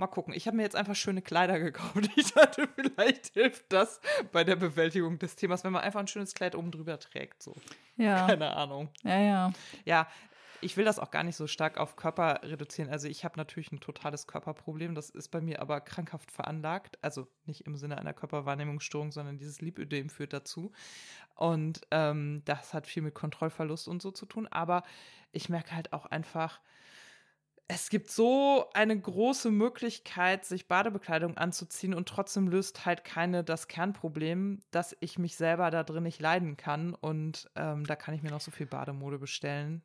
Mal 0.00 0.06
gucken. 0.06 0.32
Ich 0.32 0.46
habe 0.46 0.56
mir 0.56 0.62
jetzt 0.62 0.76
einfach 0.76 0.96
schöne 0.96 1.20
Kleider 1.20 1.60
gekauft. 1.60 2.08
Ich 2.16 2.32
dachte, 2.32 2.66
vielleicht 2.74 3.34
hilft 3.34 3.70
das 3.70 4.00
bei 4.32 4.44
der 4.44 4.56
Bewältigung 4.56 5.18
des 5.18 5.36
Themas, 5.36 5.62
wenn 5.62 5.72
man 5.72 5.82
einfach 5.82 6.00
ein 6.00 6.08
schönes 6.08 6.32
Kleid 6.32 6.54
oben 6.54 6.70
drüber 6.70 6.98
trägt. 6.98 7.42
So. 7.42 7.54
Ja. 7.98 8.26
Keine 8.26 8.56
Ahnung. 8.56 8.88
Ja, 9.02 9.20
ja. 9.20 9.52
Ja, 9.84 10.08
ich 10.62 10.78
will 10.78 10.86
das 10.86 10.98
auch 10.98 11.10
gar 11.10 11.22
nicht 11.22 11.36
so 11.36 11.46
stark 11.46 11.76
auf 11.76 11.96
Körper 11.96 12.40
reduzieren. 12.42 12.88
Also 12.88 13.08
ich 13.08 13.26
habe 13.26 13.36
natürlich 13.36 13.72
ein 13.72 13.80
totales 13.80 14.26
Körperproblem. 14.26 14.94
Das 14.94 15.10
ist 15.10 15.28
bei 15.28 15.42
mir 15.42 15.60
aber 15.60 15.82
krankhaft 15.82 16.30
veranlagt. 16.30 16.98
Also 17.02 17.26
nicht 17.44 17.66
im 17.66 17.76
Sinne 17.76 17.98
einer 17.98 18.14
Körperwahrnehmungsstörung, 18.14 19.12
sondern 19.12 19.36
dieses 19.36 19.60
Lipödem 19.60 20.08
führt 20.08 20.32
dazu. 20.32 20.72
Und 21.34 21.82
ähm, 21.90 22.40
das 22.46 22.72
hat 22.72 22.86
viel 22.86 23.02
mit 23.02 23.14
Kontrollverlust 23.14 23.86
und 23.86 24.00
so 24.00 24.12
zu 24.12 24.24
tun. 24.24 24.46
Aber 24.46 24.82
ich 25.30 25.50
merke 25.50 25.74
halt 25.74 25.92
auch 25.92 26.06
einfach, 26.06 26.58
es 27.72 27.88
gibt 27.88 28.10
so 28.10 28.64
eine 28.74 28.98
große 28.98 29.50
Möglichkeit, 29.50 30.44
sich 30.44 30.66
Badebekleidung 30.66 31.36
anzuziehen 31.36 31.94
und 31.94 32.08
trotzdem 32.08 32.48
löst 32.48 32.84
halt 32.84 33.04
keine 33.04 33.44
das 33.44 33.68
Kernproblem, 33.68 34.60
dass 34.72 34.96
ich 35.00 35.18
mich 35.18 35.36
selber 35.36 35.70
da 35.70 35.84
drin 35.84 36.02
nicht 36.02 36.20
leiden 36.20 36.56
kann. 36.56 36.94
Und 36.94 37.48
ähm, 37.54 37.84
da 37.86 37.94
kann 37.94 38.14
ich 38.14 38.22
mir 38.22 38.30
noch 38.30 38.40
so 38.40 38.50
viel 38.50 38.66
Bademode 38.66 39.18
bestellen. 39.18 39.82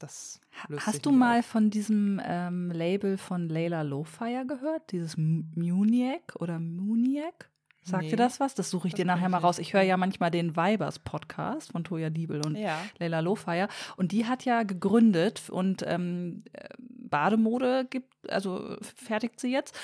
Das 0.00 0.40
löst 0.68 0.86
Hast 0.86 1.06
du 1.06 1.12
mal 1.12 1.40
auf. 1.40 1.46
von 1.46 1.70
diesem 1.70 2.20
ähm, 2.24 2.70
Label 2.72 3.18
von 3.18 3.48
Layla 3.48 3.82
Lowfire 3.82 4.44
gehört? 4.46 4.90
Dieses 4.92 5.16
Muniac 5.16 6.34
oder 6.40 6.58
Muniac? 6.58 7.50
Sagt 7.84 8.02
Nee, 8.04 8.10
dir 8.10 8.16
das 8.16 8.38
was? 8.38 8.54
Das 8.54 8.68
suche 8.68 8.88
ich 8.88 8.92
das 8.92 8.98
dir 8.98 9.06
nachher 9.06 9.30
mal 9.30 9.38
raus. 9.38 9.58
Ich 9.58 9.72
höre 9.72 9.80
ja 9.82 9.96
manchmal 9.96 10.30
den 10.30 10.56
Vibers 10.56 10.98
Podcast 10.98 11.72
von 11.72 11.84
Toya 11.84 12.10
Diebel 12.10 12.44
und 12.44 12.54
Ja. 12.54 12.78
Leila 12.98 13.20
Lowfire. 13.20 13.68
Und 13.96 14.12
die 14.12 14.26
hat 14.26 14.44
ja 14.44 14.62
gegründet 14.62 15.48
und 15.48 15.82
ähm, 15.86 16.44
äh, 16.52 16.68
Bademode 17.08 17.86
gibt, 17.88 18.12
also 18.30 18.76
fertigt 18.80 19.40
sie 19.40 19.52
jetzt. 19.52 19.78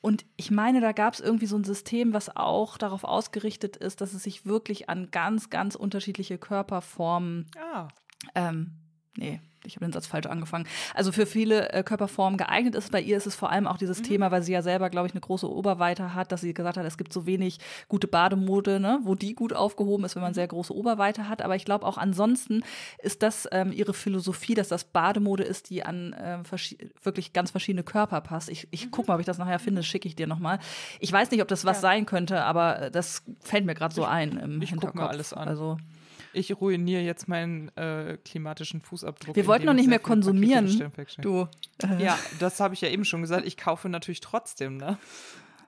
Und 0.00 0.24
ich 0.36 0.50
meine, 0.50 0.80
da 0.80 0.92
gab 0.92 1.14
es 1.14 1.20
irgendwie 1.20 1.46
so 1.46 1.56
ein 1.56 1.64
System, 1.64 2.12
was 2.12 2.34
auch 2.36 2.78
darauf 2.78 3.02
ausgerichtet 3.04 3.76
ist, 3.76 4.00
dass 4.00 4.14
es 4.14 4.22
sich 4.22 4.46
wirklich 4.46 4.88
an 4.88 5.10
ganz, 5.10 5.50
ganz 5.50 5.74
unterschiedliche 5.74 6.38
Körperformen 6.38 7.46
Ah, 7.58 7.88
ähm, 8.34 8.74
nee, 9.18 9.40
ich 9.64 9.74
habe 9.76 9.84
den 9.84 9.92
Satz 9.92 10.06
falsch 10.06 10.26
angefangen. 10.26 10.66
Also 10.94 11.10
für 11.12 11.26
viele 11.26 11.70
äh, 11.72 11.82
Körperformen 11.82 12.38
geeignet 12.38 12.74
ist. 12.76 12.92
Bei 12.92 13.00
ihr 13.02 13.16
ist 13.16 13.26
es 13.26 13.34
vor 13.34 13.50
allem 13.50 13.66
auch 13.66 13.76
dieses 13.76 14.00
Thema, 14.02 14.30
weil 14.30 14.42
sie 14.42 14.52
ja 14.52 14.62
selber, 14.62 14.88
glaube 14.88 15.08
ich, 15.08 15.12
eine 15.12 15.20
große 15.20 15.50
Oberweite 15.50 16.14
hat, 16.14 16.30
dass 16.32 16.40
sie 16.40 16.54
gesagt 16.54 16.76
hat, 16.78 16.86
es 16.86 16.96
gibt 16.96 17.12
so 17.12 17.26
wenig 17.26 17.58
gute 17.88 18.06
Bademode, 18.06 18.78
ne, 18.80 19.00
wo 19.02 19.14
die 19.16 19.34
gut 19.34 19.52
aufgehoben 19.52 20.04
ist, 20.04 20.14
wenn 20.14 20.22
man 20.22 20.32
sehr 20.32 20.46
große 20.46 20.74
Oberweite 20.74 21.28
hat. 21.28 21.42
Aber 21.42 21.56
ich 21.56 21.64
glaube 21.64 21.84
auch 21.86 21.98
ansonsten 21.98 22.62
ist 23.02 23.22
das 23.22 23.48
ähm, 23.50 23.72
ihre 23.72 23.92
Philosophie, 23.94 24.54
dass 24.54 24.68
das 24.68 24.84
Bademode 24.84 25.42
ist, 25.42 25.68
die 25.70 25.82
an 25.84 26.14
verschi- 26.48 26.78
wirklich 27.02 27.32
ganz 27.32 27.50
verschiedene 27.50 27.82
Körper 27.82 28.20
passt. 28.20 28.48
Ich, 28.48 28.68
ich 28.70 28.90
guck 28.92 29.08
mal, 29.08 29.14
ob 29.14 29.20
ich 29.20 29.26
das 29.26 29.38
nachher 29.38 29.58
finde, 29.58 29.82
schicke 29.82 30.06
ich 30.08 30.14
dir 30.16 30.28
nochmal. 30.28 30.60
Ich 31.00 31.12
weiß 31.12 31.30
nicht, 31.32 31.42
ob 31.42 31.48
das 31.48 31.64
was 31.64 31.78
Ja. 31.78 31.80
sein 31.82 32.06
könnte, 32.06 32.42
aber 32.44 32.80
äh, 32.82 32.90
das 32.92 33.22
fällt 33.40 33.66
mir 33.66 33.74
gerade 33.74 33.94
so 33.94 34.04
ein 34.04 34.38
im 34.38 34.62
ich 34.62 34.70
guck 34.70 34.80
Hinterkopf. 34.82 34.94
mir 34.94 35.08
alles 35.10 35.32
an. 35.32 35.48
Also 35.48 35.76
ich 36.38 36.60
ruiniere 36.60 37.02
jetzt 37.02 37.28
meinen 37.28 37.68
äh, 37.76 38.16
klimatischen 38.24 38.80
Fußabdruck. 38.80 39.36
wir 39.36 39.46
wollten 39.46 39.66
noch 39.66 39.72
ich 39.72 39.80
nicht 39.80 39.88
mehr 39.88 39.98
konsumieren. 39.98 40.92
Du. 41.18 41.48
Äh, 41.82 42.02
Ja, 42.02 42.18
das 42.38 42.60
habe 42.60 42.74
ich 42.74 42.80
ja 42.80 42.88
eben 42.88 43.04
schon 43.04 43.20
gesagt. 43.20 43.46
Ich 43.46 43.56
kaufe 43.56 43.88
natürlich 43.88 44.20
trotzdem, 44.20 44.76
ne? 44.76 44.98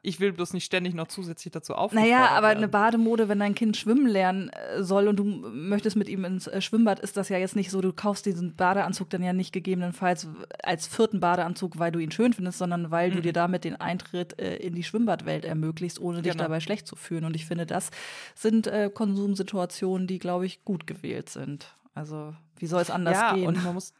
Ich 0.02 0.18
will 0.18 0.32
bloß 0.32 0.54
nicht 0.54 0.64
ständig 0.64 0.94
noch 0.94 1.08
zusätzlich 1.08 1.52
dazu 1.52 1.74
aufgefordert 1.74 2.10
Naja, 2.10 2.28
aber 2.30 2.46
werden. 2.48 2.58
eine 2.58 2.68
Bademode, 2.68 3.28
wenn 3.28 3.38
dein 3.38 3.54
Kind 3.54 3.76
schwimmen 3.76 4.06
lernen 4.06 4.48
äh, 4.48 4.82
soll 4.82 5.08
und 5.08 5.16
du 5.16 5.24
möchtest 5.24 5.94
mit 5.96 6.08
ihm 6.08 6.24
ins 6.24 6.46
äh, 6.46 6.62
Schwimmbad, 6.62 7.00
ist 7.00 7.18
das 7.18 7.28
ja 7.28 7.36
jetzt 7.36 7.54
nicht 7.54 7.70
so, 7.70 7.82
du 7.82 7.92
kaufst 7.92 8.24
diesen 8.24 8.56
Badeanzug 8.56 9.10
dann 9.10 9.22
ja 9.22 9.34
nicht 9.34 9.52
gegebenenfalls 9.52 10.26
als 10.62 10.86
vierten 10.86 11.20
Badeanzug, 11.20 11.78
weil 11.78 11.92
du 11.92 11.98
ihn 11.98 12.10
schön 12.12 12.32
findest, 12.32 12.56
sondern 12.58 12.90
weil 12.90 13.10
du 13.10 13.20
dir 13.20 13.34
damit 13.34 13.64
den 13.64 13.76
Eintritt 13.76 14.40
äh, 14.40 14.56
in 14.56 14.74
die 14.74 14.84
Schwimmbadwelt 14.84 15.44
ermöglicht, 15.44 16.00
ohne 16.00 16.22
dich 16.22 16.32
Genau. 16.32 16.44
dabei 16.44 16.60
schlecht 16.60 16.86
zu 16.86 16.96
fühlen. 16.96 17.26
Und 17.26 17.36
ich 17.36 17.44
finde, 17.44 17.66
das 17.66 17.90
sind 18.34 18.66
äh, 18.68 18.88
Konsumsituationen, 18.92 20.06
die, 20.06 20.18
glaube 20.18 20.46
ich, 20.46 20.64
gut 20.64 20.86
gewählt 20.86 21.28
sind. 21.28 21.74
Also, 21.94 22.34
wie 22.58 22.66
soll 22.66 22.80
es 22.80 22.90
anders 22.90 23.18
ja, 23.18 23.34
gehen? 23.34 23.46
und 23.48 23.62
man 23.64 23.74
muss. 23.74 23.92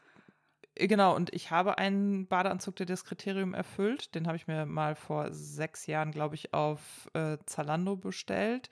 Äh, 0.81 0.87
Genau, 0.87 1.15
und 1.15 1.33
ich 1.33 1.51
habe 1.51 1.77
einen 1.77 2.27
Badeanzug, 2.27 2.75
der 2.77 2.85
das 2.85 3.05
Kriterium 3.05 3.53
erfüllt. 3.53 4.13
Den 4.15 4.27
habe 4.27 4.37
ich 4.37 4.47
mir 4.47 4.65
mal 4.65 4.95
vor 4.95 5.31
sechs 5.31 5.85
Jahren, 5.87 6.11
glaube 6.11 6.35
ich, 6.35 6.53
auf 6.53 7.09
äh, 7.13 7.37
Zalando 7.45 7.95
bestellt. 7.95 8.69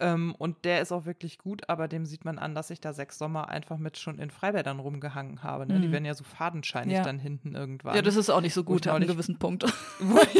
Ähm, 0.00 0.34
und 0.36 0.64
der 0.64 0.80
ist 0.80 0.90
auch 0.90 1.04
wirklich 1.04 1.38
gut, 1.38 1.68
aber 1.68 1.86
dem 1.86 2.06
sieht 2.06 2.24
man 2.24 2.38
an, 2.38 2.54
dass 2.56 2.70
ich 2.70 2.80
da 2.80 2.92
sechs 2.92 3.18
Sommer 3.18 3.48
einfach 3.50 3.76
mit 3.78 3.98
schon 3.98 4.18
in 4.18 4.30
Freibädern 4.30 4.80
rumgehangen 4.80 5.44
habe. 5.44 5.64
Ne? 5.66 5.78
Die 5.80 5.86
Mhm. 5.88 5.92
werden 5.92 6.04
ja 6.06 6.14
so 6.14 6.24
fadenscheinig 6.24 6.96
Ja. 6.96 7.02
dann 7.04 7.20
hinten 7.20 7.54
irgendwann. 7.54 7.94
ja, 7.94 8.02
das 8.02 8.16
ist 8.16 8.28
auch 8.30 8.40
nicht 8.40 8.54
so 8.54 8.64
gut 8.64 8.86
ab 8.88 8.96
einem 8.96 9.06
gewissen 9.06 9.38
Punkt. 9.38 9.62
wo 10.00 10.18
ich, 10.18 10.34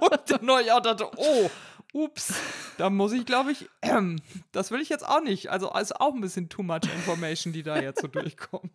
wo 0.00 0.08
ich 0.14 0.20
dann 0.26 0.44
neulich 0.44 0.72
auch 0.72 0.80
dachte, 0.80 1.06
oh, 1.16 1.50
ups, 1.92 2.34
da 2.76 2.90
muss 2.90 3.12
ich, 3.12 3.24
glaube 3.26 3.52
ich, 3.52 3.68
ähm, 3.82 4.20
das 4.52 4.70
will 4.70 4.80
ich 4.80 4.88
jetzt 4.88 5.06
auch 5.06 5.22
nicht. 5.22 5.50
Also 5.50 5.72
ist 5.74 5.98
auch 6.00 6.14
ein 6.14 6.20
bisschen 6.20 6.48
too 6.48 6.62
much 6.62 6.82
information, 6.94 7.52
die 7.52 7.62
da 7.62 7.80
jetzt 7.80 8.00
so 8.02 8.08
durchkommt. 8.08 8.72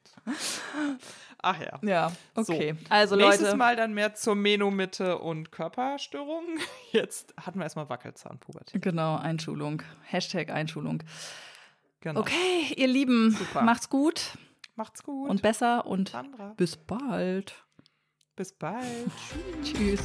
Ach 1.41 1.59
ja. 1.59 1.79
Ja, 1.81 2.11
So. 2.35 2.53
okay. 2.53 2.75
Also, 2.89 3.15
Nächstes 3.15 3.41
Leute. 3.47 3.57
Mal 3.57 3.75
dann 3.75 3.93
mehr 3.93 4.13
zur 4.15 4.35
Menomitte 4.35 5.17
und 5.19 5.51
Körperstörungen. 5.51 6.57
Jetzt 6.91 7.33
hatten 7.37 7.59
wir 7.59 7.63
erstmal 7.63 7.89
Wackelzahnpubertät. 7.89 8.81
Genau, 8.81 9.17
Einschulung. 9.17 9.81
Hashtag 10.03 10.49
Einschulung. 10.51 11.03
Genau. 12.01 12.19
Okay, 12.21 12.73
ihr 12.75 12.87
Lieben, 12.87 13.31
Super. 13.31 13.61
macht's 13.61 13.89
gut 13.89 14.37
Macht's 14.75 15.03
gut. 15.03 15.29
und 15.29 15.41
besser 15.41 15.85
und 15.85 16.09
Sandra. 16.09 16.53
bis 16.57 16.75
bald. 16.75 17.53
Bis 18.35 18.51
bald. 18.53 18.83
Tschüss. 19.63 20.01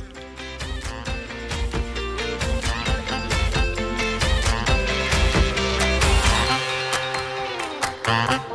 Thank. 8.08 8.48